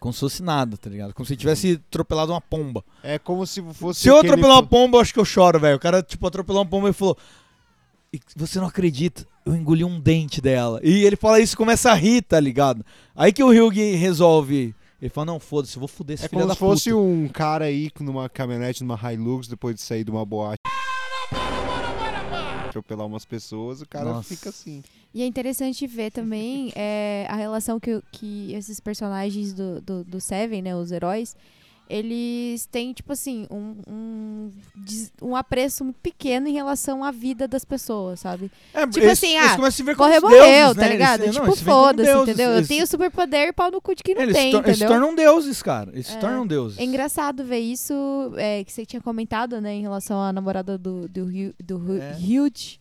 Como 0.00 0.12
se 0.14 0.20
fosse 0.20 0.42
nada, 0.42 0.76
tá 0.76 0.88
ligado? 0.88 1.12
Como 1.12 1.26
se 1.26 1.32
ele 1.32 1.40
tivesse 1.40 1.80
atropelado 1.88 2.32
uma 2.32 2.40
pomba. 2.40 2.84
É 3.02 3.18
como 3.18 3.44
se 3.46 3.60
fosse. 3.74 4.00
Se 4.00 4.08
eu 4.08 4.16
aquele- 4.18 4.32
atropelar 4.34 4.58
uma 4.58 4.66
pomba, 4.66 4.96
eu 4.98 5.00
acho 5.00 5.12
que 5.12 5.18
eu 5.20 5.24
choro, 5.24 5.58
velho. 5.58 5.76
O 5.76 5.80
cara, 5.80 6.02
tipo, 6.02 6.24
atropelou 6.26 6.62
uma 6.62 6.68
pomba 6.68 6.88
e 6.88 6.92
falou. 6.92 7.16
"E 8.12 8.20
você 8.36 8.58
não 8.60 8.66
acredita, 8.68 9.26
eu 9.44 9.54
engoli 9.56 9.84
um 9.84 9.98
dente 10.00 10.40
dela. 10.40 10.80
E 10.84 11.04
ele 11.04 11.16
fala 11.16 11.40
isso 11.40 11.54
e 11.54 11.56
começa 11.56 11.90
a 11.90 11.94
rir, 11.94 12.22
tá 12.22 12.38
ligado? 12.38 12.84
Aí 13.14 13.32
que 13.32 13.42
o 13.42 13.48
Hugh 13.48 13.74
resolve. 13.98 14.74
Ele 15.00 15.10
fala, 15.10 15.26
não, 15.26 15.38
foda-se, 15.38 15.76
eu 15.76 15.80
vou 15.80 15.88
foder 15.88 16.14
esse 16.14 16.24
É 16.24 16.28
filho 16.28 16.40
como 16.40 16.48
da 16.48 16.54
se 16.54 16.58
fosse 16.58 16.90
puta. 16.90 17.00
um 17.02 17.28
cara 17.28 17.66
aí 17.66 17.88
numa 18.00 18.28
caminhonete, 18.28 18.82
numa 18.82 18.98
Hilux, 19.12 19.46
depois 19.46 19.74
de 19.76 19.80
sair 19.82 20.02
de 20.04 20.10
uma 20.10 20.24
boate. 20.26 20.58
atropelar 22.66 23.06
umas 23.06 23.24
pessoas, 23.24 23.80
o 23.80 23.86
cara 23.88 24.06
Nossa. 24.12 24.28
fica 24.28 24.50
assim. 24.50 24.82
E 25.14 25.22
é 25.22 25.26
interessante 25.26 25.86
ver 25.86 26.10
também 26.10 26.70
é, 26.76 27.26
a 27.28 27.36
relação 27.36 27.80
que, 27.80 28.00
que 28.12 28.52
esses 28.54 28.78
personagens 28.80 29.52
do, 29.52 29.80
do, 29.80 30.04
do 30.04 30.20
Seven, 30.20 30.62
né, 30.62 30.76
os 30.76 30.92
heróis, 30.92 31.34
eles 31.90 32.66
têm, 32.66 32.92
tipo 32.92 33.12
assim, 33.14 33.46
um, 33.50 33.76
um, 33.88 34.52
um 35.22 35.34
apreço 35.34 35.82
muito 35.84 35.98
pequeno 36.00 36.46
em 36.46 36.52
relação 36.52 37.02
à 37.02 37.10
vida 37.10 37.48
das 37.48 37.64
pessoas, 37.64 38.20
sabe? 38.20 38.50
É, 38.74 38.86
tipo 38.86 38.98
eles- 38.98 39.12
assim, 39.12 39.38
eles 39.38 39.52
ah, 39.58 39.70
se 39.70 39.82
ver 39.82 39.96
como 39.96 40.10
morreu, 40.20 40.30
deuses, 40.42 40.74
tá 40.76 40.82
né? 40.82 40.88
ligado? 40.90 41.22
Eles- 41.22 41.34
tipo, 41.34 41.56
se 41.56 41.64
foda-se, 41.64 42.10
entendeu? 42.10 42.50
eles- 42.52 42.62
Eu 42.62 42.68
tenho 42.68 42.86
superpoder, 42.86 43.54
pau 43.54 43.70
no 43.70 43.80
cu 43.80 43.94
de 43.94 44.02
quem 44.02 44.14
não 44.14 44.22
tem, 44.30 44.34
se 44.34 44.50
tor- 44.50 44.64
eles 44.66 44.76
se 44.76 44.84
entendeu? 44.84 45.00
tornam 45.00 45.14
deuses, 45.16 45.62
cara. 45.62 45.90
Eles 45.94 46.06
se 46.08 46.16
É. 46.16 46.18
tornam 46.18 46.46
deuses. 46.46 46.78
É 46.78 46.84
engraçado 46.84 47.42
ver 47.42 47.60
isso, 47.60 47.94
é, 48.36 48.62
que 48.62 48.70
você 48.70 48.84
tinha 48.84 49.00
comentado, 49.00 49.58
né, 49.58 49.72
em 49.74 49.80
relação 49.80 50.20
à 50.20 50.30
namorada 50.30 50.76
do, 50.76 51.08
do, 51.08 51.24
do 51.64 51.76
Hu- 51.78 52.02
É. 52.02 52.14
Hugh. 52.18 52.78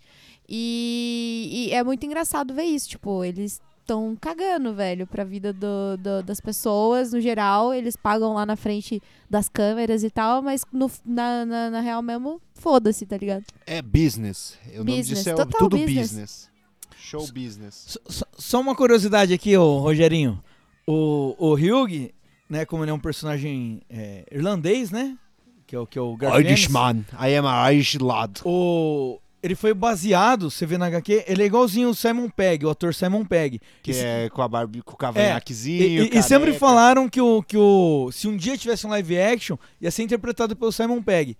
E, 0.49 1.67
e 1.69 1.73
é 1.73 1.83
muito 1.83 2.05
engraçado 2.05 2.53
ver 2.53 2.63
isso, 2.63 2.89
tipo, 2.89 3.23
eles 3.23 3.61
estão 3.81 4.17
cagando, 4.19 4.73
velho, 4.73 5.07
pra 5.07 5.23
vida 5.23 5.53
do, 5.53 5.95
do- 5.97 6.21
das 6.23 6.41
pessoas, 6.41 7.13
no 7.13 7.21
geral, 7.21 7.73
eles 7.73 7.95
pagam 7.95 8.33
lá 8.33 8.45
na 8.45 8.55
frente 8.57 9.01
das 9.29 9.47
câmeras 9.47 10.03
e 10.03 10.09
tal, 10.09 10.41
mas 10.41 10.63
no, 10.73 10.91
na, 11.05 11.45
na, 11.45 11.69
na 11.69 11.79
real 11.81 12.01
mesmo, 12.01 12.41
foda-se, 12.53 13.05
tá 13.05 13.17
ligado? 13.17 13.45
É 13.65 13.81
business. 13.81 14.57
O 14.73 14.77
nome 14.79 14.97
Business, 14.97 15.07
disso 15.19 15.29
é 15.29 15.33
total 15.35 15.59
tudo 15.59 15.77
business. 15.77 16.09
business. 16.11 16.49
Show 16.97 17.27
business. 17.31 17.97
Só- 18.37 18.59
uma 18.59 18.75
curiosidade 18.75 19.33
aqui, 19.33 19.55
ô 19.55 19.79
Rogerinho. 19.79 20.43
O, 20.85 21.35
o 21.37 21.53
Hugh, 21.53 22.11
né, 22.49 22.65
como 22.65 22.83
ele 22.83 22.91
é 22.91 22.93
um 22.93 22.99
personagem 22.99 23.81
é, 23.89 24.25
irlandês, 24.31 24.91
né? 24.91 25.17
Que 25.65 25.75
é 25.75 25.79
o, 25.79 25.85
que 25.87 25.97
é 25.97 26.01
o 26.01 26.17
Irishman. 26.39 27.05
I 27.19 27.35
am 27.35 27.45
a 27.47 27.71
Irish 27.73 27.97
lad. 27.99 28.41
O, 28.43 29.19
ele 29.47 29.55
foi 29.55 29.73
baseado, 29.73 30.51
você 30.51 30.65
vê 30.65 30.77
na 30.77 30.85
HQ, 30.87 31.23
ele 31.27 31.43
é 31.43 31.45
igualzinho 31.45 31.89
o 31.89 31.95
Simon 31.95 32.29
Pegg, 32.29 32.65
o 32.65 32.69
ator 32.69 32.93
Simon 32.93 33.25
Pegg. 33.25 33.59
Que 33.81 33.91
é 33.91 34.29
com 34.29 34.41
a 34.41 34.47
barba, 34.47 34.77
com 34.83 34.91
o 34.91 34.95
É, 34.95 34.97
cavanhaquezinho. 34.99 35.81
e, 35.83 36.09
e- 36.13 36.17
e 36.17 36.23
sempre 36.23 36.53
falaram 36.53 37.09
que 37.09 37.19
o, 37.21 37.41
que 37.41 37.57
o. 37.57 38.09
Se 38.11 38.27
um 38.27 38.35
dia 38.37 38.57
tivesse 38.57 38.85
um 38.85 38.89
live 38.91 39.17
action, 39.19 39.57
ia 39.81 39.89
ser 39.91 40.03
interpretado 40.03 40.55
pelo 40.55 40.71
Simon 40.71 41.01
Pegg. 41.01 41.35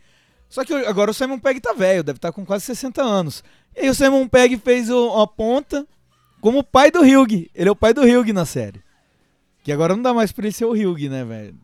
Só 0.50 0.64
que 0.64 0.74
agora 0.74 1.12
o 1.12 1.14
Simon 1.14 1.38
Pegg 1.40 1.60
tá 1.60 1.74
velho, 1.74 2.04
deve 2.04 2.18
estar 2.18 2.32
com 2.32 2.46
quase 2.46 2.64
60 2.66 3.02
anos. 3.04 3.44
E 3.76 3.82
aí 3.82 3.90
o 3.90 3.94
Simon 3.96 4.28
Pegg 4.28 4.58
fez 4.58 4.90
o, 4.90 5.20
a 5.22 5.28
ponta 5.28 5.86
como 6.40 6.60
o 6.60 6.64
pai 6.64 6.90
do 6.90 7.02
Hugh. 7.02 7.50
Ele 7.54 7.68
é 7.68 7.72
o 7.72 7.76
pai 7.76 7.94
do 7.94 8.02
Hugh 8.02 8.32
na 8.34 8.46
série. 8.46 8.82
Que 9.64 9.72
agora 9.74 9.94
não 9.96 10.02
dá 10.02 10.14
mais 10.14 10.32
pra 10.32 10.46
ele 10.46 10.54
ser 10.54 10.64
o 10.66 10.72
Hugh, 10.72 11.10
né, 11.10 11.26
velho? 11.26 11.56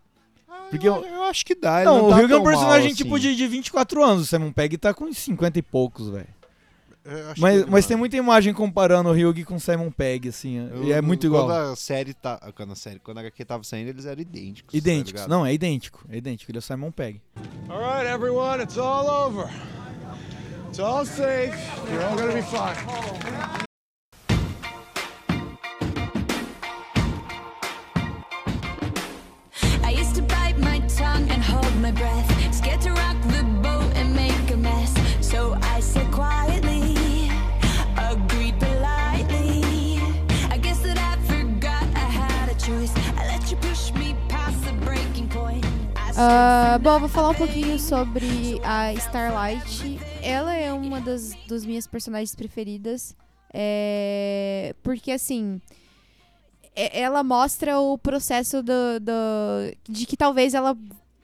Porque 0.73 0.87
eu, 0.89 1.05
eu 1.05 1.23
acho 1.23 1.45
que 1.45 1.53
dá. 1.55 1.81
ele 1.81 1.85
não, 1.85 1.97
não 1.99 2.05
o 2.07 2.09
tá 2.09 2.15
Hugh 2.17 2.23
é 2.25 2.27
tão 2.27 2.41
um 2.41 2.43
personagem 2.43 2.87
mal 2.89 2.95
tipo 2.95 3.15
assim. 3.15 3.29
de, 3.29 3.35
de 3.35 3.47
24 3.47 4.03
anos. 4.03 4.23
O 4.23 4.25
Simon 4.25 4.51
Pegg 4.51 4.77
tá 4.77 4.93
com 4.93 5.05
uns 5.05 5.17
50 5.17 5.59
e 5.59 5.61
poucos, 5.61 6.09
velho. 6.09 6.27
Mas, 7.37 7.63
que 7.65 7.69
mas 7.69 7.85
tem 7.85 7.97
muita 7.97 8.15
imagem 8.15 8.53
comparando 8.53 9.09
o 9.09 9.11
Hugh 9.11 9.43
com 9.45 9.55
o 9.55 9.59
Simon 9.59 9.91
Pegg, 9.91 10.29
assim. 10.29 10.69
Eu- 10.73 10.85
e 10.85 10.93
é 10.93 11.01
muito 11.01 11.25
igual. 11.27 11.45
Quando 11.47 11.71
a 11.73 11.75
série 11.75 12.13
tá. 12.13 12.39
Quando 12.55 12.71
a 12.71 12.75
série, 12.75 12.99
quando 12.99 13.17
a 13.17 13.21
HQ 13.21 13.43
tava 13.43 13.63
saindo, 13.63 13.89
eles 13.89 14.05
eram 14.05 14.21
idênticos. 14.21 14.71
tá 14.71 14.77
Idênticos. 14.77 15.21
ligado? 15.21 15.29
não, 15.29 15.45
é 15.45 15.53
idêntico. 15.53 16.05
É 16.09 16.15
idêntico. 16.17 16.49
Ele 16.49 16.57
é 16.57 16.59
o 16.59 16.61
Simon 16.61 16.91
Pegg. 16.91 17.21
All 17.69 17.79
right, 17.79 18.07
everyone, 18.07 18.63
it's 18.63 18.77
all 18.77 19.05
over. 19.07 19.49
It's 20.69 20.79
all 20.79 21.05
safe. 21.05 21.53
You're 21.91 22.05
all 22.05 22.15
gonna 22.15 22.33
be 22.33 22.41
fine. 22.41 23.63
My 31.83 31.91
breath, 31.91 32.53
scared 32.55 32.79
to 32.79 32.91
rock 32.91 33.17
the 33.27 33.43
boat 33.61 33.91
and 33.97 34.15
make 34.15 34.49
a 34.51 34.55
mess. 34.57 34.93
So 35.19 35.57
I 35.61 35.81
said 35.81 36.09
quietly, 36.13 37.29
agreed 37.97 38.55
politely. 38.57 39.99
I 40.49 40.57
guess 40.57 40.79
that 40.83 40.97
I 40.97 41.17
forgot 41.27 41.83
I 41.93 42.07
had 42.07 42.47
a 42.49 42.55
choice. 42.55 42.93
I 43.17 43.27
let 43.27 43.51
you 43.51 43.57
push 43.57 43.91
me 43.95 44.15
past 44.29 44.63
the 44.63 44.71
breaking 44.85 45.27
point. 45.27 45.65
For 46.13 46.79
bom, 46.81 46.99
vou 47.01 47.09
falar 47.09 47.31
um 47.31 47.35
pouquinho 47.35 47.77
sobre 47.77 48.61
a 48.63 48.93
Starlight. 48.93 49.99
Ela 50.21 50.55
é 50.55 50.71
uma 50.71 51.01
das, 51.01 51.33
das 51.49 51.65
minhas 51.65 51.85
personagens 51.85 52.33
preferidas. 52.33 53.13
É, 53.53 54.73
porque, 54.81 55.11
assim, 55.11 55.59
é- 56.75 57.01
ela 57.01 57.23
mostra 57.25 57.77
o 57.79 57.97
processo 57.97 58.63
do, 58.63 58.99
do- 59.01 59.75
de 59.89 60.05
que 60.05 60.15
talvez 60.15 60.53
ela 60.53 60.77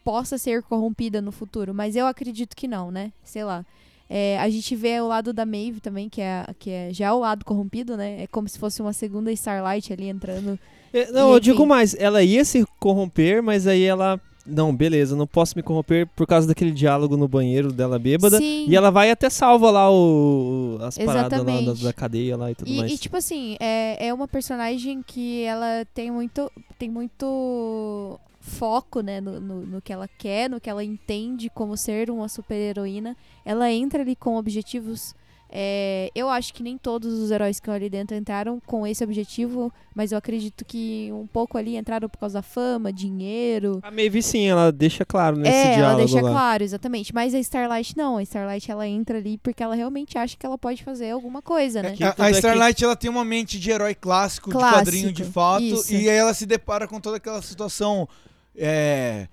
possa 0.04 0.38
ser 0.38 0.64
corrompida 0.64 1.22
no 1.22 1.32
futuro. 1.32 1.74
Mas 1.74 1.95
eu 1.95 2.08
acredito 2.08 2.56
que 2.56 2.68
não, 2.68 2.91
né? 2.91 3.12
Sei 3.24 3.43
lá. 3.43 3.66
É, 4.10 4.39
a 4.39 4.50
gente 4.50 4.76
vê 4.76 5.00
o 5.00 5.08
lado 5.08 5.32
da 5.32 5.45
Maeve 5.45 5.80
também, 5.80 6.10
que 6.10 6.20
é, 6.20 6.43
que 6.58 6.72
é 6.72 6.89
já 6.91 7.14
o 7.14 7.20
lado 7.20 7.45
corrompido, 7.45 7.95
né? 7.95 8.24
É 8.24 8.28
como 8.28 8.50
se 8.50 8.58
fosse 8.58 8.82
uma 8.82 8.91
segunda 8.91 9.32
Starlight 9.32 9.93
ali 9.93 10.10
entrando. 10.10 10.58
É, 10.91 11.12
Não, 11.12 11.30
E, 11.30 11.34
eu 11.34 11.39
digo 11.39 11.64
mais, 11.66 11.93
ela 11.93 12.24
ia 12.24 12.43
se 12.43 12.66
corromper, 12.80 13.43
mas 13.43 13.68
aí 13.68 13.84
ela. 13.84 14.20
Não, 14.47 14.76
beleza, 14.76 15.16
não 15.16 15.28
posso 15.28 15.54
me 15.56 15.62
corromper 15.62 16.08
por 16.16 16.26
causa 16.26 16.47
daquele 16.47 16.72
diálogo 16.72 17.16
no 17.16 17.28
banheiro 17.28 17.72
dela 17.72 18.00
bêbada. 18.00 18.39
Sim. 18.39 18.66
E 18.68 18.76
ela 18.76 18.89
vai 18.89 19.12
até 19.12 19.30
salva 19.30 19.70
lá 19.70 19.91
o, 19.91 20.80
as 20.82 20.97
paradas 20.97 21.38
lá 21.38 21.45
da, 21.45 21.52
Exatamente. 21.52 21.84
da 21.84 21.93
cadeia 21.93 22.36
lá 22.36 22.50
e 22.50 22.56
tudo 22.56 22.68
E, 22.68 22.78
mais. 22.78 22.91
e, 22.91 22.97
tipo 22.97 23.16
assim, 23.16 23.58
é, 23.60 24.08
é 24.08 24.12
uma 24.12 24.28
personagem 24.28 25.04
que 25.06 25.43
ela 25.43 25.86
tem 25.93 26.10
muito, 26.10 26.52
tem 26.80 26.89
muito 26.89 28.20
foco, 28.50 29.02
né, 29.02 29.22
no, 29.22 29.39
no, 29.39 29.66
no 29.66 29.82
que 29.82 29.93
ela 29.93 30.08
quer, 30.08 30.50
no 30.50 30.60
que 30.60 30.70
ela 30.70 30.84
entende 30.84 31.50
como 31.50 31.78
ser 31.78 32.10
uma 32.10 32.28
super-heroína. 32.28 33.16
Ela 33.45 33.72
entra 33.72 34.02
ali 34.02 34.16
com 34.16 34.36
objetivos. 34.38 35.16
é, 35.52 36.12
eu 36.14 36.30
acho 36.30 36.54
que 36.54 36.62
nem 36.62 36.78
todos 36.78 37.12
os 37.12 37.32
heróis 37.32 37.58
que 37.60 37.64
estão 37.64 37.74
ali 37.74 37.89
dentro 37.89 38.16
entraram 38.16 38.60
com 38.68 38.86
esse 38.86 39.04
objetivo, 39.04 39.74
mas 39.95 40.12
eu 40.12 40.18
acredito 40.20 40.64
que 40.64 41.10
um 41.12 41.26
pouco 41.26 41.58
ali 41.58 41.76
entraram 41.76 42.08
por 42.08 42.20
causa 42.20 42.36
da 42.38 42.43
fama, 42.43 42.93
dinheiro. 42.93 43.80
A 43.82 43.89
Maeve 43.89 44.22
sim, 44.22 44.47
ela 44.47 44.72
deixa 44.72 45.04
claro 45.04 45.36
nesse 45.38 45.52
É, 45.58 45.74
ela 45.80 45.95
diálogo 45.95 45.97
deixa 46.06 46.22
lá. 46.22 46.30
claro, 46.30 46.64
exatamente. 46.64 47.16
Mas 47.16 47.34
a 47.34 47.39
Starlight 47.39 47.97
não. 47.97 48.18
A 48.18 48.22
Starlight 48.24 48.70
ela 48.70 48.88
entra 48.88 49.18
ali 49.18 49.39
porque 49.39 49.64
ela 49.64 49.74
realmente 49.74 50.20
acha 50.20 50.38
que 50.38 50.45
ela 50.45 50.58
pode 50.58 50.84
fazer 50.84 51.10
alguma 51.10 51.41
coisa, 51.41 51.82
né? 51.82 51.95
A, 52.18 52.26
a 52.26 52.30
Starlight 52.32 52.84
ela 52.84 52.95
tem 52.95 53.10
uma 53.10 53.26
mente 53.26 53.60
de 53.60 53.72
herói 53.72 53.95
clássico, 53.95 54.52
Clássico, 54.52 54.78
de 54.78 54.86
quadrinho 54.86 55.12
de 55.12 55.24
fato, 55.24 55.64
isso. 55.64 55.91
e 55.93 56.08
aí 56.08 56.16
ela 56.16 56.34
se 56.36 56.45
depara 56.45 56.88
com 56.88 57.00
toda 57.02 57.18
aquela 57.18 57.41
situação 57.41 58.08
é, 58.56 59.28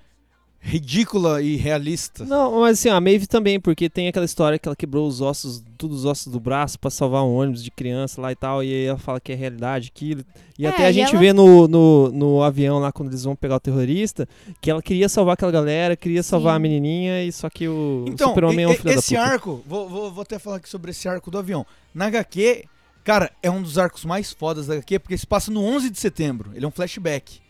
ridícula 0.59 1.41
e 1.43 1.55
realista. 1.57 2.25
Não, 2.25 2.61
mas 2.61 2.79
assim, 2.79 2.89
a 2.89 3.01
Maeve 3.01 3.27
também, 3.27 3.61
porque 3.61 3.89
tem 3.89 4.09
aquela 4.09 4.25
história 4.25 4.59
que 4.59 4.67
ela 4.69 4.75
quebrou 4.75 5.07
os 5.07 5.21
ossos, 5.21 5.63
todos 5.79 6.01
os 6.01 6.05
ossos 6.05 6.33
do 6.33 6.41
braço 6.41 6.79
pra 6.79 6.91
salvar 6.91 7.23
um 7.23 7.37
ônibus 7.37 7.63
de 7.63 7.71
criança 7.71 8.21
lá 8.21 8.33
e 8.33 8.37
tal, 8.37 8.65
e 8.65 8.67
aí 8.73 8.85
ela 8.87 8.99
fala 8.99 9.21
que 9.21 9.31
é 9.31 9.35
realidade 9.37 9.93
aquilo. 9.95 10.25
E 10.59 10.67
É, 10.67 10.69
até 10.69 10.87
a 10.87 10.91
e 10.91 10.95
gente 10.95 11.11
ela- 11.11 11.19
vê 11.21 11.33
no, 11.33 11.69
no, 11.69 12.11
no 12.11 12.43
avião 12.43 12.79
lá, 12.81 12.91
quando 12.91 13.11
eles 13.11 13.23
vão 13.23 13.37
pegar 13.37 13.57
o 13.57 13.61
terrorista, 13.61 14.29
que 14.61 14.71
ela 14.71 14.83
queria 14.83 15.09
salvar 15.09 15.35
aquela 15.35 15.53
galera, 15.53 15.95
queria 15.97 16.23
salvar 16.23 16.57
a 16.57 16.59
menininha, 16.59 17.23
e 17.23 17.31
só 17.31 17.49
que 17.49 17.69
o, 17.69 18.05
o 18.07 18.09
Então, 18.09 18.31
super-homem 18.31 18.65
é 18.65 18.69
um 18.69 18.73
e- 18.73 18.77
filho 18.77 18.91
esse 18.99 19.15
da 19.15 19.21
puta. 19.23 19.33
arco, 19.35 19.63
vou, 19.67 19.89
vou, 19.89 20.11
vou 20.13 20.23
até 20.23 20.39
falar 20.39 20.57
aqui 20.57 20.69
sobre 20.69 20.91
esse 20.91 21.09
arco 21.09 21.31
do 21.31 21.39
avião. 21.39 21.65
Na 21.95 22.07
HQ, 22.07 22.65
cara, 23.05 23.31
é 23.41 23.49
um 23.49 23.63
dos 23.63 23.79
arcos 23.79 24.05
mais 24.05 24.33
fodas 24.33 24.67
da 24.67 24.75
HQ, 24.75 24.99
porque 24.99 25.17
se 25.17 25.27
passa 25.27 25.49
no 25.53 25.63
11 25.63 25.91
de 25.91 25.99
setembro. 26.01 26.51
Ele 26.55 26.65
é 26.65 26.69
um 26.69 26.73
flashback. 26.73 27.46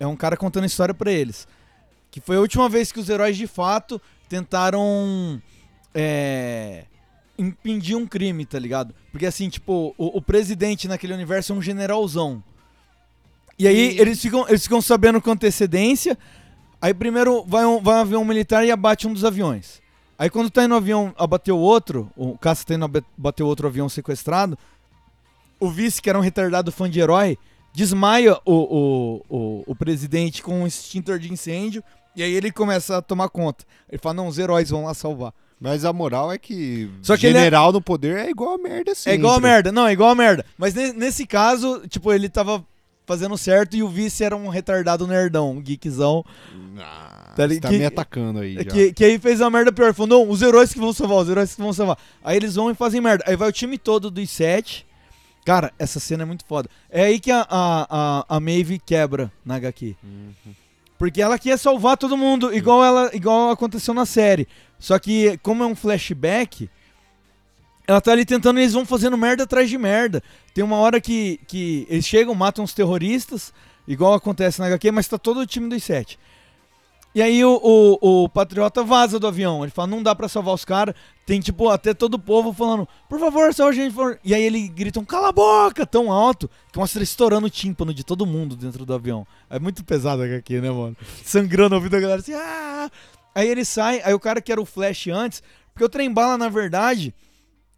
É 0.00 0.06
um 0.06 0.16
cara 0.16 0.36
contando 0.36 0.64
a 0.64 0.66
história 0.66 0.94
pra 0.94 1.10
eles. 1.12 1.46
Que 2.10 2.20
foi 2.20 2.36
a 2.36 2.40
última 2.40 2.68
vez 2.68 2.90
que 2.92 3.00
os 3.00 3.08
heróis 3.08 3.36
de 3.36 3.46
fato 3.46 4.00
tentaram 4.28 5.40
é, 5.94 6.84
impedir 7.38 7.94
um 7.96 8.06
crime, 8.06 8.44
tá 8.46 8.58
ligado? 8.58 8.94
Porque 9.10 9.26
assim, 9.26 9.48
tipo, 9.48 9.94
o, 9.98 10.18
o 10.18 10.22
presidente 10.22 10.88
naquele 10.88 11.12
universo 11.12 11.52
é 11.52 11.56
um 11.56 11.62
generalzão. 11.62 12.42
E 13.58 13.66
aí 13.66 13.98
eles 13.98 14.20
ficam, 14.20 14.46
eles 14.48 14.62
ficam 14.62 14.80
sabendo 14.80 15.20
com 15.20 15.30
antecedência. 15.30 16.16
Aí 16.80 16.94
primeiro 16.94 17.44
vai 17.44 17.66
um, 17.66 17.80
vai 17.80 17.96
um 17.96 18.00
avião 18.00 18.24
militar 18.24 18.64
e 18.64 18.70
abate 18.70 19.06
um 19.08 19.12
dos 19.12 19.24
aviões. 19.24 19.82
Aí 20.18 20.30
quando 20.30 20.50
tá 20.50 20.64
indo 20.64 20.74
o 20.74 20.76
avião 20.76 21.14
abater 21.18 21.52
o 21.52 21.58
outro, 21.58 22.10
o 22.16 22.38
caça 22.38 22.64
tá 22.64 22.74
indo 22.74 22.84
abe- 22.84 23.04
bater 23.16 23.42
o 23.42 23.46
outro 23.46 23.66
avião 23.66 23.88
sequestrado, 23.88 24.58
o 25.60 25.70
vice, 25.70 26.00
que 26.00 26.08
era 26.08 26.18
um 26.18 26.22
retardado 26.22 26.70
fã 26.70 26.88
de 26.88 27.00
herói, 27.00 27.36
desmaia 27.72 28.34
o, 28.44 28.52
o, 28.54 29.24
o, 29.28 29.64
o 29.66 29.74
presidente 29.76 30.42
com 30.42 30.62
um 30.62 30.66
extintor 30.66 31.18
de 31.18 31.32
incêndio 31.32 31.82
e 32.16 32.22
aí 32.22 32.32
ele 32.32 32.50
começa 32.50 32.96
a 32.98 33.02
tomar 33.02 33.28
conta. 33.28 33.64
Ele 33.88 34.00
fala, 34.00 34.14
não, 34.14 34.26
os 34.28 34.38
heróis 34.38 34.70
vão 34.70 34.84
lá 34.84 34.94
salvar. 34.94 35.32
Mas 35.60 35.84
a 35.84 35.92
moral 35.92 36.30
é 36.32 36.38
que 36.38 36.88
Só 37.02 37.16
que 37.16 37.26
é- 37.26 37.32
general 37.32 37.72
no 37.72 37.80
poder 37.80 38.16
é 38.16 38.30
igual 38.30 38.54
a 38.54 38.58
merda 38.58 38.94
sempre. 38.94 39.12
É 39.12 39.14
igual 39.16 39.34
a 39.34 39.40
merda, 39.40 39.72
não, 39.72 39.86
é 39.86 39.92
igual 39.92 40.10
a 40.10 40.14
merda. 40.14 40.44
Mas 40.56 40.72
ne- 40.74 40.92
nesse 40.92 41.26
caso, 41.26 41.82
tipo, 41.88 42.12
ele 42.12 42.28
tava 42.28 42.64
fazendo 43.06 43.36
certo 43.38 43.76
e 43.76 43.82
o 43.82 43.88
vice 43.88 44.22
era 44.22 44.36
um 44.36 44.48
retardado 44.48 45.06
nerdão, 45.06 45.50
um 45.52 45.62
geekzão. 45.62 46.24
Você 47.34 47.46
li- 47.46 47.60
tá 47.60 47.70
me 47.70 47.84
atacando 47.84 48.40
aí. 48.40 48.64
Que, 48.64 48.92
que 48.92 49.04
aí 49.04 49.18
fez 49.18 49.40
a 49.40 49.48
merda 49.50 49.72
pior. 49.72 49.92
Falou, 49.94 50.24
não, 50.24 50.30
os 50.30 50.42
heróis 50.42 50.72
que 50.72 50.78
vão 50.80 50.92
salvar, 50.92 51.18
os 51.18 51.28
heróis 51.28 51.54
que 51.54 51.60
vão 51.62 51.72
salvar. 51.72 51.98
Aí 52.22 52.36
eles 52.36 52.54
vão 52.56 52.70
e 52.70 52.74
fazem 52.74 53.00
merda. 53.00 53.24
Aí 53.26 53.36
vai 53.36 53.48
o 53.48 53.52
time 53.52 53.78
todo 53.78 54.10
dos 54.10 54.28
sete. 54.30 54.86
Cara, 55.48 55.72
essa 55.78 55.98
cena 55.98 56.24
é 56.24 56.26
muito 56.26 56.44
foda. 56.44 56.68
É 56.90 57.04
aí 57.04 57.18
que 57.18 57.30
a, 57.30 57.40
a, 57.48 57.86
a, 58.28 58.36
a 58.36 58.38
Maeve 58.38 58.78
quebra 58.78 59.32
na 59.42 59.54
HQ. 59.54 59.96
Porque 60.98 61.22
ela 61.22 61.38
quer 61.38 61.58
salvar 61.58 61.96
todo 61.96 62.18
mundo, 62.18 62.54
igual 62.54 62.84
ela 62.84 63.10
igual 63.16 63.50
aconteceu 63.50 63.94
na 63.94 64.04
série. 64.04 64.46
Só 64.78 64.98
que, 64.98 65.38
como 65.38 65.62
é 65.62 65.66
um 65.66 65.74
flashback, 65.74 66.68
Ela 67.86 67.98
tá 67.98 68.12
ali 68.12 68.26
tentando, 68.26 68.60
eles 68.60 68.74
vão 68.74 68.84
fazendo 68.84 69.16
merda 69.16 69.44
atrás 69.44 69.70
de 69.70 69.78
merda. 69.78 70.22
Tem 70.52 70.62
uma 70.62 70.76
hora 70.76 71.00
que, 71.00 71.40
que 71.48 71.86
eles 71.88 72.04
chegam, 72.04 72.34
matam 72.34 72.62
os 72.62 72.74
terroristas, 72.74 73.50
igual 73.86 74.12
acontece 74.12 74.60
na 74.60 74.66
HQ, 74.66 74.90
mas 74.90 75.08
tá 75.08 75.16
todo 75.16 75.40
o 75.40 75.46
time 75.46 75.70
dos 75.70 75.82
sete. 75.82 76.18
E 77.14 77.22
aí 77.22 77.44
o, 77.44 77.58
o, 78.00 78.24
o 78.24 78.28
Patriota 78.28 78.84
vaza 78.84 79.18
do 79.18 79.26
avião. 79.26 79.64
Ele 79.64 79.70
fala, 79.72 79.88
não 79.88 80.02
dá 80.02 80.14
pra 80.14 80.28
salvar 80.28 80.54
os 80.54 80.64
caras. 80.64 80.94
Tem, 81.26 81.40
tipo, 81.40 81.68
até 81.68 81.92
todo 81.92 82.14
o 82.14 82.18
povo 82.18 82.52
falando, 82.52 82.86
por 83.08 83.18
favor, 83.18 83.52
salve 83.52 83.72
a 83.80 83.82
gente. 83.84 83.92
por 83.94 84.02
favor." 84.02 84.20
E 84.24 84.34
aí 84.34 84.42
ele 84.42 84.68
gritam, 84.68 85.04
cala 85.04 85.28
a 85.28 85.32
boca, 85.32 85.84
tão 85.86 86.12
alto, 86.12 86.48
que 86.72 86.78
mostra 86.78 87.02
estourando 87.02 87.46
o 87.46 87.50
tímpano 87.50 87.92
de 87.92 88.04
todo 88.04 88.24
mundo 88.26 88.54
dentro 88.54 88.84
do 88.86 88.94
avião. 88.94 89.26
É 89.50 89.58
muito 89.58 89.82
pesado 89.84 90.22
aqui, 90.22 90.60
né, 90.60 90.70
mano? 90.70 90.96
Sangrando 91.24 91.74
a 91.74 91.78
vida 91.80 91.96
da 91.96 92.00
galera 92.00 92.20
assim, 92.20 92.34
ah! 92.34 92.90
Aí 93.34 93.48
ele 93.48 93.64
sai, 93.64 94.00
aí 94.04 94.14
o 94.14 94.20
cara 94.20 94.40
que 94.40 94.52
era 94.52 94.60
o 94.60 94.66
Flash 94.66 95.08
antes, 95.08 95.42
porque 95.72 95.84
o 95.84 95.88
Trem 95.88 96.12
Bala, 96.12 96.36
na 96.38 96.48
verdade, 96.48 97.14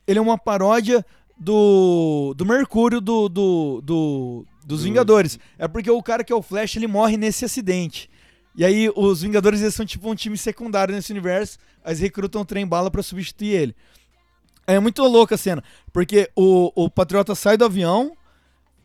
ele 0.07 0.19
é 0.19 0.23
uma 0.23 0.37
paródia 0.39 1.05
do, 1.39 2.35
do 2.37 2.45
Mercúrio 2.45 3.01
do, 3.01 3.29
do, 3.29 3.81
do- 3.83 4.47
dos 4.65 4.83
Vingadores. 4.85 5.39
É 5.59 5.67
porque 5.67 5.91
o 5.91 6.03
cara 6.03 6.23
que 6.25 6.33
é 6.33 6.37
o 6.37 6.43
Flash, 6.43 6.77
ele 6.77 6.87
morre 6.87 7.17
nesse 7.17 7.45
acidente. 7.45 8.10
E 8.55 8.65
aí 8.65 8.91
os 8.95 9.23
Vingadores 9.23 9.61
eles 9.61 9.75
são 9.75 9.87
tipo 9.87 10.11
um 10.11 10.15
time 10.15 10.37
secundário 10.37 10.95
nesse 10.95 11.13
universo, 11.13 11.59
eles 11.85 12.01
recrutam 12.01 12.43
o 12.43 12.45
Trem 12.45 12.67
Bala 12.67 12.91
pra 12.91 13.03
substituir 13.03 13.51
ele. 13.51 13.77
É 14.67 14.79
muito 14.79 15.03
louca 15.03 15.35
a 15.35 15.39
cena, 15.39 15.65
porque 15.93 16.31
o, 16.37 16.73
o 16.75 16.91
Patriota 16.91 17.35
sai 17.35 17.57
do 17.57 17.65
avião 17.65 18.17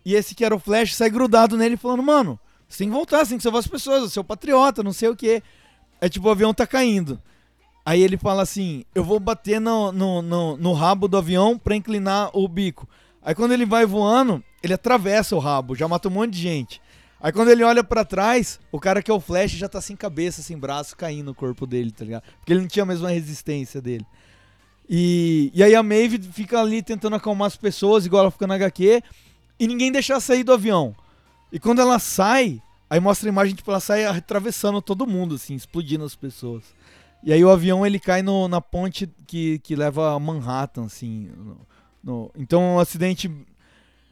e 0.06 0.14
esse 0.14 0.36
que 0.36 0.46
era 0.46 0.56
o 0.56 0.60
Flash 0.60 0.96
sai 0.96 1.10
grudado 1.10 1.58
nele 1.58 1.78
falando, 1.78 2.04
mano, 2.04 2.40
você 2.68 2.80
tem 2.80 2.88
que 2.90 2.94
voltar, 2.96 3.20
você 3.20 3.30
tem 3.30 3.38
que 3.38 3.44
salvar 3.44 3.60
as 3.60 3.68
pessoas, 3.68 4.12
você 4.12 4.20
é 4.20 4.22
o 4.22 4.26
Patriota, 4.26 4.84
não 4.84 4.94
sei 4.94 5.10
o 5.10 5.16
que. 5.16 5.42
É 6.02 6.10
tipo, 6.10 6.28
o 6.28 6.32
avião 6.32 6.54
tá 6.54 6.68
caindo. 6.68 7.22
Aí 7.86 8.02
ele 8.02 8.18
fala 8.18 8.42
assim: 8.42 8.84
Eu 8.94 9.04
vou 9.04 9.20
bater 9.20 9.62
no, 9.62 9.92
no, 9.92 10.22
no, 10.22 10.58
no 10.58 10.74
rabo 10.74 11.08
do 11.08 11.18
avião 11.18 11.58
pra 11.58 11.76
inclinar 11.76 12.30
o 12.34 12.48
bico. 12.48 12.88
Aí 13.22 13.34
quando 13.34 13.54
ele 13.54 13.66
vai 13.66 13.86
voando, 13.86 14.44
ele 14.62 14.74
atravessa 14.74 15.36
o 15.36 15.40
rabo, 15.40 15.76
já 15.76 15.88
mata 15.88 16.08
um 16.08 16.12
monte 16.12 16.34
de 16.34 16.42
gente. 16.42 16.82
Aí 17.20 17.32
quando 17.32 17.50
ele 17.50 17.64
olha 17.64 17.84
pra 17.84 18.06
trás, 18.06 18.60
o 18.72 18.80
cara 18.80 19.02
que 19.02 19.10
é 19.10 19.14
o 19.14 19.20
Flash 19.20 19.52
já 19.52 19.68
tá 19.70 19.82
sem 19.82 19.96
cabeça, 19.96 20.42
sem 20.42 20.58
braço, 20.58 20.96
caindo 20.96 21.26
no 21.28 21.36
corpo 21.36 21.66
dele, 21.66 21.92
tá 21.92 22.04
ligado? 22.06 22.24
Porque 22.40 22.54
ele 22.54 22.62
não 22.62 22.68
tinha 22.68 22.84
a 22.84 22.86
mesma 22.86 23.10
resistência 23.10 23.82
dele. 23.82 24.06
E, 24.88 25.52
e 25.54 25.64
aí 25.64 25.74
a 25.74 25.82
Maeve 25.82 26.20
fica 26.32 26.60
ali 26.60 26.84
tentando 26.84 27.16
acalmar 27.16 27.48
as 27.48 27.56
pessoas, 27.58 28.06
igual 28.06 28.24
ela 28.24 28.32
fica 28.32 28.46
na 28.46 28.56
HQ, 28.56 29.02
e 29.60 29.68
ninguém 29.68 29.92
deixa 29.92 30.14
ela 30.14 30.20
sair 30.22 30.44
do 30.44 30.54
avião. 30.54 30.96
E 31.52 31.60
quando 31.60 31.80
ela 31.82 31.98
sai, 31.98 32.62
aí 32.90 33.00
mostra 33.00 33.28
a 33.28 33.32
imagem, 33.32 33.56
tipo, 33.56 33.72
ela 33.72 33.80
sai 33.80 34.06
atravessando 34.06 34.82
todo 34.82 35.08
mundo, 35.08 35.36
assim, 35.36 35.56
explodindo 35.56 36.04
as 36.04 36.16
pessoas. 36.16 36.64
E 37.24 37.34
aí 37.34 37.44
o 37.44 37.50
avião 37.50 37.84
ele 37.86 38.00
cai 38.00 38.22
no- 38.22 38.48
na 38.48 38.62
ponte 38.62 39.10
que, 39.26 39.58
que 39.60 39.76
leva 39.76 40.14
a 40.14 40.20
Manhattan, 40.20 40.86
assim. 40.86 41.32
no- 41.36 41.58
no- 42.04 42.32
então 42.38 42.62
um 42.76 42.80
acidente. 42.80 43.32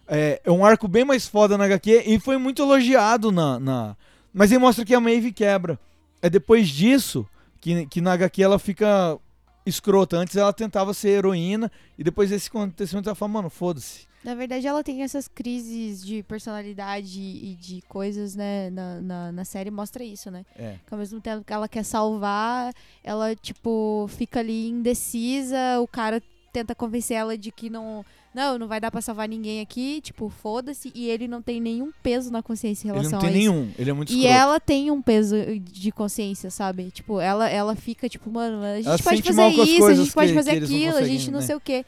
É, 0.07 0.41
é 0.43 0.51
um 0.51 0.65
arco 0.65 0.87
bem 0.87 1.05
mais 1.05 1.27
foda 1.27 1.57
na 1.57 1.65
HQ 1.65 2.03
e 2.07 2.19
foi 2.19 2.37
muito 2.37 2.61
elogiado 2.61 3.31
na. 3.31 3.59
na- 3.59 3.95
Mas 4.33 4.51
aí 4.51 4.57
mostra 4.57 4.83
que 4.85 4.93
a 4.93 4.99
Maeve 4.99 5.31
quebra. 5.31 5.79
É 6.21 6.29
depois 6.29 6.67
disso 6.69 7.25
que, 7.61 7.85
que 7.87 8.01
na 8.01 8.13
HQ 8.13 8.41
ela 8.43 8.59
fica 8.59 9.17
escrota. 9.65 10.17
Antes 10.17 10.35
ela 10.35 10.51
tentava 10.53 10.93
ser 10.93 11.09
heroína 11.09 11.71
e 11.97 12.03
depois 12.03 12.29
desse 12.29 12.49
acontecimento 12.49 13.07
ela 13.07 13.15
fala, 13.15 13.31
mano, 13.31 13.49
foda-se. 13.49 14.07
Na 14.23 14.35
verdade, 14.35 14.65
ela 14.65 14.81
tem 14.83 15.03
essas 15.03 15.27
crises 15.27 16.01
de 16.01 16.23
personalidade 16.23 17.19
e 17.19 17.55
de 17.59 17.81
coisas, 17.89 18.35
né? 18.35 18.69
Na, 18.69 19.01
na, 19.01 19.31
na 19.33 19.43
série 19.45 19.69
mostra 19.69 20.01
isso, 20.01 20.31
né? 20.31 20.45
É. 20.55 20.75
Que 20.87 20.93
ao 20.93 20.97
mesmo 20.97 21.19
tempo 21.19 21.43
que 21.43 21.51
ela 21.51 21.67
quer 21.67 21.83
salvar, 21.83 22.73
ela, 23.03 23.35
tipo, 23.35 24.05
fica 24.15 24.39
ali 24.39 24.69
indecisa, 24.69 25.57
o 25.81 25.87
cara 25.87 26.21
tenta 26.53 26.73
convencer 26.75 27.17
ela 27.17 27.37
de 27.37 27.51
que 27.51 27.69
não. 27.69 28.05
Não, 28.33 28.57
não 28.57 28.67
vai 28.67 28.79
dar 28.81 28.89
pra 28.89 28.99
salvar 28.99 29.29
ninguém 29.29 29.61
aqui, 29.61 30.01
tipo, 30.01 30.27
foda-se, 30.27 30.91
e 30.95 31.07
ele 31.07 31.27
não 31.27 31.39
tem 31.39 31.61
nenhum 31.61 31.91
peso 32.01 32.31
na 32.31 32.41
consciência 32.41 32.87
em 32.87 32.89
Ele 32.89 32.97
relação 32.97 33.19
não 33.19 33.27
tem 33.27 33.29
a 33.29 33.39
isso. 33.39 33.51
nenhum, 33.51 33.71
ele 33.77 33.89
é 33.91 33.93
muito 33.93 34.11
E 34.11 34.15
escroto. 34.21 34.35
ela 34.39 34.59
tem 34.59 34.89
um 34.89 35.01
peso 35.03 35.35
de 35.59 35.91
consciência, 35.91 36.49
sabe? 36.49 36.89
Tipo, 36.89 37.19
ela, 37.19 37.47
ela 37.47 37.75
fica, 37.75 38.09
tipo, 38.09 38.31
mano, 38.31 38.63
a 38.63 38.77
gente 38.77 38.87
Ela 38.87 38.97
pode 38.97 39.21
fazer 39.21 39.47
isso, 39.49 39.85
a 39.85 39.93
gente 39.93 40.11
pode 40.11 40.29
que- 40.29 40.35
fazer 40.35 40.51
eles 40.55 40.67
não 40.69 40.75
aquilo, 40.77 40.97
a 40.97 41.03
gente 41.03 41.29
não 41.29 41.39
né? 41.41 41.45
sei 41.45 41.55
o 41.55 41.59
quê. 41.59 41.85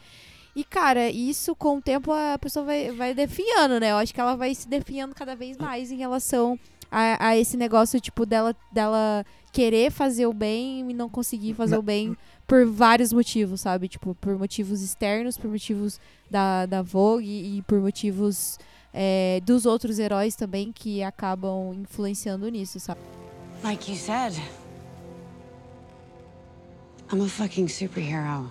E, 0.55 0.63
cara, 0.63 1.09
isso 1.09 1.55
com 1.55 1.77
o 1.77 1.81
tempo 1.81 2.11
a 2.11 2.37
pessoa 2.37 2.63
vai, 2.63 2.91
vai 2.91 3.15
definhando, 3.15 3.79
né? 3.79 3.89
Eu 3.91 3.97
acho 3.97 4.13
que 4.13 4.21
ela 4.21 4.35
vai 4.35 4.53
se 4.53 4.67
definhando 4.67 5.15
cada 5.15 5.35
vez 5.35 5.57
mais 5.57 5.91
em 5.91 5.97
relação 5.97 6.59
a, 6.91 7.29
a 7.29 7.35
esse 7.35 7.57
negócio, 7.57 7.99
tipo, 7.99 8.23
dela, 8.23 8.55
dela 8.71 9.25
querer 9.51 9.89
fazer 9.91 10.27
o 10.27 10.33
bem 10.33 10.91
e 10.91 10.93
não 10.93 11.09
conseguir 11.09 11.55
fazer 11.55 11.75
o 11.77 11.81
bem 11.81 12.15
por 12.47 12.65
vários 12.65 13.11
motivos, 13.11 13.61
sabe? 13.61 13.87
Tipo, 13.87 14.15
por 14.15 14.37
motivos 14.37 14.81
externos, 14.81 15.37
por 15.37 15.49
motivos 15.49 15.99
da, 16.29 16.65
da 16.65 16.81
Vogue 16.81 17.57
e 17.57 17.61
por 17.63 17.79
motivos 17.79 18.57
é, 18.93 19.41
dos 19.43 19.65
outros 19.65 19.99
heróis 19.99 20.35
também 20.35 20.71
que 20.71 21.03
acabam 21.03 21.73
influenciando 21.73 22.47
nisso, 22.49 22.79
sabe? 22.79 23.01
Like 23.63 23.91
you 23.91 23.97
said, 23.97 24.33
I'm 27.11 27.21
a 27.21 27.27
fucking 27.27 27.67
superhero. 27.67 28.49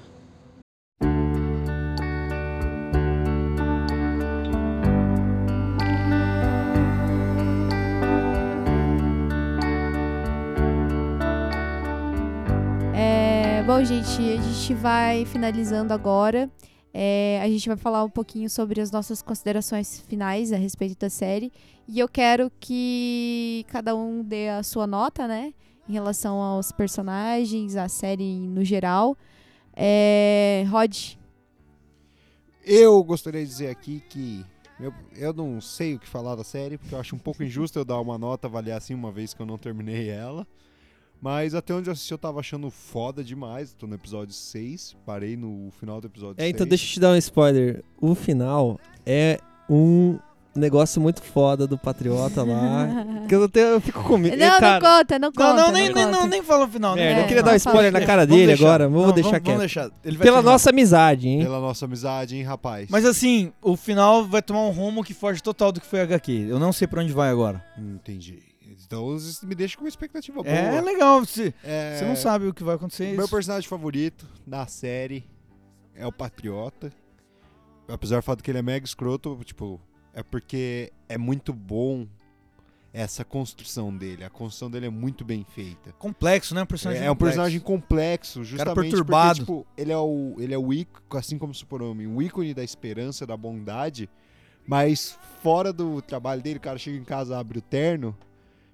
Bom, 13.67 13.83
gente, 13.83 14.21
a 14.21 14.43
gente 14.43 14.75
vai 14.75 15.25
finalizando 15.25 15.95
agora. 15.95 16.51
É, 16.93 17.41
a 17.43 17.49
gente 17.49 17.67
vai 17.67 17.79
falar 17.79 18.05
um 18.05 18.11
pouquinho 18.11 18.49
sobre 18.51 18.79
as 18.79 18.91
nossas 18.91 19.23
considerações 19.23 20.01
finais 20.01 20.53
a 20.53 20.57
respeito 20.57 20.99
da 20.99 21.09
série. 21.09 21.51
E 21.89 21.99
eu 21.99 22.07
quero 22.07 22.53
que 22.61 23.65
cada 23.69 23.97
um 23.97 24.23
dê 24.23 24.51
a 24.51 24.63
sua 24.63 24.87
nota, 24.87 25.27
né? 25.27 25.55
Em 25.89 25.95
relação 25.95 26.37
aos 26.37 26.73
personagens, 26.73 27.75
à 27.75 27.89
série 27.89 28.39
no 28.39 28.63
geral. 28.63 29.17
É, 29.75 30.67
Rod, 30.69 31.17
Eu 32.63 33.03
gostaria 33.03 33.43
de 33.43 33.49
dizer 33.49 33.71
aqui 33.71 34.03
que 34.11 34.45
eu, 34.79 34.93
eu 35.17 35.33
não 35.33 35.59
sei 35.61 35.95
o 35.95 35.99
que 35.99 36.07
falar 36.07 36.35
da 36.35 36.45
série, 36.45 36.77
porque 36.77 36.95
eu 36.95 37.01
acho 37.01 37.17
um 37.17 37.19
pouco 37.19 37.43
injusto 37.43 37.79
eu 37.79 37.85
dar 37.85 37.99
uma 38.01 38.19
nota, 38.19 38.47
avaliar 38.47 38.77
assim 38.77 38.93
uma 38.93 39.11
vez 39.11 39.33
que 39.33 39.41
eu 39.41 39.47
não 39.47 39.57
terminei 39.57 40.11
ela. 40.11 40.47
Mas 41.21 41.55
até 41.55 41.73
onde 41.73 41.89
eu 41.89 41.93
assisti 41.93 42.13
eu 42.13 42.19
tava 42.19 42.41
achando 42.41 42.71
foda 42.71 43.25
demais. 43.25 43.73
Tô 43.73 43.87
no 43.87 43.95
episódio 43.95 44.35
6, 44.35 44.97
parei 45.07 45.37
no 45.37 45.71
final 45.81 46.01
do 46.01 46.07
episódio 46.07 46.35
É, 46.39 46.45
6. 46.45 46.55
então 46.55 46.67
deixa 46.67 46.85
eu 46.85 46.89
te 46.95 47.01
dar 47.01 47.13
um 47.13 47.17
spoiler. 47.17 47.83
O 48.01 48.15
final 48.15 48.79
é 49.07 49.39
um 49.71 50.19
negócio 50.55 51.01
muito 51.01 51.23
foda 51.23 51.67
do 51.67 51.79
Patriota 51.79 52.43
lá. 52.45 52.89
que 53.27 53.35
eu, 53.35 53.49
tenho, 53.49 53.67
eu 53.69 53.81
fico 53.81 54.05
com 54.05 54.19
medo. 54.19 54.37
Não, 54.37 54.61
cara, 54.61 54.73
não 54.73 54.81
conta, 54.99 55.19
não 55.19 55.33
conta. 55.33 55.55
Não, 55.55 55.57
não, 55.57 55.73
nem, 55.73 55.85
nem, 55.93 56.05
conta. 56.05 56.11
não, 56.11 56.27
nem 56.27 56.43
fala 56.43 56.67
o 56.67 56.69
final. 56.69 56.95
Merda, 56.95 57.15
né? 57.15 57.23
eu 57.23 57.27
queria 57.27 57.43
não, 57.43 57.49
dar 57.49 57.55
um 57.55 57.57
spoiler 57.57 57.91
na 57.93 58.05
cara 58.05 58.27
dele 58.27 58.47
deixar. 58.49 58.65
agora, 58.67 58.89
mas 58.89 58.95
vou 58.99 59.07
Não, 59.07 59.15
deixar 59.15 59.31
vamos, 59.31 59.43
quieto. 59.43 59.47
vamos 59.57 59.61
deixar. 59.61 59.91
Ele 60.05 60.17
vai 60.19 60.25
Pela 60.27 60.43
nossa 60.43 60.71
amizade, 60.71 61.27
hein? 61.29 61.41
Pela 61.43 61.61
nossa 61.61 61.87
amizade, 61.87 62.37
hein, 62.37 62.43
rapaz? 62.43 62.87
Mas 62.91 63.05
assim, 63.05 63.51
o 63.63 63.77
final 63.77 64.27
vai 64.27 64.43
tomar 64.43 64.61
um 64.61 64.71
rumo 64.71 65.03
que 65.03 65.15
foge 65.15 65.43
total 65.43 65.73
do 65.73 65.81
que 65.81 65.87
foi 65.87 66.03
HQ. 66.03 66.47
Eu 66.51 66.59
não 66.59 66.73
sei 66.73 66.87
pra 66.87 67.01
onde 67.03 67.13
vai 67.13 67.31
agora. 67.31 67.65
Entendi. 67.79 68.39
Então 68.95 69.17
isso 69.17 69.47
me 69.47 69.55
deixa 69.55 69.77
com 69.77 69.85
uma 69.85 69.89
expectativa 69.89 70.43
boa. 70.43 70.55
É 70.55 70.81
legal, 70.81 71.21
você, 71.25 71.53
É, 71.65 71.97
você 71.99 72.05
não 72.05 72.17
sabe 72.17 72.47
o 72.47 72.55
que 72.55 72.63
vai 72.63 72.77
acontecer. 72.77 73.13
Meu 73.13 73.25
isso. 73.25 73.35
personagem 73.35 73.69
favorito 73.69 74.27
na 74.47 74.67
série 74.67 75.25
é 75.95 76.07
o 76.07 76.13
Patriota. 76.13 76.93
Apesar 77.89 78.17
do 78.17 78.23
fato 78.23 78.43
que 78.43 78.51
ele 78.51 78.59
é 78.59 78.63
mega 78.63 78.85
escroto, 78.85 79.39
tipo, 79.45 79.81
é 80.13 80.23
porque 80.23 80.93
é 81.09 81.19
muito 81.19 81.53
bom 81.53 82.07
essa 82.93 83.25
construção 83.25 83.95
dele. 83.95 84.25
A 84.25 84.31
construção 84.31 84.71
dele 84.71 84.87
é 84.87 84.91
muito 84.91 85.25
bem 85.25 85.45
feita. 85.45 85.93
Complexo, 85.99 86.55
né? 86.55 86.63
Um 86.63 86.67
personagem 86.67 87.03
É, 87.03 87.07
é 87.07 87.11
um 87.11 87.15
complexo. 87.15 87.33
personagem 87.33 87.61
complexo, 87.61 88.45
justamente 88.45 88.91
perturbado. 88.91 89.45
porque, 89.45 89.53
tipo, 89.65 89.67
ele 89.77 89.91
é 89.93 89.99
o, 89.99 90.37
ele 90.39 90.55
é 90.55 90.59
o 90.59 90.73
ícone, 90.73 91.05
assim 91.19 91.37
como 91.37 91.51
o 91.53 91.55
Super-Homem, 91.55 92.07
o 92.07 92.23
ícone 92.23 92.55
da 92.55 92.63
esperança, 92.63 93.27
da 93.27 93.37
bondade, 93.37 94.09
mas 94.67 95.19
fora 95.43 95.73
do 95.73 96.01
trabalho 96.01 96.41
dele, 96.41 96.59
o 96.59 96.61
cara 96.61 96.79
chega 96.79 96.97
em 96.97 97.05
casa, 97.05 97.37
abre 97.37 97.59
o 97.59 97.63
terno, 97.63 98.17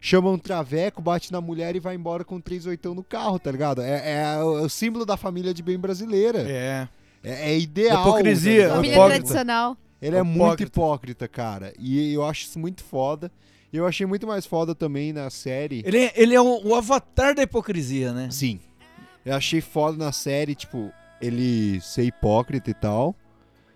chama 0.01 0.31
um 0.31 0.39
traveco, 0.39 1.02
bate 1.02 1.31
na 1.31 1.40
mulher 1.40 1.77
e 1.77 1.81
vai 1.81 1.94
embora 1.94 2.24
com 2.24 2.40
três 2.40 2.64
oitão 2.66 2.94
no 2.94 3.02
carro, 3.05 3.39
tá 3.39 3.51
ligado? 3.51 3.82
É, 3.82 4.22
é 4.22 4.43
o, 4.43 4.62
o 4.64 4.68
símbolo 4.70 5.05
da 5.05 5.16
família 5.16 5.52
de 5.52 5.62
bem 5.62 5.78
brasileira. 5.78 6.40
É. 6.51 6.89
É, 7.22 7.51
é 7.52 7.59
ideal. 7.59 8.09
Hipocrisia, 8.09 8.52
tá 8.52 8.59
ligado? 8.59 8.74
Família 8.77 8.94
hipócrita. 8.97 9.18
tradicional. 9.20 9.77
Ele 10.01 10.16
é 10.16 10.22
muito 10.22 10.39
Hipócrita. 10.39 10.62
hipócrita, 10.72 11.28
cara. 11.28 11.74
E 11.78 12.14
eu 12.14 12.24
acho 12.24 12.44
isso 12.47 12.59
muito 12.59 12.82
foda. 12.82 13.31
E 13.72 13.77
eu 13.77 13.86
achei 13.86 14.06
muito 14.06 14.27
mais 14.27 14.47
foda 14.47 14.74
também 14.74 15.12
na 15.12 15.28
série. 15.28 15.82
Ele, 15.85 15.98
é- 15.98 16.12
ele 16.16 16.35
é 16.35 16.40
o, 16.40 16.66
o 16.68 16.74
avatar 16.74 17.35
da 17.35 17.43
hipocrisia, 17.43 18.12
né? 18.12 18.28
Sim. 18.31 18.59
Eu 19.24 19.35
achei 19.36 19.60
foda 19.60 19.97
na 20.02 20.10
série, 20.12 20.55
tipo, 20.55 20.90
ele 21.20 21.78
ser 21.82 22.05
hipócrita 22.05 22.70
e 22.70 22.74
tal. 22.74 23.14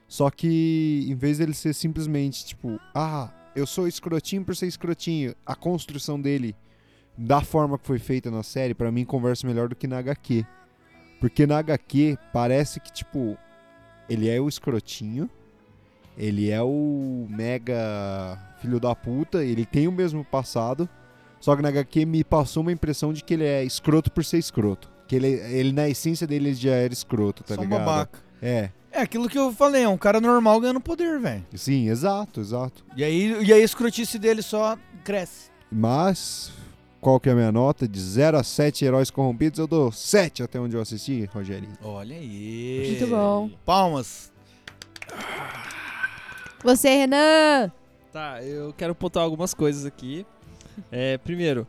Só 0.08 0.30
que, 0.30 1.06
em 1.08 1.14
vez 1.14 1.36
dele 1.38 1.52
ser 1.52 1.74
simplesmente, 1.74 2.46
tipo, 2.46 2.80
ah, 2.94 3.28
eu 3.54 3.66
sou 3.66 3.86
escrotinho 3.86 4.44
por 4.44 4.56
ser 4.56 4.66
escrotinho, 4.66 5.34
a 5.44 5.54
construção 5.54 6.20
dele, 6.20 6.56
da 7.16 7.40
forma 7.40 7.78
que 7.78 7.86
foi 7.86 7.98
feita 7.98 8.30
na 8.30 8.42
série, 8.42 8.74
pra 8.74 8.90
mim 8.90 9.04
conversa 9.04 9.46
melhor 9.46 9.68
do 9.68 9.76
que 9.76 9.86
na 9.86 9.98
HQ. 9.98 10.44
Porque 11.20 11.46
na 11.46 11.58
HQ, 11.58 12.18
parece 12.32 12.80
que, 12.80 12.92
tipo, 12.92 13.38
ele 14.08 14.28
é 14.28 14.40
o 14.40 14.48
escrotinho, 14.48 15.30
ele 16.16 16.50
é 16.50 16.62
o 16.62 17.26
mega 17.30 18.38
filho 18.60 18.78
da 18.78 18.94
puta, 18.94 19.44
ele 19.44 19.64
tem 19.64 19.88
o 19.88 19.92
mesmo 19.92 20.24
passado, 20.24 20.88
só 21.40 21.54
que 21.54 21.62
na 21.62 21.68
HQ 21.68 22.04
me 22.06 22.24
passou 22.24 22.62
uma 22.62 22.72
impressão 22.72 23.12
de 23.12 23.22
que 23.22 23.34
ele 23.34 23.44
é 23.44 23.64
escroto 23.64 24.10
por 24.10 24.24
ser 24.24 24.38
escroto. 24.38 24.90
Que 25.06 25.16
ele, 25.16 25.28
ele 25.28 25.72
na 25.72 25.88
essência 25.88 26.26
dele 26.26 26.48
ele 26.48 26.54
já 26.54 26.72
era 26.74 26.92
escroto, 26.92 27.44
tá 27.44 27.54
Só 27.54 27.60
ligado? 27.60 27.80
babaca. 27.80 28.18
É. 28.40 28.70
É 28.94 29.00
aquilo 29.02 29.28
que 29.28 29.36
eu 29.36 29.52
falei, 29.52 29.82
é 29.82 29.88
um 29.88 29.98
cara 29.98 30.20
normal 30.20 30.60
ganhando 30.60 30.80
poder, 30.80 31.18
velho. 31.18 31.44
Sim, 31.56 31.88
exato, 31.88 32.40
exato. 32.40 32.84
E 32.96 33.02
aí, 33.02 33.44
e 33.44 33.52
aí 33.52 33.60
a 33.60 33.64
escrotice 33.64 34.20
dele 34.20 34.40
só 34.40 34.78
cresce. 35.02 35.50
Mas, 35.68 36.52
qual 37.00 37.18
que 37.18 37.28
é 37.28 37.32
a 37.32 37.34
minha 37.34 37.50
nota? 37.50 37.88
De 37.88 38.00
0 38.00 38.38
a 38.38 38.44
7 38.44 38.84
heróis 38.84 39.10
corrompidos, 39.10 39.58
eu 39.58 39.66
dou 39.66 39.90
7 39.90 40.44
até 40.44 40.60
onde 40.60 40.76
eu 40.76 40.80
assisti, 40.80 41.24
Rogerinho. 41.24 41.72
Olha 41.82 42.14
aí. 42.14 42.96
Muito 43.00 43.10
bom. 43.10 43.50
Palmas. 43.66 44.32
Você, 46.62 46.88
Renan! 46.90 47.72
Tá, 48.12 48.44
eu 48.44 48.72
quero 48.74 48.94
pontuar 48.94 49.24
algumas 49.24 49.52
coisas 49.52 49.84
aqui. 49.84 50.24
É, 50.92 51.18
primeiro, 51.18 51.66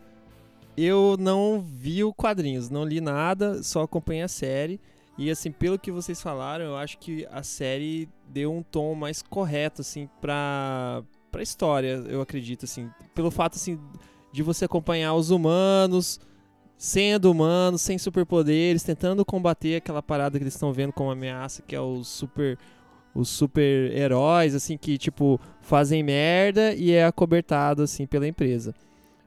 eu 0.78 1.18
não 1.20 1.60
vi 1.60 2.04
o 2.04 2.14
quadrinhos, 2.14 2.70
não 2.70 2.86
li 2.86 3.02
nada, 3.02 3.64
só 3.64 3.82
acompanhei 3.82 4.22
a 4.22 4.28
série. 4.28 4.80
E 5.18 5.30
assim, 5.32 5.52
pelo 5.52 5.80
que 5.80 5.92
vocês 5.92 6.22
falaram, 6.22 6.66
eu 6.66 6.78
acho 6.78 6.98
que 6.98 7.26
a 7.32 7.42
série 7.42 8.10
deu 8.28 8.54
um 8.54 8.62
tom 8.62 8.96
mais 8.96 9.22
correto, 9.22 9.82
assim, 9.82 10.10
pra, 10.20 11.04
pra 11.32 11.42
história, 11.42 12.04
eu 12.08 12.22
acredito, 12.22 12.66
assim. 12.66 12.90
Pelo 13.14 13.32
fato, 13.32 13.56
assim, 13.56 13.80
de 14.34 14.44
você 14.44 14.66
acompanhar 14.66 15.14
os 15.14 15.30
humanos 15.30 16.20
sendo 16.78 17.32
humanos, 17.32 17.82
sem 17.82 17.98
superpoderes, 17.98 18.84
tentando 18.84 19.24
combater 19.24 19.78
aquela 19.78 20.04
parada 20.04 20.38
que 20.38 20.44
eles 20.44 20.54
estão 20.54 20.74
vendo 20.74 20.94
como 20.94 21.12
ameaça, 21.12 21.62
que 21.62 21.76
é 21.76 21.80
os 21.80 22.08
super 22.08 22.58
os 23.14 23.30
super-heróis, 23.30 24.54
assim, 24.54 24.78
que, 24.78 24.98
tipo, 24.98 25.40
fazem 25.62 26.04
merda 26.04 26.74
e 26.74 26.92
é 26.92 27.06
acobertado, 27.06 27.82
assim, 27.82 28.06
pela 28.06 28.28
empresa. 28.28 28.76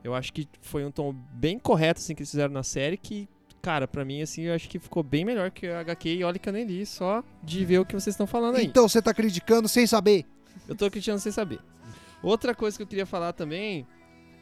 Eu 0.05 0.15
acho 0.15 0.31
que 0.31 0.47
foi 0.61 0.85
um 0.85 0.91
tom 0.91 1.15
bem 1.33 1.59
correto, 1.59 1.99
assim, 1.99 2.15
que 2.15 2.21
eles 2.21 2.31
fizeram 2.31 2.53
na 2.53 2.63
série, 2.63 2.99
que, 2.99 3.27
cara, 3.61 3.87
pra 3.87 4.05
mim, 4.05 4.23
assim, 4.23 4.43
eu 4.43 4.55
acho 4.55 4.69
que 4.69 4.79
ficou 4.79 5.03
bem 5.03 5.25
melhor 5.25 5.51
que 5.51 5.67
a 5.67 5.81
HQ, 5.81 6.09
e 6.09 6.25
olha 6.25 6.39
que 6.39 6.49
eu 6.49 6.53
nem 6.53 6.65
li, 6.65 6.87
só 6.87 7.23
de 7.43 7.65
ver 7.65 7.79
o 7.79 7.85
que 7.85 7.95
vocês 7.95 8.15
estão 8.15 8.27
falando 8.27 8.57
aí. 8.57 8.67
Então 8.67 8.89
você 8.89 9.03
tá 9.03 9.13
criticando 9.13 9.69
sem 9.69 9.87
saber. 9.87 10.25
Eu 10.69 10.75
tô 10.75 10.91
criticando 10.91 11.21
sem 11.21 11.33
saber. 11.33 11.61
Outra 12.23 12.55
coisa 12.55 12.77
que 12.77 12.83
eu 12.83 12.87
queria 12.87 13.07
falar 13.07 13.33
também 13.33 13.87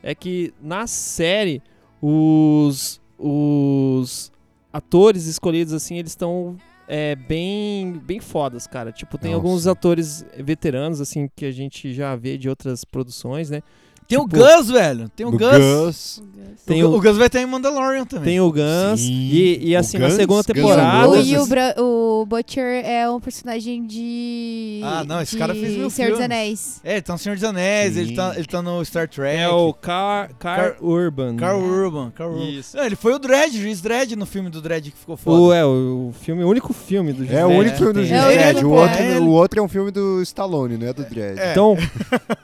é 0.02 0.14
que 0.14 0.52
na 0.60 0.86
série 0.86 1.62
os 2.01 3.01
os 3.18 4.30
atores 4.72 5.26
escolhidos 5.26 5.72
assim, 5.72 5.97
eles 5.97 6.12
estão 6.12 6.56
é, 6.86 7.16
bem 7.16 7.93
bem 8.05 8.20
fodas, 8.20 8.66
cara. 8.66 8.93
Tipo, 8.93 9.18
tem 9.18 9.32
Nossa. 9.32 9.43
alguns 9.43 9.66
atores 9.66 10.24
veteranos 10.36 11.01
assim 11.01 11.28
que 11.34 11.44
a 11.44 11.51
gente 11.51 11.93
já 11.93 12.14
vê 12.14 12.38
de 12.38 12.48
outras 12.48 12.84
produções, 12.84 13.51
né? 13.51 13.62
Tem 14.08 14.18
o 14.18 14.24
Tipo, 14.28 14.36
Gus, 14.36 14.68
velho. 14.70 15.08
Tem 15.10 15.26
o, 15.26 15.28
O 15.30 15.32
Gus. 15.38 15.50
Gus. 15.58 16.22
Tem 16.64 16.82
o, 16.82 16.90
o- 16.90 16.96
o 16.96 17.00
Gus 17.00 17.16
vai 17.16 17.26
estar 17.28 17.40
em 17.40 17.46
Mandalorian 17.46 18.04
também. 18.04 18.24
Tem 18.24 18.40
o 18.40 18.52
Sim, 18.96 19.04
e, 19.08 19.70
e 19.70 19.76
o 19.76 19.78
assim 19.78 19.98
na 19.98 20.06
Guns, 20.06 20.16
segunda 20.16 20.42
Guns 20.42 20.48
N' 20.48 20.54
temporada. 20.54 21.08
O, 21.10 21.16
e 21.22 21.38
o, 21.38 21.46
Bra- 21.46 21.74
o 21.78 22.26
Butcher 22.26 22.84
é 22.84 23.08
um 23.08 23.20
personagem 23.20 23.86
de. 23.86 24.80
Ah, 24.82 25.04
não, 25.04 25.20
esse 25.20 25.32
de 25.32 25.38
cara 25.38 25.54
fez 25.54 25.76
mil 25.76 25.90
Senhor 25.90 26.10
dos. 26.12 26.20
Anéis. 26.20 26.80
É, 26.82 26.92
ele 26.94 27.02
tá 27.02 27.12
no 27.12 27.18
Senhor 27.18 27.34
dos 27.36 27.44
Anéis, 27.44 27.94
Sim. 27.94 28.00
ele 28.00 28.14
tá, 28.16 28.32
ele 28.36 28.46
tá 28.46 28.62
no 28.62 28.84
Star 28.84 29.08
Trek. 29.08 29.36
é 29.38 29.48
o 29.48 29.72
Car, 29.72 30.30
Car, 30.38 30.56
Car- 30.56 30.76
Urban. 30.80 31.36
Carl 31.36 31.60
Urban. 31.60 32.10
Carl 32.10 32.32
Urban. 32.32 32.48
Isso. 32.50 32.76
É, 32.78 32.86
ele 32.86 32.96
foi 32.96 33.12
o 33.14 33.18
Dredd, 33.18 33.56
o 33.56 33.60
juiz 33.62 33.80
Dredd 33.80 34.16
no 34.16 34.26
filme 34.26 34.50
do 34.50 34.60
Dredd 34.60 34.90
que 34.90 34.96
ficou 34.98 35.16
foda. 35.16 35.40
O, 35.40 35.52
é, 35.52 35.64
o, 35.64 36.08
o 36.08 36.14
filme, 36.20 36.42
o 36.42 36.48
único 36.48 36.72
filme 36.72 37.12
do 37.12 37.22
É 37.32 37.44
o 37.44 37.48
Disney, 37.48 37.58
único 37.60 37.70
né, 37.70 37.76
filme 37.76 37.92
do 37.92 38.00
tem. 38.02 38.12
É 38.12 38.22
o 38.22 38.28
Dredd. 38.32 38.56
único, 38.56 38.68
O, 38.68 38.72
outro, 38.80 39.02
é. 39.02 39.18
o 39.20 39.28
outro 39.28 39.60
é 39.60 39.62
um 39.62 39.68
filme 39.68 39.90
do 39.92 40.20
Stallone, 40.22 40.76
não 40.76 40.88
é 40.88 40.92
do 40.92 41.04
Dredd. 41.04 41.38
É. 41.38 41.52
Então, 41.52 41.76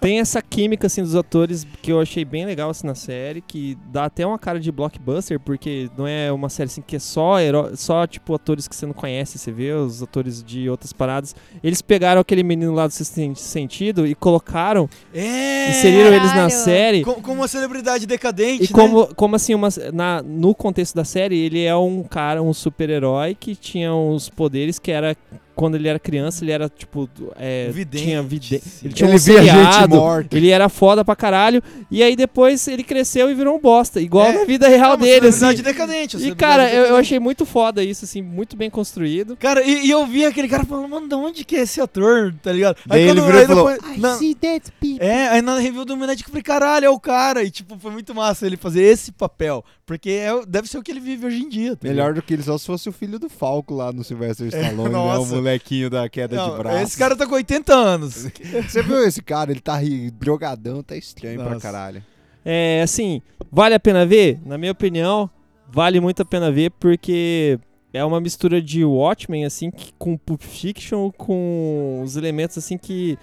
tem 0.01 0.20
essa 0.20 0.40
química 0.40 0.86
assim 0.86 1.02
dos 1.02 1.16
atores 1.16 1.52
que 1.83 1.91
eu 1.93 2.01
achei 2.01 2.24
bem 2.24 2.45
legal 2.47 2.70
assim 2.70 2.87
na 2.87 2.95
série, 2.95 3.41
que 3.41 3.77
dá 3.93 4.05
até 4.05 4.27
uma 4.27 4.39
cara 4.39 4.59
de 4.61 4.70
blockbuster, 4.73 5.39
porque 5.41 5.89
não 5.97 6.07
é 6.07 6.31
uma 6.33 6.49
série 6.49 6.66
assim 6.69 6.83
que 6.83 6.97
é 6.97 6.99
só 6.99 7.41
heró- 7.41 7.70
só 7.74 8.07
tipo 8.07 8.35
atores 8.35 8.66
que 8.69 8.74
você 8.77 8.87
não 8.87 8.93
conhece, 8.95 9.39
você 9.39 9.51
vê 9.53 9.73
os 9.73 10.03
atores 10.03 10.43
de 10.43 10.69
outras 10.69 10.93
paradas. 10.93 11.35
Eles 11.62 11.81
pegaram 11.83 12.20
aquele 12.20 12.43
menino 12.43 12.73
lá 12.73 12.87
do 12.87 12.93
sentido 12.93 14.07
e 14.07 14.15
colocaram, 14.15 14.89
É! 15.15 15.70
inseriram 15.70 16.09
eles 16.12 16.29
na 16.29 16.35
Caralho. 16.35 16.51
série. 16.51 17.05
Com- 17.05 17.23
Como 17.23 17.41
uma 17.41 17.49
celebridade 17.49 18.07
decadente, 18.07 18.65
E 18.65 18.66
né? 18.66 18.73
como, 18.73 19.15
como 19.15 19.37
assim, 19.37 19.55
uma, 19.55 19.69
na, 19.93 20.23
no 20.23 20.55
contexto 20.55 20.95
da 20.95 21.05
série, 21.05 21.37
ele 21.39 21.62
é 21.65 21.74
um 21.77 22.03
cara, 22.03 22.43
um 22.43 22.53
super-herói 22.53 23.35
que 23.39 23.55
tinha 23.55 23.95
uns 23.95 24.29
poderes 24.29 24.79
que 24.79 24.91
era. 24.91 25.16
Quando 25.55 25.74
ele 25.74 25.89
era 25.89 25.99
criança, 25.99 26.45
ele 26.45 26.53
era 26.53 26.69
tipo. 26.69 27.09
É, 27.37 27.69
Vidente, 27.70 28.05
tinha 28.05 28.23
vide... 28.23 28.59
sim. 28.61 28.87
Ele 28.87 28.95
tinha 28.95 29.09
Ele 29.09 29.16
um 29.16 29.19
via 29.19 29.43
gente 29.43 29.47
seriado, 29.53 29.97
morta. 29.97 30.37
Ele 30.37 30.51
era 30.51 30.69
foda 30.69 31.05
pra 31.05 31.15
caralho. 31.16 31.62
E 31.91 32.03
aí 32.03 32.16
depois 32.16 32.66
ele 32.69 32.83
cresceu 32.83 33.31
e 33.31 33.35
virou 33.35 33.57
um 33.57 33.61
bosta. 33.61 34.01
Igual 34.01 34.27
É, 34.27 34.33
na 34.39 34.45
vida 34.45 34.69
real 34.69 34.95
É 34.95 34.97
dele, 34.97 35.29
assim. 35.29 35.62
decadente. 35.62 36.16
E 36.16 36.35
cara, 36.35 36.65
eu, 36.65 36.69
eu 36.69 36.81
decadente. 36.83 37.01
achei 37.01 37.19
muito 37.19 37.45
foda 37.47 37.83
isso, 37.85 38.05
assim, 38.05 38.23
muito 38.23 38.57
bem 38.57 38.70
construído. 38.70 39.37
Cara, 39.37 39.62
e, 39.62 39.87
e 39.87 39.91
eu 39.91 40.07
vi 40.07 40.24
aquele 40.24 40.49
cara 40.49 40.65
falando, 40.65 40.89
mano, 40.89 41.09
de 41.09 41.15
onde 41.15 41.45
que 41.45 41.57
é 41.57 41.61
esse 41.61 41.81
ator, 41.81 42.35
tá 42.43 42.53
ligado? 42.53 42.77
Daí 42.87 43.03
ele 43.03 43.20
virou 43.20 43.47
falou, 43.47 43.70
depois- 43.73 43.99
na- 43.99 44.16
É, 45.01 45.29
aí 45.29 45.43
na 45.43 45.59
review 45.59 45.85
do 45.85 45.93
Illuminati 45.93 46.23
eu 46.23 46.29
falei, 46.29 46.43
caralho, 46.43 46.87
é 46.87 46.91
o 46.91 46.99
cara. 46.99 47.43
E 47.43 47.51
tipo, 47.51 47.79
foi 47.79 47.91
muito 47.91 48.15
massa 48.15 48.47
ele 48.47 48.57
fazer 48.57 48.83
esse 48.83 49.12
papel. 49.12 49.65
Porque 49.85 50.11
é, 50.11 50.31
deve 50.47 50.69
ser 50.69 50.79
o 50.79 50.83
que 50.83 50.91
ele 50.91 51.01
vive 51.01 51.27
hoje 51.27 51.43
em 51.43 51.49
dia. 51.49 51.77
tá 51.77 51.87
Melhor 51.87 52.15
do 52.15 52.23
que 52.23 52.33
ele 52.33 52.43
só 52.43 52.57
se 52.57 52.65
fosse 52.66 52.89
o 52.89 52.93
filho 52.93 53.19
do 53.19 53.29
Falco 53.29 53.74
lá 53.74 53.93
no 53.93 54.03
Sylvester 54.03 54.47
Stallone, 54.47 54.77
né? 54.77 54.89
O 54.89 54.93
nossa. 54.93 55.35
Molequinho 55.53 55.91
da 55.91 56.09
queda 56.09 56.37
Não, 56.37 56.51
de 56.51 56.57
braço. 56.59 56.79
Esse 56.83 56.97
cara 56.99 57.16
tá 57.16 57.27
com 57.27 57.35
80 57.35 57.73
anos. 57.74 58.27
Você 58.69 58.83
viu 58.83 59.05
esse 59.05 59.23
cara? 59.23 59.51
Ele 59.51 59.61
tá 59.61 59.79
drogadão, 60.19 60.83
tá 60.83 60.97
estranho 60.97 61.41
pra 61.41 61.51
Nossa. 61.51 61.61
caralho. 61.61 62.03
É, 62.45 62.83
assim, 62.83 63.23
vale 63.51 63.74
a 63.74 63.81
pena 63.81 64.05
ver? 64.05 64.41
Na 64.45 64.59
minha 64.59 64.73
opinião, 64.73 65.31
vale 65.70 66.01
muito 66.01 66.23
a 66.23 66.24
pena 66.24 66.51
ver 66.51 66.70
porque 66.73 67.59
é 67.93 68.05
uma 68.05 68.20
mistura 68.20 68.61
de 68.61 68.85
Watchmen, 68.85 69.45
assim, 69.45 69.70
que- 69.70 69.93
com 69.99 70.16
Pulp 70.16 70.43
Fiction, 70.43 71.11
com 71.12 72.01
os 72.03 72.16
elementos, 72.16 72.59
assim, 72.59 72.77
que... 72.77 73.19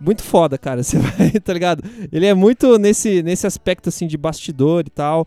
Muito 0.00 0.22
foda, 0.22 0.58
cara, 0.58 0.82
você 0.82 0.98
vai, 0.98 1.30
tá 1.30 1.52
ligado? 1.52 1.82
Ele 2.10 2.26
é 2.26 2.34
muito 2.34 2.76
nesse, 2.76 3.22
nesse 3.22 3.46
aspecto, 3.46 3.88
assim, 3.88 4.08
de 4.08 4.18
bastidor 4.18 4.82
e 4.86 4.90
tal, 4.90 5.26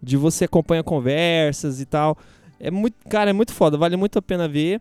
de 0.00 0.16
você 0.16 0.44
acompanha 0.44 0.82
conversas 0.84 1.80
e 1.80 1.84
tal. 1.84 2.16
É 2.60 2.70
muito, 2.70 2.94
cara, 3.08 3.30
é 3.30 3.32
muito 3.32 3.52
foda, 3.52 3.76
vale 3.76 3.96
muito 3.96 4.18
a 4.20 4.22
pena 4.22 4.46
ver. 4.46 4.80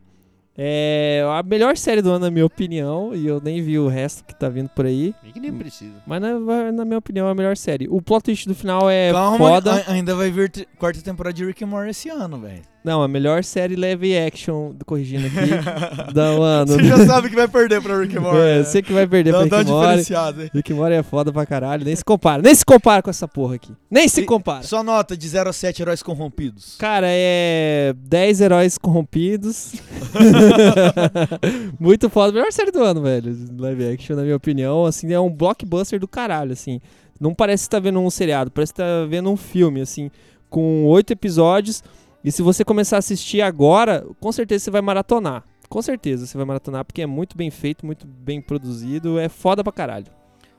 É 0.57 1.23
a 1.27 1.41
melhor 1.43 1.77
série 1.77 2.01
do 2.01 2.09
ano, 2.11 2.25
na 2.25 2.31
minha 2.31 2.45
opinião, 2.45 3.15
e 3.15 3.25
eu 3.25 3.39
nem 3.41 3.61
vi 3.61 3.79
o 3.79 3.87
resto 3.87 4.23
que 4.25 4.35
tá 4.35 4.49
vindo 4.49 4.69
por 4.69 4.85
aí. 4.85 5.15
E 5.23 5.31
que 5.31 5.39
nem 5.39 5.53
precisa. 5.53 5.95
Mas 6.05 6.21
na, 6.21 6.71
na 6.71 6.85
minha 6.85 6.97
opinião 6.97 7.27
é 7.27 7.31
a 7.31 7.35
melhor 7.35 7.55
série. 7.55 7.87
O 7.89 8.01
plot 8.01 8.23
twist 8.25 8.47
do 8.47 8.53
final 8.55 8.89
é 8.89 9.11
Calma, 9.11 9.37
foda. 9.37 9.83
ainda 9.87 10.13
vai 10.13 10.29
vir 10.29 10.67
quarta 10.77 11.01
temporada 11.01 11.33
de 11.33 11.45
Rick 11.45 11.63
and 11.63 11.67
Morty 11.67 11.89
esse 11.91 12.09
ano, 12.09 12.37
velho. 12.39 12.61
Não, 12.83 13.03
a 13.03 13.07
melhor 13.07 13.43
série 13.43 13.75
live 13.75 14.17
action, 14.17 14.73
corrigindo 14.87 15.27
aqui, 15.27 15.51
da 16.13 16.23
ano. 16.23 16.73
Você 16.73 16.83
já 16.83 17.05
sabe 17.05 17.29
que 17.29 17.35
vai 17.35 17.47
perder 17.47 17.79
pra 17.81 17.99
Rick 17.99 18.17
Morty. 18.17 18.37
É, 18.39 18.57
né? 18.57 18.63
você 18.63 18.81
que 18.81 18.91
vai 18.91 19.05
perder 19.05 19.31
Dá- 19.31 19.45
pra 19.47 19.95
Rick 19.95 20.15
aí. 20.15 20.49
Rick 20.53 20.73
Morty 20.73 20.93
é 20.95 21.03
foda 21.03 21.31
pra 21.31 21.45
caralho. 21.45 21.85
Nem 21.85 21.95
se 21.95 22.03
compara. 22.03 22.41
Nem 22.41 22.55
se 22.55 22.65
compara 22.65 23.03
com 23.03 23.09
essa 23.11 23.27
porra 23.27 23.55
aqui. 23.55 23.71
Nem 23.89 24.07
se 24.07 24.21
E- 24.21 24.25
compara. 24.25 24.63
Só 24.63 24.81
nota 24.81 25.15
de 25.15 25.27
0 25.27 25.49
a 25.51 25.53
7 25.53 25.79
heróis 25.83 26.01
corrompidos. 26.01 26.75
Cara, 26.79 27.05
é 27.07 27.93
10 27.97 28.41
heróis 28.41 28.77
corrompidos. 28.79 29.73
Muito 31.79 32.09
foda. 32.09 32.31
Melhor 32.33 32.51
série 32.51 32.71
do 32.71 32.83
ano, 32.83 33.01
velho. 33.01 33.35
Live 33.59 33.93
action, 33.93 34.15
na 34.15 34.23
minha 34.23 34.35
opinião. 34.35 34.85
Assim, 34.85 35.11
é 35.13 35.19
um 35.19 35.29
blockbuster 35.29 35.99
do 35.99 36.07
caralho, 36.07 36.53
assim. 36.53 36.79
Não 37.19 37.33
parece 37.33 37.65
que 37.65 37.69
tá 37.69 37.79
vendo 37.79 37.99
um 37.99 38.09
seriado, 38.09 38.49
parece 38.49 38.73
que 38.73 38.77
tá 38.77 39.05
vendo 39.07 39.29
um 39.29 39.37
filme, 39.37 39.81
assim, 39.81 40.09
com 40.49 40.85
oito 40.85 41.13
episódios. 41.13 41.83
E 42.23 42.31
se 42.31 42.41
você 42.41 42.63
começar 42.63 42.97
a 42.97 42.99
assistir 42.99 43.41
agora, 43.41 44.05
com 44.19 44.31
certeza 44.31 44.65
você 44.65 44.71
vai 44.71 44.81
maratonar. 44.81 45.43
Com 45.69 45.81
certeza 45.81 46.25
você 46.27 46.37
vai 46.37 46.45
maratonar, 46.45 46.85
porque 46.85 47.01
é 47.01 47.05
muito 47.05 47.35
bem 47.37 47.49
feito, 47.49 47.85
muito 47.85 48.05
bem 48.05 48.41
produzido. 48.41 49.17
É 49.17 49.27
foda 49.29 49.63
pra 49.63 49.71
caralho. 49.73 50.07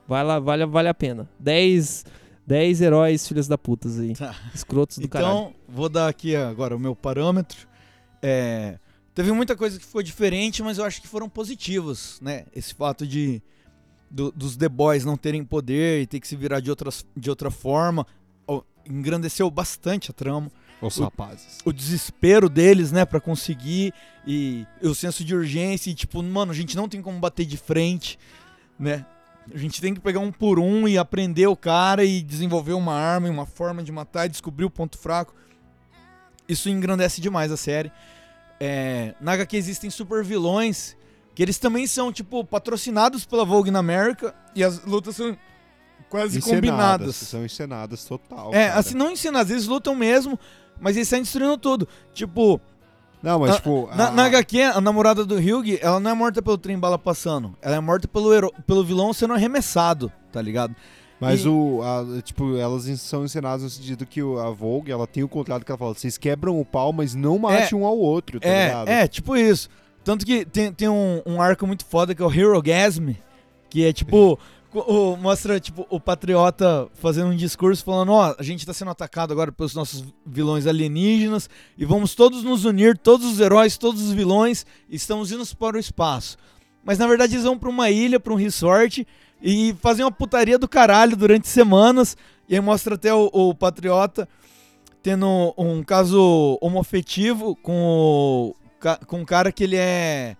Vai 0.07 0.23
lá, 0.23 0.39
vale, 0.39 0.65
vale 0.65 0.89
a 0.89 0.93
pena. 0.93 1.29
10, 1.39 2.05
10 2.45 2.81
heróis 2.81 3.25
filhas 3.27 3.47
da 3.47 3.57
putas 3.57 3.99
aí. 3.99 4.13
Tá. 4.13 4.35
Escrotos 4.53 4.97
do 4.97 5.07
caralho. 5.07 5.31
Então, 5.31 5.53
vou 5.69 5.87
dar 5.87 6.07
aqui 6.09 6.35
agora 6.35 6.75
o 6.75 6.79
meu 6.79 6.95
parâmetro. 6.95 7.67
É, 8.21 8.77
teve 9.15 9.31
muita 9.31 9.55
coisa 9.55 9.79
que 9.79 9.85
ficou 9.85 10.03
diferente, 10.03 10.61
mas 10.63 10.77
eu 10.77 10.83
acho 10.85 11.01
que 11.01 11.07
foram 11.07 11.29
positivas, 11.29 12.19
né? 12.21 12.45
Esse 12.53 12.73
fato 12.73 13.07
de 13.07 13.41
do- 14.11 14.31
dos 14.31 14.57
The 14.57 14.67
Boys 14.67 15.05
não 15.05 15.15
terem 15.15 15.43
poder 15.45 16.01
e 16.01 16.07
ter 16.07 16.19
que 16.19 16.27
se 16.27 16.35
virar 16.35 16.59
de, 16.59 16.69
outras, 16.69 17.05
de 17.15 17.29
outra 17.29 17.49
forma 17.49 18.05
engrandeceu 18.85 19.49
bastante 19.49 20.11
a 20.11 20.13
trama. 20.13 20.51
Os 20.87 20.97
O- 20.97 21.03
rapazes. 21.03 21.57
O 21.65 21.71
desespero 21.71 22.49
deles, 22.49 22.91
né, 22.91 23.05
Pra 23.05 23.19
conseguir 23.19 23.93
e 24.25 24.65
o 24.81 24.93
senso 24.95 25.23
de 25.23 25.35
urgência 25.35 25.89
e 25.89 25.93
tipo, 25.93 26.21
mano, 26.23 26.51
a 26.51 26.55
gente 26.55 26.75
não 26.75 26.87
tem 26.87 27.01
como 27.01 27.19
bater 27.19 27.45
de 27.45 27.57
frente, 27.57 28.17
né? 28.79 29.05
A 29.53 29.57
gente 29.57 29.81
tem 29.81 29.93
que 29.93 29.99
pegar 29.99 30.19
um 30.19 30.31
por 30.31 30.57
um 30.57 30.87
e 30.87 30.97
aprender 30.97 31.47
o 31.47 31.55
cara 31.57 32.05
e 32.05 32.21
desenvolver 32.21 32.71
uma 32.73 32.93
arma 32.93 33.27
e 33.27 33.29
uma 33.29 33.45
forma 33.45 33.83
de 33.83 33.91
matar 33.91 34.25
e 34.25 34.29
descobrir 34.29 34.63
o 34.63 34.69
ponto 34.69 34.97
fraco. 34.97 35.33
Isso 36.47 36.69
engrandece 36.69 37.19
demais 37.21 37.51
a 37.51 37.57
série. 37.57 37.91
é, 38.59 39.13
na 39.19 39.33
HQ 39.33 39.57
existem 39.57 39.89
super 39.89 40.23
vilões 40.23 40.95
que 41.35 41.41
eles 41.43 41.57
também 41.57 41.85
são, 41.87 42.13
tipo, 42.13 42.45
patrocinados 42.45 43.25
pela 43.25 43.43
Vogue 43.43 43.71
na 43.71 43.79
América 43.79 44.33
e 44.55 44.63
as 44.63 44.85
lutas 44.85 45.15
são 45.17 45.35
quase 46.09 46.37
Encenadas, 46.37 46.55
combinadas. 46.55 47.15
São 47.17 47.43
encenadas 47.43 48.05
total. 48.05 48.53
É, 48.53 48.67
cara. 48.67 48.79
assim, 48.79 48.93
não 48.95 49.11
encenadas, 49.11 49.51
eles 49.51 49.65
lutam 49.67 49.95
mesmo, 49.95 50.39
mas 50.79 50.95
eles 50.95 51.07
saem 51.07 51.23
destruindo 51.23 51.57
tudo. 51.57 51.87
Tipo. 52.13 52.59
Não, 53.21 53.39
mas 53.39 53.51
a- 53.51 53.55
tipo. 53.55 53.89
Na, 53.95 54.07
a- 54.09 54.11
na 54.11 54.25
HQ, 54.25 54.61
a 54.61 54.81
namorada 54.81 55.25
do 55.25 55.35
Hugh, 55.35 55.77
ela 55.81 55.99
não 55.99 56.11
é 56.11 56.13
morta 56.13 56.41
pelo 56.41 56.57
trem 56.57 56.77
bala 56.77 56.97
passando. 56.99 57.55
Ela 57.61 57.75
é 57.77 57.79
morta 57.79 58.07
pelo, 58.07 58.33
hero- 58.33 58.53
pelo 58.67 58.83
vilão 58.83 59.13
sendo 59.13 59.33
arremessado, 59.33 60.11
tá 60.31 60.41
ligado? 60.41 60.75
Mas 61.19 61.45
E- 61.45 61.47
o. 61.47 61.79
a- 61.81 62.21
tipo, 62.21 62.57
elas 62.57 62.83
são 62.99 63.23
encenadas 63.23 63.63
no 63.63 63.69
sentido 63.69 64.05
que 64.05 64.19
a 64.19 64.49
Vogue, 64.49 64.91
ela 64.91 65.07
tem 65.07 65.23
o 65.23 65.29
contrato 65.29 65.63
que 65.63 65.71
ela 65.71 65.77
fala: 65.77 65.93
vocês 65.93 66.17
quebram 66.17 66.59
o 66.59 66.65
pau, 66.65 66.91
mas 66.91 67.15
não 67.15 67.39
mate 67.39 67.73
É, 67.73 67.77
um 67.77 67.85
ao 67.85 67.97
outro, 67.97 68.39
tá 68.41 68.47
é, 68.49 68.65
ligado? 68.67 68.87
é, 68.89 69.07
tipo 69.07 69.37
isso. 69.37 69.69
Tanto 70.03 70.25
que 70.25 70.43
tem, 70.43 70.73
tem 70.73 70.89
um, 70.89 71.21
um 71.25 71.41
arco 71.41 71.65
muito 71.65 71.85
foda 71.85 72.13
que 72.13 72.21
é 72.21 72.25
o 72.25 72.29
Hero 72.33 72.61
Gasm, 72.61 73.11
que 73.69 73.85
é 73.85 73.93
tipo. 73.93 74.37
O- 74.79 75.15
mostra, 75.17 75.59
tipo, 75.59 75.85
o 75.89 75.99
patriota 75.99 76.87
fazendo 76.95 77.27
um 77.31 77.35
discurso 77.35 77.83
falando, 77.83 78.11
ó, 78.11 78.35
a 78.37 78.43
gente 78.43 78.65
tá 78.65 78.73
sendo 78.73 78.91
atacado 78.91 79.31
agora 79.31 79.51
pelos 79.51 79.73
nossos 79.73 80.03
vilões 80.25 80.65
alienígenas 80.67 81.49
e 81.77 81.85
vamos 81.85 82.15
todos 82.15 82.43
nos 82.43 82.65
unir, 82.65 82.97
todos 82.97 83.25
os 83.31 83.39
heróis, 83.39 83.77
todos 83.77 84.01
os 84.01 84.11
vilões, 84.11 84.65
estamos 84.89 85.31
indo 85.31 85.43
para 85.57 85.77
o 85.77 85.79
espaço. 85.79 86.37
Mas 86.83 86.97
na 86.97 87.07
verdade 87.07 87.33
eles 87.35 87.45
vão 87.45 87.57
pra 87.57 87.69
uma 87.69 87.89
ilha, 87.89 88.19
pra 88.19 88.33
um 88.33 88.37
resort, 88.37 89.07
e 89.41 89.75
fazem 89.81 90.03
uma 90.05 90.11
putaria 90.11 90.57
do 90.57 90.67
caralho 90.67 91.15
durante 91.17 91.47
semanas, 91.47 92.15
e 92.47 92.55
aí 92.55 92.61
mostra 92.61 92.95
até 92.95 93.13
o, 93.13 93.29
o 93.31 93.53
patriota 93.55 94.27
tendo 95.01 95.53
um 95.57 95.83
caso 95.83 96.57
homoafetivo 96.61 97.55
com 97.57 98.53
o, 98.53 98.55
com 99.05 99.19
um 99.19 99.25
cara 99.25 99.51
que 99.51 99.63
ele 99.65 99.75
é 99.75 100.37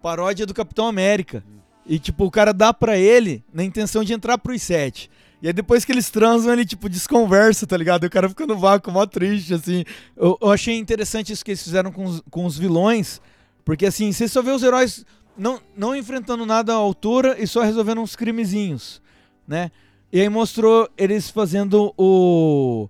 paródia 0.00 0.46
do 0.46 0.54
Capitão 0.54 0.86
América. 0.86 1.44
E, 1.88 1.98
tipo, 1.98 2.24
o 2.24 2.30
cara 2.30 2.52
dá 2.52 2.74
pra 2.74 2.98
ele 2.98 3.44
na 3.52 3.62
intenção 3.62 4.02
de 4.02 4.12
entrar 4.12 4.38
pros 4.38 4.62
sete. 4.62 5.10
E 5.40 5.46
aí 5.46 5.52
depois 5.52 5.84
que 5.84 5.92
eles 5.92 6.10
transam, 6.10 6.52
ele, 6.52 6.64
tipo, 6.64 6.88
desconversa, 6.88 7.66
tá 7.66 7.76
ligado? 7.76 8.04
E 8.04 8.06
o 8.08 8.10
cara 8.10 8.28
fica 8.28 8.46
no 8.46 8.58
vácuo, 8.58 8.92
mó 8.92 9.06
triste, 9.06 9.54
assim. 9.54 9.84
Eu, 10.16 10.36
eu 10.40 10.50
achei 10.50 10.76
interessante 10.76 11.32
isso 11.32 11.44
que 11.44 11.52
eles 11.52 11.62
fizeram 11.62 11.92
com 11.92 12.04
os, 12.04 12.22
com 12.30 12.44
os 12.44 12.58
vilões. 12.58 13.20
Porque, 13.64 13.86
assim, 13.86 14.10
você 14.10 14.26
só 14.26 14.42
vê 14.42 14.50
os 14.50 14.62
heróis 14.62 15.04
não, 15.36 15.60
não 15.76 15.94
enfrentando 15.94 16.44
nada 16.44 16.72
à 16.72 16.76
altura 16.76 17.36
e 17.38 17.46
só 17.46 17.62
resolvendo 17.62 18.00
uns 18.00 18.16
crimezinhos, 18.16 19.00
né? 19.46 19.70
E 20.12 20.20
aí 20.20 20.28
mostrou 20.28 20.88
eles 20.96 21.30
fazendo 21.30 21.92
o... 21.96 22.88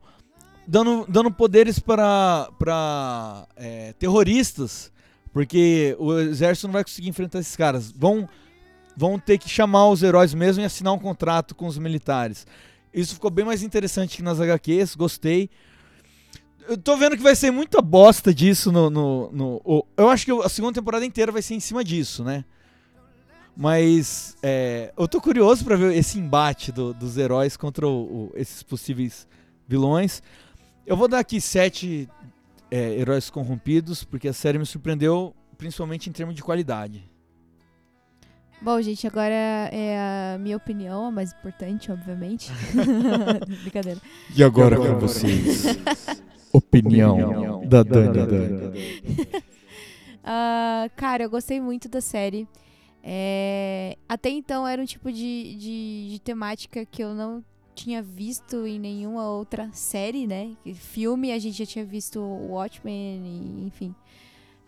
Dando, 0.68 1.05
dando 1.09 1.31
poderes 1.31 1.78
para, 1.78 2.48
para 2.59 3.47
é, 3.56 3.93
terroristas. 3.98 4.93
Porque 5.32 5.94
o 5.98 6.18
exército 6.18 6.68
não 6.68 6.73
vai 6.73 6.85
conseguir 6.85 7.09
enfrentar 7.09 7.40
esses 7.40 7.56
caras. 7.56 7.90
Vão 7.90 8.28
vão 8.97 9.18
ter 9.18 9.39
que 9.39 9.48
chamar 9.48 9.89
os 9.89 10.02
heróis 10.02 10.32
mesmo 10.32 10.62
e 10.62 10.66
assinar 10.66 10.93
um 10.93 10.98
contrato 10.98 11.55
com 11.55 11.66
os 11.66 11.77
militares. 11.78 12.47
Isso 12.94 13.14
ficou 13.14 13.31
bem 13.31 13.44
mais 13.44 13.62
interessante 13.62 14.16
que 14.16 14.23
nas 14.23 14.40
HQs, 14.40 14.94
gostei. 14.94 15.51
Eu 16.68 16.77
tô 16.78 16.97
vendo 16.97 17.16
que 17.16 17.23
vai 17.23 17.36
ser 17.36 17.51
muita 17.51 17.81
bosta 17.82 18.32
disso 18.35 18.73
no. 18.73 18.89
no, 18.90 19.31
no- 19.31 19.86
eu 19.97 20.09
acho 20.09 20.24
que 20.24 20.32
a 20.32 20.48
segunda 20.48 20.73
temporada 20.81 21.05
inteira 21.05 21.31
vai 21.31 21.43
ser 21.43 21.55
em 21.55 21.60
cima 21.60 21.85
disso, 21.85 22.24
né? 22.24 22.44
Mas 23.56 24.36
é, 24.43 24.93
eu 24.97 25.09
tô 25.09 25.20
curioso 25.20 25.64
pra 25.64 25.77
ver 25.77 25.94
esse 25.97 26.18
embate 26.18 26.70
do- 26.73 26.93
dos 26.93 27.16
heróis 27.16 27.56
contra 27.56 27.86
o- 27.86 28.31
o- 28.31 28.32
esses 28.35 28.62
possíveis 28.62 29.27
vilões. 29.66 30.23
Eu 30.86 30.97
vou 30.97 31.09
dar 31.09 31.20
aqui 31.20 31.40
sete 31.40 32.09
é, 32.70 32.94
heróis 32.98 33.31
corrompidos, 33.31 34.05
porque 34.05 34.28
a 34.28 34.32
série 34.32 34.59
me 34.59 34.66
surpreendeu, 34.66 35.35
principalmente 35.56 36.10
em 36.10 36.12
termos 36.12 36.35
de 36.35 36.43
qualidade. 36.43 37.09
Bom, 38.67 38.83
gente, 38.83 39.07
agora 39.07 39.33
é 39.33 39.97
a 40.35 40.39
minha 40.39 40.57
opinião, 40.57 41.05
a 41.05 41.11
mais 41.13 41.33
importante, 41.33 41.93
obviamente. 41.93 42.51
Brincadeira. 43.63 44.01
E 44.35 44.43
agora 44.43 44.77
com 44.77 44.99
vocês, 44.99 45.67
opinião 46.53 47.65
da 47.65 47.85
Dani 47.85 48.27
Dani. 48.27 49.29
Ah, 50.29 50.91
cara, 50.97 51.23
eu 51.23 51.31
gostei 51.31 51.61
muito 51.61 51.89
da 51.89 52.01
série. 52.01 52.49
É, 53.05 53.97
até 54.09 54.31
então 54.31 54.67
era 54.67 54.83
um 54.83 54.85
tipo 54.85 55.13
de, 55.13 55.55
de, 55.55 56.09
de 56.11 56.21
temática 56.25 56.85
que 56.85 57.05
eu 57.05 57.15
não 57.15 57.45
tinha 57.73 58.03
visto 58.03 58.67
em 58.67 58.81
nenhuma 58.81 59.31
outra 59.31 59.71
série, 59.73 60.27
né? 60.27 60.57
Filme, 60.75 61.31
a 61.31 61.39
gente 61.39 61.57
já 61.57 61.67
tinha 61.67 61.85
visto 61.85 62.19
o 62.19 62.49
Watchmen, 62.49 63.23
e, 63.25 63.67
enfim. 63.69 63.95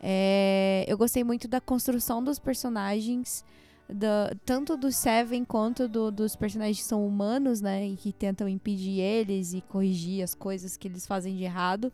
É, 0.00 0.84
eu 0.86 0.96
gostei 0.96 1.24
muito 1.24 1.48
da 1.48 1.60
construção 1.60 2.22
dos 2.22 2.38
personagens, 2.38 3.44
da- 3.88 4.30
tanto 4.44 4.76
do 4.76 4.92
Seven 4.92 5.44
quanto 5.44 5.88
do- 5.88 6.10
dos 6.10 6.36
personagens 6.36 6.78
que 6.78 6.84
são 6.84 7.06
humanos, 7.06 7.60
né? 7.60 7.86
E 7.86 7.96
que 7.96 8.12
tentam 8.12 8.48
impedir 8.48 9.00
eles 9.00 9.52
e 9.54 9.60
corrigir 9.62 10.22
as 10.22 10.34
coisas 10.34 10.76
que 10.76 10.88
eles 10.88 11.06
fazem 11.06 11.36
de 11.36 11.44
errado. 11.44 11.92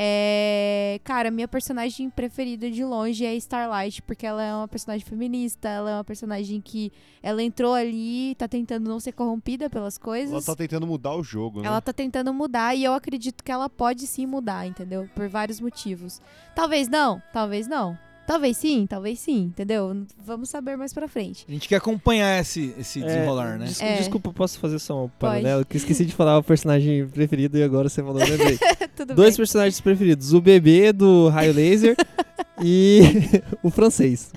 É, 0.00 1.00
cara, 1.02 1.28
minha 1.28 1.48
personagem 1.48 2.08
preferida 2.08 2.70
de 2.70 2.84
longe 2.84 3.24
é 3.26 3.34
Starlight, 3.34 4.00
porque 4.02 4.24
ela 4.24 4.40
é 4.44 4.54
uma 4.54 4.68
personagem 4.68 5.04
feminista, 5.04 5.68
ela 5.68 5.90
é 5.90 5.94
uma 5.94 6.04
personagem 6.04 6.60
que 6.60 6.92
ela 7.20 7.42
entrou 7.42 7.74
ali, 7.74 8.36
tá 8.36 8.46
tentando 8.46 8.88
não 8.88 9.00
ser 9.00 9.10
corrompida 9.10 9.68
pelas 9.68 9.98
coisas. 9.98 10.30
Ela 10.30 10.42
tá 10.42 10.54
tentando 10.54 10.86
mudar 10.86 11.16
o 11.16 11.22
jogo, 11.24 11.62
né? 11.62 11.66
Ela 11.66 11.80
tá 11.80 11.92
tentando 11.92 12.32
mudar 12.32 12.76
e 12.76 12.84
eu 12.84 12.92
acredito 12.94 13.42
que 13.42 13.50
ela 13.50 13.68
pode 13.68 14.06
sim 14.06 14.24
mudar, 14.24 14.68
entendeu? 14.68 15.10
Por 15.16 15.28
vários 15.28 15.60
motivos. 15.60 16.22
Talvez 16.54 16.86
não, 16.86 17.20
talvez 17.32 17.66
não. 17.66 17.98
Talvez 18.28 18.58
sim, 18.58 18.86
talvez 18.86 19.18
sim, 19.20 19.44
entendeu? 19.44 20.04
Vamos 20.22 20.50
saber 20.50 20.76
mais 20.76 20.92
pra 20.92 21.08
frente. 21.08 21.46
A 21.48 21.50
gente 21.50 21.66
quer 21.66 21.76
acompanhar 21.76 22.38
esse, 22.38 22.74
esse 22.78 23.02
É, 23.02 23.06
desenrolar, 23.06 23.56
né? 23.58 23.64
des- 23.64 23.80
É. 23.80 23.96
Desculpa, 23.96 24.30
posso 24.34 24.58
fazer 24.58 24.78
só 24.78 25.06
um 25.06 25.08
paralelo? 25.08 25.64
Que 25.64 25.78
esqueci 25.78 26.04
de 26.04 26.14
falar 26.14 26.36
o 26.36 26.42
personagem 26.42 27.08
preferido 27.08 27.56
e 27.56 27.62
agora 27.62 27.88
você 27.88 28.02
falou, 28.02 28.20
eu 28.20 28.28
lembrei. 28.28 28.58
Tudo 28.94 29.14
Dois 29.14 29.30
bem. 29.30 29.36
personagens 29.38 29.80
preferidos, 29.80 30.34
o 30.34 30.42
bebê 30.42 30.92
do 30.92 31.30
raio 31.30 31.54
laser 31.54 31.96
e 32.62 33.00
o 33.64 33.70
francês. 33.70 34.30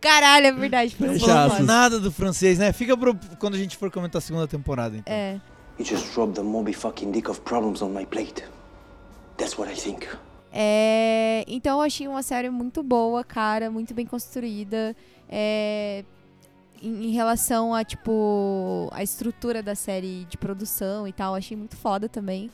Caralho, 0.00 0.46
é 0.46 0.52
verdade. 0.52 0.94
Não 1.00 1.64
nada 1.66 1.98
do 1.98 2.12
francês, 2.12 2.56
né? 2.56 2.72
Fica 2.72 2.96
pro, 2.96 3.18
quando 3.40 3.54
a 3.54 3.58
gente 3.58 3.76
for 3.76 3.90
comentar 3.90 4.18
a 4.18 4.22
segunda 4.22 4.46
temporada, 4.46 4.96
então. 4.96 5.12
É. 5.12 5.40
You 5.76 5.84
just 5.84 6.14
dropped 6.14 6.36
the 6.36 6.42
Moby 6.42 6.72
fucking 6.72 7.10
dick 7.10 7.28
of 7.28 7.40
problems 7.40 7.82
on 7.82 7.88
my 7.88 8.06
plate. 8.06 8.44
That's 9.38 9.58
what 9.58 9.68
I 9.72 9.74
think. 9.74 10.06
É, 10.56 11.44
então 11.48 11.78
eu 11.78 11.84
achei 11.84 12.06
uma 12.06 12.22
série 12.22 12.48
muito 12.48 12.80
boa, 12.80 13.24
cara, 13.24 13.72
muito 13.72 13.92
bem 13.92 14.06
construída. 14.06 14.94
É, 15.28 16.04
em, 16.80 17.06
em 17.06 17.10
relação 17.10 17.74
a, 17.74 17.82
tipo, 17.82 18.88
a 18.92 19.02
estrutura 19.02 19.64
da 19.64 19.74
série 19.74 20.24
de 20.26 20.38
produção 20.38 21.08
e 21.08 21.12
tal, 21.12 21.34
achei 21.34 21.56
muito 21.56 21.76
foda 21.76 22.08
também. 22.08 22.52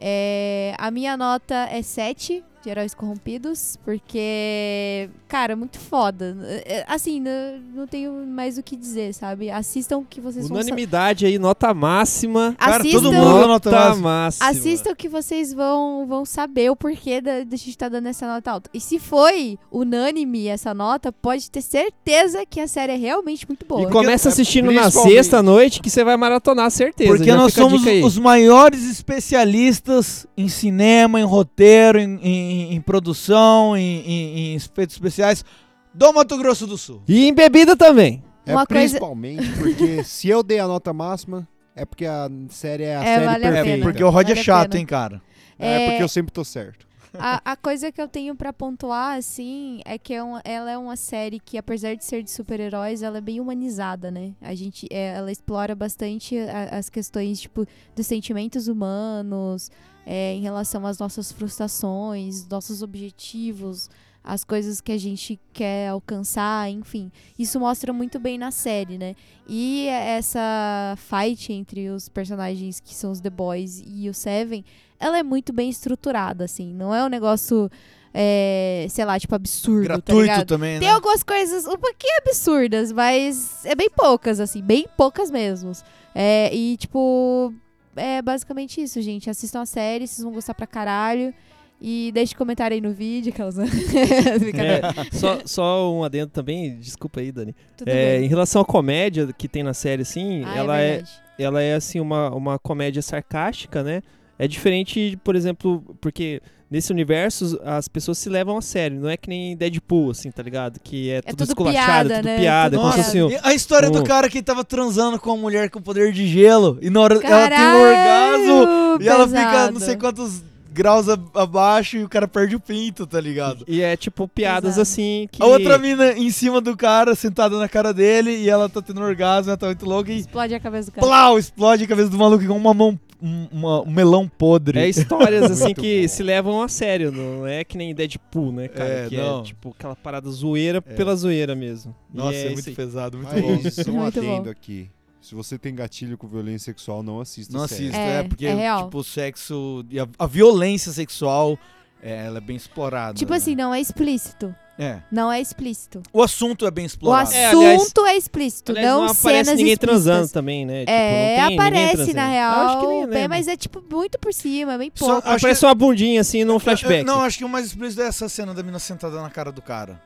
É, 0.00 0.76
a 0.78 0.92
minha 0.92 1.16
nota 1.16 1.54
é 1.72 1.82
7 1.82 2.44
de 2.64 2.70
Heróis 2.70 2.94
Corrompidos, 2.94 3.76
porque, 3.84 5.10
cara, 5.28 5.54
muito 5.54 5.78
foda. 5.78 6.34
É, 6.64 6.82
Assim, 6.88 7.20
não, 7.20 7.30
não 7.74 7.86
tenho 7.86 8.12
mais 8.26 8.56
o 8.56 8.62
que 8.62 8.74
dizer, 8.74 9.12
sabe? 9.12 9.50
Assistam 9.50 10.02
que 10.08 10.20
vocês 10.20 10.48
vão 10.48 10.56
Unanimidade 10.58 11.26
aí, 11.26 11.38
nota 11.38 11.74
máxima. 11.74 12.54
Cara, 12.58 12.82
todo 12.82 13.12
mundo 13.12 13.38
deu 13.38 13.48
nota 13.48 13.94
máxima. 13.96 14.48
Assistam 14.48 14.94
que 14.94 15.08
vocês 15.08 15.52
vão, 15.52 16.06
vão 16.06 16.24
saber 16.24 16.70
o 16.70 16.76
porquê 16.76 17.20
da, 17.20 17.44
da 17.44 17.56
gente 17.56 17.68
estar 17.70 17.88
dando 17.90 18.06
essa 18.08 18.26
nota 18.26 18.50
alta. 18.50 18.70
E 18.72 18.80
se 18.80 18.98
foi 18.98 19.58
unânime 19.70 20.46
essa 20.48 20.72
nota, 20.72 21.12
pode 21.12 21.50
ter 21.50 21.60
certeza 21.62 22.44
que 22.48 22.60
a 22.60 22.66
série 22.66 22.92
é 22.92 22.96
realmente 22.96 23.46
muito 23.46 23.66
boa. 23.66 23.82
E 23.82 23.92
começa 23.92 24.30
assistindo 24.30 24.70
na 24.72 24.82
principalmente- 24.82 25.14
sexta 25.14 25.42
noite 25.42 25.80
que 25.82 25.90
você 25.90 26.02
vai 26.02 26.16
maratonar, 26.16 26.70
certeza. 26.70 27.10
Porque 27.10 27.24
Já 27.26 27.36
nós 27.36 27.52
fica 27.54 27.66
a 27.66 27.70
somos 27.70 28.04
os 28.04 28.18
maiores 28.18 28.88
especialistas 28.90 30.26
em 30.36 30.48
cinema, 30.48 31.20
em 31.20 31.24
roteiro, 31.24 31.98
em, 31.98 32.18
em- 32.22 32.53
em 32.74 32.80
produção, 32.80 33.76
em, 33.76 34.00
em- 34.00 34.38
em 34.38 34.54
efeitos 34.54 34.96
especiais 34.96 35.44
do 35.92 36.12
Mato 36.12 36.36
Grosso 36.38 36.66
do 36.66 36.76
Sul. 36.78 37.02
E 37.08 37.26
em 37.26 37.32
bebida 37.34 37.76
também. 37.76 38.22
É 38.46 38.52
Uma 38.52 38.66
coisa- 38.66 38.82
principalmente 38.82 39.48
porque 39.58 40.02
se 40.04 40.28
eu 40.28 40.42
dei 40.42 40.58
a 40.58 40.66
nota 40.68 40.92
máxima, 40.92 41.48
é 41.74 41.84
porque 41.84 42.04
a 42.06 42.28
série 42.50 42.84
é 42.84 42.96
a 42.96 43.00
É, 43.02 43.14
série 43.14 43.24
vale 43.26 43.44
a 43.46 43.48
perfeita. 43.52 43.70
pena. 43.70 43.82
Porque 43.84 44.04
o 44.04 44.10
Rod 44.10 44.26
Vale 44.26 44.38
é 44.38 44.40
a 44.40 44.44
chato, 44.44 44.70
pena. 44.70 44.80
hein, 44.80 44.86
cara? 44.86 45.22
É, 45.58 45.68
É- 45.84 45.88
porque 45.90 46.02
eu 46.02 46.08
sempre 46.08 46.32
tô 46.32 46.44
certo. 46.44 46.84
A, 47.16 47.52
a 47.52 47.56
coisa 47.56 47.92
que 47.92 48.02
eu 48.02 48.08
tenho 48.08 48.34
pra 48.34 48.52
pontuar, 48.52 49.16
assim, 49.16 49.80
é 49.84 49.96
que 49.96 50.12
é 50.12 50.20
uma- 50.20 50.42
ela 50.44 50.68
é 50.68 50.76
uma 50.76 50.96
série 50.96 51.38
que, 51.38 51.56
apesar 51.56 51.94
de 51.94 52.04
ser 52.04 52.24
de 52.24 52.30
super-heróis, 52.30 53.04
ela 53.04 53.18
é 53.18 53.20
bem 53.20 53.38
humanizada, 53.40 54.10
né? 54.10 54.32
A 54.42 54.52
gente, 54.52 54.88
é, 54.90 55.14
ela 55.14 55.30
explora 55.30 55.76
bastante 55.76 56.36
a- 56.36 56.76
as 56.76 56.90
questões, 56.90 57.40
tipo, 57.40 57.64
dos 57.94 58.04
sentimentos 58.04 58.66
humanos, 58.66 59.70
é, 60.06 60.34
em 60.34 60.40
relação 60.40 60.86
às 60.86 60.98
nossas 60.98 61.32
frustrações, 61.32 62.46
nossos 62.48 62.82
objetivos, 62.82 63.88
as 64.22 64.42
coisas 64.42 64.80
que 64.80 64.90
a 64.90 64.98
gente 64.98 65.38
quer 65.52 65.88
alcançar, 65.88 66.70
enfim. 66.70 67.12
Isso 67.38 67.60
mostra 67.60 67.92
muito 67.92 68.18
bem 68.18 68.38
na 68.38 68.50
série, 68.50 68.96
né? 68.96 69.14
E 69.46 69.86
essa 69.88 70.96
fight 70.96 71.52
entre 71.52 71.90
os 71.90 72.08
personagens 72.08 72.80
que 72.80 72.94
são 72.94 73.10
os 73.10 73.20
The 73.20 73.28
Boys 73.30 73.82
e 73.86 74.08
o 74.08 74.14
Seven, 74.14 74.64
ela 74.98 75.18
é 75.18 75.22
muito 75.22 75.52
bem 75.52 75.68
estruturada, 75.68 76.44
assim. 76.44 76.72
Não 76.72 76.94
é 76.94 77.04
um 77.04 77.08
negócio 77.08 77.70
é, 78.16 78.86
sei 78.88 79.04
lá, 79.04 79.18
tipo, 79.18 79.34
absurdo, 79.34 79.88
tá 79.88 79.94
Gratuito 79.94 80.22
ligado? 80.22 80.46
também, 80.46 80.78
Tem 80.78 80.86
né? 80.88 80.94
algumas 80.94 81.24
coisas 81.24 81.66
um 81.66 81.76
pouquinho 81.76 82.16
absurdas, 82.18 82.92
mas 82.92 83.66
é 83.66 83.74
bem 83.74 83.90
poucas, 83.90 84.38
assim, 84.38 84.62
bem 84.62 84.86
poucas 84.96 85.32
mesmo. 85.32 85.72
É, 86.14 86.54
e, 86.54 86.76
tipo, 86.76 87.52
é 87.96 88.20
basicamente 88.22 88.80
isso, 88.80 89.00
gente. 89.02 89.28
Assistam 89.30 89.62
a 89.62 89.66
série, 89.66 90.06
vocês 90.06 90.22
vão 90.22 90.32
gostar 90.32 90.54
pra 90.54 90.66
caralho. 90.66 91.32
E 91.80 92.10
deixe 92.14 92.34
comentário 92.34 92.74
aí 92.74 92.80
no 92.80 92.92
vídeo, 92.92 93.30
aquelas... 93.32 93.56
É, 93.58 94.80
só, 95.12 95.40
só 95.44 95.92
um 95.92 96.04
adendo 96.04 96.30
também, 96.30 96.78
desculpa 96.78 97.20
aí, 97.20 97.30
Dani. 97.32 97.54
Tudo 97.76 97.88
É, 97.88 98.18
bem. 98.18 98.24
em 98.26 98.28
relação 98.28 98.62
à 98.62 98.64
comédia 98.64 99.28
que 99.36 99.48
tem 99.48 99.62
na 99.62 99.74
série, 99.74 100.02
assim, 100.02 100.44
Ah, 100.44 100.54
é 100.54 100.58
ela 100.58 100.78
é, 100.80 100.90
verdade. 100.92 101.10
ela 101.38 101.62
é 101.62 101.74
assim 101.74 102.00
uma, 102.00 102.30
uma 102.34 102.58
comédia 102.58 103.02
sarcástica, 103.02 103.82
né? 103.82 104.02
É 104.38 104.48
diferente, 104.48 105.18
por 105.22 105.36
exemplo, 105.36 105.82
porque 106.00 106.40
nesse 106.74 106.92
universo 106.92 107.58
as 107.64 107.86
pessoas 107.86 108.18
se 108.18 108.28
levam 108.28 108.58
a 108.58 108.62
sério, 108.62 109.00
não 109.00 109.08
é 109.08 109.16
que 109.16 109.28
nem 109.28 109.56
Deadpool, 109.56 110.10
assim, 110.10 110.30
tá 110.30 110.42
ligado? 110.42 110.80
Que 110.82 111.10
é, 111.10 111.22
tudo 111.22 111.36
tudo 111.38 111.48
esculachado, 111.48 112.08
piada, 112.08 112.14
tudo 112.16 112.24
né? 112.24 112.38
piada, 112.38 112.76
Tudo 112.76 112.86
Nossa, 112.86 113.02
fosse 113.04 113.22
um- 113.22 113.30
e 113.30 113.38
a 113.42 113.54
história 113.54 113.88
do 113.90 114.00
um- 114.00 114.04
cara 114.04 114.28
que 114.28 114.42
tava 114.42 114.64
transando 114.64 115.18
com 115.18 115.30
uma 115.30 115.36
mulher 115.38 115.70
com 115.70 115.80
poder 115.80 116.12
de 116.12 116.26
gelo 116.26 116.78
e 116.82 116.90
na 116.90 117.00
hora 117.00 117.14
ela 117.14 117.22
tem 117.22 117.30
um 117.30 117.48
Caralho, 117.48 117.78
orgasmo 117.78 119.02
e 119.02 119.08
ela 119.08 119.28
fica 119.28 119.40
pesado. 119.40 119.72
não 119.72 119.80
sei 119.80 119.96
quantos 119.96 120.42
graus 120.72 121.06
abaixo 121.32 121.96
e 121.98 122.02
o 122.02 122.08
cara 122.08 122.26
perde 122.26 122.56
o 122.56 122.60
pinto, 122.60 123.06
tá 123.06 123.20
ligado? 123.20 123.64
E 123.68 123.80
é 123.80 123.96
tipo 123.96 124.26
piadas 124.26 124.70
Exato. 124.70 124.80
assim 124.82 125.28
que. 125.30 125.40
A 125.40 125.46
outra 125.46 125.78
mina 125.78 126.12
em 126.14 126.30
cima 126.32 126.60
do 126.60 126.76
cara, 126.76 127.14
sentada 127.14 127.56
na 127.58 127.68
cara 127.68 127.94
dele, 127.94 128.32
e 128.38 128.50
ela 128.50 128.68
tá 128.68 128.82
tendo 128.82 129.00
orgasmo, 129.00 129.50
ela 129.50 129.56
tá 129.56 129.66
muito 129.66 129.86
louca 129.86 130.10
e 130.10 130.18
Explode 130.18 130.52
a 130.52 130.58
cabeça 130.58 130.90
do 130.90 130.94
cara. 130.94 131.06
plau, 131.06 131.38
explode 131.38 131.84
a 131.84 131.86
cabeça 131.86 132.08
do 132.08 132.18
maluco 132.18 132.42
igual 132.42 132.58
uma 132.58 132.74
mão, 132.74 132.98
um, 133.24 133.48
uma- 133.50 133.80
um 133.82 133.90
melão 133.90 134.28
podre. 134.28 134.78
É 134.78 134.88
histórias 134.88 135.50
assim 135.50 135.72
que 135.72 136.02
bom. 136.02 136.08
se 136.08 136.22
levam 136.22 136.62
a 136.62 136.68
sério, 136.68 137.10
não 137.10 137.46
é 137.46 137.64
que 137.64 137.78
nem 137.78 137.94
Deadpool, 137.94 138.52
né, 138.52 138.68
cara? 138.68 138.88
É, 138.88 139.08
que 139.08 139.16
não. 139.16 139.40
é 139.40 139.42
tipo 139.44 139.74
aquela 139.76 139.96
parada 139.96 140.30
zoeira 140.30 140.82
pela 140.82 141.16
zoeira 141.16 141.54
mesmo. 141.54 141.94
Nossa, 142.12 142.36
é, 142.36 142.46
isso 142.46 142.52
muito 142.52 142.72
pesado, 142.76 143.16
muito 143.18 143.34
bom. 143.34 143.60
Mas 143.64 143.74
só 143.74 143.90
um 143.90 143.94
Muito 143.94 144.20
bom. 144.22 144.34
adendo 144.34 144.50
aqui. 144.50 144.90
Se 145.22 145.34
você 145.34 145.56
tem 145.56 145.74
gatilho 145.74 146.18
com 146.18 146.28
violência 146.28 146.66
sexual, 146.66 147.02
não 147.02 147.18
assista 147.18 147.56
Não 147.56 147.64
assista, 147.64 147.96
É, 147.96 148.18
é, 148.18 148.22
porque, 148.24 148.44
é 148.44 148.54
real. 148.54 148.84
tipo, 148.84 148.98
o 148.98 149.02
sexo 149.04 149.82
e 149.88 149.98
a, 149.98 150.06
a 150.18 150.26
violência 150.26 150.92
sexual, 150.92 151.58
é, 152.02 152.26
ela 152.26 152.36
é 152.36 152.40
bem 152.42 152.56
explorada. 152.56 153.14
Tipo 153.14 153.30
né? 153.30 153.38
assim, 153.38 153.54
não 153.56 153.72
é 153.74 153.80
explícito. 153.80 154.54
É. 154.76 154.98
Não 155.10 155.30
é 155.30 155.40
explícito. 155.40 156.02
O 156.12 156.20
assunto 156.20 156.66
é 156.66 156.70
bem 156.70 156.84
O 156.84 156.86
explorado. 156.86 157.32
É, 157.32 157.46
assunto 157.46 157.60
aliás- 158.00 158.14
é 158.14 158.16
explícito, 158.16 158.72
Aliás, 158.72 158.88
não, 158.88 159.00
não 159.02 159.08
cenas 159.08 159.20
aparece 159.20 159.50
ninguém 159.52 159.72
explícitas. 159.72 159.88
transando 160.04 160.28
também, 160.32 160.66
né? 160.66 160.80
Tipo, 160.80 160.90
é, 160.90 161.36
não 161.38 161.46
tem 161.48 161.58
ninguém 161.58 161.84
aparece 161.84 162.12
na 162.12 162.26
Eu 162.26 162.30
real, 162.32 162.60
acho 162.66 162.80
que 162.80 162.86
nem 162.88 163.00
bem, 163.06 163.14
lembro. 163.14 163.28
mas 163.28 163.48
é 163.48 163.56
tipo 163.56 163.84
muito 163.88 164.18
por 164.18 164.34
cima, 164.34 164.76
bem 164.76 164.90
Só- 164.92 165.06
pouco. 165.06 165.28
acho 165.28 165.36
Aparece 165.36 165.60
que- 165.60 165.66
uma 165.66 165.74
bundinha 165.76 166.20
assim 166.20 166.42
num 166.42 166.54
Eu- 166.54 166.58
flashback. 166.60 166.98
eu- 167.00 167.04
não, 167.06 167.20
acho 167.20 167.38
que 167.38 167.44
o 167.44 167.48
mais 167.48 167.66
explícito 167.66 168.02
é 168.02 168.06
essa 168.08 168.28
cena 168.28 168.52
da 168.52 168.62
mina 168.64 168.80
sentada 168.80 169.22
na 169.22 169.30
cara 169.30 169.52
do 169.52 169.62
cara. 169.62 170.00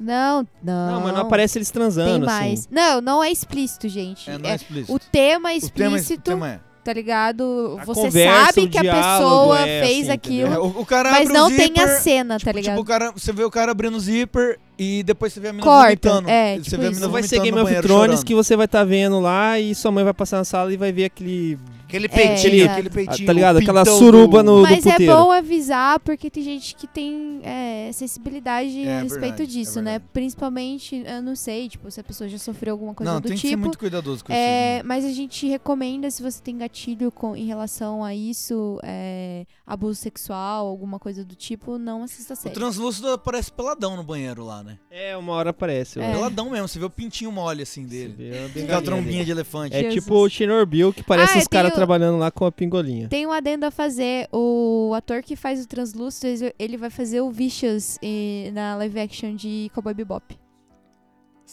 Não, 0.00 0.46
não. 0.62 0.92
Não, 0.92 1.00
mas 1.00 1.12
não 1.14 1.22
aparece 1.22 1.58
eles 1.58 1.70
Tem 1.70 1.80
transando, 1.80 2.24
mais. 2.26 2.60
assim. 2.60 2.68
Não, 2.70 3.00
não 3.00 3.22
é 3.22 3.30
explícito, 3.32 3.88
gente. 3.88 4.30
É, 4.30 4.38
não 4.38 4.48
é 4.48 4.54
explícito. 4.54 4.92
O 4.94 4.98
tema 4.98 5.52
é 5.52 5.56
O 5.56 5.70
tema, 5.70 5.96
é- 5.96 6.00
explícito, 6.00 6.20
o 6.20 6.34
tema 6.34 6.48
é. 6.50 6.60
Tá 6.88 6.94
ligado? 6.94 7.76
A 7.82 7.84
Você 7.84 8.00
conversa, 8.00 8.46
sabe 8.54 8.66
que 8.68 8.78
a 8.78 8.80
diálogo 8.82 9.18
pessoa 9.28 9.60
é 9.60 9.82
fez 9.86 10.02
assim, 10.04 10.10
aquilo, 10.10 10.54
É, 10.54 10.58
o, 10.58 10.64
o 10.80 10.86
cara 10.86 11.10
mas 11.10 11.28
não 11.28 11.48
o 11.48 11.50
tem 11.50 11.66
a 11.76 11.86
zíper, 11.86 12.00
cena, 12.00 12.34
tá 12.34 12.38
tipo, 12.38 12.56
ligado? 12.56 12.72
Tipo, 12.76 12.80
o 12.80 12.84
cara, 12.86 13.12
você 13.12 13.30
vê 13.30 13.44
o 13.44 13.50
cara 13.50 13.72
abrindo 13.72 13.94
o 13.96 14.00
zíper 14.00 14.58
e 14.78 15.02
depois 15.02 15.30
você 15.34 15.38
vê 15.40 15.48
a 15.48 15.52
mina 15.52 15.62
Corta, 15.62 16.08
vomitando. 16.08 16.30
é, 16.30 16.56
você 16.56 16.62
tipo 16.62 16.80
vê 16.80 16.86
a 16.86 16.90
mina 16.90 17.08
vai 17.08 17.22
ser 17.24 17.40
Game 17.40 17.58
of 17.60 17.70
Thrones 17.82 17.86
chorando. 17.90 18.24
que 18.24 18.34
você 18.34 18.56
vai 18.56 18.64
estar 18.64 18.84
vendo 18.84 19.20
lá 19.20 19.60
e 19.60 19.74
sua 19.74 19.90
mãe 19.90 20.02
vai 20.02 20.14
passar 20.14 20.38
na 20.38 20.44
sala 20.44 20.72
e 20.72 20.78
vai 20.78 20.90
ver 20.90 21.04
aquele. 21.04 21.58
Aquele 21.88 22.08
peitinho, 22.08 22.36
peitinho, 22.42 22.64
É, 22.66 22.68
aquele 22.72 22.90
peitinho. 22.90 23.26
tá 23.26 23.32
ligado? 23.32 23.56
Aquela 23.58 23.84
suruba 23.84 24.42
do- 24.42 24.56
no- 24.56 24.62
Mas 24.62 24.84
é 24.84 24.90
puteiro. 24.92 25.12
bom 25.16 25.32
avisar 25.32 25.98
porque 26.00 26.28
tem 26.30 26.42
gente 26.42 26.74
que 26.74 26.86
tem 26.86 27.40
é, 27.42 27.90
sensibilidade 27.92 28.82
É 28.84 28.98
a 28.98 29.02
respeito 29.02 29.36
verdade, 29.38 29.46
disso, 29.52 29.78
é 29.78 29.82
né? 29.82 29.90
verdade. 29.92 30.10
Principalmente, 30.12 31.02
eu 31.06 31.22
não 31.22 31.34
sei, 31.34 31.68
tipo, 31.68 31.90
se 31.90 31.98
a 31.98 32.04
pessoa 32.04 32.28
já 32.28 32.36
sofreu 32.38 32.74
alguma 32.74 32.94
coisa 32.94 33.12
Não, 33.12 33.20
do 33.20 33.28
tem 33.28 33.36
que 33.36 33.40
ser 33.42 33.48
tipo. 33.48 33.60
muito 33.60 33.78
cuidadoso 33.78 34.24
com 34.24 34.32
É, 34.32 34.76
isso. 34.78 34.86
mas 34.86 35.04
a 35.04 35.10
gente 35.10 35.46
recomenda 35.48 36.10
se 36.10 36.22
você 36.22 36.42
tem 36.42 36.58
gatilho 36.58 37.10
com, 37.10 37.34
em 37.34 37.46
relação 37.46 38.04
a 38.04 38.14
isso, 38.14 38.78
é, 38.82 39.46
abuso 39.66 39.94
sexual, 40.00 40.66
alguma 40.66 40.98
coisa 40.98 41.24
do 41.24 41.34
tipo, 41.34 41.78
não 41.78 42.02
assista 42.02 42.34
a 42.34 42.36
O 42.36 42.36
série. 42.36 42.54
translúcido 42.54 43.08
aparece 43.12 43.50
peladão 43.50 43.96
no 43.96 44.02
banheiro 44.02 44.44
lá, 44.44 44.62
né? 44.62 44.78
É, 44.90 45.16
uma 45.16 45.32
hora 45.32 45.50
aparece. 45.50 45.98
É. 46.00 46.12
Peladão 46.12 46.50
mesmo, 46.50 46.68
você 46.68 46.78
vê 46.78 46.84
o 46.84 46.90
pintinho 46.90 47.32
mole 47.32 47.62
assim 47.62 47.84
dele. 47.86 48.14
Vê 48.52 48.72
a 48.72 48.82
trombinha 48.82 49.12
dele. 49.12 49.24
de 49.24 49.30
elefante. 49.30 49.74
É 49.74 49.80
Jesus. 49.84 49.94
tipo 50.04 50.14
o 50.14 50.28
Chernobyl, 50.28 50.92
que 50.92 51.02
parece 51.02 51.38
Ah, 51.38 51.40
os 51.40 51.48
caras 51.48 51.72
trabalhando 51.78 52.18
lá 52.18 52.30
com 52.30 52.44
a 52.44 52.52
pingolinha. 52.52 53.08
Tem 53.08 53.26
um 53.26 53.32
adendo 53.32 53.64
a 53.66 53.70
fazer. 53.70 54.28
O 54.32 54.92
ator 54.94 55.22
que 55.22 55.34
faz 55.36 55.62
o 55.64 55.68
Translúcido, 55.68 56.52
ele- 56.58 56.76
vai 56.76 56.90
fazer 56.90 57.20
o 57.20 57.30
Vicious 57.30 57.98
eh, 58.02 58.50
na 58.52 58.76
live 58.76 59.00
action 59.00 59.34
de 59.34 59.70
Cowboy 59.74 59.94
Bebop. 59.94 60.38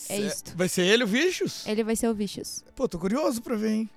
É 0.09 0.17
isto. 0.19 0.53
Vai 0.57 0.67
ser 0.67 0.83
ele 0.85 1.03
o 1.03 1.07
Vicious? 1.07 1.65
Ele 1.67 1.83
vai 1.83 1.95
ser 1.95 2.09
o 2.09 2.13
Vicious. 2.13 2.63
Pô, 2.75 2.87
tô 2.87 2.99
curioso 2.99 3.41
pra 3.41 3.55
ver, 3.55 3.71
hein? 3.71 3.89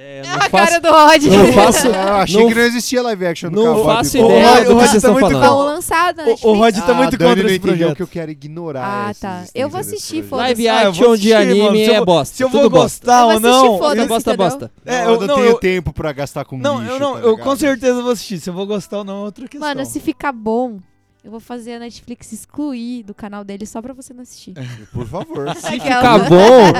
É, 0.00 0.22
Ah, 0.26 0.44
a 0.44 0.48
cara 0.48 0.78
do 0.80 0.88
Rod. 0.90 1.22
Não 1.24 1.52
faço, 1.52 1.88
Ah, 1.88 1.90
eu 1.90 2.14
achei 2.18 2.40
não, 2.40 2.48
que 2.48 2.54
não 2.54 2.62
existia 2.62 3.02
live 3.02 3.26
action 3.26 3.50
do 3.50 3.64
não 3.64 3.84
faço 3.84 4.16
ideia 4.16 4.46
Rod- 4.48 4.54
do 4.54 4.62
o 4.62 4.66
que 4.66 4.72
Rod 4.72 4.78
vocês 4.78 4.90
tá 4.90 4.96
estão 4.96 5.12
muito 5.12 5.30
falando. 5.30 5.48
O, 6.42 6.48
o. 6.50 6.54
Rod 6.56 6.76
tá 6.76 6.84
Ah, 6.86 6.94
muito 6.94 7.14
a 7.14 7.18
Dani 7.18 7.30
contra 7.30 7.42
não 7.42 7.50
esse 7.50 7.58
projeto. 7.58 7.96
que 7.96 8.02
eu 8.02 8.06
quero 8.06 8.30
ignorar 8.30 9.08
Ah, 9.10 9.14
tá. 9.20 9.44
Eu 9.54 9.68
vou 9.68 9.80
assistir, 9.80 10.22
foda-se. 10.22 10.46
Live 10.48 10.68
Ah, 10.68 10.84
eu 10.84 10.90
action 10.90 11.16
de 11.16 11.34
anime 11.34 11.82
é 11.82 11.98
eu- 11.98 12.04
bosta. 12.04 12.36
Se 12.36 12.44
eu 12.44 12.48
vou 12.48 12.70
gostar 12.70 13.22
Eu 13.22 13.26
ou 13.26 13.32
vou 13.32 13.40
não. 13.40 13.50
assistir, 13.60 13.78
foda-se, 13.78 14.00
Tudo 14.02 14.08
bosta, 14.08 14.36
bosta. 14.36 14.72
É, 14.86 14.92
Não, 14.92 14.98
eu, 15.04 15.14
eu 15.14 15.20
não 15.20 15.26
não, 15.26 15.34
tenho 15.34 15.46
eu, 15.48 15.58
tempo 15.58 15.92
pra 15.92 16.12
gastar 16.12 16.44
com 16.44 16.56
não, 16.56 16.78
lixo, 16.80 16.92
eu 16.92 17.00
não, 17.00 17.14
tá 17.14 17.20
eu 17.20 17.36
com 17.38 17.56
certeza 17.56 18.00
vou 18.00 18.12
assistir. 18.12 18.38
Se 18.38 18.50
eu 18.50 18.54
vou 18.54 18.66
gostar 18.66 18.98
ou 18.98 19.04
não 19.04 19.22
é 19.22 19.24
outra 19.24 19.48
questão. 19.48 19.68
Mano, 19.68 19.84
se 19.84 19.98
ficar 19.98 20.30
bom, 20.30 20.78
eu 21.28 21.30
vou 21.30 21.40
fazer 21.40 21.74
a 21.74 21.78
Netflix 21.78 22.32
excluir 22.32 23.02
do 23.02 23.12
canal 23.14 23.44
dele 23.44 23.66
só 23.66 23.82
pra 23.82 23.92
você 23.92 24.14
não 24.14 24.22
assistir. 24.22 24.54
Por 24.92 25.06
favor. 25.06 25.54
Se 25.60 25.72
ficar 25.72 26.26
bom, 26.26 26.72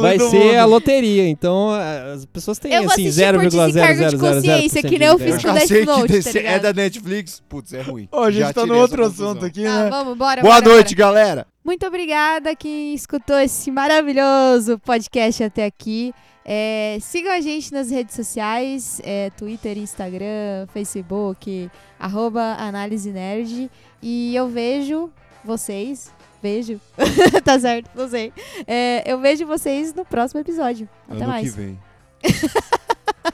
vai 0.00 0.16
ser 0.16 0.56
a 0.56 0.64
loteria. 0.64 1.28
Então 1.28 1.70
a- 1.70 2.12
as 2.12 2.24
pessoas 2.24 2.56
têm 2.56 2.72
Eu 2.72 2.84
vou 2.84 2.92
assim 2.92 3.08
assistir 3.08 3.34
por 3.34 3.50
desencargo 3.50 4.08
de 4.08 4.16
consciência, 4.16 4.82
0,000% 4.82 4.88
que 4.88 4.98
nem 5.00 5.08
eu 5.08 5.18
fiz 5.18 5.42
com 5.42 5.52
Death 5.52 5.66
sei 5.66 5.80
que 5.80 5.86
Note, 5.86 6.22
tá 6.22 6.38
é 6.38 6.58
da 6.60 6.72
Netflix. 6.72 7.42
Putz, 7.48 7.72
é 7.72 7.82
ruim. 7.82 8.08
Ó, 8.12 8.22
a 8.22 8.30
gente 8.30 8.40
Já 8.40 8.52
tá 8.52 8.64
no 8.64 8.76
outro 8.78 9.04
assunto 9.04 9.44
aqui, 9.44 9.64
Tá, 9.64 9.84
né? 9.84 9.90
vamos, 9.90 10.16
bora, 10.16 10.40
Boa 10.40 10.60
bora, 10.60 10.72
noite, 10.72 10.94
galera. 10.94 11.44
Muito 11.64 11.84
obrigada 11.84 12.54
quem 12.54 12.94
escutou 12.94 13.40
esse 13.40 13.72
maravilhoso 13.72 14.78
podcast 14.78 15.42
até 15.42 15.64
aqui. 15.64 16.14
É, 16.48 16.98
sigam 17.00 17.32
a 17.32 17.40
gente 17.40 17.72
nas 17.72 17.90
redes 17.90 18.14
sociais, 18.14 19.00
é, 19.02 19.30
Twitter, 19.30 19.76
Instagram, 19.76 20.68
Facebook, 20.72 21.68
arroba 21.98 22.54
Análise 22.56 23.10
Nerd. 23.10 23.68
E 24.02 24.34
eu 24.36 24.48
vejo 24.48 25.10
vocês, 25.44 26.12
vejo, 26.42 26.80
tá 27.44 27.58
certo, 27.58 27.90
não 27.94 28.08
sei. 28.08 28.32
É, 28.66 29.02
eu 29.10 29.18
vejo 29.20 29.46
vocês 29.46 29.94
no 29.94 30.04
próximo 30.04 30.40
episódio. 30.40 30.88
Até 31.08 31.18
ano 31.24 31.26
mais. 31.32 31.50
que 31.50 31.56
vem. 31.56 31.78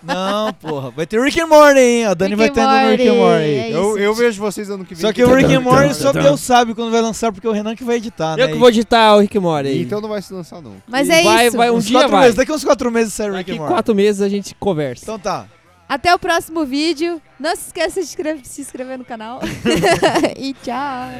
Não, 0.03 0.53
porra. 0.55 0.91
Vai 0.91 1.07
ter 1.07 1.21
Rick 1.21 1.39
and 1.41 1.47
Morty, 1.47 1.79
hein? 1.79 2.07
A 2.07 2.15
Dani 2.15 2.31
Rick 2.35 2.39
vai 2.39 2.49
estar 2.49 2.85
no 2.85 2.91
Rick 2.91 3.09
and 3.09 3.15
Morty, 3.15 3.45
é 3.45 3.69
isso. 3.69 3.77
Eu, 3.79 3.99
eu 3.99 4.15
vejo 4.15 4.41
vocês 4.41 4.71
ano 4.71 4.85
que 4.87 4.95
vem. 4.95 5.01
Só 5.03 5.13
que 5.13 5.23
o 5.23 5.35
Rick 5.35 5.53
and 5.55 5.61
Morty 5.61 5.95
só 5.95 6.13
Deus 6.13 6.41
sabe 6.41 6.75
quando 6.75 6.91
vai 6.91 7.01
lançar, 7.03 7.31
porque 7.31 7.47
é 7.47 7.51
o 7.51 7.53
Renan 7.53 7.77
que 7.77 7.85
vai 7.85 7.97
editar, 7.97 8.37
né? 8.37 8.43
Eu 8.45 8.49
que 8.49 8.55
vou 8.55 8.69
editar 8.71 9.15
o 9.15 9.21
Rick 9.21 9.37
and 9.37 9.43
Morty. 9.43 9.69
aí. 9.69 9.83
Então 9.83 10.01
não 10.01 10.09
vai 10.09 10.23
se 10.23 10.33
lançar, 10.33 10.61
não. 10.63 10.75
Mas 10.89 11.09
E 11.09 11.13
é 11.13 11.23
vai, 11.23 11.47
isso. 11.47 11.57
vai, 11.59 11.71
um 11.71 11.75
Uns 11.77 11.85
dia 11.87 11.99
quatro 11.99 12.11
vai. 12.11 12.21
meses. 12.23 12.37
Daqui 12.37 12.53
uns 12.53 12.65
quatro 12.65 12.91
meses 12.91 13.13
sai 13.13 13.29
o 13.31 13.33
Rick 13.35 13.39
Daqui 13.45 13.53
and 13.53 13.57
Morty. 13.61 13.75
quatro 13.75 13.95
meses 13.95 14.23
a 14.23 14.29
gente 14.31 14.55
conversa. 14.55 15.05
Então 15.05 15.19
tá. 15.19 15.47
Até 15.93 16.15
o 16.15 16.19
próximo 16.19 16.65
vídeo. 16.65 17.21
Não 17.39 17.55
se 17.55 17.67
esqueça 17.67 18.01
de 18.01 18.07
inscrever- 18.07 18.47
se 18.47 18.63
inscrever 18.63 18.97
no 18.97 19.05
canal. 19.05 19.41
e 20.39 20.55
tchau. 20.55 21.11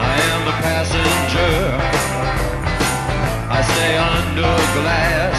I 0.00 0.16
am 0.34 0.40
the 0.44 0.56
passenger. 0.68 1.56
I 3.50 3.60
stay 3.72 3.94
under 4.14 4.56
glass. 4.76 5.38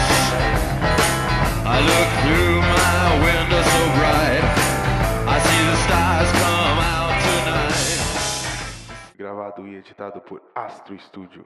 I 1.74 1.76
look 1.90 2.08
through 2.22 2.49
Gravado 9.50 9.66
e 9.66 9.74
editado 9.74 10.20
por 10.20 10.40
Astro 10.54 10.96
Studio. 11.00 11.44